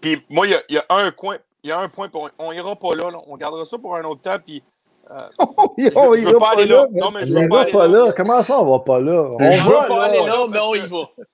puis, 0.00 0.24
moi, 0.28 0.46
il 0.46 0.58
y, 0.68 0.74
y, 0.74 0.78
a 0.78 0.84
un 0.88 1.10
coin, 1.10 1.36
il 1.62 1.70
y 1.70 1.72
a 1.72 1.78
un 1.78 1.88
point, 1.88 2.08
on 2.38 2.52
ira 2.52 2.74
pas 2.74 2.94
là, 2.96 3.10
on 3.26 3.36
gardera 3.36 3.64
ça 3.64 3.78
pour 3.78 3.94
un 3.94 4.02
autre 4.04 4.22
temps, 4.22 4.38
puis 4.44 4.62
je, 5.78 5.84
ne 5.84 6.32
veux 6.32 6.38
pas 6.38 6.52
aller 6.52 6.66
là. 6.66 6.86
Non, 6.92 7.10
mais 7.10 7.26
je 7.26 7.34
veux 7.34 7.48
pas, 7.48 7.62
aller 7.62 7.92
là. 7.92 8.12
Comment 8.16 8.42
ça, 8.42 8.60
on 8.60 8.70
va 8.70 8.78
pas 8.78 9.00
là? 9.00 9.30
On 9.32 9.50
je 9.50 9.62
veux 9.62 9.88
pas 9.88 10.04
aller 10.04 10.18
là, 10.18 10.46
mais 10.48 10.58
on 10.60 10.74
y 10.74 10.86
va. 10.86 11.08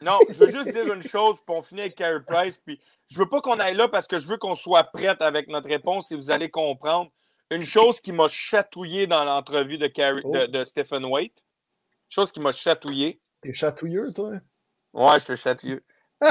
Non, 0.00 0.16
je 0.28 0.38
veux 0.38 0.52
juste 0.52 0.72
dire 0.72 0.94
une 0.94 1.02
chose, 1.02 1.38
puis 1.44 1.56
on 1.56 1.60
finit 1.60 1.80
avec 1.80 1.96
Carey 1.96 2.20
Price. 2.24 2.60
Puis 2.64 2.78
je 3.08 3.18
veux 3.18 3.26
pas 3.26 3.40
qu'on 3.40 3.58
aille 3.58 3.74
là 3.74 3.88
parce 3.88 4.06
que 4.06 4.20
je 4.20 4.28
veux 4.28 4.36
qu'on 4.36 4.54
soit 4.54 4.84
prête 4.84 5.20
avec 5.22 5.48
notre 5.48 5.66
réponse 5.66 6.12
et 6.12 6.14
vous 6.14 6.30
allez 6.30 6.48
comprendre. 6.48 7.10
Une 7.50 7.64
chose 7.64 8.00
qui 8.00 8.12
m'a 8.12 8.28
chatouillé 8.28 9.06
dans 9.06 9.24
l'entrevue 9.24 9.78
de, 9.78 9.90
oh. 10.24 10.46
de, 10.46 10.64
Stephen 10.64 11.04
Waite. 11.04 11.42
Une 11.42 12.10
chose 12.10 12.32
qui 12.32 12.40
m'a 12.40 12.52
chatouillé. 12.52 13.20
T'es 13.40 13.52
chatouilleux, 13.52 14.12
toi? 14.14 14.32
Ouais, 14.92 15.14
je 15.14 15.24
suis 15.24 15.36
chatouilleux. 15.36 15.84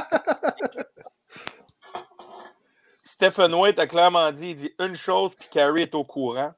Stephen 3.03 3.53
Waite 3.53 3.79
a 3.79 3.87
clairement 3.87 4.31
dit, 4.31 4.49
il 4.51 4.55
dit 4.55 4.73
une 4.79 4.95
chose, 4.95 5.33
puis 5.33 5.47
Carey 5.49 5.83
est 5.83 5.95
au 5.95 6.03
courant 6.03 6.53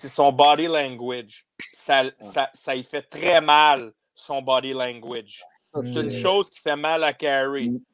c'est 0.00 0.08
son 0.08 0.32
body 0.32 0.66
language. 0.66 1.46
Ça, 1.74 2.04
ça, 2.20 2.50
ça 2.54 2.74
y 2.74 2.82
fait 2.82 3.02
très 3.02 3.42
mal, 3.42 3.92
son 4.14 4.40
body 4.40 4.72
language. 4.72 5.44
C'est 5.74 6.00
une 6.00 6.10
chose 6.10 6.48
qui 6.48 6.58
fait 6.58 6.74
mal 6.74 7.04
à 7.04 7.12
Carrie. 7.12 7.84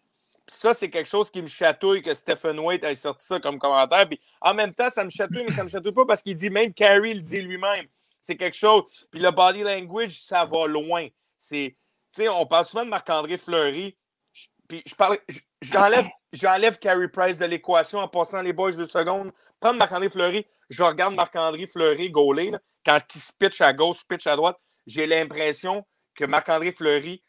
Ça, 0.48 0.74
c'est 0.74 0.90
quelque 0.90 1.09
chose 1.09 1.31
qui 1.31 1.43
me 1.43 1.48
chatouille 1.48 2.02
que 2.02 2.14
Stephen 2.14 2.59
White 2.60 2.85
ait 2.85 2.94
sorti 2.94 3.27
ça 3.27 3.40
comme 3.40 3.59
commentaire. 3.59 4.06
Puis 4.09 4.20
en 4.40 4.55
même 4.55 4.73
temps, 4.74 4.90
ça 4.90 5.05
me 5.05 5.10
chatouille, 5.10 5.44
mais 5.44 5.52
ça 5.52 5.64
me 5.64 5.68
chatouille 5.68 5.93
pas 5.93 6.06
parce 6.06 6.23
qu'il 6.23 6.36
dit 6.36 6.51
même 6.51 6.73
Carrie 6.73 7.14
le 7.14 7.20
dit 7.20 7.40
lui-même. 7.40 7.86
C'est 8.20 8.36
quelque 8.36 8.56
chose. 8.56 8.85
Puis 9.10 9.20
le 9.20 9.31
body 9.31 9.62
language, 9.62 10.20
ça 10.23 10.44
va 10.44 10.66
loin. 10.66 11.09
C'est, 11.39 11.77
tu 12.14 12.23
sais, 12.23 12.28
on 12.28 12.47
parle 12.47 12.64
souvent 12.64 12.85
de 12.85 12.90
Marc-André 12.90 13.39
Fleury. 13.39 13.97
Puis 14.68 14.82
je 14.85 14.94
j'enlève, 16.32 16.78
Carey 16.78 17.09
Price 17.09 17.39
de 17.39 17.47
l'équation 17.47 18.01
en 18.01 18.09
passant 18.09 18.43
les 18.43 18.52
boys 18.52 18.73
deux 18.73 18.86
secondes. 18.86 19.32
Prendre 19.60 19.78
Marc-André 19.78 20.10
Fleury, 20.10 20.47
je 20.68 20.82
regarde 20.82 21.14
Marc-André 21.14 21.66
Fleury 21.66 22.10
gauler, 22.10 22.52
quand 22.85 22.98
il 23.14 23.20
se 23.20 23.32
pitch 23.32 23.60
à 23.60 23.73
gauche, 23.73 24.06
pitch 24.09 24.27
à 24.27 24.36
droite, 24.36 24.59
j'ai 24.86 25.06
l'impression 25.06 25.85
que 26.14 26.24
Marc-André 26.24 26.73
Fleury 26.73 27.23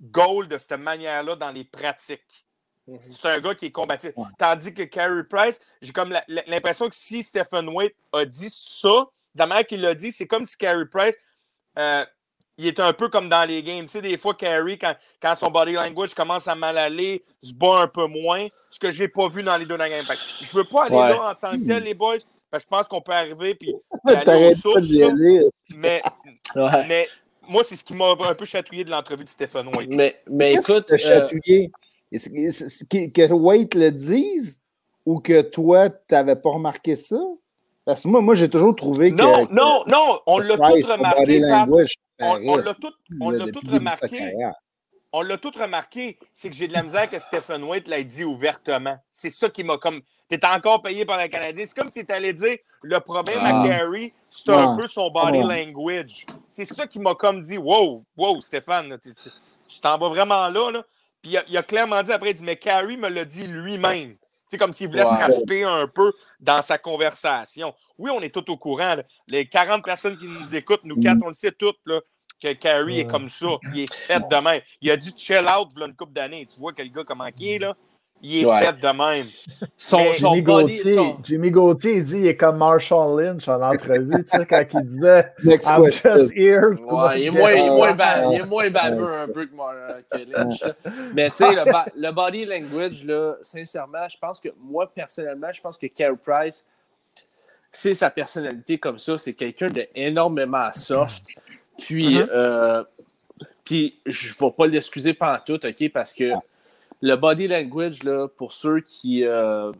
goal 0.00 0.48
de 0.48 0.58
cette 0.58 0.78
manière-là 0.78 1.36
dans 1.36 1.50
les 1.50 1.64
pratiques. 1.64 2.46
Mhm. 2.86 2.98
C'est 3.10 3.28
un 3.28 3.40
gars 3.40 3.54
qui 3.54 3.66
est 3.66 3.70
combatif. 3.70 4.12
Tandis 4.38 4.74
que 4.74 4.82
Carey 4.82 5.24
Price, 5.24 5.58
j'ai 5.80 5.92
comme 5.92 6.14
l'impression 6.46 6.88
que 6.88 6.94
si 6.94 7.22
Stephen 7.22 7.68
Waite 7.68 7.96
a 8.12 8.24
dit 8.24 8.50
ça, 8.50 9.06
de 9.34 9.38
la 9.38 9.46
manière 9.46 9.66
qu'il 9.66 9.80
l'a 9.80 9.94
dit, 9.94 10.12
c'est 10.12 10.26
comme 10.26 10.44
si 10.44 10.56
Carey 10.56 10.86
Price 10.86 11.16
euh, 11.78 12.04
il 12.56 12.66
est 12.66 12.80
un 12.80 12.92
peu 12.92 13.08
comme 13.08 13.28
dans 13.28 13.48
les 13.48 13.62
games. 13.62 13.86
Tu 13.86 13.92
sais, 13.92 14.00
des 14.00 14.16
fois, 14.16 14.34
Carey, 14.34 14.78
quand, 14.78 14.94
quand, 15.20 15.34
son 15.34 15.50
body 15.50 15.72
language 15.72 16.14
commence 16.14 16.46
à 16.46 16.54
mal 16.54 16.78
aller, 16.78 17.24
se 17.42 17.52
bat 17.52 17.80
un 17.80 17.88
peu 17.88 18.06
moins, 18.06 18.46
ce 18.70 18.78
que 18.78 18.92
je 18.92 19.02
n'ai 19.02 19.08
pas 19.08 19.28
vu 19.28 19.42
dans 19.42 19.56
les 19.56 19.66
deux 19.66 19.76
dans 19.76 19.88
game. 19.88 20.04
Je 20.40 20.44
ne 20.44 20.62
veux 20.62 20.68
pas 20.68 20.84
aller 20.84 20.96
là 20.96 21.30
en 21.30 21.34
tant 21.34 21.52
que 21.52 21.66
tel, 21.66 21.82
les 21.82 21.94
boys, 21.94 22.18
parce 22.50 22.64
que 22.64 22.70
je 22.70 22.76
pense 22.76 22.88
qu'on 22.88 23.00
peut 23.00 23.12
arriver 23.12 23.54
puis 23.54 23.74
aller 24.06 24.50
aux 24.50 24.54
sources, 24.54 24.88
mais, 25.76 26.02
mais 26.86 27.08
moi, 27.48 27.62
c'est 27.64 27.76
ce 27.76 27.84
qui 27.84 27.94
m'a 27.94 28.10
un 28.10 28.34
peu 28.34 28.44
chatouillé 28.44 28.84
de 28.84 28.90
l'entrevue 28.90 29.24
de 29.24 29.28
Stéphane 29.28 29.68
White. 29.68 29.90
Mais, 29.90 30.20
mais 30.30 30.54
écoute. 30.54 30.86
Que 30.86 30.96
chatouillé? 30.96 31.70
Que 32.12 33.32
White 33.32 33.74
le 33.74 33.90
dise 33.90 34.60
ou 35.04 35.20
que 35.20 35.42
toi, 35.42 35.90
tu 35.90 35.96
n'avais 36.12 36.36
pas 36.36 36.50
remarqué 36.50 36.96
ça? 36.96 37.18
Parce 37.84 38.02
que 38.02 38.08
moi, 38.08 38.20
moi 38.20 38.34
j'ai 38.34 38.48
toujours 38.48 38.74
trouvé 38.74 39.10
que. 39.10 39.16
Non, 39.16 39.46
non, 39.50 39.84
non, 39.86 40.20
on 40.26 40.38
l'a 40.38 40.56
tout 40.56 40.62
remarqué. 40.62 41.40
on 42.20 42.56
l'a 42.56 42.74
tout, 42.74 42.92
on 43.20 43.30
l'a 43.30 43.44
tout 43.50 43.60
remarqué. 43.68 44.32
On 45.16 45.22
l'a 45.22 45.38
tout 45.38 45.52
remarqué. 45.56 46.18
C'est 46.34 46.50
que 46.50 46.56
j'ai 46.56 46.66
de 46.66 46.72
la 46.72 46.82
misère 46.82 47.08
que 47.08 47.20
Stephen 47.20 47.62
White 47.62 47.86
l'a 47.86 48.02
dit 48.02 48.24
ouvertement. 48.24 48.98
C'est 49.12 49.30
ça 49.30 49.48
qui 49.48 49.62
m'a 49.62 49.78
comme. 49.78 50.00
T'es 50.28 50.44
encore 50.44 50.82
payé 50.82 51.04
par 51.04 51.22
le 51.22 51.28
Canadien. 51.28 51.64
C'est 51.64 51.80
comme 51.80 51.92
si 51.92 52.04
tu 52.04 52.12
allais 52.12 52.32
dire 52.32 52.56
le 52.82 52.98
problème 52.98 53.38
à 53.38 53.60
ah. 53.60 53.64
Gary, 53.64 54.12
c'est 54.28 54.50
un 54.50 54.76
peu 54.76 54.88
son 54.88 55.12
body 55.12 55.38
language. 55.38 56.26
C'est 56.48 56.64
ça 56.64 56.88
qui 56.88 56.98
m'a 56.98 57.14
comme 57.14 57.42
dit 57.42 57.56
Wow, 57.56 58.04
wow, 58.16 58.40
Stéphane, 58.40 58.98
tu 58.98 59.80
t'en 59.80 59.96
vas 59.98 60.08
vraiment 60.08 60.48
là. 60.48 60.72
là. 60.72 60.82
Puis 61.22 61.36
il 61.48 61.56
a, 61.56 61.62
clairement 61.62 62.02
dit 62.02 62.10
après, 62.10 62.32
il 62.32 62.34
dit 62.34 62.42
Mais 62.42 62.56
Carrie 62.56 62.96
me 62.96 63.08
l'a 63.08 63.24
dit 63.24 63.46
lui-même. 63.46 64.16
C'est 64.48 64.58
comme 64.58 64.72
s'il 64.72 64.88
voulait 64.88 65.02
se 65.02 65.06
rajouter 65.06 65.62
un 65.62 65.86
peu 65.86 66.12
dans 66.40 66.60
sa 66.60 66.76
conversation. 66.76 67.72
Oui, 67.98 68.10
on 68.12 68.20
est 68.20 68.34
tous 68.34 68.50
au 68.50 68.56
courant. 68.56 68.96
Les 69.28 69.46
40 69.46 69.84
personnes 69.84 70.18
qui 70.18 70.26
nous 70.26 70.56
écoutent, 70.56 70.82
nous 70.82 70.96
quatre, 70.96 71.18
mm. 71.18 71.24
on 71.24 71.28
le 71.28 71.32
sait 71.34 71.52
toutes, 71.52 71.78
là, 71.86 72.00
que 72.44 72.52
Carrie 72.52 73.00
est 73.00 73.06
comme 73.06 73.28
ça. 73.28 73.46
Il 73.74 73.82
est 73.82 73.94
fait 74.06 74.20
de 74.20 74.36
même. 74.36 74.60
Il 74.80 74.90
a 74.90 74.96
dit 74.96 75.12
chill 75.16 75.38
out 75.38 75.68
là, 75.76 75.86
une 75.86 75.94
couple 75.94 76.12
d'années. 76.12 76.46
Tu 76.46 76.60
vois 76.60 76.72
quel 76.72 76.90
gars 76.90 77.02
comment 77.04 77.26
il 77.38 77.48
est, 77.48 77.58
là? 77.58 77.74
Il 78.22 78.46
est 78.46 78.60
fait 78.60 78.80
de 78.80 78.88
même. 78.88 79.26
Son, 79.76 79.98
Jimmy, 80.14 80.40
Gauthier, 80.40 80.98
Jimmy 81.24 81.50
Gauthier, 81.50 81.96
il 81.96 82.04
dit 82.04 82.18
il 82.18 82.26
est 82.26 82.36
comme 82.36 82.56
Marshall 82.56 83.20
Lynch 83.20 83.46
en 83.48 83.60
entrevue, 83.60 84.24
tu 84.24 84.38
sais, 84.38 84.46
quand 84.46 84.64
il 84.72 84.86
disait 84.86 85.32
I'm 85.44 85.90
just 85.90 86.32
here. 86.34 86.70
Ouais, 86.86 87.20
il, 87.20 87.26
est 87.26 87.30
moins, 87.30 87.52
il, 87.52 87.66
est 87.66 87.68
moins 87.68 87.96
il 88.32 88.40
est 88.40 88.46
moins 88.46 88.70
baveux 88.70 89.12
un 89.14 89.26
peu 89.26 89.44
que, 89.44 89.52
euh, 89.52 90.00
que 90.10 90.18
Lynch. 90.30 90.62
Mais 91.14 91.28
tu 91.30 91.36
sais, 91.36 91.52
le, 91.52 91.64
le, 91.96 92.12
body 92.12 92.46
language, 92.46 93.04
là, 93.04 93.34
sincèrement, 93.42 94.08
je 94.08 94.16
pense 94.16 94.40
que 94.40 94.48
moi, 94.58 94.90
personnellement, 94.90 95.52
je 95.52 95.60
pense 95.60 95.76
que 95.76 95.86
Carey 95.88 96.16
Price, 96.24 96.64
c'est 97.70 97.94
sa 97.94 98.08
personnalité 98.08 98.78
comme 98.78 98.98
ça. 98.98 99.18
C'est 99.18 99.34
quelqu'un 99.34 99.68
d'énormément 99.68 100.72
soft. 100.72 101.24
Puis, 101.78 102.16
mm 102.16 102.18
-hmm. 102.18 102.28
euh, 102.32 102.84
puis 103.64 103.98
je 104.06 104.28
ne 104.28 104.46
vais 104.46 104.52
pas 104.56 104.66
l'excuser 104.66 105.14
pendant 105.14 105.38
tout, 105.44 105.66
OK, 105.66 105.92
parce 105.92 106.12
que 106.12 106.32
le 107.00 107.16
body 107.16 107.48
language, 107.48 108.02
là, 108.02 108.28
pour 108.28 108.52
ceux 108.52 108.80
qui. 108.80 109.24
Euh, 109.24 109.72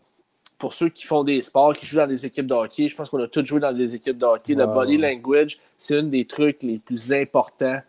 pour 0.56 0.72
ceux 0.72 0.88
qui 0.88 1.04
font 1.04 1.24
des 1.24 1.42
sports, 1.42 1.76
qui 1.76 1.84
jouent 1.84 1.98
dans 1.98 2.06
des 2.06 2.24
équipes 2.24 2.46
de 2.46 2.54
hockey, 2.54 2.88
je 2.88 2.96
pense 2.96 3.10
qu'on 3.10 3.22
a 3.22 3.26
tous 3.26 3.44
joué 3.44 3.60
dans 3.60 3.72
des 3.72 3.94
équipes 3.94 4.16
de 4.16 4.24
hockey. 4.24 4.54
Le 4.54 4.66
body 4.66 4.96
language, 4.96 5.58
c'est 5.76 5.98
un 5.98 6.04
des 6.04 6.24
trucs 6.24 6.62
les 6.62 6.78
plus 6.78 7.12
importants 7.12 7.80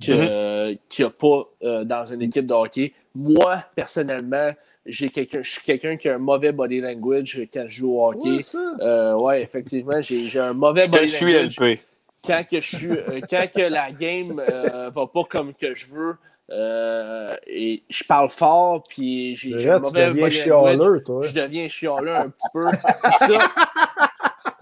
qu'il 0.00 0.14
n'y 0.14 0.20
mm-hmm. 0.20 1.04
a 1.04 1.10
pas 1.10 1.50
euh, 1.64 1.84
dans 1.84 2.06
une 2.06 2.22
équipe 2.22 2.46
de 2.46 2.54
hockey. 2.54 2.92
Moi, 3.14 3.64
personnellement, 3.74 4.52
j'ai 4.86 5.10
quelqu'un, 5.10 5.42
je 5.42 5.50
suis 5.50 5.60
quelqu'un 5.62 5.96
qui 5.96 6.08
a 6.08 6.14
un 6.14 6.18
mauvais 6.18 6.52
body 6.52 6.80
language 6.80 7.46
quand 7.52 7.64
je 7.68 7.78
joue 7.80 7.98
au 7.98 8.08
hockey. 8.08 8.38
Oui, 8.54 9.22
ouais, 9.22 9.42
effectivement, 9.42 10.00
j'ai, 10.00 10.38
un 10.38 10.54
mauvais 10.54 10.84
je 10.84 10.90
body 10.90 11.04
te 11.04 11.10
suis 11.10 11.32
LP. 11.32 11.80
Quand, 12.28 12.44
que 12.44 12.60
je 12.60 12.76
suis, 12.76 13.22
quand 13.28 13.46
que 13.52 13.62
la 13.62 13.90
game 13.90 14.34
ne 14.34 14.90
va 14.90 15.06
pas 15.06 15.24
comme 15.24 15.54
que 15.54 15.74
je 15.74 15.86
veux, 15.86 16.16
euh, 16.50 17.36
et 17.46 17.82
je 17.90 18.04
parle 18.04 18.30
fort, 18.30 18.82
puis 18.88 19.36
j'ai 19.36 19.70
un 19.70 19.78
mauvais 19.80 20.30
chialeux, 20.30 21.02
toi. 21.04 21.26
Je 21.26 21.34
deviens 21.34 21.68
chialeux 21.68 22.14
un 22.14 22.30
petit 22.30 22.48
peu. 22.52 22.64
ça, 23.18 23.52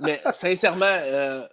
mais 0.01 0.21
sincèrement, 0.33 0.85
euh, 0.87 1.47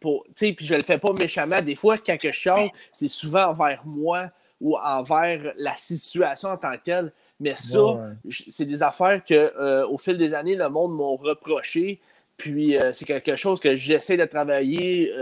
pour, 0.00 0.24
puis 0.36 0.56
je 0.60 0.74
le 0.74 0.82
fais 0.82 0.98
pas 0.98 1.12
méchamment. 1.12 1.60
Des 1.60 1.74
fois, 1.74 1.98
quand 1.98 2.16
je 2.22 2.30
chiale, 2.30 2.68
c'est 2.92 3.08
souvent 3.08 3.46
envers 3.46 3.82
moi 3.84 4.26
ou 4.60 4.76
envers 4.76 5.52
la 5.56 5.74
situation 5.74 6.50
en 6.50 6.56
tant 6.56 6.72
que 6.72 6.84
telle. 6.84 7.12
Mais 7.40 7.56
ça, 7.56 8.10
c'est 8.48 8.66
des 8.66 8.82
affaires 8.82 9.24
que 9.24 9.34
euh, 9.34 9.88
au 9.88 9.96
fil 9.96 10.18
des 10.18 10.34
années, 10.34 10.54
le 10.54 10.68
monde 10.68 10.94
m'a 10.94 11.30
reproché. 11.30 12.00
Puis 12.40 12.76
c'est 12.92 13.04
quelque 13.04 13.36
chose 13.36 13.60
que 13.60 13.76
j'essaie 13.76 14.16
de 14.16 14.24
travailler 14.24 15.12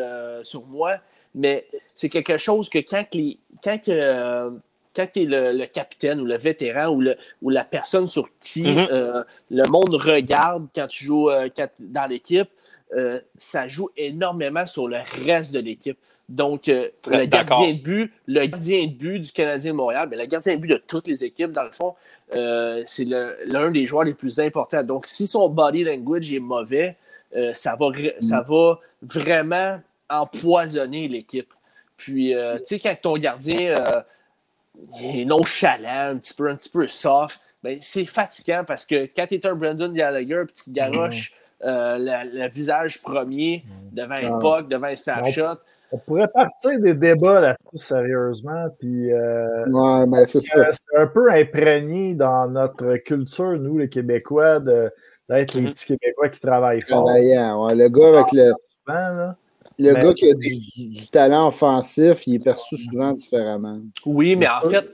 sur 0.43 0.65
moi 0.67 1.01
mais 1.35 1.67
c'est 1.95 2.09
quelque 2.09 2.39
chose 2.39 2.69
que 2.69 2.79
quand, 2.79 3.05
les, 3.15 3.39
quand, 3.63 3.79
euh, 3.89 4.51
quand 4.95 5.07
tu 5.13 5.23
es 5.23 5.25
le, 5.25 5.67
capitaine 5.67 6.21
ou 6.21 6.25
le 6.25 6.37
vétéran 6.37 6.89
ou, 6.89 7.01
le, 7.01 7.17
ou 7.43 7.51
la 7.51 7.65
personne 7.65 8.07
sur 8.07 8.29
qui 8.41 8.65
mm-hmm. 8.65 8.89
euh, 8.91 9.25
le 9.51 9.67
monde 9.67 9.95
regarde 9.95 10.69
quand 10.75 10.87
tu 10.87 11.05
joues 11.05 11.31
euh, 11.31 11.49
dans 11.79 12.07
l'équipe, 12.07 12.49
ça 13.37 13.69
joue 13.69 13.91
énormément 13.99 14.67
sur 14.67 14.89
le 14.89 14.99
reste 15.27 15.53
de 15.53 15.61
l'équipe. 15.61 15.99
Donc, 16.27 16.69
le 16.69 17.25
gardien 17.27 17.75
de 17.75 17.79
but, 17.79 18.13
le 18.27 18.47
gardien 18.47 18.87
de 18.87 18.93
but 18.93 19.19
du 19.19 19.31
Canadien 19.31 19.73
de 19.73 19.77
Montréal, 19.77 20.09
mais 20.11 20.17
le 20.17 20.25
gardien 20.25 20.55
de 20.55 20.61
but 20.61 20.69
de 20.69 20.83
toutes 20.87 21.07
les 21.07 21.23
équipes, 21.23 21.53
dans 21.53 21.65
le 21.65 21.71
fond, 21.71 21.95
c'est 22.87 23.05
l'un 23.05 23.71
des 23.71 23.87
joueurs 23.87 24.05
les 24.05 24.15
plus 24.15 24.41
importants. 24.41 24.83
Donc, 24.83 25.05
si 25.05 25.27
son 25.27 25.51
body 25.51 25.85
language 25.85 26.33
est 26.33 26.39
mauvais, 26.39 26.97
ça, 27.53 27.77
va, 27.79 27.87
ça 28.21 28.41
mm. 28.41 28.47
va 28.49 28.79
vraiment 29.03 29.81
empoisonner 30.09 31.09
l'équipe. 31.09 31.53
Puis, 31.97 32.35
euh, 32.35 32.59
tu 32.59 32.65
sais, 32.67 32.79
quand 32.79 32.97
ton 33.03 33.19
gardien 33.19 33.77
euh, 33.77 34.01
est 35.03 35.25
nonchalant, 35.25 36.11
un 36.11 36.17
petit 36.17 36.35
peu, 36.35 36.49
un 36.49 36.55
petit 36.55 36.71
peu 36.71 36.87
soft, 36.89 37.41
ben, 37.63 37.79
c'est 37.81 38.05
fatigant 38.05 38.63
parce 38.67 38.87
que 38.87 39.09
quand 39.15 39.27
tu 39.27 39.35
es 39.35 39.47
un 39.47 39.55
Brandon 39.55 39.93
Gallagher, 39.93 40.45
puis 40.47 40.55
tu 40.55 40.65
te 40.71 40.71
garoches 40.71 41.35
euh, 41.65 41.99
le 41.99 42.49
visage 42.49 43.03
premier 43.03 43.65
devant 43.93 44.15
un 44.15 44.39
puck, 44.39 44.69
devant 44.69 44.87
un 44.87 44.97
snapshot. 44.97 45.59
On, 45.91 45.99
pourrait 45.99 46.29
partir 46.29 46.79
des 46.79 46.95
débats 46.95 47.41
là-dessus 47.41 47.85
sérieusement. 47.85 48.69
Puis, 48.79 49.13
ouais, 49.13 50.07
mais 50.07 50.25
c'est 50.27 50.39
un 50.97 51.07
peu 51.09 51.33
imprégné 51.33 52.15
dans 52.15 52.49
notre 52.49 52.99
culture, 52.99 53.59
nous, 53.59 53.79
les 53.79 53.89
Québécois, 53.89 54.61
d'être 55.29 55.55
les 55.55 55.63
mm-hmm. 55.63 55.73
petits 55.73 55.87
Québécois 55.87 56.29
qui 56.29 56.41
travaillent 56.41 56.83
fort. 56.83 57.05
Ouais, 57.05 57.75
le 57.75 57.89
gars 57.89 58.21
avec 58.21 58.33
le. 58.33 58.53
Le 59.81 59.95
gars 59.95 60.13
qui 60.13 60.29
a 60.29 60.35
du, 60.35 61.07
talent 61.09 61.49
offensif, 61.49 62.27
il 62.27 62.35
est 62.35 62.41
perçu 62.41 62.77
souvent 62.77 63.13
différemment. 63.13 63.79
Oui, 64.05 64.35
mais 64.35 64.49
en 64.49 64.69
fait, 64.69 64.89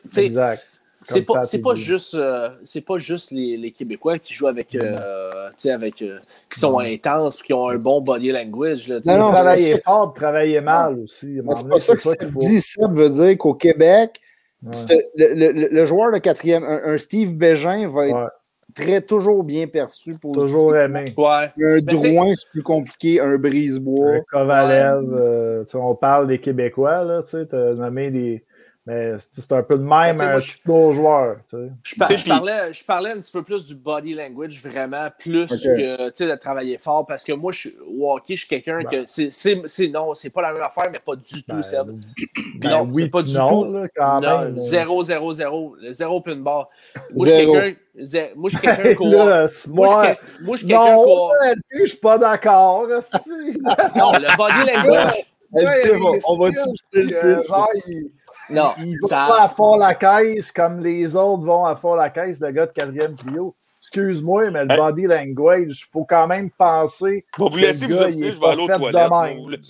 c'est 1.06 1.22
pas, 1.22 1.42
pas, 1.62 1.74
juste, 1.74 2.14
euh, 2.14 2.50
pas 2.86 2.98
juste 2.98 3.30
les, 3.30 3.56
les, 3.56 3.72
Québécois 3.72 4.18
qui 4.18 4.32
jouent 4.32 4.46
avec, 4.46 4.74
euh, 4.74 5.50
avec 5.66 6.00
euh, 6.00 6.18
qui 6.50 6.58
sont 6.58 6.78
intenses 6.78 7.42
qui 7.42 7.52
ont 7.52 7.68
un 7.68 7.76
bon 7.76 8.00
body 8.00 8.32
language. 8.32 8.88
Là, 8.88 9.00
non, 9.04 9.18
non, 9.18 9.32
travailler 9.32 9.80
fort, 9.84 10.14
travailler 10.14 10.60
mal 10.60 10.98
aussi. 11.00 11.38
C'est 11.54 11.68
pas 11.68 11.78
ça 11.78 11.94
que 11.94 12.02
ça 12.02 12.14
dit. 12.16 12.60
Ça 12.60 12.88
veut 12.88 13.10
dire 13.10 13.36
qu'au 13.38 13.54
Québec, 13.54 14.20
le, 14.62 15.68
le, 15.70 15.86
joueur 15.86 16.10
de 16.12 16.18
quatrième, 16.18 16.64
un, 16.64 16.96
Steve 16.96 17.34
Bégin 17.34 17.88
va 17.88 18.08
être 18.08 18.30
très 18.74 19.00
toujours 19.00 19.44
bien 19.44 19.66
perçu. 19.66 20.16
pour 20.16 20.34
Toujours 20.34 20.76
aimé. 20.76 21.04
Un 21.16 21.50
ben, 21.56 21.80
Drouin, 21.80 22.34
c'est 22.34 22.48
plus 22.50 22.62
compliqué. 22.62 23.20
Un 23.20 23.36
Brisebois. 23.36 24.16
Un 24.16 24.20
Kovalev. 24.30 25.14
Euh, 25.14 25.64
on 25.74 25.94
parle 25.94 26.26
des 26.26 26.38
Québécois, 26.38 27.04
là, 27.04 27.22
tu 27.22 27.36
as 27.36 27.74
nommé 27.74 28.10
des. 28.10 28.44
Mais 28.86 29.12
c'est 29.18 29.50
un 29.52 29.62
peu 29.62 29.78
de 29.78 29.82
même 29.82 30.16
ben, 30.16 30.36
un 30.36 30.38
bon 30.66 30.92
joueur. 30.92 31.36
Je, 31.82 31.96
parlais, 32.28 32.72
je 32.72 32.84
parlais 32.84 33.12
un 33.12 33.18
petit 33.18 33.32
peu 33.32 33.42
plus 33.42 33.66
du 33.66 33.74
body 33.74 34.12
language, 34.12 34.60
vraiment, 34.62 35.08
plus 35.18 35.48
que 35.48 36.24
de 36.24 36.36
travailler 36.36 36.76
fort. 36.76 37.06
Parce 37.06 37.24
que 37.24 37.32
moi, 37.32 37.50
je, 37.50 37.70
au 37.86 38.12
hockey, 38.12 38.34
je 38.34 38.40
suis 38.40 38.48
quelqu'un 38.48 38.82
ben. 38.82 39.04
que 39.04 39.06
c'est 39.06 39.88
non, 39.88 40.12
c'est 40.12 40.28
pas 40.28 40.42
la 40.42 40.52
même 40.52 40.62
affaire, 40.62 40.90
mais 40.92 40.98
pas 40.98 41.16
du 41.16 41.42
tout, 41.42 41.62
Seb. 41.62 41.98
non, 42.62 42.90
oui, 42.94 43.08
pas 43.08 43.22
du 43.22 43.32
tout. 43.32 43.64
Là, 43.72 43.88
quand 43.96 44.20
même, 44.20 44.60
0, 44.60 45.02
0, 45.02 45.32
0. 45.32 45.76
0 45.90 46.20
pin 46.20 46.36
bar. 46.36 46.68
Moi, 47.14 47.26
je 47.26 47.32
suis 47.32 47.46
quelqu'un 47.46 47.80
moi, 48.34 48.50
je 48.50 48.58
suis 48.58 48.66
quelqu'un 48.66 48.94
qui. 48.96 49.06
Moi, 49.06 49.46
je 49.46 50.56
suis 50.56 50.66
quelqu'un 50.66 50.96
qui. 51.72 51.78
Je 51.80 51.84
suis 51.86 51.98
pas 51.98 52.18
d'accord. 52.18 52.86
non, 52.86 54.12
le 54.12 54.36
body 54.36 54.72
language. 54.74 56.20
on 56.28 56.38
va 56.38 56.50
tout 56.50 56.74
le 56.92 57.40
non, 58.50 58.72
il 58.78 58.98
va 59.02 59.08
pas 59.08 59.42
à 59.42 59.48
fond 59.48 59.76
la 59.76 59.94
caisse 59.94 60.52
comme 60.52 60.82
les 60.82 61.16
autres 61.16 61.44
vont 61.44 61.64
à 61.64 61.76
fond 61.76 61.94
la 61.94 62.10
caisse, 62.10 62.40
le 62.40 62.50
gars 62.50 62.66
de 62.66 62.72
quatrième 62.72 63.14
trio. 63.14 63.54
Excuse-moi, 63.78 64.50
mais 64.50 64.64
le 64.64 64.76
body 64.76 65.02
language, 65.02 65.80
il 65.80 65.92
faut 65.92 66.04
quand 66.04 66.26
même 66.26 66.50
penser. 66.50 67.24
Bon, 67.38 67.48
vous 67.48 67.58
laissez 67.58 67.86
vous 67.86 67.92
je 67.92 67.98
vais 67.98 68.46
aller 68.46 68.62
aux 68.62 68.66
toilettes. 68.66 69.60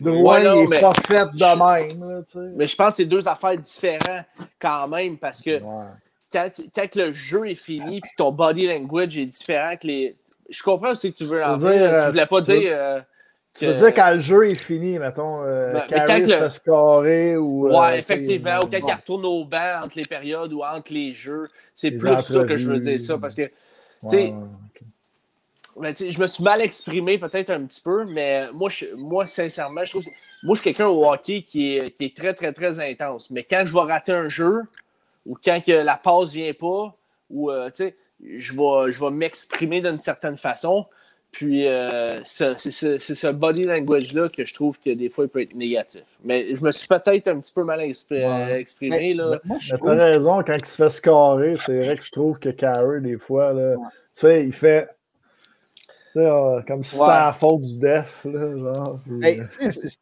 Drouin, 0.00 0.40
il 0.40 0.74
est 0.74 0.80
pas 0.80 0.92
fait 1.06 1.24
de 1.32 1.88
même. 1.88 2.22
mais 2.56 2.68
je 2.68 2.76
pense 2.76 2.88
que 2.88 2.96
c'est 2.96 3.04
deux 3.06 3.26
affaires 3.26 3.56
différentes 3.56 4.26
quand 4.60 4.86
même 4.88 5.16
parce 5.16 5.40
que 5.40 5.60
quand, 6.30 6.50
quand, 6.74 6.94
le 6.96 7.12
jeu 7.12 7.48
est 7.48 7.54
fini 7.54 7.98
et 7.98 8.00
que 8.00 8.08
ton 8.16 8.32
body 8.32 8.66
language 8.66 9.16
est 9.16 9.26
différent 9.26 9.76
que 9.80 9.86
les. 9.86 10.16
Je 10.48 10.62
comprends 10.62 10.90
aussi 10.90 11.12
que 11.12 11.18
tu 11.18 11.24
veux 11.24 11.42
en 11.42 11.56
dire. 11.56 11.94
Je 11.94 12.10
voulais 12.10 12.26
pas 12.26 12.40
dire. 12.42 13.04
Tu 13.56 13.66
veux 13.66 13.74
dire 13.74 13.94
quand 13.94 14.12
le 14.12 14.20
jeu 14.20 14.50
est 14.50 14.54
fini, 14.54 14.98
mettons, 14.98 15.42
euh, 15.42 15.72
ben, 15.72 16.04
quand 16.06 16.18
le... 16.18 16.24
se 16.24 16.48
scorer 16.50 17.36
ou. 17.36 17.68
Euh, 17.68 17.80
ouais, 17.80 17.98
effectivement, 17.98 18.58
ou 18.58 18.66
quand 18.66 18.86
il 18.86 18.92
retourne 18.92 19.24
au 19.24 19.44
banc 19.44 19.80
entre 19.82 19.96
les 19.96 20.06
périodes 20.06 20.52
ou 20.52 20.62
entre 20.62 20.92
les 20.92 21.12
jeux. 21.12 21.48
C'est 21.74 21.90
plus 21.90 22.20
ça 22.20 22.44
que 22.44 22.56
je 22.56 22.70
veux 22.70 22.78
dire 22.78 23.00
ça. 23.00 23.18
Parce 23.18 23.34
que, 23.34 23.50
tu 24.10 24.32
ben, 25.78 25.94
sais, 25.94 26.10
je 26.10 26.20
me 26.20 26.26
suis 26.26 26.42
mal 26.42 26.60
exprimé 26.60 27.18
peut-être 27.18 27.50
un 27.50 27.64
petit 27.64 27.80
peu, 27.80 28.04
mais 28.12 28.50
moi, 28.52 28.70
je, 28.70 28.94
moi 28.94 29.26
sincèrement, 29.26 29.84
je 29.84 29.90
trouve 29.90 30.04
moi, 30.42 30.54
je 30.54 30.60
suis 30.60 30.72
quelqu'un 30.72 30.88
au 30.88 31.04
hockey 31.10 31.42
qui 31.42 31.76
est, 31.76 31.90
qui 31.90 32.04
est, 32.04 32.16
très, 32.16 32.34
très, 32.34 32.52
très 32.52 32.78
intense. 32.80 33.30
Mais 33.30 33.42
quand 33.42 33.62
je 33.64 33.72
vais 33.72 33.80
rater 33.80 34.12
un 34.12 34.28
jeu 34.28 34.62
ou 35.24 35.36
quand 35.42 35.60
que 35.64 35.72
la 35.72 35.96
passe 35.96 36.30
ne 36.30 36.42
vient 36.42 36.52
pas, 36.54 36.94
ou 37.30 37.50
euh, 37.50 37.68
tu 37.70 37.84
sais, 37.84 37.96
je 38.24 38.52
vais, 38.52 38.92
je 38.92 39.00
vais 39.00 39.10
m'exprimer 39.10 39.80
d'une 39.80 39.98
certaine 39.98 40.38
façon. 40.38 40.86
Puis, 41.36 41.68
euh, 41.68 42.20
c'est 42.24 42.58
ce 42.58 43.26
body 43.30 43.64
language-là 43.64 44.30
que 44.30 44.42
je 44.42 44.54
trouve 44.54 44.80
que 44.80 44.88
des 44.88 45.10
fois, 45.10 45.24
il 45.24 45.28
peut 45.28 45.42
être 45.42 45.54
négatif. 45.54 46.04
Mais 46.24 46.56
je 46.56 46.64
me 46.64 46.72
suis 46.72 46.88
peut-être 46.88 47.28
un 47.28 47.38
petit 47.40 47.52
peu 47.52 47.62
mal 47.62 47.82
exprimé. 47.82 49.12
là. 49.12 49.38
Mais, 49.44 49.58
tu 49.58 49.74
as 49.74 49.92
raison, 49.92 50.42
quand 50.42 50.56
il 50.56 50.64
se 50.64 50.76
fait 50.82 50.88
scorer, 50.88 51.56
c'est 51.58 51.78
vrai 51.78 51.98
que 51.98 52.02
je 52.02 52.10
trouve 52.10 52.38
que 52.38 52.48
Carey, 52.48 53.02
des 53.02 53.18
fois, 53.18 53.52
là, 53.52 53.74
tu 53.74 53.82
sais, 54.14 54.46
il 54.46 54.52
fait. 54.54 54.88
Euh, 56.16 56.62
comme 56.66 56.82
si 56.82 56.92
c'était 56.92 57.06
la 57.06 57.34
faute 57.38 57.60
du 57.60 57.76
def. 57.76 58.26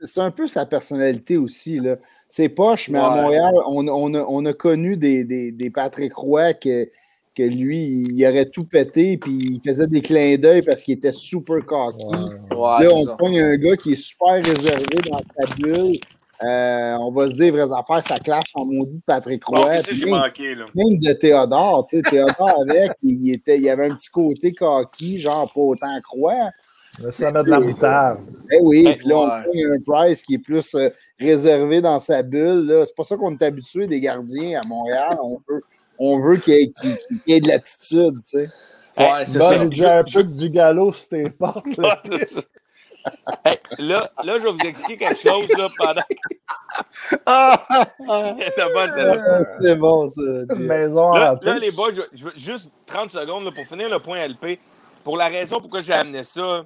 c'est 0.01 0.21
un 0.21 0.31
peu 0.31 0.47
sa 0.47 0.67
personnalité 0.67 1.37
aussi. 1.37 1.81
C'est 2.29 2.49
poche, 2.49 2.91
mais 2.91 3.01
à 3.01 3.11
Montréal, 3.11 3.55
on, 3.67 3.89
on, 3.89 4.15
a, 4.15 4.21
on, 4.21 4.45
a, 4.45 4.53
connu 4.53 4.97
des, 4.97 5.25
des, 5.25 5.51
des 5.51 5.71
Patrick 5.71 6.15
Roy 6.15 6.55
que 6.55 6.87
que 7.35 7.43
lui, 7.43 7.79
il 7.79 8.27
aurait 8.27 8.49
tout 8.49 8.65
pété, 8.65 9.19
puis 9.19 9.33
il 9.33 9.61
faisait 9.61 9.87
des 9.87 10.01
clins 10.01 10.37
d'œil 10.37 10.63
parce 10.63 10.83
qu'il 10.83 10.95
était 10.95 11.13
super 11.13 11.65
cocky. 11.65 12.05
là, 12.51 12.89
on 12.93 13.05
prend 13.17 13.35
un 13.35 13.57
gars 13.57 13.77
qui 13.77 13.95
est 13.95 14.03
super 14.03 14.35
réservé 14.35 14.97
dans 15.11 15.19
sa 15.19 15.55
bulle. 15.57 15.97
Euh, 16.43 16.97
on 16.99 17.13
va 17.13 17.29
se 17.29 17.37
dire 17.37 17.53
vraies 17.53 17.73
affaires, 17.73 18.05
ça 18.05 18.17
clash 18.17 18.43
en 18.55 18.65
maudit 18.65 18.99
de 18.99 19.05
Patrick 19.05 19.45
Roy. 19.45 19.71
même, 20.75 20.99
de 20.99 21.13
Théodore, 21.13 21.87
tu 21.89 21.97
sais, 21.97 22.03
Théodore 22.03 22.63
avec, 22.69 22.93
il, 23.03 23.33
était, 23.33 23.59
il 23.59 23.69
avait 23.69 23.87
un 23.87 23.95
petit 23.95 24.11
côté 24.11 24.53
cocky, 24.53 25.19
genre 25.21 25.51
pas 25.53 25.61
autant 25.61 26.01
croire. 26.03 26.51
Ça 27.11 27.33
met 27.33 27.43
de 27.43 27.51
la 27.51 27.61
moutarde. 27.61 28.21
Eh 28.53 28.59
oui, 28.61 28.85
puis 28.97 29.09
là, 29.09 29.17
on 29.17 29.27
prend 29.27 29.43
un 29.43 29.81
Price 29.85 30.23
qui 30.23 30.35
est 30.35 30.39
plus 30.39 30.75
euh, 30.75 30.91
réservé 31.19 31.81
dans 31.81 31.99
sa 31.99 32.23
bulle. 32.23 32.83
C'est 32.85 32.95
pas 32.95 33.05
ça 33.05 33.17
qu'on 33.17 33.33
est 33.33 33.43
habitué 33.43 33.87
des 33.87 34.01
gardiens 34.01 34.61
à 34.63 34.67
Montréal. 34.67 35.17
On 35.23 35.41
peut, 35.41 35.61
on 35.99 36.19
veut 36.19 36.37
qu'il 36.37 36.73
y, 37.27 37.33
ait 37.33 37.41
de 37.41 37.49
l'attitude, 37.49 38.21
tu 38.23 38.39
sais. 38.39 38.49
Ouais, 38.97 39.27
c'est 39.27 39.41
ça. 39.41 39.67
J'ai 39.71 39.87
un 39.87 40.05
peu 40.05 40.25
du 40.25 40.51
galop 40.51 40.93
sur 40.93 41.09
tes 41.09 41.31
portes. 41.31 41.77
Là. 41.77 42.01
là, 43.79 44.11
là, 44.25 44.39
je 44.39 44.45
vais 44.45 44.53
vous 44.53 44.59
expliquer 44.61 45.07
quelque 45.07 45.21
chose 45.21 45.49
là, 45.57 45.69
pendant. 45.77 46.03
C'est 49.61 49.77
bon, 49.77 50.09
ça. 50.09 50.23
Maison 50.57 51.13
là, 51.13 51.39
là, 51.41 51.59
les 51.59 51.71
boys, 51.71 51.93
je, 52.13 52.25
veux 52.25 52.33
juste 52.37 52.71
30 52.87 53.11
secondes 53.11 53.45
là, 53.45 53.53
pour 53.53 53.65
finir 53.65 53.89
le 53.89 53.99
point 53.99 54.27
LP. 54.27 54.59
Pour 55.03 55.17
la 55.17 55.29
raison 55.29 55.61
pourquoi 55.61 55.83
j'ai 55.83 55.93
amené 55.93 56.25
ça, 56.25 56.65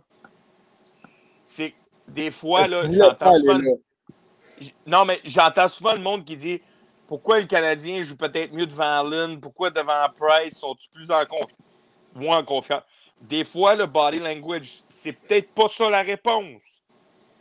c'est 1.45 1.75
des 2.07 2.31
fois, 2.31 2.69
là, 2.69 2.83
j'entends 2.91 3.35
souvent. 3.35 3.59
Non, 4.87 5.05
mais 5.05 5.21
j'entends 5.25 5.69
souvent 5.69 5.93
le 5.93 6.01
monde 6.01 6.25
qui 6.25 6.37
dit 6.37 6.61
pourquoi 7.09 7.41
le 7.41 7.47
Canadien 7.47 8.03
joue 8.05 8.17
peut-être 8.17 8.53
mieux 8.53 8.67
devant 8.67 9.01
Allen, 9.01 9.41
pourquoi 9.41 9.71
devant 9.71 10.07
Price 10.15 10.59
sont-ils 10.59 10.91
plus 10.91 11.11
en 11.11 11.25
confiance, 11.25 11.59
moins 12.15 12.39
en 12.39 12.45
confiance? 12.45 12.83
Des 13.23 13.45
fois, 13.45 13.75
le 13.75 13.87
body 13.87 14.19
language, 14.21 14.83
c'est 14.91 15.15
peut-être 15.15 15.51
pas 15.53 15.69
ça 15.69 15.89
la 15.89 16.03
réponse. 16.03 16.83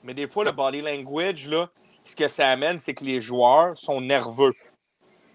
Mais 0.03 0.13
des 0.13 0.25
fois, 0.25 0.45
le 0.45 0.51
body 0.51 0.81
language, 0.81 1.47
là, 1.47 1.69
ce 2.03 2.15
que 2.15 2.29
ça 2.29 2.49
amène, 2.49 2.79
c'est 2.79 2.93
que 2.93 3.03
les 3.03 3.21
joueurs 3.21 3.77
sont 3.77 3.99
nerveux. 3.99 4.53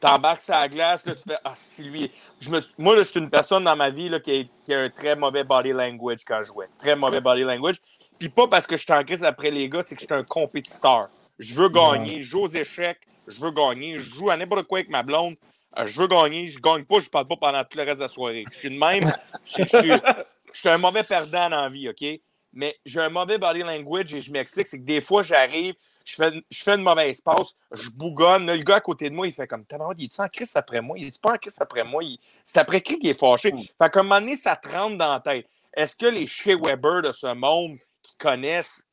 T'embarques 0.01 0.43
sur 0.43 0.55
la 0.55 0.67
glace, 0.67 1.05
là, 1.07 1.15
tu 1.15 1.23
fais 1.29 1.37
Ah, 1.45 1.53
si 1.55 1.85
lui. 1.85 2.11
Je 2.41 2.49
me... 2.49 2.61
Moi, 2.79 2.97
là, 2.97 3.03
je 3.03 3.11
suis 3.11 3.21
une 3.21 3.31
personne 3.31 3.65
dans 3.65 3.77
ma 3.77 3.91
vie 3.91 4.09
là, 4.09 4.19
qui, 4.19 4.51
a, 4.71 4.81
un 4.81 4.89
très 4.89 5.15
mauvais 5.15 5.45
body 5.45 5.73
language 5.73 6.25
quand 6.27 6.41
je 6.43 6.49
jouais. 6.49 6.69
Très 6.79 6.97
mauvais 6.97 7.21
body 7.21 7.43
language. 7.43 7.81
Puis 8.19 8.31
pas 8.31 8.49
parce 8.49 8.67
que 8.67 8.79
je 8.79 8.83
suis 8.83 8.93
en 8.93 9.05
crise 9.05 9.23
après 9.23 9.51
les 9.51 9.69
gars, 9.69 9.83
c'est 9.83 9.95
que 9.95 10.01
je 10.01 10.07
suis 10.07 10.15
un 10.15 10.25
compétiteur. 10.25 11.11
Je 11.39 11.55
veux 11.55 11.69
gagner, 11.69 12.23
je 12.23 12.31
joue 12.31 12.41
aux 12.41 12.49
échecs, 12.49 13.07
je 13.33 13.41
veux 13.41 13.51
gagner, 13.51 13.99
je 13.99 14.15
joue 14.15 14.31
à 14.31 14.37
n'importe 14.37 14.67
quoi 14.67 14.79
avec 14.79 14.91
ma 14.91 15.03
blonde. 15.03 15.37
Euh, 15.79 15.87
je 15.87 15.99
veux 16.01 16.07
gagner, 16.07 16.49
je 16.49 16.59
gagne 16.59 16.85
pas, 16.85 17.01
je 17.01 17.09
parle 17.09 17.27
pas 17.27 17.37
pendant 17.37 17.65
tout 17.65 17.79
le 17.79 17.85
reste 17.85 17.97
de 17.97 18.03
la 18.03 18.09
soirée. 18.09 18.45
Je 18.53 18.59
suis 18.59 18.71
de 18.71 18.79
même. 18.79 19.11
Je, 19.45 19.65
je 19.65 20.61
suis 20.61 20.69
un 20.69 20.79
mauvais 20.79 21.03
perdant 21.03 21.49
dans 21.51 21.63
la 21.63 21.69
vie, 21.69 21.89
OK? 21.89 22.05
Mais 22.53 22.77
j'ai 22.85 23.01
un 23.01 23.09
mauvais 23.09 23.39
body 23.39 23.61
language 23.61 24.15
et 24.15 24.21
je 24.21 24.31
m'explique, 24.31 24.67
c'est 24.67 24.79
que 24.79 24.85
des 24.85 25.01
fois, 25.01 25.23
j'arrive, 25.23 25.75
je 26.05 26.17
fais, 26.17 26.31
je 26.51 26.63
fais 26.63 26.75
une 26.75 26.83
mauvaise 26.83 27.21
passe, 27.21 27.55
je 27.73 27.89
bougonne. 27.89 28.47
le 28.47 28.63
gars 28.63 28.77
à 28.77 28.81
côté 28.81 29.09
de 29.09 29.15
moi, 29.15 29.27
il 29.27 29.33
fait 29.33 29.47
comme 29.47 29.65
il 29.97 30.05
est 30.05 30.21
en 30.21 30.29
crise 30.29 30.53
après 30.55 30.81
moi? 30.81 30.99
Il 30.99 31.07
est 31.07 31.21
pas 31.21 31.33
en 31.33 31.39
crise 31.39 31.57
après 31.61 31.85
moi? 31.85 32.03
C'est 32.45 32.59
après 32.59 32.83
qui 32.83 32.99
qui 32.99 33.09
est 33.09 33.19
fâché? 33.19 33.53
Mm. 33.53 33.63
Fait 33.63 33.91
qu'à 33.91 34.01
un 34.01 34.03
moment 34.03 34.21
donné, 34.21 34.37
ça 34.37 34.57
te 34.57 34.69
rentre 34.69 34.99
dans 34.99 35.13
la 35.13 35.21
tête. 35.21 35.47
Est-ce 35.75 35.97
que 35.97 36.07
les 36.07 36.27
chez 36.27 36.55
Weber 36.55 37.03
de 37.03 37.13
ce 37.13 37.33
monde 37.33 37.79
qui 38.03 38.15
connaissent, 38.17 38.85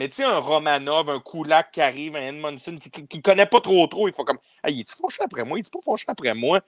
mais 0.00 0.08
tu 0.08 0.16
sais, 0.16 0.24
un 0.24 0.38
Romanov, 0.38 1.10
un 1.10 1.20
Kulak 1.20 1.72
qui 1.72 1.82
arrive, 1.82 2.16
un 2.16 2.22
Edmondson 2.22 2.78
qui 2.78 3.18
ne 3.18 3.20
connaît 3.20 3.44
pas 3.44 3.60
trop 3.60 3.86
trop, 3.86 4.08
il 4.08 4.14
faut 4.14 4.24
comme 4.24 4.38
hey, 4.64 4.76
il 4.76 4.80
est 4.80 4.90
fâché 4.90 5.22
après 5.22 5.44
moi? 5.44 5.58
Il 5.58 5.60
est 5.60 5.70
pas 5.70 5.78
fâché 5.84 6.06
après 6.08 6.32
moi? 6.32 6.62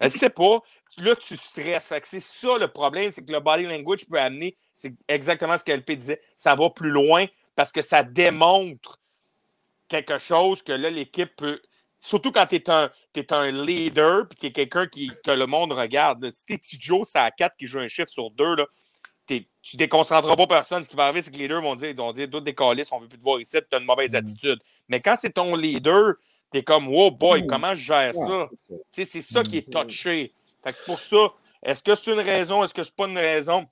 Elle 0.00 0.10
sait 0.10 0.30
pas. 0.30 0.58
Là, 0.98 1.14
tu 1.14 1.36
stresses. 1.36 1.92
C'est 2.02 2.18
ça 2.18 2.58
le 2.58 2.66
problème, 2.66 3.12
c'est 3.12 3.24
que 3.24 3.30
le 3.30 3.38
body 3.38 3.66
language 3.66 4.08
peut 4.10 4.18
amener, 4.18 4.56
c'est 4.74 4.92
exactement 5.06 5.56
ce 5.56 5.62
qu'LP 5.62 5.92
disait, 5.92 6.20
ça 6.34 6.56
va 6.56 6.68
plus 6.68 6.90
loin 6.90 7.26
parce 7.54 7.70
que 7.70 7.82
ça 7.82 8.02
démontre 8.02 8.98
quelque 9.86 10.18
chose 10.18 10.60
que 10.60 10.72
là, 10.72 10.90
l'équipe 10.90 11.36
peut. 11.36 11.62
Surtout 12.00 12.32
quand 12.32 12.46
tu 12.46 12.56
es, 12.56 13.32
un 13.32 13.50
leader 13.52 14.28
puis 14.28 14.38
tu 14.40 14.46
es 14.46 14.50
quelqu'un 14.50 14.88
que 14.88 15.30
le 15.30 15.46
monde 15.46 15.72
regarde. 15.72 16.32
Si 16.32 16.44
t'es 16.44 16.58
Tijo, 16.58 17.04
c'est 17.04 17.20
à 17.20 17.30
4 17.30 17.56
qui 17.56 17.68
joue 17.68 17.78
un 17.78 17.86
chiffre 17.86 18.08
sur 18.08 18.32
2, 18.32 18.56
là, 18.56 18.66
tu 19.26 19.76
déconcentreras 19.76 20.36
pas 20.36 20.46
personne. 20.46 20.82
Ce 20.84 20.88
qui 20.88 20.96
va 20.96 21.04
arriver, 21.04 21.22
c'est 21.22 21.30
que 21.30 21.36
les 21.36 21.44
leaders 21.44 21.62
vont 21.62 21.74
dire, 21.74 21.90
ils 21.90 21.96
vont 21.96 22.12
dire, 22.12 22.28
d'autres 22.28 22.44
des 22.44 22.54
calices, 22.54 22.92
on 22.92 22.98
veut 22.98 23.08
plus 23.08 23.18
te 23.18 23.24
voir 23.24 23.40
ici, 23.40 23.56
tu 23.58 23.76
as 23.76 23.78
une 23.78 23.86
mauvaise 23.86 24.12
mm. 24.12 24.16
attitude. 24.16 24.58
Mais 24.88 25.00
quand 25.00 25.16
c'est 25.18 25.30
ton 25.30 25.56
leader, 25.56 26.14
tu 26.52 26.58
es 26.58 26.62
comme, 26.62 26.88
wow, 26.88 27.10
boy, 27.10 27.42
mm. 27.42 27.46
comment 27.46 27.74
je 27.74 27.82
gère 27.82 28.14
ça? 28.14 28.48
C'est 28.92 29.04
ça 29.04 29.42
qui 29.42 29.58
est 29.58 29.68
mm. 29.68 29.70
touché. 29.70 30.32
C'est 30.64 30.84
pour 30.84 31.00
ça. 31.00 31.32
Est-ce 31.62 31.82
que 31.82 31.94
c'est 31.94 32.12
une 32.12 32.20
raison? 32.20 32.62
Est-ce 32.62 32.74
que 32.74 32.82
c'est 32.82 32.94
pas 32.94 33.06
une 33.06 33.18
raison? 33.18 33.66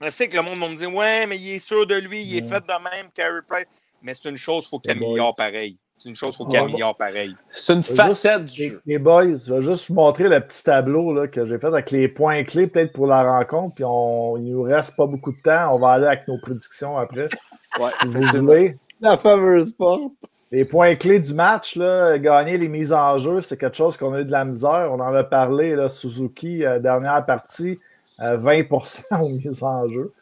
Je 0.00 0.10
sais 0.10 0.28
que 0.28 0.36
le 0.36 0.42
monde 0.42 0.58
va 0.58 0.68
me 0.68 0.76
dire, 0.76 0.92
ouais, 0.92 1.26
mais 1.26 1.36
il 1.36 1.50
est 1.50 1.58
sûr 1.58 1.86
de 1.86 1.94
lui, 1.94 2.22
il 2.22 2.36
est 2.36 2.48
fait 2.48 2.60
de 2.60 2.82
même, 2.82 3.10
Carey 3.14 3.40
Price 3.48 3.66
mais 4.04 4.14
c'est 4.14 4.28
une 4.28 4.36
chose, 4.36 4.66
il 4.66 4.68
faut 4.68 4.78
qu'il 4.78 4.92
améliore 4.92 5.34
pareil. 5.34 5.78
C'est 5.96 6.08
une 6.08 6.16
chose, 6.16 6.34
il 6.34 6.36
faut 6.36 6.46
qu'il 6.46 6.58
améliore 6.58 6.96
pareil. 6.96 7.34
C'est 7.50 7.72
une 7.72 7.82
facette 7.82 8.46
du 8.46 8.68
jeu. 8.68 8.82
Les 8.84 8.98
boys, 8.98 9.36
je 9.46 9.54
vais 9.54 9.62
juste 9.62 9.88
vous 9.88 9.94
montrer 9.94 10.28
le 10.28 10.40
petit 10.40 10.62
tableau 10.62 11.14
là, 11.14 11.28
que 11.28 11.46
j'ai 11.46 11.58
fait 11.58 11.66
avec 11.66 11.90
les 11.90 12.08
points 12.08 12.42
clés 12.44 12.66
peut-être 12.66 12.92
pour 12.92 13.06
la 13.06 13.22
rencontre. 13.22 13.76
Puis 13.76 13.84
on, 13.86 14.36
il 14.36 14.52
nous 14.52 14.62
reste 14.62 14.96
pas 14.96 15.06
beaucoup 15.06 15.32
de 15.32 15.40
temps. 15.42 15.74
On 15.74 15.78
va 15.78 15.92
aller 15.92 16.06
avec 16.06 16.28
nos 16.28 16.38
prédictions 16.38 16.96
après. 16.96 17.28
Ouais, 17.80 17.90
vous 18.06 18.20
voulez. 18.20 18.76
La 19.00 19.16
fameuse 19.16 19.72
porte. 19.72 20.12
Les 20.52 20.64
points 20.64 20.94
clés 20.94 21.18
du 21.18 21.34
match, 21.34 21.74
là, 21.74 22.16
gagner 22.18 22.56
les 22.56 22.68
mises 22.68 22.92
en 22.92 23.18
jeu, 23.18 23.42
c'est 23.42 23.56
quelque 23.56 23.76
chose 23.76 23.96
qu'on 23.96 24.14
a 24.14 24.20
eu 24.20 24.24
de 24.24 24.30
la 24.30 24.44
misère. 24.44 24.90
On 24.92 25.00
en 25.00 25.12
a 25.12 25.24
parlé, 25.24 25.74
là, 25.74 25.88
Suzuki, 25.88 26.64
euh, 26.64 26.78
dernière 26.78 27.26
partie, 27.26 27.80
20% 28.20 29.02
euh, 29.10 29.18
aux 29.18 29.28
mises 29.30 29.64
en 29.64 29.88
jeu. 29.90 30.12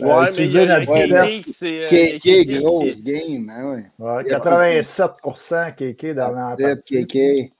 Ouais, 0.00 0.08
euh, 0.10 0.28
mais 0.38 0.46
il 0.46 0.52
y 0.52 1.14
a 1.14 1.26
c'est. 1.48 1.84
Kéké, 1.88 2.46
grosse 2.46 3.02
game. 3.02 3.50
Hein, 3.50 3.82
ouais. 3.98 4.22
87% 4.24 5.74
Kéké 5.74 6.14
dans 6.14 6.32
la 6.32 6.56
partie. 6.56 7.52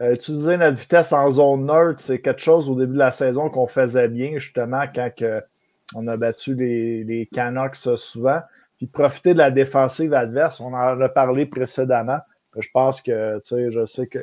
Euh, 0.00 0.14
utiliser 0.14 0.56
notre 0.56 0.76
vitesse 0.76 1.12
en 1.12 1.30
zone 1.30 1.66
neutre, 1.66 2.00
c'est 2.00 2.20
quelque 2.20 2.40
chose 2.40 2.68
au 2.68 2.74
début 2.74 2.94
de 2.94 2.98
la 2.98 3.12
saison 3.12 3.48
qu'on 3.48 3.68
faisait 3.68 4.08
bien, 4.08 4.38
justement, 4.38 4.84
quand 4.92 5.12
on 5.94 6.08
a 6.08 6.16
battu 6.16 6.56
les, 6.56 7.04
les 7.04 7.26
Canucks 7.26 7.76
souvent. 7.96 8.40
Puis 8.76 8.86
profiter 8.86 9.34
de 9.34 9.38
la 9.38 9.52
défensive 9.52 10.12
adverse, 10.14 10.60
on 10.60 10.72
en 10.72 11.00
a 11.00 11.08
parlé 11.08 11.46
précédemment. 11.46 12.18
Je 12.58 12.68
pense 12.72 13.02
que, 13.02 13.36
tu 13.38 13.42
sais, 13.48 13.70
je 13.70 13.84
sais 13.86 14.06
que 14.06 14.18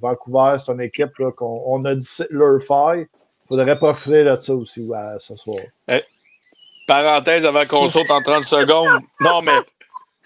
Vancouver, 0.00 0.56
c'est 0.58 0.72
une 0.72 0.80
équipe 0.80 1.10
qu'on 1.36 1.62
on 1.66 1.84
a 1.84 1.94
dit 1.94 2.08
leur 2.30 2.60
faille. 2.62 3.06
Il 3.44 3.48
faudrait 3.48 3.76
profiter 3.76 4.24
de 4.24 4.36
ça 4.36 4.54
aussi 4.54 4.88
ce 5.18 5.36
soir. 5.36 5.58
Euh, 5.90 6.00
Parenthèse 6.86 7.44
avant 7.44 7.66
qu'on 7.66 7.88
saute 7.88 8.10
en 8.10 8.20
30 8.20 8.44
secondes. 8.44 9.00
Non, 9.20 9.42
mais. 9.42 9.58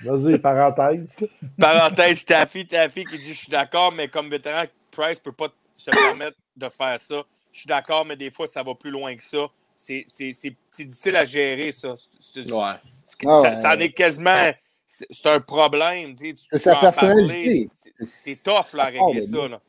Vas-y, 0.02 0.38
parenthèse. 0.38 1.16
parenthèse, 1.58 2.24
Taffy, 2.24 2.66
Taffy 2.66 3.04
qui 3.04 3.18
dit 3.18 3.34
Je 3.34 3.38
suis 3.38 3.48
d'accord, 3.48 3.92
mais 3.92 4.08
comme 4.08 4.30
vétéran, 4.30 4.64
Price 4.90 5.18
ne 5.18 5.30
peut 5.30 5.32
pas 5.32 5.48
se 5.76 5.90
permettre 5.90 6.36
de 6.56 6.68
faire 6.68 6.98
ça. 7.00 7.22
Je 7.52 7.58
suis 7.60 7.66
d'accord, 7.66 8.04
mais 8.04 8.16
des 8.16 8.30
fois, 8.30 8.46
ça 8.46 8.62
va 8.62 8.74
plus 8.74 8.90
loin 8.90 9.14
que 9.16 9.22
ça. 9.22 9.46
C'est 9.74 10.04
difficile 10.76 11.16
à 11.16 11.24
gérer, 11.24 11.72
ça. 11.72 11.94
Ouais. 12.36 13.54
Ça, 13.56 13.74
en 13.74 13.78
est 13.78 13.92
quasiment. 13.92 14.50
C'est 14.86 15.26
un 15.26 15.40
problème. 15.40 16.14
C'est 16.16 16.58
sa 16.58 16.76
personnalité. 16.76 17.68
C'est 17.94 18.42
tough 18.42 18.74
là, 18.74 18.84
à 18.84 18.86
régler 18.86 19.22
ah, 19.22 19.32
ça. 19.32 19.48
Là. 19.48 19.60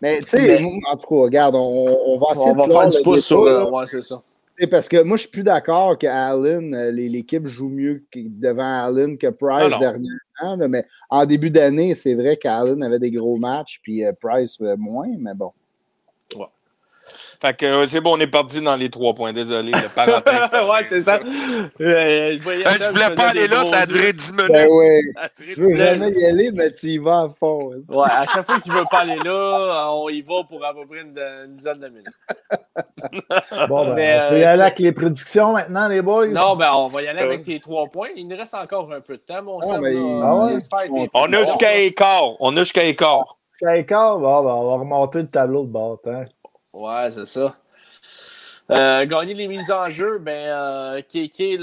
Mais 0.00 0.20
tu 0.20 0.28
sais, 0.28 0.62
en 0.62 0.96
tout 0.96 1.06
cas, 1.06 1.14
regarde, 1.14 1.54
on, 1.56 2.18
va 2.18 2.32
essayer 2.32 2.50
on 2.50 2.54
va 2.54 2.68
faire 2.68 2.88
du 2.88 3.02
pouce 3.02 3.26
sur. 3.26 3.40
Ouais, 3.40 3.86
c'est 3.86 4.02
ça 4.02 4.22
parce 4.66 4.88
que 4.88 5.02
moi, 5.02 5.16
je 5.16 5.22
suis 5.22 5.30
plus 5.30 5.42
d'accord 5.42 5.96
que 5.98 6.06
Allen, 6.06 6.74
euh, 6.74 6.90
l'équipe 6.90 7.46
joue 7.46 7.68
mieux 7.68 8.04
devant 8.14 8.84
Allen 8.84 9.16
que 9.16 9.28
Price 9.28 9.78
dernièrement. 9.78 10.68
mais 10.68 10.84
en 11.08 11.24
début 11.24 11.50
d'année, 11.50 11.94
c'est 11.94 12.14
vrai 12.14 12.36
qu'Allen 12.36 12.82
avait 12.82 12.98
des 12.98 13.10
gros 13.10 13.36
matchs, 13.36 13.80
puis 13.82 14.04
euh, 14.04 14.12
Price 14.20 14.58
euh, 14.60 14.76
moins, 14.76 15.08
mais 15.18 15.34
bon. 15.34 15.52
Fait 17.40 17.56
que 17.56 17.64
euh, 17.64 17.86
c'est 17.86 18.00
bon, 18.00 18.16
on 18.16 18.20
est 18.20 18.26
parti 18.26 18.60
dans 18.60 18.76
les 18.76 18.90
trois 18.90 19.14
points. 19.14 19.32
Désolé, 19.32 19.72
le 19.72 19.88
parenthèse. 19.88 20.50
ouais, 20.70 20.86
c'est 20.88 21.00
ça. 21.00 21.18
Euh, 21.18 22.38
je, 22.38 22.90
voulais 22.90 23.14
pas 23.14 23.28
aller 23.28 23.48
là, 23.48 23.64
ça 23.64 23.78
a 23.80 23.86
duré 23.86 24.12
10 24.12 24.32
minutes. 24.32 24.52
Ben 24.52 24.68
ouais. 24.68 25.00
Tu 25.36 25.60
veux 25.60 25.76
jamais 25.76 26.10
y 26.10 26.26
aller, 26.26 26.50
mais 26.52 26.70
tu 26.70 26.88
y 26.88 26.98
vas 26.98 27.22
à 27.22 27.28
fond. 27.28 27.70
Ouais, 27.88 28.04
à 28.10 28.26
chaque 28.26 28.44
fois 28.44 28.58
que 28.58 28.64
tu 28.64 28.70
veux 28.70 28.84
pas 28.90 29.00
aller 29.00 29.18
là, 29.24 29.90
on 29.92 30.08
y 30.10 30.20
va 30.20 30.44
pour 30.48 30.64
à 30.64 30.74
peu 30.74 30.86
près 30.86 31.00
une, 31.00 31.54
dizaine 31.54 31.80
de 31.80 31.88
minutes. 31.88 32.06
bon, 33.68 33.86
ben, 33.86 33.94
mais, 33.94 34.20
on 34.20 34.28
peut 34.30 34.38
y 34.38 34.42
euh, 34.42 34.48
aller 34.48 34.62
avec 34.62 34.78
les 34.78 34.92
prédictions 34.92 35.52
maintenant, 35.52 35.88
les 35.88 36.02
boys. 36.02 36.26
Non, 36.26 36.56
ben, 36.56 36.72
on 36.74 36.88
va 36.88 37.02
y 37.02 37.08
aller 37.08 37.22
avec 37.22 37.42
tes 37.42 37.58
trois 37.60 37.86
points. 37.86 38.08
Il 38.16 38.28
nous 38.28 38.36
reste 38.36 38.54
encore 38.54 38.92
un 38.92 39.00
peu 39.00 39.14
de 39.16 39.22
temps, 39.22 39.42
mon 39.42 39.60
oh, 39.62 39.78
mais... 39.80 39.94
ah 40.22 40.44
ouais? 40.44 41.08
On 41.14 41.32
a 41.32 41.44
jusqu'à 41.44 41.76
écart. 41.76 42.32
On 42.40 42.56
a 42.56 42.60
jusqu'à 42.60 42.84
écart. 42.84 43.38
Jusqu'à 43.52 43.76
écart, 43.76 44.18
bon, 44.18 44.42
ben, 44.42 44.50
on 44.50 44.68
va 44.68 44.74
remonter 44.76 45.20
le 45.20 45.28
tableau 45.28 45.64
de 45.64 45.70
bord. 45.70 46.00
Hein. 46.06 46.24
Ouais, 46.72 47.10
c'est 47.10 47.26
ça. 47.26 47.54
Euh, 48.70 49.04
gagner 49.04 49.34
les 49.34 49.48
mises 49.48 49.70
en 49.70 49.88
jeu, 49.88 50.18
ben, 50.18 50.32
euh, 50.32 51.02
Kéké, 51.08 51.58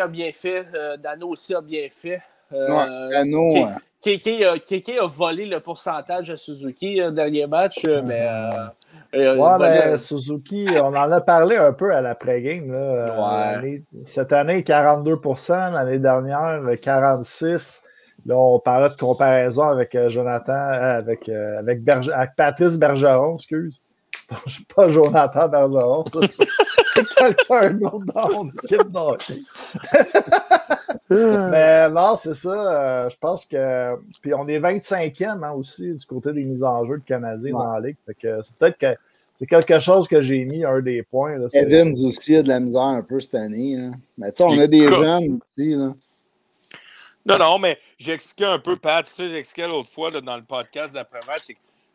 a 0.00 0.06
bien 0.06 0.30
fait. 0.32 0.64
Euh, 0.74 0.96
Dano 0.96 1.28
aussi 1.28 1.54
a 1.54 1.60
bien 1.60 1.88
fait. 1.90 2.22
Euh, 2.52 3.10
Dano. 3.10 3.68
Kéké, 4.00 4.46
a, 4.46 5.06
volé 5.06 5.44
le 5.44 5.60
pourcentage 5.60 6.30
à 6.30 6.36
Suzuki 6.36 7.00
dernier 7.12 7.46
match, 7.46 7.82
mais. 7.84 8.26
ouais, 9.12 9.58
ben, 9.58 9.98
Suzuki, 9.98 10.66
on 10.80 10.94
en 10.96 11.12
a 11.12 11.20
parlé 11.20 11.56
un 11.56 11.72
peu 11.74 11.94
à 11.94 12.00
l'après-game. 12.00 12.70
Ouais. 12.70 13.82
Cette 14.04 14.32
année, 14.32 14.62
42% 14.62 15.72
l'année 15.72 15.98
dernière, 15.98 16.62
46 16.80 17.82
Là, 18.26 18.36
on 18.36 18.58
parlait 18.58 18.88
de 18.88 18.96
comparaison 18.96 19.62
avec 19.62 19.96
Jonathan, 20.08 20.52
avec, 20.52 21.28
avec, 21.28 21.80
avec 21.88 22.36
Patrice 22.36 22.76
Bergeron, 22.76 23.36
excuse. 23.36 23.80
Je 24.46 24.52
suis 24.52 24.64
pas 24.64 24.90
Jonathan 24.90 25.48
Bergeron. 25.48 26.04
C'est 26.94 27.06
quelqu'un 27.16 27.70
d'autre 27.70 28.04
dans 28.14 28.28
mon 28.34 28.50
équipe 28.50 28.82
Mais 31.10 31.88
non, 31.90 32.16
c'est 32.16 32.34
ça. 32.34 32.50
Euh, 32.50 33.08
je 33.08 33.16
pense 33.18 33.46
que. 33.46 33.94
Puis 34.20 34.34
on 34.34 34.48
est 34.48 34.58
25e 34.58 35.44
hein, 35.44 35.52
aussi 35.52 35.94
du 35.94 36.04
côté 36.04 36.32
des 36.32 36.42
mises 36.42 36.64
en 36.64 36.84
jeu 36.86 36.98
de 36.98 37.04
Canadiens 37.04 37.52
dans 37.52 37.72
la 37.72 37.80
Ligue. 37.80 37.96
c'est 38.06 38.54
peut-être 38.56 38.78
que 38.78 38.96
c'est 39.38 39.46
quelque 39.46 39.78
chose 39.78 40.08
que 40.08 40.20
j'ai 40.20 40.44
mis 40.44 40.64
un 40.64 40.80
des 40.80 41.02
points. 41.04 41.38
Là, 41.38 41.46
Evans 41.52 41.94
aussi 42.04 42.34
a 42.34 42.42
de 42.42 42.48
la 42.48 42.58
misère 42.58 42.82
un 42.82 43.02
peu 43.02 43.20
cette 43.20 43.36
année. 43.36 43.78
Hein. 43.78 43.92
Mais 44.16 44.32
tu 44.32 44.38
sais, 44.38 44.44
on 44.44 44.58
a 44.58 44.66
des 44.66 44.88
jeunes 44.88 45.38
aussi. 45.56 45.74
Là. 45.74 45.94
Non, 47.24 47.38
non, 47.38 47.58
mais 47.58 47.78
j'ai 47.98 48.12
expliqué 48.12 48.46
un 48.46 48.58
peu, 48.58 48.76
Pat, 48.76 49.06
ça, 49.06 49.28
j'ai 49.28 49.36
expliqué 49.36 49.68
l'autre 49.68 49.90
fois 49.90 50.10
là, 50.10 50.20
dans 50.20 50.36
le 50.36 50.42
podcast 50.42 50.94
d'après-match. 50.94 51.42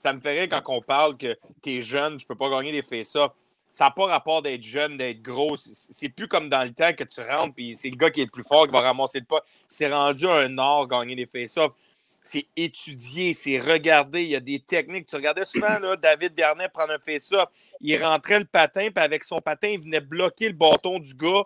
Ça 0.03 0.11
me 0.11 0.19
ferait 0.19 0.49
quand 0.49 0.61
on 0.67 0.81
parle 0.81 1.15
que 1.15 1.37
tu 1.61 1.77
es 1.77 1.81
jeune, 1.81 2.17
tu 2.17 2.25
peux 2.25 2.35
pas 2.35 2.49
gagner 2.49 2.73
des 2.73 2.81
face-offs. 2.81 3.31
Ça 3.69 3.85
n'a 3.85 3.91
pas 3.91 4.07
rapport 4.07 4.41
d'être 4.41 4.61
jeune, 4.61 4.97
d'être 4.97 5.21
gros. 5.21 5.55
C'est 5.55 6.09
plus 6.09 6.27
comme 6.27 6.49
dans 6.49 6.65
le 6.65 6.73
temps 6.73 6.91
que 6.91 7.05
tu 7.05 7.21
rentres 7.21 7.53
puis 7.55 7.77
c'est 7.77 7.89
le 7.89 7.95
gars 7.95 8.09
qui 8.11 8.19
est 8.19 8.25
le 8.25 8.29
plus 8.29 8.43
fort 8.43 8.65
qui 8.65 8.73
va 8.73 8.81
ramasser 8.81 9.21
le 9.21 9.25
pas. 9.25 9.41
C'est 9.69 9.89
rendu 9.89 10.27
un 10.27 10.57
art 10.57 10.87
gagner 10.87 11.15
des 11.15 11.25
face-offs. 11.25 11.71
C'est 12.21 12.47
étudié, 12.57 13.33
c'est 13.33 13.57
regardé. 13.57 14.23
Il 14.23 14.31
y 14.31 14.35
a 14.35 14.41
des 14.41 14.59
techniques. 14.59 15.05
Tu 15.05 15.15
regardais 15.15 15.45
souvent 15.45 15.79
là, 15.79 15.95
David 15.95 16.35
Bernet 16.35 16.67
prendre 16.67 16.91
un 16.91 16.99
face-off. 16.99 17.47
Il 17.79 17.95
rentrait 18.03 18.39
le 18.39 18.45
patin, 18.45 18.89
puis 18.93 19.01
avec 19.01 19.23
son 19.23 19.39
patin, 19.39 19.69
il 19.69 19.79
venait 19.79 20.01
bloquer 20.01 20.49
le 20.49 20.55
bâton 20.55 20.99
du 20.99 21.13
gars 21.13 21.43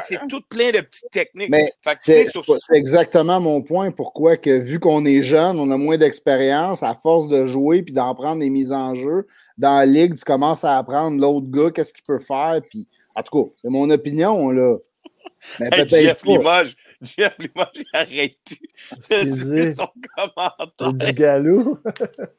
c'est 0.00 0.18
tout 0.28 0.42
plein 0.48 0.70
de 0.70 0.80
petites 0.80 1.10
techniques. 1.10 1.50
c'est 1.96 2.26
exactement 2.72 3.40
mon 3.40 3.62
point. 3.62 3.90
Pourquoi 3.90 4.36
que 4.36 4.50
vu 4.50 4.78
qu'on 4.78 5.04
est 5.04 5.22
jeune, 5.22 5.58
on 5.58 5.70
a 5.70 5.76
moins 5.76 5.98
d'expérience, 5.98 6.82
à 6.82 6.94
force 6.94 7.28
de 7.28 7.46
jouer 7.46 7.82
puis 7.82 7.92
d'en 7.92 8.14
prendre 8.14 8.40
des 8.40 8.50
mises 8.50 8.72
en 8.72 8.94
jeu, 8.94 9.26
dans 9.58 9.78
la 9.78 9.86
ligue, 9.86 10.16
tu 10.16 10.24
commences 10.24 10.64
à 10.64 10.78
apprendre 10.78 11.20
l'autre 11.20 11.48
gars, 11.48 11.70
qu'est-ce 11.70 11.92
qu'il 11.92 12.04
peut 12.04 12.18
faire. 12.18 12.60
Puis, 12.68 12.88
en 13.14 13.22
tout 13.22 13.44
cas, 13.44 13.50
c'est 13.62 13.68
mon 13.68 13.88
opinion. 13.90 14.50
Là. 14.50 14.76
Mais 15.58 15.68
hey, 15.72 15.88
Jeff 15.88 16.22
Limoges, 16.24 16.76
Jeff 17.00 17.36
Limoges, 17.38 17.68
il 17.74 17.84
arrête 17.92 18.36
plus 18.44 19.44
de 19.44 19.70
son 19.72 19.88
commentaire. 20.16 20.92
Du 20.92 21.12
galou. 21.12 21.78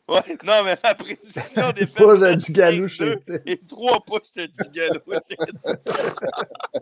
ouais, 0.10 0.38
non, 0.44 0.64
mais 0.64 0.78
la 0.84 0.96
prédiction 0.96 1.72
des. 1.76 1.86
Pas 1.86 2.36
du 2.36 2.52
galou, 2.52 2.88
Et 3.46 3.58
trois 3.58 4.00
pouces 4.06 4.34
de 4.34 4.46
du 4.46 4.70
galou. 4.72 5.02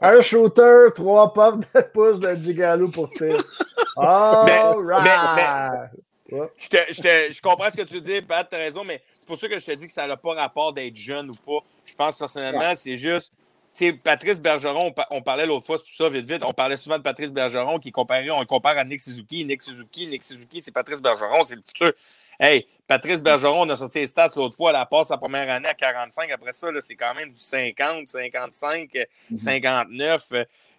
Un 0.00 0.20
shooter, 0.22 0.88
trois 0.94 1.32
pouces 1.32 2.18
de 2.18 2.34
Gigalo 2.34 2.88
pour 2.88 3.10
tir. 3.10 3.36
All 3.96 4.76
right. 4.84 5.90
je, 6.30 7.40
comprends 7.40 7.70
ce 7.70 7.76
que 7.76 7.82
tu 7.82 8.00
dis, 8.00 8.20
Pat, 8.20 8.46
tu 8.48 8.54
as 8.54 8.58
raison, 8.58 8.82
mais 8.84 9.02
c'est 9.18 9.26
pour 9.26 9.38
ça 9.38 9.48
que 9.48 9.58
je 9.58 9.64
te 9.64 9.72
dis 9.72 9.86
que 9.86 9.92
ça 9.92 10.06
n'a 10.06 10.16
pas 10.16 10.34
rapport 10.34 10.72
d'être 10.72 10.96
jeune 10.96 11.30
ou 11.30 11.34
pas. 11.34 11.64
Je 11.86 11.94
pense 11.94 12.16
personnellement, 12.16 12.74
c'est 12.74 12.96
juste 12.96 13.32
sais, 13.74 13.92
Patrice 13.92 14.40
Bergeron, 14.40 14.94
on, 15.10 15.22
parlait 15.22 15.46
l'autre 15.46 15.66
fois, 15.66 15.78
pour 15.78 15.88
ça, 15.88 16.08
vite, 16.08 16.28
vite, 16.28 16.42
on 16.44 16.52
parlait 16.52 16.76
souvent 16.76 16.98
de 16.98 17.02
Patrice 17.02 17.30
Bergeron 17.30 17.78
qui 17.78 17.90
comparait, 17.92 18.30
on 18.30 18.44
compare 18.44 18.78
à 18.78 18.84
Nick 18.84 19.00
Suzuki. 19.00 19.44
Nick 19.44 19.62
Suzuki, 19.62 20.06
Nick 20.06 20.22
Suzuki, 20.22 20.60
c'est 20.62 20.72
Patrice 20.72 21.02
Bergeron, 21.02 21.44
c'est 21.44 21.56
le 21.56 21.62
futur. 21.66 21.92
Hey, 22.38 22.66
Patrice 22.86 23.22
Bergeron, 23.22 23.62
on 23.62 23.70
a 23.70 23.76
sorti 23.76 23.98
les 23.98 24.06
stats 24.06 24.30
l'autre 24.36 24.56
fois, 24.56 24.72
la 24.72 24.86
passe 24.86 25.08
sa 25.08 25.18
première 25.18 25.50
année 25.50 25.68
à 25.68 25.74
45. 25.74 26.30
Après 26.30 26.52
ça, 26.52 26.68
c'est 26.80 26.96
quand 26.96 27.14
même 27.14 27.32
du 27.32 27.40
50, 27.40 28.08
55, 28.08 28.90
59. 29.36 30.26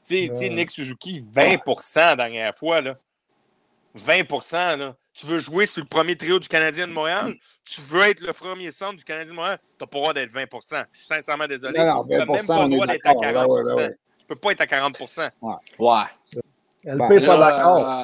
Tu 0.05 0.29
sais, 0.35 0.49
Nick 0.49 0.69
Suzuki, 0.69 1.23
20 1.31 1.57
la 1.95 2.15
dernière 2.15 2.55
fois. 2.55 2.81
Là. 2.81 2.97
20 3.95 4.77
là. 4.77 4.95
Tu 5.13 5.25
veux 5.25 5.39
jouer 5.39 5.65
sur 5.65 5.81
le 5.81 5.87
premier 5.87 6.15
trio 6.15 6.39
du 6.39 6.47
Canadien 6.47 6.87
de 6.87 6.93
Montréal? 6.93 7.35
Tu 7.65 7.81
veux 7.81 8.03
être 8.03 8.21
le 8.21 8.31
premier 8.31 8.71
centre 8.71 8.95
du 8.95 9.03
Canadien 9.03 9.31
de 9.31 9.35
Montréal? 9.35 9.59
Tu 9.77 9.83
n'as 9.83 9.87
pas 9.87 9.97
le 9.97 10.01
droit 10.01 10.13
d'être 10.13 10.31
20 10.31 10.45
Je 10.93 10.99
suis 10.99 11.07
sincèrement 11.07 11.47
désolé. 11.47 11.73
tu 11.73 11.79
n'as 11.79 12.25
même 12.25 12.45
pas 12.45 12.67
le 12.67 12.69
droit 12.69 12.87
d'être 12.87 13.07
à 13.07 13.13
40% 13.13 13.75
Tu 13.75 13.81
ne 13.81 14.27
peux 14.27 14.35
pas 14.35 14.51
être 14.51 14.61
à 14.61 14.67
40 14.67 14.99
Ouais. 15.41 15.53
ouais. 15.79 16.03
Elle 16.85 16.97
ne 16.97 17.07
paye 17.07 17.25
pas 17.25 17.37
d'accord. 17.37 17.89
Euh, 17.89 18.03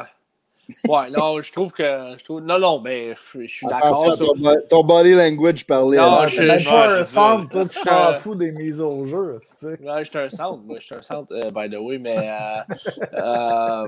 ouais, 0.88 1.10
non, 1.12 1.40
je 1.42 1.52
trouve 1.52 1.72
que. 1.72 1.84
Je 2.18 2.24
trouve... 2.24 2.42
Non, 2.42 2.58
non, 2.58 2.82
mais 2.82 3.14
je 3.36 3.48
suis 3.48 3.68
d'accord. 3.68 4.16
Sur... 4.16 4.34
Ton, 4.68 4.84
body 4.84 5.14
language 5.14 5.66
parlait. 5.68 5.98
Non, 5.98 6.26
je 6.26 6.58
suis 6.58 6.70
pas 6.70 7.00
un 7.00 7.04
centre, 7.04 7.50
toi, 7.50 7.66
tu 7.66 7.80
t'en 7.82 8.16
fous 8.16 8.36
des 8.36 8.52
mises 8.52 8.82
au 8.82 9.06
jeu. 9.06 9.40
Tu 9.42 9.48
sais. 9.60 9.80
Ouais, 9.80 10.04
je 10.04 10.10
suis 10.10 10.20
un 10.20 10.30
centre, 10.32 10.64
moi, 10.64 10.78
je 10.80 10.86
suis 10.86 10.96
un 10.96 11.02
centre, 11.04 11.32
uh, 11.36 11.52
by 11.52 11.70
the 11.70 11.80
way, 11.80 12.00
mais. 12.00 12.18
Euh, 12.18 12.76
euh, 13.14 13.88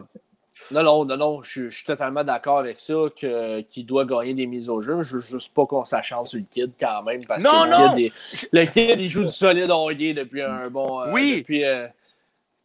non, 0.71 0.83
non, 0.83 1.05
non, 1.05 1.17
non, 1.17 1.41
je, 1.41 1.69
suis 1.69 1.85
totalement 1.85 2.23
d'accord 2.23 2.59
avec 2.59 2.79
ça 2.79 2.93
qu'il 3.15 3.85
doit 3.85 4.05
gagner 4.05 4.33
des 4.33 4.45
mises 4.45 4.69
au 4.69 4.81
jeu. 4.81 5.03
Je 5.03 5.17
veux 5.17 5.21
juste 5.21 5.53
pas 5.53 5.65
qu'on 5.65 5.85
s'acharne 5.85 6.25
sur 6.25 6.39
le 6.39 6.45
kid 6.51 6.71
quand 6.79 7.03
même. 7.03 7.25
Parce 7.25 7.43
non, 7.43 7.63
que 7.63 7.69
non! 7.69 7.95
Le, 7.95 8.09
kid, 8.09 8.49
le 8.51 8.65
kid, 8.65 9.01
il 9.01 9.09
joue 9.09 9.23
du 9.23 9.31
solide 9.31 9.69
hockey 9.69 10.13
depuis 10.13 10.41
un 10.41 10.69
bon. 10.69 11.01
Euh, 11.01 11.11
oui! 11.11 11.39
depuis, 11.39 11.65
euh, 11.65 11.87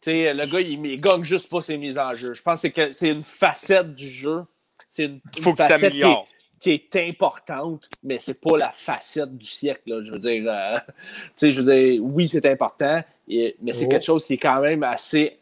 le 0.05 0.51
gars, 0.51 0.61
il, 0.61 0.85
il, 0.85 1.01
gagne 1.01 1.23
juste 1.23 1.49
pas 1.49 1.61
ses 1.61 1.77
mises 1.77 1.99
en 1.99 2.13
jeu. 2.13 2.33
Je 2.33 2.41
pense 2.41 2.61
que 2.61 2.91
c'est 2.91 3.09
une 3.09 3.23
facette 3.23 3.93
du 3.95 4.09
jeu. 4.09 4.43
C'est 4.87 5.05
une, 5.05 5.19
Faut 5.41 5.55
facette 5.55 5.91
qui 5.91 6.01
est, 6.01 6.15
qui 6.59 6.71
est, 6.71 7.09
importante, 7.09 7.89
mais 8.03 8.17
c'est 8.19 8.39
pas 8.39 8.57
la 8.57 8.71
facette 8.71 9.35
du 9.35 9.47
siècle. 9.47 9.81
Là. 9.87 10.03
Je 10.03 10.11
veux 10.11 10.19
dire, 10.19 10.43
euh, 10.47 10.79
je 11.41 11.61
veux 11.61 11.73
dire, 11.73 12.03
oui, 12.03 12.27
c'est 12.27 12.45
important, 12.45 13.01
mais 13.27 13.73
c'est 13.73 13.85
oh. 13.85 13.89
quelque 13.89 14.05
chose 14.05 14.25
qui 14.25 14.33
est 14.33 14.37
quand 14.37 14.61
même 14.61 14.83
assez. 14.83 15.39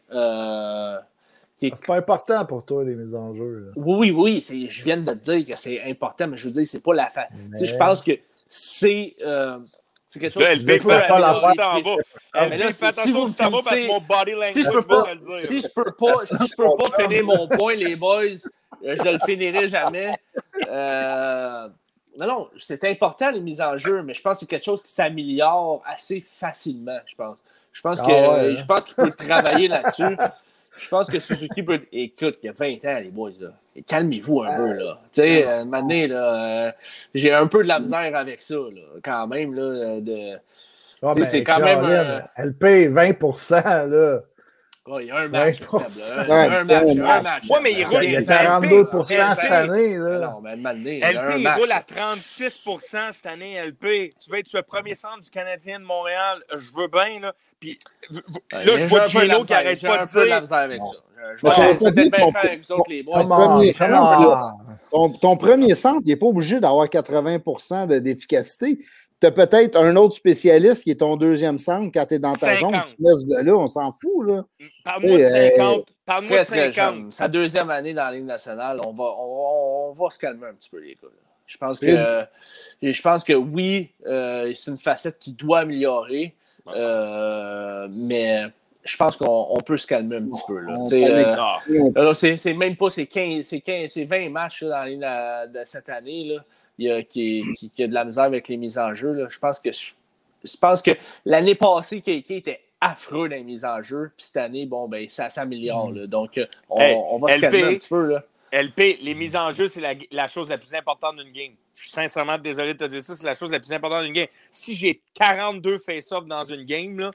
C'est 1.58 1.84
pas 1.84 1.96
important 1.96 2.44
pour 2.46 2.64
toi, 2.64 2.84
les 2.84 2.94
mises 2.94 3.16
en 3.16 3.34
jeu. 3.34 3.72
Oui, 3.74 4.12
oui, 4.12 4.42
oui. 4.46 4.68
Je 4.70 4.84
viens 4.84 4.96
de 4.96 5.12
te 5.12 5.32
dire 5.32 5.44
que 5.44 5.60
c'est 5.60 5.82
important, 5.82 6.28
mais 6.28 6.36
je 6.36 6.44
veux 6.44 6.52
dire, 6.52 6.66
c'est 6.66 6.82
pas 6.82 6.94
la 6.94 7.08
fin. 7.08 7.24
Je 7.60 7.74
pense 7.76 8.02
que 8.02 8.12
c'est. 8.46 9.16
Euh, 9.22 9.58
c'est 10.06 10.20
quelque 10.20 10.32
chose 10.32 10.42
là, 10.42 10.52
elle 10.52 10.64
fait 10.64 10.78
pas 10.78 11.18
la. 11.18 11.54
Elle 12.34 12.72
si 12.72 13.10
vous 13.10 13.26
me 13.26 13.32
finissez, 13.32 13.86
mon 13.88 14.00
body 14.00 14.30
language, 14.32 14.52
si 14.52 14.64
je 14.64 14.70
peux 14.70 14.82
pas, 14.82 15.04
si 15.40 15.60
je 15.60 15.68
peux 15.68 15.92
pas, 15.92 16.24
si 16.24 16.46
je 16.46 16.56
peux 16.56 16.76
pas 16.78 17.02
finir 17.02 17.24
mon 17.24 17.46
point, 17.46 17.74
les 17.74 17.94
boys, 17.94 18.22
euh, 18.22 18.96
je 18.96 19.02
ne 19.02 19.12
le 19.12 19.18
finirai 19.26 19.68
jamais. 19.68 20.14
Euh, 20.66 21.68
non, 22.18 22.26
non, 22.26 22.48
c'est 22.58 22.82
important 22.84 23.30
les 23.30 23.40
mises 23.40 23.60
en 23.60 23.76
jeu, 23.76 24.02
mais 24.02 24.14
je 24.14 24.22
pense 24.22 24.36
que 24.36 24.40
c'est 24.40 24.46
quelque 24.46 24.64
chose 24.64 24.80
qui 24.80 24.90
s'améliore 24.90 25.82
assez 25.84 26.20
facilement, 26.20 26.98
je 27.04 27.14
pense. 27.14 27.36
Je 27.72 27.82
pense 27.82 28.00
ah 28.00 28.06
que 28.06 28.10
ouais, 28.10 28.56
je 28.56 28.64
pense 28.64 28.86
qu'il 28.86 28.94
peut 28.94 29.10
travailler 29.10 29.68
là-dessus. 29.68 30.16
Je 30.76 30.88
pense 30.88 31.10
que 31.10 31.18
Suzuki 31.18 31.62
peut. 31.62 31.80
Écoute, 31.92 32.38
il 32.42 32.46
y 32.46 32.48
a 32.48 32.52
20 32.52 32.84
ans, 32.84 33.00
les 33.00 33.10
boys, 33.10 33.30
là. 33.40 33.52
Calmez-vous 33.86 34.42
un 34.42 34.56
peu, 34.56 34.72
là. 34.72 35.00
Tu 35.12 35.20
sais, 35.22 35.46
euh, 35.46 35.64
maintenant, 35.64 36.06
là, 36.06 36.66
euh, 36.66 36.72
j'ai 37.14 37.32
un 37.32 37.46
peu 37.46 37.62
de 37.62 37.68
la 37.68 37.80
misère 37.80 38.14
avec 38.14 38.42
ça, 38.42 38.56
là, 38.56 38.82
quand 39.02 39.26
même, 39.26 39.54
là. 39.54 40.00
De... 40.00 40.36
Ah, 41.02 41.12
ben, 41.14 41.24
c'est 41.24 41.44
quand 41.44 41.60
même. 41.60 41.84
Euh... 41.84 42.20
Elle 42.36 42.54
paye 42.54 42.88
20 42.88 43.12
là. 43.64 44.20
Oh, 44.90 45.00
il 45.00 45.08
y 45.08 45.10
a 45.10 45.16
un 45.18 45.28
match, 45.28 45.60
ouais, 45.60 45.80
un, 46.12 46.18
un, 46.18 46.64
match, 46.64 46.88
un 46.96 47.22
match. 47.22 47.44
Oui, 47.50 47.58
mais 47.62 47.72
il 47.72 47.84
roule. 47.84 48.04
Il 48.04 48.12
y 48.12 48.16
a 48.16 48.20
42% 48.20 49.34
cette 49.34 49.50
année. 49.50 49.98
Là. 49.98 50.18
Non, 50.18 50.40
mais 50.40 50.56
LP, 50.56 51.38
il 51.38 51.48
roule 51.48 51.72
à 51.72 51.80
36% 51.80 53.12
cette 53.12 53.26
année, 53.26 53.56
LP. 53.66 54.14
Tu 54.18 54.30
vas 54.30 54.38
être 54.38 54.52
le 54.54 54.62
premier 54.62 54.94
centre 54.94 55.20
du 55.20 55.28
Canadien 55.30 55.78
de 55.78 55.84
Montréal. 55.84 56.42
Je 56.56 56.70
veux 56.74 56.88
bien. 56.88 57.20
Là, 57.20 57.34
Puis, 57.60 57.78
là 58.50 58.76
je 58.78 58.88
vois 58.88 59.06
Gino 59.06 59.42
qui 59.42 59.52
n'arrête 59.52 59.82
pas 59.82 59.98
de 59.98 60.10
dire. 60.10 60.24
J'ai 60.24 60.32
un 60.32 60.40
peu 60.40 60.54
avec 60.54 60.82
ça. 60.82 60.90
Je 61.36 61.46
vais 61.46 61.74
peut-être 61.74 62.10
bien 62.10 62.32
faire 62.32 62.44
avec 62.44 62.64
vous 62.64 62.72
autres, 62.72 62.90
les 62.90 63.02
boys. 63.02 63.24
Ton 65.20 65.36
premier 65.36 65.74
centre, 65.74 66.00
il 66.04 66.08
n'est 66.08 66.16
pas 66.16 66.26
obligé 66.26 66.60
d'avoir 66.60 66.88
80 66.88 68.00
d'efficacité 68.00 68.78
tu 69.20 69.26
as 69.26 69.30
peut-être 69.32 69.76
un 69.76 69.96
autre 69.96 70.14
spécialiste 70.14 70.84
qui 70.84 70.92
est 70.92 71.00
ton 71.00 71.16
deuxième 71.16 71.58
centre 71.58 71.90
quand 71.92 72.06
tu 72.06 72.14
es 72.14 72.18
dans 72.18 72.34
ta 72.34 72.54
50. 72.54 72.72
zone. 72.72 72.80
Tu 72.88 73.02
laisses 73.02 73.44
là, 73.44 73.54
on 73.54 73.66
s'en 73.66 73.92
fout. 73.92 74.26
Là. 74.26 74.44
Parle-moi 74.84 75.18
de 75.18 75.24
50. 75.24 75.86
Parle-moi 76.06 76.38
de 76.38 76.44
50. 76.44 77.12
Sa 77.12 77.28
deuxième 77.28 77.70
année 77.70 77.94
dans 77.94 78.04
la 78.04 78.12
Ligue 78.12 78.26
nationale, 78.26 78.80
on 78.84 78.92
va, 78.92 79.04
on, 79.18 79.90
on 79.90 79.92
va 79.92 80.10
se 80.10 80.18
calmer 80.18 80.46
un 80.46 80.54
petit 80.54 80.70
peu, 80.70 80.78
les 80.78 80.94
gars. 80.94 81.08
Je 81.46 81.56
pense 81.56 81.80
que, 81.80 82.26
je 82.82 83.02
pense 83.02 83.24
que 83.24 83.32
oui, 83.32 83.90
euh, 84.06 84.52
c'est 84.54 84.70
une 84.70 84.76
facette 84.76 85.18
qui 85.18 85.32
doit 85.32 85.60
améliorer, 85.60 86.34
euh, 86.68 87.88
mais 87.90 88.42
je 88.84 88.96
pense 88.98 89.16
qu'on 89.16 89.58
peut 89.64 89.78
se 89.78 89.86
calmer 89.86 90.16
un 90.16 90.26
petit 90.28 90.42
peu. 90.46 90.58
Là. 90.58 90.84
Euh, 91.96 92.14
c'est 92.14 92.52
même 92.52 92.76
pas 92.76 92.90
ces 92.90 93.06
15, 93.06 93.50
15 93.64 93.96
20 93.96 94.28
matchs 94.28 94.62
là, 94.62 94.68
dans 94.68 95.00
la 95.00 95.46
Ligue 95.46 95.54
de 95.54 95.60
cette 95.64 95.88
année. 95.88 96.24
Là 96.34 96.44
il 96.78 96.90
a, 96.90 97.02
qui, 97.02 97.42
qui, 97.74 97.82
a 97.82 97.86
de 97.86 97.94
la 97.94 98.04
misère 98.04 98.24
avec 98.24 98.48
les 98.48 98.56
mises 98.56 98.78
en 98.78 98.94
jeu. 98.94 99.12
Là. 99.12 99.26
Je 99.28 99.38
pense 99.38 99.60
que 99.60 99.70
je, 99.72 100.56
pense 100.60 100.82
que 100.82 100.92
l'année 101.24 101.54
passée, 101.54 102.00
KK 102.00 102.30
était 102.30 102.60
affreux 102.80 103.28
dans 103.28 103.36
les 103.36 103.42
mises 103.42 103.64
en 103.64 103.82
jeu. 103.82 104.12
Puis 104.16 104.26
cette 104.26 104.36
année, 104.36 104.66
bon, 104.66 104.88
ben, 104.88 105.08
ça 105.08 105.30
s'améliore. 105.30 105.92
Donc, 106.06 106.40
on, 106.70 106.80
on 107.10 107.18
va 107.18 107.34
se 107.34 107.40
calmer 107.40 107.62
un 107.64 107.74
petit 107.74 107.88
peu. 107.88 108.06
Là. 108.06 108.24
LP, 108.52 108.98
les 109.02 109.14
mises 109.14 109.36
en 109.36 109.50
jeu, 109.52 109.68
c'est 109.68 109.80
la, 109.80 109.94
la, 110.10 110.28
chose 110.28 110.48
la 110.48 110.58
plus 110.58 110.72
importante 110.74 111.16
d'une 111.16 111.32
game. 111.32 111.52
Je 111.74 111.82
suis 111.82 111.90
sincèrement 111.90 112.38
désolé 112.38 112.74
de 112.74 112.78
te 112.78 112.90
dire 112.90 113.02
ça, 113.02 113.14
c'est 113.14 113.26
la 113.26 113.34
chose 113.34 113.52
la 113.52 113.60
plus 113.60 113.72
importante 113.72 114.04
d'une 114.04 114.12
game. 114.12 114.26
Si 114.50 114.74
j'ai 114.74 115.00
42 115.14 115.78
face-offs 115.78 116.26
dans 116.26 116.44
une 116.44 116.64
game, 116.64 116.98
là, 116.98 117.10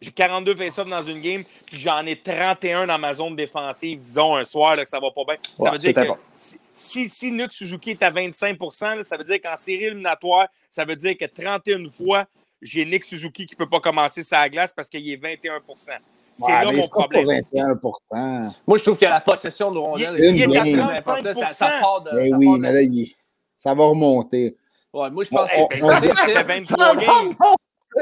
j'ai 0.00 0.10
42 0.10 0.54
face-offs 0.54 0.88
dans 0.88 1.02
une 1.02 1.20
game, 1.20 1.42
puis 1.66 1.78
j'en 1.78 2.04
ai 2.04 2.16
31 2.16 2.86
dans 2.86 2.98
ma 2.98 3.14
zone 3.14 3.36
défensive, 3.36 4.00
disons 4.00 4.36
un 4.36 4.44
soir 4.44 4.76
là, 4.76 4.84
que 4.84 4.90
ça 4.90 5.00
va 5.00 5.10
pas 5.10 5.24
bien. 5.24 5.36
Ça 5.58 5.70
veut 5.70 5.78
dire 5.78 5.94
que 5.94 6.00
si, 6.32 6.58
si, 6.74 7.30
Nuke 7.30 7.52
Suzuki 7.52 7.90
est 7.90 8.02
à 8.02 8.10
25% 8.10 9.02
ça 9.02 9.16
veut 9.16 9.24
dire 9.24 9.40
qu'en 9.40 9.56
série 9.56 9.84
éliminatoire, 9.84 10.48
ça 10.68 10.84
veut 10.84 10.96
dire 10.96 11.16
que 11.16 11.24
31 11.24 11.90
fois, 11.90 12.26
j'ai 12.60 12.84
Nick 12.84 13.04
Suzuki 13.04 13.46
qui 13.46 13.54
ne 13.54 13.58
peut 13.58 13.68
pas 13.68 13.80
commencer 13.80 14.22
sa 14.22 14.48
glace 14.48 14.72
parce 14.74 14.88
qu'il 14.88 15.08
est 15.08 15.16
21% 15.16 15.60
c'est 16.34 16.50
là 16.50 16.72
mon 16.72 16.88
problème. 16.88 17.26
21 17.52 17.80
Moi, 18.66 18.78
je 18.78 18.82
trouve 18.82 18.98
que 18.98 19.04
la 19.04 19.20
possession 19.20 19.70
de 19.70 19.78
rondelle, 19.78 20.16
il, 20.18 20.42
est 20.42 20.56
à 20.56 21.00
35 21.02 21.34
ça, 21.34 21.46
ça 21.46 21.70
part 21.80 22.02
de, 22.02 22.10
mais 22.12 22.34
oui, 22.34 22.58
mais 22.58 22.72
là, 22.72 22.82
il, 22.82 23.14
ça 23.54 23.74
va 23.74 23.84
remonter. 23.84 24.56
Ouais, 24.92 25.10
moi, 25.10 25.24
je 25.24 25.30
pense 25.30 25.50
bon, 25.56 25.68
que... 25.68 25.78
ça, 25.78 26.42
23 26.42 26.96
games. 26.96 27.34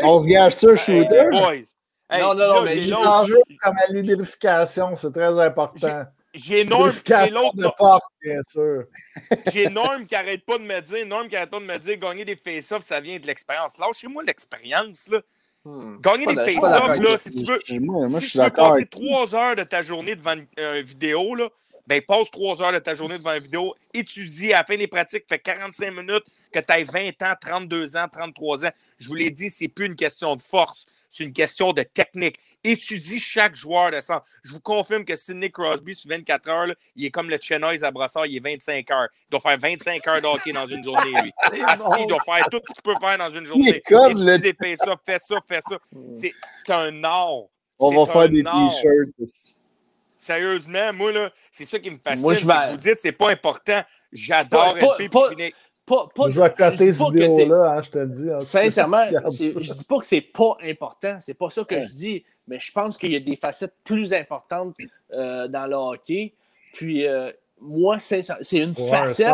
On 0.03 0.21
se 0.21 0.27
gâche 0.27 0.57
ça, 0.57 0.77
shooter. 0.77 1.29
boys, 1.31 2.19
non, 2.19 2.35
non, 2.35 2.55
non, 2.55 2.63
mais 2.63 2.93
enjeux 2.93 3.43
comme 3.63 3.77
la 3.89 3.95
ludification, 3.95 4.97
c'est 4.97 5.13
très 5.13 5.39
important. 5.39 6.05
J'ai 6.35 6.65
Norm, 6.65 6.85
j'ai 6.87 6.93
Vérification 7.13 7.35
l'autre. 7.43 7.57
de 7.57 7.69
porte, 7.77 8.05
bien 8.23 8.41
sûr. 8.49 8.85
J'ai 9.53 9.69
Norm 9.69 10.07
qui 10.07 10.15
arrête 10.15 10.45
pas 10.47 10.57
de 10.59 10.63
me 10.65 10.81
dire, 10.81 11.07
Norm 11.07 11.29
qui 11.29 11.37
arrête 11.37 11.51
pas 11.51 11.61
de 11.61 11.65
me 11.67 11.79
dire, 11.79 11.97
gagner 11.99 12.25
des 12.25 12.37
face-offs, 12.37 12.83
ça 12.85 13.01
vient 13.01 13.19
de 13.19 13.27
l'expérience. 13.27 13.77
Lâchez-moi 13.79 14.23
l'expérience, 14.23 15.09
là. 15.11 15.21
Hmm. 15.65 15.99
Gagner 16.01 16.25
Je 16.25 16.31
suis 16.31 16.37
pas 16.37 16.45
des 16.47 16.55
d'accord- 16.55 16.55
je 16.55 16.61
suis 16.61 16.61
pas 16.61 16.71
d'accord 16.71 16.87
face-offs, 16.87 17.11
là, 17.11 17.17
si 17.19 17.35
tu 17.35 17.45
veux, 17.75 17.81
Moi, 17.81 18.09
moi, 18.09 18.19
si 18.19 18.25
je 18.27 18.31
suis 18.31 18.39
tu 18.39 18.45
veux 18.45 18.51
passer 18.51 18.87
trois 18.87 19.35
heures 19.35 19.57
de 19.57 19.63
ta 19.65 19.83
journée 19.83 20.17
devant 20.17 20.33
une, 20.33 20.47
une 20.57 20.83
vidéo, 20.83 21.35
là, 21.35 21.49
ben 21.87 22.01
passe 22.03 22.31
trois 22.31 22.63
heures 22.63 22.73
de 22.73 22.79
ta 22.79 22.95
journée 22.95 23.19
devant 23.19 23.35
une 23.35 23.43
vidéo, 23.43 23.75
étudie, 23.93 24.53
à 24.53 24.59
la 24.59 24.65
fin 24.65 24.77
des 24.77 24.87
pratiques, 24.87 25.25
fait 25.29 25.39
45 25.39 25.91
minutes, 25.91 26.25
que 26.53 26.59
tu 26.61 26.73
aies 26.73 26.85
20 26.85 27.23
ans, 27.23 27.35
32 27.41 27.97
ans, 27.97 28.07
33 28.11 28.67
ans. 28.67 28.71
Je 28.99 29.09
vous 29.09 29.15
l'ai 29.15 29.31
dit, 29.31 29.51
c'est 29.51 29.69
plus 29.69 29.87
une 29.87 29.97
question 29.97 30.37
de 30.37 30.43
force, 30.43 30.87
c'est 31.11 31.25
une 31.25 31.33
question 31.33 31.73
de 31.73 31.83
technique. 31.83 32.39
Étudie 32.65 33.19
chaque 33.19 33.57
joueur 33.57 33.91
de 33.91 33.99
centre. 33.99 34.25
Je 34.45 34.53
vous 34.53 34.61
confirme 34.61 35.05
que 35.05 35.17
Sidney 35.17 35.51
Crosby, 35.51 35.97
sur 35.97 36.09
24 36.11 36.49
heures, 36.49 36.67
là, 36.69 36.75
il 36.95 37.05
est 37.05 37.11
comme 37.11 37.29
le 37.29 37.37
Chenoise 37.41 37.83
à 37.83 37.91
Brassard, 37.91 38.27
il 38.27 38.37
est 38.37 38.41
25 38.41 38.89
heures. 38.93 39.09
Il 39.27 39.31
doit 39.33 39.41
faire 39.41 39.59
25 39.59 40.07
heures 40.07 40.21
de 40.23 40.27
hockey 40.29 40.53
dans 40.53 40.69
une 40.69 40.85
journée, 40.85 41.11
lui. 41.23 41.33
Asti, 41.67 41.87
il 42.03 42.07
doit 42.07 42.21
faire 42.25 42.47
tout 42.49 42.61
ce 42.69 42.73
qu'il 42.75 42.83
peut 42.85 42.95
faire 43.05 43.19
dans 43.19 43.31
une 43.31 43.47
journée. 43.47 43.83
comme 43.89 44.13
Étudie 44.13 44.25
le- 44.27 44.39
des 44.39 44.55
fais 44.55 44.77
ça, 44.77 44.97
fais 45.05 45.19
ça, 45.19 45.41
fais 45.49 45.61
ça. 45.61 45.79
C'est 46.15 46.33
un 46.71 47.03
art. 47.03 47.47
On 47.81 47.91
va 48.07 48.13
faire 48.13 48.29
des 48.29 48.45
t-shirts. 48.45 49.33
Sérieusement, 50.23 50.93
moi, 50.93 51.11
là, 51.11 51.31
c'est 51.51 51.65
ça 51.65 51.81
qui 51.81 51.91
me 51.91 51.99
fascine. 51.99 52.23
Moi, 52.23 52.35
je 52.35 52.47
vais- 52.47 52.53
que 52.67 52.71
Vous 52.71 52.77
dites 52.77 52.99
c'est 52.99 53.11
pas 53.13 53.31
important. 53.31 53.81
J'adore 54.13 54.75
Pas- 54.75 54.81
pas- 54.81 54.87
LP, 54.95 54.99
puis 54.99 55.09
pas- 55.09 55.29
Pas, 55.85 56.07
pas, 56.15 56.31
je 56.31 56.41
vais 56.41 56.47
je 56.47 56.53
coter 56.65 56.93
cette 56.93 56.99
pas 57.05 57.11
que 57.11 57.19
c'est- 57.19 57.27
vidéo-là, 57.39 57.73
hein, 57.73 57.83
je 57.83 57.91
te 57.91 57.99
le 57.99 58.07
dis. 58.07 58.29
Sincèrement, 58.41 59.03
je 59.11 59.73
dis 59.75 59.85
pas 59.85 59.99
que 59.99 60.07
c'est 60.07 60.21
pas 60.21 60.57
important, 60.63 61.17
c'est 61.19 61.35
pas 61.35 61.51
ça 61.51 61.65
que 61.65 61.83
je 61.83 61.89
dis, 61.89 62.25
mais 62.47 62.61
je 62.61 62.71
pense 62.71 62.97
qu'il 62.97 63.13
y 63.13 63.17
a 63.17 63.21
des 63.21 63.35
facettes 63.35 63.75
plus 63.83 64.13
importantes 64.15 64.77
euh, 65.13 65.49
dans 65.49 65.67
le 65.67 65.75
hockey. 65.75 66.35
Puis 66.73 67.05
euh, 67.05 67.33
moi, 67.61 67.99
c'est 67.99 68.21
c'est 68.43 68.59
une 68.59 68.73
facette. 68.75 69.27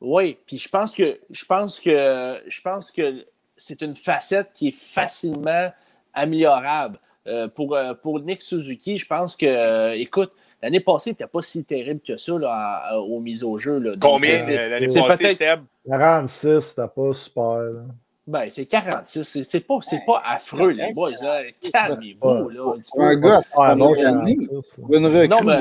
Oui, 0.00 0.38
puis 0.46 0.58
je 0.58 0.68
pense 0.68 0.92
que 0.92 1.18
je 1.28 1.44
pense 1.44 1.80
que 1.80 2.40
je 2.46 2.60
pense 2.60 2.92
que 2.92 3.26
c'est 3.56 3.82
une 3.82 3.94
facette 3.96 4.52
qui 4.54 4.68
est 4.68 4.76
facilement 4.76 5.72
améliorable. 6.14 6.98
Euh, 7.26 7.48
pour, 7.48 7.74
euh, 7.74 7.94
pour 7.94 8.20
Nick 8.20 8.42
Suzuki, 8.42 8.98
je 8.98 9.06
pense 9.06 9.34
que, 9.36 9.46
euh, 9.46 9.92
écoute, 9.96 10.30
l'année 10.62 10.80
passée, 10.80 11.10
il 11.10 11.12
n'était 11.14 11.26
pas 11.26 11.40
si 11.40 11.64
terrible 11.64 12.00
que 12.06 12.16
ça 12.18 12.38
là, 12.38 12.50
à- 12.90 12.98
aux 12.98 13.18
mises 13.20 13.42
au 13.42 13.56
jeu. 13.56 13.78
là. 13.78 13.92
Donc, 13.92 14.02
Combien 14.12 14.38
c'est- 14.38 14.68
l'année 14.68 14.86
passée, 14.86 15.34
Seb? 15.34 15.60
46, 15.88 16.60
c'était 16.60 16.88
pas 16.88 17.12
super. 17.14 17.58
là. 17.60 17.80
Ben, 18.26 18.46
c'est 18.50 18.64
46. 18.66 19.22
C'est 19.24 19.44
c'est 19.50 19.60
pas, 19.60 19.74
c'est 19.82 20.00
pas 20.06 20.22
affreux, 20.24 20.70
les 20.70 20.92
boys. 20.94 21.10
là. 21.22 21.42
Calmez-vous, 21.72 22.48
là, 22.50 22.72
un 22.74 22.78
petit 22.78 22.90
un 22.98 23.16
gars, 23.16 23.40
c'est 23.40 23.50
bon, 23.50 23.56
pas 23.56 23.68
année. 23.68 23.94
46. 24.02 24.80
Une 24.90 25.06
recrue. 25.06 25.28
Non, 25.28 25.36
mais, 25.44 25.60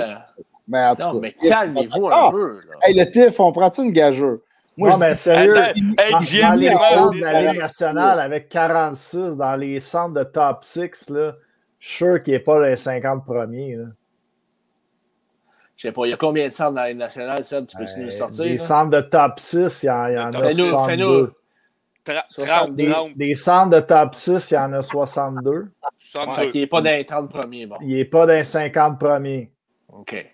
Mais 0.68 0.86
en 0.86 0.96
tout 0.96 1.02
non, 1.02 1.14
cas. 1.16 1.20
mais 1.22 1.34
calmez-vous 1.34 2.08
un 2.08 2.12
Ah! 2.14 2.30
peu. 2.32 2.56
là. 2.56 2.76
Hey, 2.84 2.96
le 2.98 3.10
TIF, 3.12 3.38
on 3.42 3.52
prend-tu 3.52 3.82
une 3.82 3.92
gageure? 3.92 4.38
Moi, 4.78 4.90
non, 4.92 4.96
je 4.96 5.00
mais 5.02 5.12
dis- 5.14 5.20
sérieux, 5.20 5.58
Attends, 5.58 5.72
hey, 5.78 5.82
dans, 6.42 6.54
les 6.54 6.70
de 6.70 7.22
la 7.22 7.42
Ligue 7.52 7.60
nationale 7.62 8.20
avec 8.22 8.48
46 8.50 9.36
dans 9.38 9.56
les 9.58 9.80
centres 9.82 10.14
de 10.14 10.24
top 10.24 10.64
6, 10.64 11.10
là, 11.10 11.36
sûr 11.86 12.22
qu'il 12.24 12.34
n'est 12.34 12.40
pas 12.40 12.66
les 12.68 12.76
50 12.76 13.26
premiers. 13.26 13.76
là. 13.76 13.86
Je 15.76 15.88
sais 15.88 15.92
pas, 15.92 16.06
il 16.06 16.12
y 16.12 16.14
a 16.14 16.18
combien 16.18 16.48
de 16.48 16.54
centres 16.54 16.76
dans 16.76 16.84
la 16.84 16.94
nationale, 16.94 17.44
ça? 17.44 17.62
Tu 17.64 17.76
peux-tu 17.76 18.00
nous 18.00 18.08
Euh, 18.08 18.12
sortir? 18.12 18.46
les 18.46 18.58
là? 18.58 18.64
centres 18.64 18.92
de 18.92 19.02
top 19.02 19.40
6, 19.40 19.84
il 19.84 19.86
y 19.88 19.90
en, 19.90 20.08
il 20.08 20.14
y 20.14 20.18
en 20.20 20.28
a 20.28 20.32
top- 20.32 20.46
Fais-nous, 20.48 20.70
62. 20.70 20.88
fais-nous. 21.26 21.28
Tra- 22.06 22.24
30, 22.24 22.26
60, 22.30 22.76
Des, 22.76 22.90
30, 22.90 23.18
des 23.18 23.34
centres 23.34 23.70
de 23.72 23.80
top 23.80 24.16
6, 24.16 24.52
il 24.52 24.54
y 24.54 24.58
en 24.58 24.74
a 24.74 24.82
62. 24.82 25.72
62. 26.00 26.34
Ah, 26.38 26.46
qui 26.52 26.60
n'est 26.60 26.68
pas 26.68 26.82
dans 26.82 26.92
les 26.92 27.06
30 27.06 27.30
premiers. 27.30 27.66
Bon, 27.66 27.78
Il 27.82 27.96
n'est 27.96 28.06
pas 28.06 28.26
dans 28.26 28.34
les 28.34 28.44
50 28.44 29.00
premiers. 29.00 29.52
OK. 29.90 30.30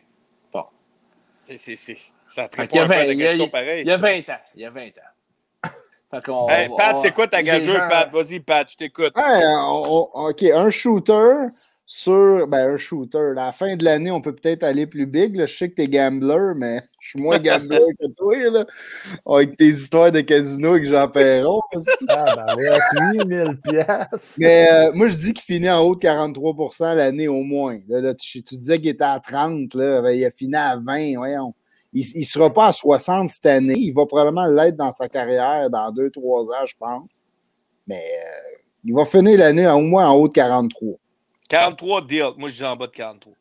C'est- 1.46 1.58
c'est- 1.58 1.76
c'est- 1.78 1.98
Ça 2.26 2.48
te 2.48 2.58
répond 2.58 2.82
un 2.82 2.86
peu 2.86 2.94
à 2.94 2.98
20 2.98 3.06
ta 3.06 3.12
il 3.14 3.20
y 3.20 3.24
a- 3.24 3.28
question 3.30 3.50
pareil. 3.50 3.82
Il 3.82 3.88
y 3.88 3.92
a 3.92 3.98
20 3.98 4.30
ans. 4.30 4.38
Il 4.54 4.62
y 4.62 4.66
a 4.66 4.70
20 4.70 4.88
ans. 4.90 5.10
Hey, 6.50 6.70
Pat, 6.76 6.98
c'est 7.00 7.14
quoi 7.14 7.28
ta 7.28 7.44
gageure, 7.44 7.76
gens- 7.76 7.88
Pat? 7.90 8.10
Vas-y, 8.12 8.40
Pat, 8.40 8.70
je 8.72 8.76
t'écoute. 8.78 9.12
Hey, 9.16 9.44
on- 9.60 10.10
on- 10.16 10.30
OK, 10.30 10.44
un 10.44 10.70
shooter 10.70 11.46
sur. 11.86 12.48
Ben, 12.48 12.74
un 12.74 12.78
shooter. 12.78 13.32
À 13.32 13.46
la 13.46 13.52
fin 13.52 13.76
de 13.76 13.84
l'année, 13.86 14.10
on 14.12 14.22
peut 14.22 14.34
peut-être 14.34 14.64
aller 14.64 14.88
plus 14.88 15.06
big. 15.06 15.36
là. 15.36 15.46
Je 15.46 15.56
sais 15.58 15.70
que 15.70 15.76
t'es 15.76 15.88
gambler, 15.88 16.54
mais 16.56 16.82
je 17.00 17.10
suis 17.10 17.20
moins 17.22 17.38
gambler 17.40 17.80
que 18.00 18.06
toi. 18.18 18.36
Là. 18.50 18.66
Avec 19.28 19.56
tes 19.56 19.68
histoires 19.68 20.12
de 20.12 20.22
casino 20.22 20.72
avec 20.72 20.86
Jean 20.86 21.08
Perron. 21.08 21.62
Ah, 22.10 22.46
ben 22.48 22.56
ouais, 22.56 22.78
8000 23.26 23.60
piastres. 23.64 24.36
Mais 24.40 24.68
euh, 24.72 24.92
moi, 24.94 25.08
je 25.10 25.16
dis 25.16 25.34
qu'il 25.34 25.44
finit 25.44 25.70
en 25.70 25.82
haut 25.82 25.96
de 25.96 26.00
43% 26.00 26.96
l'année 26.96 27.28
au 27.28 27.44
moins. 27.44 27.78
Là, 27.88 28.02
là, 28.02 28.14
tu, 28.16 28.42
tu 28.44 28.58
disais 28.58 28.80
qu'il 28.80 28.90
était 28.90 29.04
à 29.04 29.20
30, 29.20 29.74
là, 29.76 30.02
ben, 30.02 30.12
il 30.12 30.26
a 30.26 30.32
fini 30.32 30.56
à 30.56 30.76
20. 30.76 31.18
Voyons. 31.18 31.54
Il 31.92 32.20
ne 32.20 32.24
sera 32.24 32.54
pas 32.54 32.68
à 32.68 32.72
60 32.72 33.30
cette 33.30 33.46
année. 33.48 33.78
Il 33.78 33.92
va 33.94 34.06
probablement 34.06 34.46
l'être 34.46 34.76
dans 34.76 34.92
sa 34.92 35.10
carrière 35.10 35.70
dans 35.70 35.92
2-3 35.92 36.54
ans, 36.54 36.66
je 36.66 36.76
pense. 36.78 37.24
Mais 37.88 37.98
euh, 37.98 38.58
il 38.84 38.94
va 38.94 39.06
finir 39.06 39.40
l'année 39.40 39.68
au 39.68 39.82
moins 39.82 40.08
en 40.10 40.16
haut 40.16 40.28
de 40.28 40.34
43. 40.34 40.98
43 41.50 42.02
deal. 42.06 42.26
Moi, 42.38 42.50
je 42.50 42.56
dis 42.56 42.64
en 42.64 42.76
bas 42.76 42.86
de 42.88 42.92
43. 42.92 43.34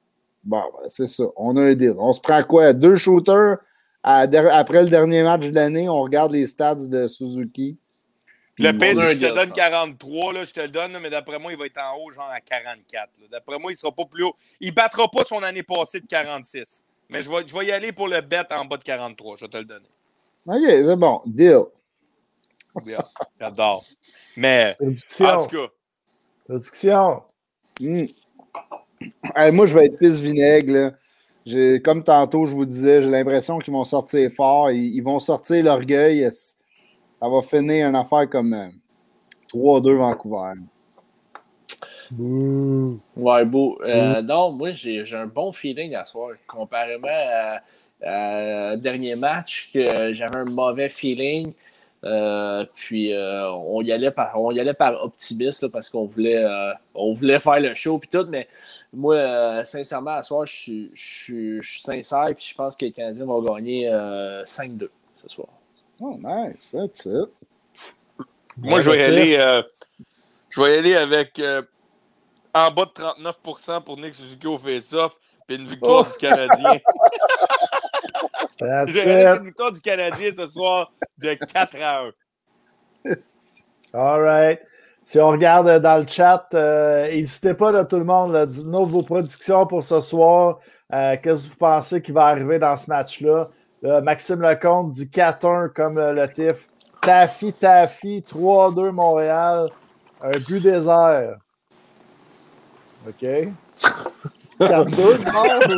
Bon, 0.44 0.56
ben, 0.56 0.88
c'est 0.88 1.08
ça. 1.08 1.24
On 1.36 1.56
a 1.56 1.62
un 1.62 1.74
deal. 1.74 1.94
On 1.98 2.12
se 2.12 2.20
prend 2.20 2.42
quoi? 2.42 2.72
Deux 2.72 2.96
shooters? 2.96 3.58
À- 4.02 4.20
après 4.20 4.82
le 4.82 4.88
dernier 4.88 5.22
match 5.22 5.42
de 5.42 5.54
l'année. 5.54 5.88
On 5.88 6.00
regarde 6.00 6.32
les 6.32 6.46
stats 6.46 6.74
de 6.76 7.06
Suzuki. 7.06 7.78
Le 8.58 8.72
pire, 8.72 8.88
c'est 8.94 9.06
que 9.08 9.10
je 9.10 9.18
te 9.18 9.34
donne 9.34 9.38
je 9.40 9.48
pense. 9.50 9.56
43, 9.56 10.32
là, 10.32 10.44
je 10.44 10.52
te 10.52 10.60
le 10.60 10.68
donne, 10.68 10.92
là, 10.92 10.98
mais 11.00 11.10
d'après 11.10 11.38
moi, 11.38 11.52
il 11.52 11.58
va 11.58 11.66
être 11.66 11.80
en 11.80 11.96
haut, 11.98 12.10
genre 12.10 12.28
à 12.32 12.40
44. 12.40 13.10
là. 13.20 13.26
D'après 13.30 13.58
moi, 13.58 13.70
il 13.70 13.76
sera 13.76 13.92
pas 13.92 14.04
plus 14.04 14.24
haut. 14.24 14.34
Il 14.58 14.74
battra 14.74 15.06
pas 15.08 15.24
son 15.24 15.42
année 15.42 15.62
passée 15.62 16.00
de 16.00 16.06
46. 16.06 16.84
Mais 17.08 17.22
je 17.22 17.30
vais, 17.30 17.46
je 17.46 17.54
vais 17.56 17.66
y 17.66 17.72
aller 17.72 17.92
pour 17.92 18.08
le 18.08 18.20
bet 18.20 18.44
en 18.52 18.64
bas 18.64 18.76
de 18.76 18.82
43. 18.84 19.36
Je 19.36 19.44
vais 19.44 19.48
te 19.48 19.56
le 19.56 19.64
donner. 19.64 19.88
OK, 20.46 20.62
c'est 20.64 20.96
bon. 20.96 21.22
Deal. 21.26 21.64
J'adore. 23.40 23.84
Mais, 24.36 24.74
Prédiction. 24.78 25.26
en 25.26 25.46
tout 25.46 25.56
cas, 25.56 25.72
Prédiction. 26.46 27.22
Hmm. 27.80 28.04
Hey, 29.34 29.52
moi, 29.52 29.66
je 29.66 29.74
vais 29.74 29.86
être 29.86 29.98
pisse 29.98 30.20
vinaigre. 30.20 30.72
là. 30.72 31.78
Comme 31.80 32.04
tantôt, 32.04 32.46
je 32.46 32.54
vous 32.54 32.66
disais, 32.66 33.02
j'ai 33.02 33.08
l'impression 33.08 33.58
qu'ils 33.58 33.72
vont 33.72 33.84
sortir 33.84 34.30
fort. 34.32 34.70
Ils, 34.70 34.96
ils 34.96 35.02
vont 35.02 35.18
sortir 35.18 35.64
l'orgueil. 35.64 36.28
Ça 37.14 37.28
va 37.28 37.42
finir 37.42 37.88
une 37.88 37.96
affaire 37.96 38.28
comme 38.28 38.52
euh, 38.54 38.68
3-2 39.52 39.96
Vancouver. 39.96 40.52
Bouh. 42.10 43.00
Ouais, 43.16 43.44
beau. 43.44 43.78
Euh, 43.82 44.22
Non, 44.22 44.52
moi, 44.52 44.72
j'ai 44.72 45.04
j'ai 45.04 45.16
un 45.16 45.26
bon 45.26 45.52
feeling 45.52 45.94
à 45.94 46.04
soir. 46.04 46.32
Comparément 46.46 47.08
à, 47.10 47.60
à 48.04 48.76
dernier 48.76 49.14
match, 49.16 49.70
que 49.72 50.12
j'avais 50.12 50.36
un 50.36 50.44
mauvais 50.44 50.88
feeling. 50.88 51.52
Euh, 52.04 52.64
puis 52.76 53.12
euh, 53.12 53.50
on, 53.50 53.82
y 53.82 53.90
allait 53.90 54.12
par, 54.12 54.40
on 54.40 54.52
y 54.52 54.60
allait 54.60 54.72
par 54.72 55.02
optimiste 55.02 55.64
là, 55.64 55.68
parce 55.68 55.90
qu'on 55.90 56.04
voulait, 56.06 56.36
euh, 56.44 56.72
on 56.94 57.12
voulait 57.12 57.40
faire 57.40 57.58
le 57.58 57.74
show 57.74 57.98
puis 57.98 58.08
tout, 58.08 58.24
mais 58.28 58.46
moi, 58.92 59.16
euh, 59.16 59.64
sincèrement, 59.64 60.12
à 60.12 60.22
soir, 60.22 60.46
je 60.46 60.86
suis- 60.94 61.60
sincère 61.64 62.28
puis 62.36 62.46
je 62.50 62.54
pense 62.54 62.76
que 62.76 62.84
les 62.84 62.92
Canadiens 62.92 63.24
vont 63.24 63.42
gagner 63.42 63.88
euh, 63.90 64.44
5-2 64.44 64.90
ce 65.24 65.28
soir. 65.28 65.48
Oh, 66.00 66.16
nice. 66.22 66.70
That's 66.70 67.04
it. 67.04 67.30
moi, 68.58 68.80
je 68.80 68.90
vais 68.90 68.98
y 68.98 69.02
aller, 69.02 69.36
euh, 69.36 69.62
je 70.50 70.60
vais 70.62 70.76
y 70.76 70.78
aller 70.78 70.94
avec 70.94 71.36
euh, 71.40 71.62
en 72.54 72.70
bas 72.70 72.84
de 72.86 72.90
39% 72.90 73.82
pour 73.84 73.96
Nick 73.98 74.14
Suzuki 74.14 74.46
au 74.46 74.58
face-off, 74.58 75.16
puis 75.46 75.56
une 75.56 75.66
victoire 75.66 76.06
Oh. 76.06 76.10
du 76.12 76.16
Canadien. 76.26 76.72
It. 78.60 79.38
une 79.40 79.44
victoire 79.46 79.72
du 79.72 79.80
Canadien 79.80 80.30
ce 80.36 80.48
soir 80.48 80.90
de 81.18 81.34
4 81.34 81.76
à 81.82 82.02
1. 82.02 82.10
All 83.94 84.20
right. 84.22 84.60
Si 85.04 85.18
on 85.20 85.28
regarde 85.28 85.80
dans 85.80 85.98
le 86.02 86.06
chat, 86.06 86.46
euh, 86.54 87.08
n'hésitez 87.08 87.54
pas, 87.54 87.72
là, 87.72 87.84
tout 87.84 87.96
le 87.98 88.04
monde, 88.04 88.36
dites-nous 88.46 88.84
vos 88.86 89.02
prédictions 89.02 89.66
pour 89.66 89.82
ce 89.82 90.00
soir. 90.00 90.58
Euh, 90.92 91.16
Qu'est-ce 91.22 91.44
que 91.46 91.50
vous 91.50 91.56
pensez 91.56 92.02
qui 92.02 92.12
va 92.12 92.26
arriver 92.26 92.58
dans 92.58 92.76
ce 92.76 92.88
match-là? 92.90 93.48
Là, 93.80 94.00
Maxime 94.02 94.42
Lecomte 94.42 94.92
dit 94.92 95.06
4-1 95.08 95.68
comme 95.72 95.98
euh, 95.98 96.12
le 96.12 96.28
TIF. 96.28 96.66
Taffy, 97.00 97.52
Taffy, 97.52 98.20
3-2 98.20 98.90
Montréal. 98.90 99.70
Un 100.20 100.38
but 100.40 100.60
désert. 100.60 101.36
OK. 103.06 103.24
4-2, 104.60 105.24
non? 105.24 105.76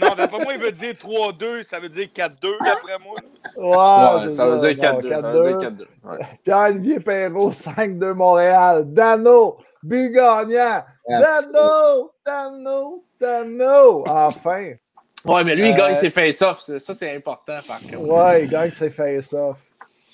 Non, 0.00 0.08
d'après 0.16 0.38
moi, 0.42 0.54
il 0.54 0.60
veut 0.60 0.72
dire 0.72 0.92
3-2, 0.94 1.62
ça 1.62 1.78
veut 1.78 1.88
dire 1.88 2.08
4-2, 2.12 2.56
d'après 2.64 2.98
moi. 2.98 3.14
Ouais, 3.56 4.24
Ouais, 4.24 4.30
ça 4.30 4.46
veut 4.46 4.58
dire 4.74 4.92
Non, 4.94 5.00
4-2. 5.00 5.10
Ça 5.10 5.20
veut 5.30 5.42
dire 5.42 5.58
4-2. 5.58 5.76
4-2. 5.76 5.86
Ouais. 6.10 6.18
Pierre-Olivier 6.42 7.00
Perrault, 7.00 7.50
5-2 7.52 8.12
Montréal. 8.14 8.84
Dano, 8.92 9.58
but 9.82 10.10
gagnant. 10.12 10.82
Dano, 11.08 12.10
Dano, 12.26 13.04
Dano. 13.20 14.04
Enfin. 14.08 14.72
Ouais, 15.26 15.44
mais 15.44 15.54
lui, 15.54 15.68
il 15.68 15.74
Euh, 15.74 15.76
gagne 15.76 15.94
ses 15.94 16.10
face-offs. 16.10 16.60
Ça, 16.78 16.94
c'est 16.94 17.14
important, 17.14 17.54
par 17.66 17.78
contre. 17.80 17.98
Ouais, 18.00 18.44
il 18.44 18.50
gagne 18.50 18.70
ses 18.70 18.90
face-off. 18.90 19.56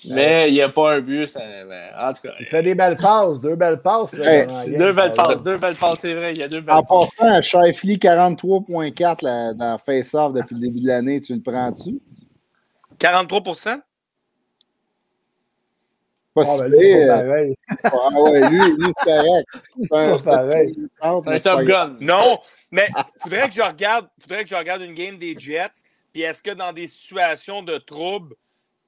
Mais 0.08 0.48
il 0.48 0.54
n'y 0.54 0.62
a 0.62 0.68
pas 0.68 0.94
un 0.94 1.00
but. 1.00 1.36
en 1.36 2.12
tout 2.12 2.22
cas. 2.22 2.32
Il 2.40 2.46
fait 2.46 2.62
des 2.62 2.74
belles 2.74 2.96
passes, 2.96 3.40
deux 3.40 3.56
belles 3.56 3.80
passes. 3.82 4.14
deux 4.14 4.92
belles 4.92 5.12
passes, 5.12 5.42
deux 5.42 5.58
belles 5.58 5.74
passes, 5.74 5.98
c'est 6.00 6.14
vrai. 6.14 6.32
Il 6.32 6.40
y 6.40 6.44
a 6.44 6.48
deux 6.48 6.60
belles 6.60 6.74
en 6.74 6.82
passant, 6.82 7.42
Shifley 7.42 7.96
43,4 7.96 9.54
dans 9.54 9.78
Face-Off 9.78 10.32
depuis 10.32 10.54
le 10.54 10.60
début 10.60 10.80
de 10.80 10.88
l'année, 10.88 11.20
tu 11.20 11.34
le 11.34 11.42
prends-tu? 11.42 12.00
43 12.98 13.42
pas 16.32 16.42
ah, 16.46 16.58
ben, 16.60 16.70
lui, 16.70 17.06
pareil. 17.06 17.54
ah 17.84 18.20
ouais, 18.20 18.48
lui, 18.50 18.58
lui 18.58 18.92
c'est 18.98 19.04
correct. 19.04 19.48
C'est 19.84 19.88
pas 19.90 20.18
pareil. 20.18 20.76
C'est 21.38 21.46
un 21.48 21.64
Gun. 21.64 21.96
Non, 22.00 22.38
mais 22.70 22.88
faudrait 23.18 23.48
que 23.48 23.54
je 23.54 23.62
regarde, 23.62 24.08
faudrait 24.20 24.44
que 24.44 24.50
je 24.50 24.54
regarde 24.54 24.82
une 24.82 24.94
game 24.94 25.18
des 25.18 25.36
Jets. 25.36 25.82
Puis 26.12 26.22
est-ce 26.22 26.40
que 26.40 26.52
dans 26.52 26.72
des 26.72 26.86
situations 26.86 27.62
de 27.62 27.78
trouble, 27.78 28.36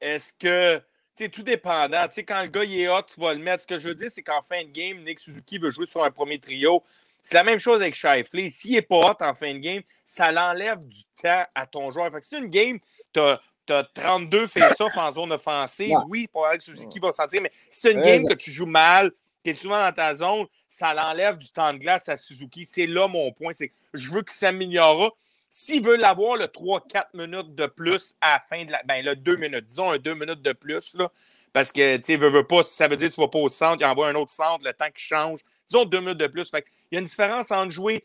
est-ce 0.00 0.32
que 0.32 0.80
sais, 1.14 1.28
tout 1.28 1.42
dépendant. 1.42 2.06
Tu 2.08 2.14
sais, 2.14 2.24
quand 2.24 2.42
le 2.42 2.48
gars 2.48 2.64
il 2.64 2.80
est 2.80 2.88
hot, 2.88 3.02
tu 3.02 3.20
vas 3.20 3.34
le 3.34 3.40
mettre. 3.40 3.62
Ce 3.62 3.66
que 3.66 3.78
je 3.78 3.88
veux 3.88 3.94
dire, 3.94 4.10
c'est 4.10 4.22
qu'en 4.22 4.42
fin 4.42 4.62
de 4.62 4.70
game, 4.70 5.02
Nick 5.04 5.20
Suzuki 5.20 5.58
veut 5.58 5.70
jouer 5.70 5.86
sur 5.86 6.02
un 6.02 6.10
premier 6.10 6.38
trio. 6.38 6.82
C'est 7.22 7.34
la 7.34 7.44
même 7.44 7.58
chose 7.58 7.80
avec 7.80 7.94
Shifley. 7.94 8.50
S'il 8.50 8.72
n'est 8.72 8.82
pas 8.82 8.96
hot 8.96 9.16
en 9.20 9.34
fin 9.34 9.54
de 9.54 9.58
game, 9.58 9.82
ça 10.04 10.32
l'enlève 10.32 10.80
du 10.86 11.04
temps 11.22 11.44
à 11.54 11.66
ton 11.66 11.90
joueur. 11.90 12.10
Fait 12.10 12.20
que 12.20 12.26
si 12.26 12.36
une 12.36 12.48
game, 12.48 12.78
tu 13.12 13.20
as 13.20 13.40
tu 13.66 13.72
as 13.72 13.84
32 13.84 14.46
face-off 14.46 14.96
en 14.96 15.12
zone 15.12 15.32
offensive, 15.32 15.96
oui, 16.08 16.26
pour 16.26 16.48
que 16.50 16.62
Suzuki 16.62 16.98
va 16.98 17.12
sentir, 17.12 17.42
mais 17.42 17.50
si 17.52 17.80
c'est 17.80 17.92
une 17.92 18.02
game 18.02 18.26
que 18.26 18.34
tu 18.34 18.50
joues 18.50 18.66
mal, 18.66 19.10
tu 19.44 19.50
es 19.50 19.54
souvent 19.54 19.80
dans 19.80 19.92
ta 19.92 20.14
zone, 20.14 20.46
ça 20.68 20.94
l'enlève 20.94 21.36
du 21.36 21.48
temps 21.50 21.72
de 21.72 21.78
glace 21.78 22.08
à 22.08 22.16
Suzuki. 22.16 22.64
C'est 22.66 22.86
là 22.86 23.08
mon 23.08 23.32
point. 23.32 23.52
C'est 23.54 23.72
je 23.94 24.10
veux 24.10 24.22
qu'il 24.22 24.32
s'améliore. 24.32 25.16
S'il 25.54 25.84
veut 25.84 25.96
l'avoir 25.96 26.38
le 26.38 26.46
3-4 26.46 27.08
minutes 27.12 27.54
de 27.54 27.66
plus 27.66 28.14
à 28.22 28.36
la 28.36 28.42
fin 28.48 28.64
de 28.64 28.70
la. 28.70 28.82
Ben, 28.84 29.04
le 29.04 29.14
2 29.14 29.36
minutes, 29.36 29.66
disons 29.66 29.90
un 29.90 29.98
2 29.98 30.14
minutes 30.14 30.40
de 30.40 30.54
plus, 30.54 30.94
là, 30.94 31.12
parce 31.52 31.70
que, 31.70 31.98
tu 31.98 32.04
sais, 32.04 32.16
veut, 32.16 32.30
veut 32.30 32.46
pas, 32.46 32.62
ça 32.62 32.88
veut 32.88 32.96
dire 32.96 33.10
que 33.10 33.14
tu 33.14 33.20
vas 33.20 33.28
pas 33.28 33.38
au 33.38 33.50
centre, 33.50 33.76
il 33.78 33.84
envoie 33.84 34.08
un 34.08 34.14
autre 34.14 34.30
centre, 34.30 34.64
le 34.64 34.72
temps 34.72 34.90
qui 34.94 35.04
change. 35.04 35.40
Disons 35.66 35.84
2 35.84 36.00
minutes 36.00 36.16
de 36.16 36.26
plus. 36.26 36.50
Fait 36.50 36.64
il 36.90 36.94
y 36.94 36.96
a 36.96 37.00
une 37.00 37.04
différence 37.04 37.50
entre 37.50 37.70
jouer 37.70 38.02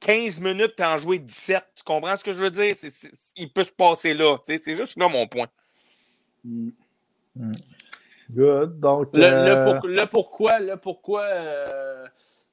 15 0.00 0.38
minutes 0.40 0.74
et 0.78 0.84
en 0.84 0.98
jouer 0.98 1.18
17. 1.18 1.64
Tu 1.76 1.82
comprends 1.82 2.14
ce 2.14 2.24
que 2.24 2.34
je 2.34 2.42
veux 2.42 2.50
dire? 2.50 2.74
il 3.38 3.50
peut 3.50 3.64
se 3.64 3.72
passer 3.72 4.12
là. 4.12 4.36
C'est 4.44 4.74
juste 4.74 4.98
là 4.98 5.08
mon 5.08 5.26
point. 5.26 5.48
Mm. 6.44 6.72
Good. 8.30 8.80
Donc, 8.80 9.16
le, 9.16 9.24
euh, 9.24 9.78
pourquoi, 10.10 10.58
le 10.58 10.76
pourquoi 10.76 11.22
euh, 11.22 12.06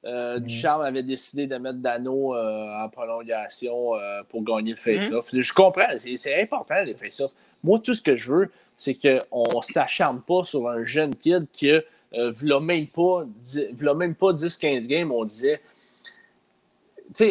euh, 0.04 0.38
mm. 0.38 0.42
Ducharme 0.42 0.82
avait 0.82 1.02
décidé 1.02 1.46
de 1.46 1.56
mettre 1.56 1.78
Dano 1.78 2.36
en 2.36 2.88
prolongation 2.88 3.92
pour 4.28 4.42
gagner 4.42 4.72
le 4.72 4.76
face-off. 4.76 5.32
Mm. 5.32 5.40
Je 5.40 5.52
comprends, 5.52 5.86
c'est 5.96 6.40
important 6.40 6.82
les 6.84 6.94
face-off. 6.94 7.32
Moi, 7.62 7.78
tout 7.78 7.94
ce 7.94 8.02
que 8.02 8.16
je 8.16 8.32
veux, 8.32 8.50
c'est 8.78 8.94
qu'on 8.94 9.58
ne 9.58 9.62
s'acharne 9.62 10.22
pas 10.22 10.44
sur 10.44 10.68
un 10.68 10.84
jeune 10.84 11.14
kid 11.14 11.46
qui 11.52 11.70
même 12.12 12.86
pas, 12.88 13.24
même 13.94 14.14
pas 14.14 14.32
10-15 14.32 14.86
games, 14.86 15.12
on 15.12 15.24
disait 15.24 15.60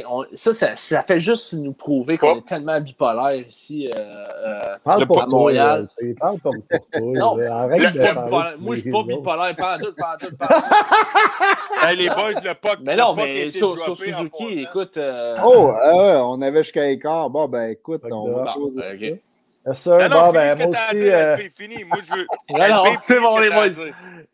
on, 0.07 0.25
ça, 0.33 0.53
ça, 0.53 0.75
ça, 0.75 1.03
fait 1.03 1.19
juste 1.19 1.53
nous 1.53 1.73
prouver 1.73 2.17
qu'on 2.17 2.37
est 2.37 2.45
tellement 2.45 2.79
bipolaire 2.81 3.47
ici 3.47 3.89
euh, 3.95 4.25
euh, 4.45 4.75
à 4.85 5.25
Montréal. 5.25 5.87
Il 6.01 6.15
parle 6.15 6.39
pas 6.39 6.49
pour 6.51 6.89
toi. 6.91 7.01
non, 7.01 7.39
arrête 7.39 7.93
de 7.93 8.29
moi, 8.29 8.53
je 8.59 8.69
ne 8.69 8.75
suis 8.75 8.91
pas 8.91 9.03
bipolaire. 9.03 9.55
Pas 9.55 9.77
tout, 9.77 9.93
pas 9.97 10.17
tout, 10.19 10.35
pas 10.35 10.47
hey, 11.89 11.97
les 11.97 12.09
boys, 12.09 12.41
le 12.43 12.53
puck. 12.53 12.79
Mais 12.85 12.95
non, 12.95 13.13
mais 13.15 13.51
sur, 13.51 13.79
sur 13.79 13.97
Suzuki, 13.97 14.61
écoute. 14.69 14.97
Euh... 14.97 15.37
Oh, 15.45 15.71
euh, 15.71 16.19
on 16.19 16.41
avait 16.41 16.63
jusqu'à 16.63 16.89
écart. 16.89 17.29
Bon, 17.29 17.47
ben 17.47 17.69
écoute, 17.69 18.01
on 18.11 18.33
va 18.33 18.53
poser 18.53 18.81
ça. 18.81 18.93
Okay. 18.93 19.21
Yes, 19.65 19.79
sir. 19.79 19.97
Non, 19.97 20.09
non, 20.09 20.25
bon, 20.25 20.31
ben, 20.33 20.57
moi 20.57 20.67
aussi. 20.67 21.51
Fini. 21.51 21.83
Moi, 21.85 21.99
je 22.01 22.17
veux. 22.17 22.27
Non, 22.57 22.83
non, 22.83 22.91
c'est 23.01 23.19
bon, 23.19 23.37
les 23.37 23.49
boys. 23.49 23.69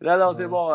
Non, 0.02 0.18
non, 0.18 0.34
c'est 0.36 0.48
bon. 0.48 0.70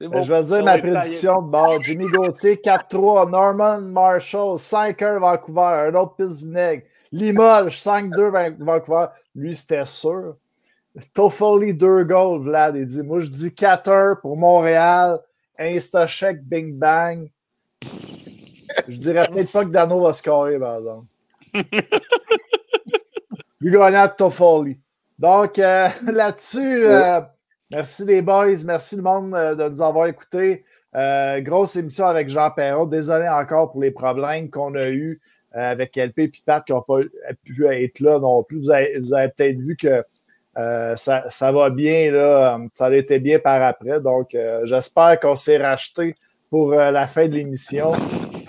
Ben, 0.00 0.22
je 0.22 0.32
vais 0.32 0.42
dire 0.42 0.64
ma 0.64 0.78
prédiction 0.78 1.42
de 1.42 1.50
bord. 1.50 1.82
Jimmy 1.82 2.06
Gauthier, 2.06 2.56
4-3. 2.64 3.30
Norman 3.30 3.80
Marshall, 3.80 4.56
5-1 4.56 5.18
Vancouver. 5.18 5.88
Un 5.88 5.94
autre 5.94 6.14
piste 6.16 6.42
vinaigre. 6.42 6.84
Limoges, 7.12 7.78
5-2 7.82 8.56
Vancouver. 8.58 9.06
Lui, 9.34 9.54
c'était 9.54 9.84
sûr. 9.84 10.36
Toffoli, 11.12 11.74
2 11.74 12.04
goals, 12.04 12.42
Vlad. 12.42 12.76
Il 12.76 12.86
dit 12.86 13.02
Moi, 13.02 13.20
je 13.20 13.26
dis 13.26 13.48
4-1 13.48 14.20
pour 14.20 14.36
Montréal. 14.36 15.20
Insta-check, 15.58 16.42
bing 16.42 16.78
bang. 16.78 17.30
Je 18.88 18.96
dirais 18.96 19.28
peut-être 19.30 19.52
pas 19.52 19.64
que 19.64 19.70
Dano 19.70 20.00
va 20.00 20.12
scorer, 20.14 20.58
par 20.58 20.78
exemple. 20.78 21.06
Lui 23.60 23.70
gagnant 23.70 24.08
Toffoli. 24.08 24.78
Donc, 25.18 25.58
euh, 25.58 25.88
là-dessus, 26.10 26.86
euh, 26.86 27.20
Merci 27.70 28.04
les 28.04 28.20
boys, 28.20 28.64
merci 28.64 28.96
le 28.96 29.02
monde 29.02 29.32
euh, 29.32 29.54
de 29.54 29.68
nous 29.68 29.80
avoir 29.80 30.08
écoutés. 30.08 30.64
Euh, 30.96 31.40
grosse 31.40 31.76
émission 31.76 32.06
avec 32.06 32.28
Jean 32.28 32.50
Perrault. 32.50 32.86
Désolé 32.86 33.28
encore 33.28 33.70
pour 33.70 33.80
les 33.80 33.92
problèmes 33.92 34.50
qu'on 34.50 34.74
a 34.74 34.88
eus 34.88 35.20
euh, 35.54 35.70
avec 35.70 35.94
LP 35.96 36.18
et 36.18 36.32
Pat 36.44 36.64
qui 36.64 36.72
n'ont 36.72 36.82
pas 36.82 36.98
pu 37.44 37.66
être 37.68 38.00
là 38.00 38.18
non 38.18 38.42
plus. 38.42 38.58
Vous 38.58 38.72
avez, 38.72 39.28
peut-être 39.28 39.60
vu 39.60 39.76
que 39.76 40.02
ça, 40.96 41.52
va 41.52 41.70
bien, 41.70 42.10
là. 42.10 42.58
ça 42.74 42.86
a 42.86 42.92
été 42.92 43.20
bien 43.20 43.38
par 43.38 43.62
après. 43.62 44.00
Donc, 44.00 44.36
j'espère 44.64 45.20
qu'on 45.20 45.36
s'est 45.36 45.58
racheté 45.58 46.16
pour 46.50 46.72
la 46.72 47.06
fin 47.06 47.28
de 47.28 47.34
l'émission. 47.34 47.92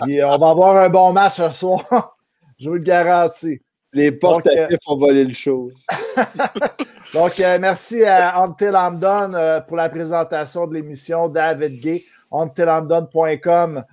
on 0.00 0.38
va 0.38 0.50
avoir 0.50 0.76
un 0.78 0.88
bon 0.88 1.12
match 1.12 1.36
ce 1.36 1.48
soir. 1.50 2.12
Je 2.58 2.68
vous 2.68 2.74
le 2.74 2.80
garantis. 2.80 3.60
Les 3.92 4.10
portatifs 4.10 4.80
ont 4.86 4.96
volé 4.96 5.24
le 5.24 5.34
show. 5.34 5.70
Donc, 7.14 7.38
euh, 7.40 7.58
merci 7.60 8.02
à 8.04 8.40
Until 8.42 8.72
euh, 8.74 9.60
pour 9.60 9.76
la 9.76 9.90
présentation 9.90 10.66
de 10.66 10.74
l'émission. 10.74 11.28
David 11.28 11.80
Gay, 11.80 12.02
untilamdone.com 12.32 13.84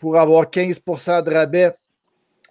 pour 0.00 0.18
avoir 0.18 0.44
15% 0.46 1.22
de 1.24 1.30
rabais 1.30 1.74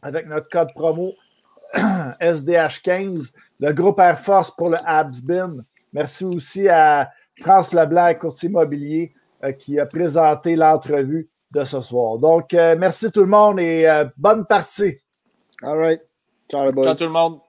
avec 0.04 0.28
notre 0.28 0.48
code 0.50 0.72
promo 0.76 1.14
SDH15. 1.74 3.32
Le 3.60 3.74
groupe 3.74 4.00
Air 4.00 4.20
Force 4.20 4.52
pour 4.52 4.70
le 4.70 4.78
Absbin. 4.86 5.58
Merci 5.92 6.26
aussi 6.26 6.70
à 6.70 7.10
France 7.42 7.74
Leblanc, 7.74 8.14
courtier 8.20 8.50
immobilier, 8.50 9.14
euh, 9.44 9.52
qui 9.52 9.80
a 9.80 9.88
présenté 9.88 10.56
l'entrevue 10.56 11.28
de 11.50 11.64
ce 11.64 11.82
soir. 11.82 12.20
Donc, 12.20 12.54
merci 12.54 13.12
tout 13.12 13.20
le 13.22 13.28
monde 13.28 13.60
et 13.60 13.88
bonne 14.18 14.44
partie. 14.44 14.98
All 15.62 15.78
right. 15.78 16.13
Ciao, 16.50 16.72
tout 16.72 17.04
le 17.04 17.10
monde. 17.10 17.40